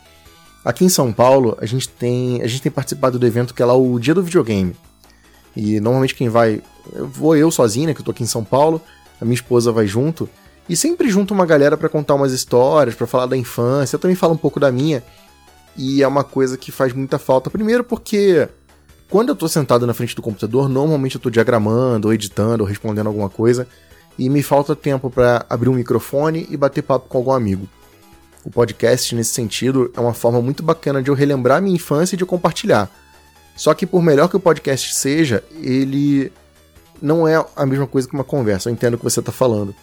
Aqui 0.65 0.85
em 0.85 0.89
São 0.89 1.13
Paulo, 1.13 1.57
a 1.61 1.67
gente 1.67 1.89
tem, 1.89 2.41
a 2.41 2.47
gente 2.47 2.63
tem 2.63 2.71
participado 2.71 3.19
do 3.19 3.27
evento 3.27 3.53
que 3.53 3.63
é 3.63 3.67
lá 3.67 3.75
o 3.75 3.99
Dia 3.99 4.15
do 4.15 4.23
Videogame. 4.23 4.77
E 5.57 5.81
normalmente 5.81 6.15
quem 6.15 6.29
vai, 6.29 6.63
eu 6.93 7.07
vou 7.07 7.37
eu 7.37 7.51
sozinho, 7.51 7.89
né, 7.89 7.95
que 7.95 8.01
eu 8.01 8.05
tô 8.05 8.13
aqui 8.13 8.23
em 8.23 8.27
São 8.27 8.45
Paulo, 8.45 8.81
a 9.21 9.25
minha 9.25 9.35
esposa 9.35 9.73
vai 9.73 9.87
junto. 9.87 10.29
E 10.69 10.77
sempre 10.77 11.11
junto 11.11 11.35
uma 11.35 11.45
galera 11.45 11.77
para 11.77 11.89
contar 11.89 12.15
umas 12.15 12.33
histórias, 12.33 12.95
para 12.95 13.07
falar 13.07 13.27
da 13.27 13.37
infância. 13.37 13.97
Eu 13.97 14.01
também 14.01 14.17
falo 14.17 14.35
um 14.35 14.39
pouco 14.39 14.61
da 14.61 14.71
minha. 14.71 15.03
E 15.77 16.03
é 16.03 16.07
uma 16.07 16.23
coisa 16.23 16.57
que 16.57 16.71
faz 16.71 16.93
muita 16.93 17.19
falta. 17.19 17.51
Primeiro 17.51 17.83
porque 17.83 18.49
quando 19.11 19.31
eu 19.31 19.37
tô 19.37 19.49
sentado 19.49 19.87
na 19.87 19.93
frente 19.93 20.15
do 20.15 20.23
computador, 20.23 20.69
normalmente 20.69 21.17
eu 21.17 21.21
tô 21.21 21.29
diagramando, 21.29 22.09
ou 22.09 22.15
editando, 22.15 22.63
ou 22.63 22.69
respondendo 22.69 23.09
alguma 23.09 23.29
coisa, 23.29 23.67
e 24.19 24.29
me 24.29 24.43
falta 24.43 24.77
tempo 24.77 25.11
para 25.11 25.45
abrir 25.51 25.69
um 25.69 25.75
microfone 25.75 26.47
e 26.49 26.57
bater 26.57 26.83
papo 26.83 27.09
com 27.09 27.19
algum 27.19 27.33
amigo. 27.33 27.69
O 28.45 28.51
podcast, 28.51 29.15
nesse 29.15 29.33
sentido, 29.33 29.93
é 29.97 30.01
uma 30.01 30.15
forma 30.15 30.41
muito 30.43 30.63
bacana 30.63 31.03
de 31.03 31.11
eu 31.11 31.15
relembrar 31.15 31.63
minha 31.63 31.77
infância 31.77 32.15
e 32.15 32.17
de 32.17 32.25
eu 32.25 32.29
compartilhar. 32.29 32.91
Só 33.57 33.73
que 33.75 33.87
por 33.87 34.03
melhor 34.03 34.29
que 34.29 34.37
o 34.37 34.41
podcast 34.41 34.95
seja, 34.95 35.45
ele 35.61 36.33
não 37.01 37.27
é 37.27 37.45
a 37.55 37.67
mesma 37.67 37.87
coisa 37.87 38.09
que 38.09 38.15
uma 38.15 38.25
conversa. 38.25 38.69
Eu 38.69 38.73
entendo 38.73 38.95
o 38.95 38.99
que 38.99 39.05
você 39.05 39.21
está 39.21 39.33
falando. 39.33 39.75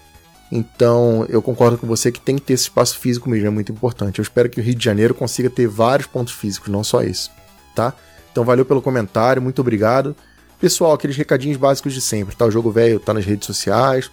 Então, 0.52 1.26
eu 1.30 1.42
concordo 1.42 1.78
com 1.78 1.86
você 1.86 2.12
que 2.12 2.20
tem 2.20 2.36
que 2.36 2.42
ter 2.42 2.54
esse 2.54 2.64
espaço 2.64 2.98
físico 2.98 3.30
mesmo, 3.30 3.48
é 3.48 3.52
muito 3.52 3.72
importante. 3.72 4.20
Eu 4.20 4.24
espero 4.24 4.50
que 4.50 4.60
o 4.60 4.64
Rio 4.64 4.74
de 4.74 4.84
Janeiro 4.84 5.14
consiga 5.14 5.50
ter 5.50 5.68
vários 5.68 6.08
pontos 6.08 6.34
físicos, 6.34 6.70
não 6.70 6.84
só 6.84 7.04
esse, 7.04 7.30
tá? 7.76 7.94
Então, 8.32 8.44
valeu 8.44 8.66
pelo 8.66 8.82
comentário, 8.82 9.42
muito 9.42 9.60
obrigado. 9.60 10.16
Pessoal, 10.60 10.94
aqueles 10.94 11.16
recadinhos 11.16 11.58
básicos 11.58 11.94
de 11.94 12.02
sempre, 12.02 12.36
tá? 12.36 12.46
O 12.46 12.52
Jogo 12.52 12.72
Velho 12.72 13.00
tá 13.00 13.14
nas 13.14 13.26
redes 13.26 13.46
sociais, 13.46 14.10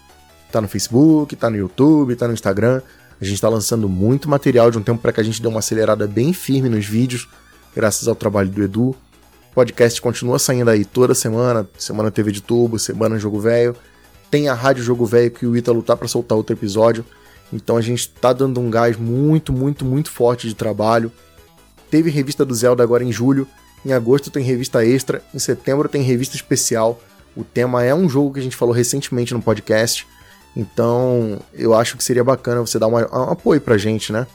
tá 0.52 0.60
no 0.60 0.68
Facebook, 0.68 1.35
tá 1.36 1.48
no 1.48 1.56
YouTube, 1.56 2.14
tá 2.16 2.28
no 2.28 2.35
Instagram. 2.35 2.82
A 3.20 3.24
gente 3.24 3.40
tá 3.40 3.48
lançando 3.48 3.88
muito 3.88 4.28
material 4.28 4.70
de 4.70 4.78
um 4.78 4.82
tempo 4.82 5.01
para 5.01 5.12
que 5.12 5.20
a 5.20 5.24
gente 5.24 5.40
dê 5.40 5.48
uma 5.48 5.60
acelerada 5.60 6.06
bem 6.06 6.32
firme 6.32 6.68
nos 6.68 6.84
vídeos, 6.84 7.28
graças 7.74 8.06
ao 8.09 8.14
trabalho 8.14 8.51
do 8.51 8.62
Edu. 8.62 8.90
O 8.90 9.55
podcast 9.55 10.01
continua 10.02 10.38
saindo 10.38 10.68
aí 10.68 10.84
toda 10.84 11.14
semana, 11.14 11.66
semana 11.78 12.10
TV 12.10 12.30
de 12.30 12.43
tubo, 12.43 12.78
semana 12.78 13.18
Jogo 13.18 13.40
Velho. 13.40 13.74
Tem 14.30 14.48
a 14.48 14.55
Rádio 14.55 14.84
Jogo 14.84 15.06
Velho 15.06 15.30
que 15.30 15.47
o 15.47 15.56
Ítalo 15.56 15.82
tá 15.82 15.97
para 15.97 16.09
soltar 16.09 16.36
outro 16.36 16.55
episódio. 16.55 17.05
Então 17.51 17.76
a 17.76 17.80
gente 17.80 18.09
tá 18.09 18.32
dando 18.32 18.60
um 18.60 18.68
gás 18.68 18.97
muito, 18.98 19.52
muito, 19.52 19.84
muito 19.84 20.10
forte 20.10 20.47
de 20.47 20.55
trabalho. 20.55 21.10
Teve 21.90 22.10
revista 22.10 22.44
do 22.44 22.55
Zelda 22.55 22.82
agora 22.82 23.02
em 23.02 23.12
julho. 23.12 23.48
Em 23.84 23.93
agosto 23.93 24.30
tem 24.30 24.43
revista 24.43 24.84
extra. 24.84 25.22
Em 25.32 25.38
setembro 25.38 25.88
tem 25.88 26.02
revista 26.02 26.36
especial. 26.36 27.01
O 27.34 27.44
tema 27.44 27.82
é 27.82 27.94
um 27.94 28.09
jogo 28.09 28.34
que 28.34 28.40
a 28.40 28.43
gente 28.43 28.56
falou 28.56 28.74
recentemente 28.74 29.32
no 29.32 29.40
podcast. 29.40 30.06
Então 30.56 31.38
eu 31.52 31.74
acho 31.74 31.96
que 31.96 32.02
seria 32.02 32.24
bacana 32.24 32.60
você 32.60 32.78
dar 32.78 32.86
uma, 32.86 33.02
um 33.02 33.30
apoio 33.30 33.60
pra 33.60 33.76
gente, 33.76 34.12
né? 34.12 34.26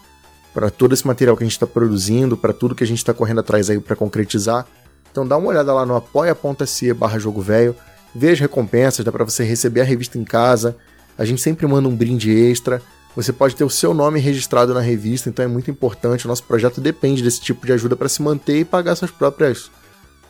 Para 0.53 0.69
todo 0.69 0.93
esse 0.93 1.07
material 1.07 1.35
que 1.35 1.43
a 1.43 1.47
gente 1.47 1.53
está 1.53 1.65
produzindo, 1.65 2.37
para 2.37 2.53
tudo 2.53 2.75
que 2.75 2.83
a 2.83 2.87
gente 2.87 2.99
está 2.99 3.13
correndo 3.13 3.39
atrás 3.39 3.69
aí 3.69 3.79
para 3.79 3.95
concretizar. 3.95 4.67
Então 5.11 5.27
dá 5.27 5.35
uma 5.37 5.47
olhada 5.47 5.73
lá 5.73 5.85
no 5.85 5.95
apoia.se 5.95 6.93
barra 6.93 7.17
jogo 7.17 7.41
velho 7.41 7.75
Vê 8.13 8.31
as 8.31 8.39
recompensas, 8.39 9.05
dá 9.05 9.11
para 9.11 9.23
você 9.23 9.43
receber 9.43 9.81
a 9.81 9.85
revista 9.85 10.17
em 10.17 10.23
casa. 10.23 10.75
A 11.17 11.23
gente 11.23 11.41
sempre 11.41 11.65
manda 11.65 11.87
um 11.87 11.95
brinde 11.95 12.29
extra. 12.29 12.81
Você 13.15 13.31
pode 13.31 13.55
ter 13.55 13.63
o 13.63 13.69
seu 13.69 13.93
nome 13.93 14.19
registrado 14.19 14.73
na 14.73 14.81
revista, 14.81 15.29
então 15.29 15.43
é 15.43 15.47
muito 15.47 15.71
importante. 15.71 16.25
O 16.25 16.27
nosso 16.27 16.43
projeto 16.43 16.81
depende 16.81 17.23
desse 17.23 17.41
tipo 17.41 17.65
de 17.65 17.73
ajuda 17.73 17.95
para 17.95 18.09
se 18.09 18.21
manter 18.21 18.59
e 18.59 18.65
pagar 18.65 18.95
suas 18.95 19.11
próprias. 19.11 19.71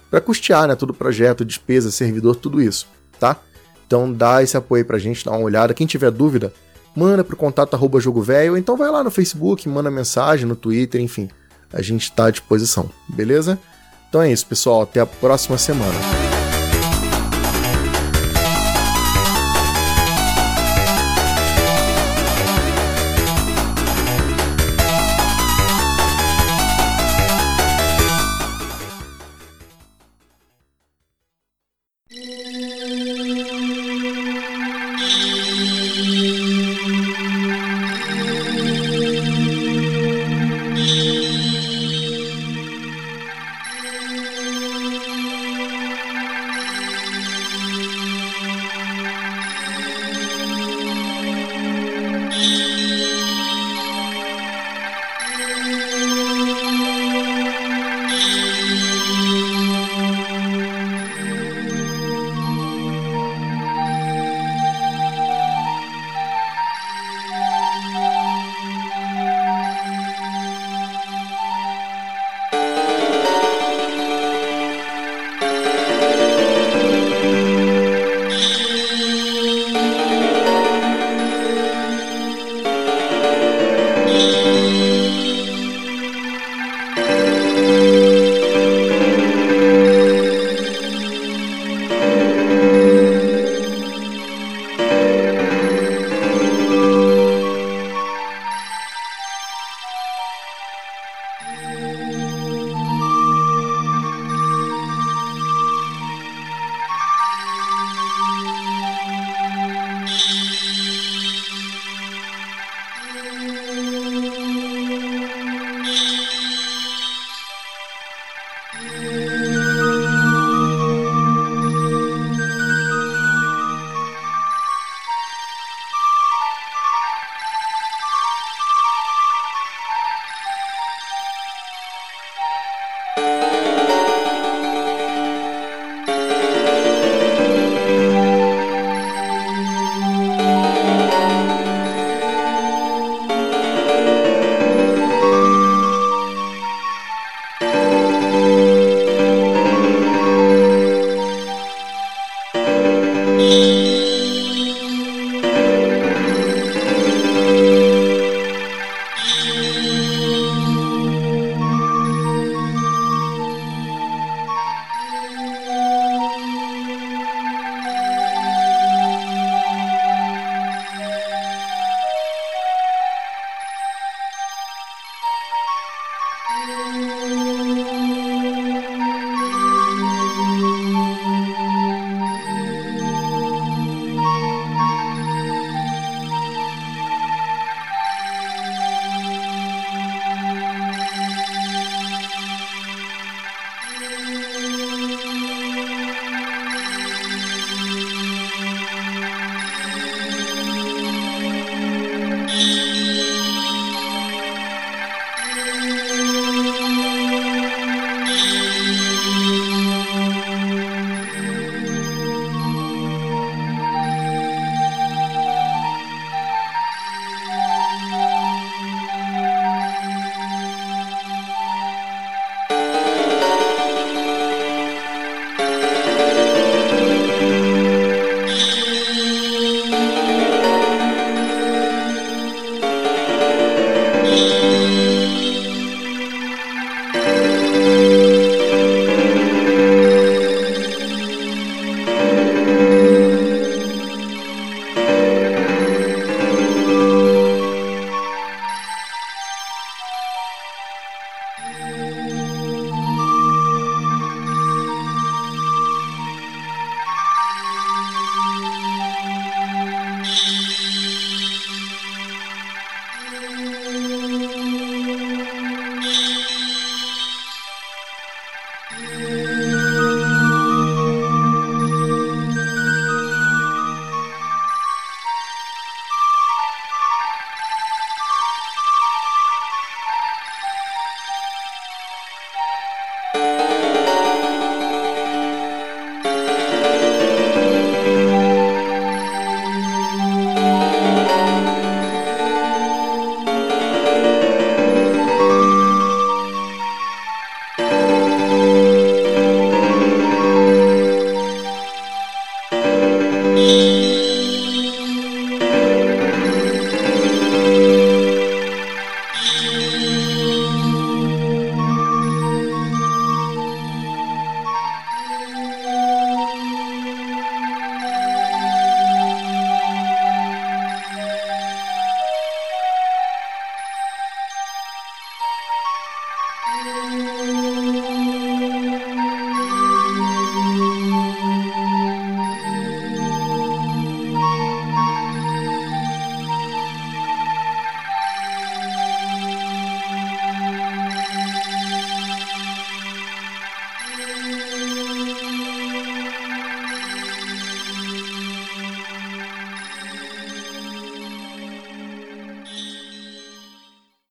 para 0.10 0.22
custear, 0.22 0.68
né? 0.68 0.76
Todo 0.76 0.92
o 0.92 0.94
projeto, 0.94 1.46
despesa, 1.46 1.90
servidor, 1.90 2.36
tudo 2.36 2.62
isso, 2.62 2.88
tá? 3.20 3.38
Então 3.92 4.10
dá 4.10 4.42
esse 4.42 4.56
apoio 4.56 4.86
pra 4.86 4.98
gente, 4.98 5.26
dá 5.26 5.32
uma 5.32 5.42
olhada. 5.42 5.74
Quem 5.74 5.86
tiver 5.86 6.10
dúvida, 6.12 6.54
manda 6.96 7.26
pro 7.26 7.36
contato 7.36 7.74
arroba 7.74 8.00
jogo 8.00 8.22
velho, 8.22 8.56
então 8.56 8.78
vai 8.78 8.90
lá 8.90 9.04
no 9.04 9.12
Facebook, 9.12 9.68
manda 9.68 9.92
mensagem, 9.92 10.46
no 10.46 10.56
Twitter, 10.56 11.02
enfim. 11.02 11.28
A 11.74 11.82
gente 11.82 12.04
está 12.04 12.28
à 12.28 12.32
disposição, 12.32 12.90
beleza? 13.10 13.60
Então 14.08 14.22
é 14.22 14.32
isso, 14.32 14.46
pessoal. 14.46 14.84
Até 14.84 15.02
a 15.02 15.06
próxima 15.06 15.58
semana. 15.58 16.21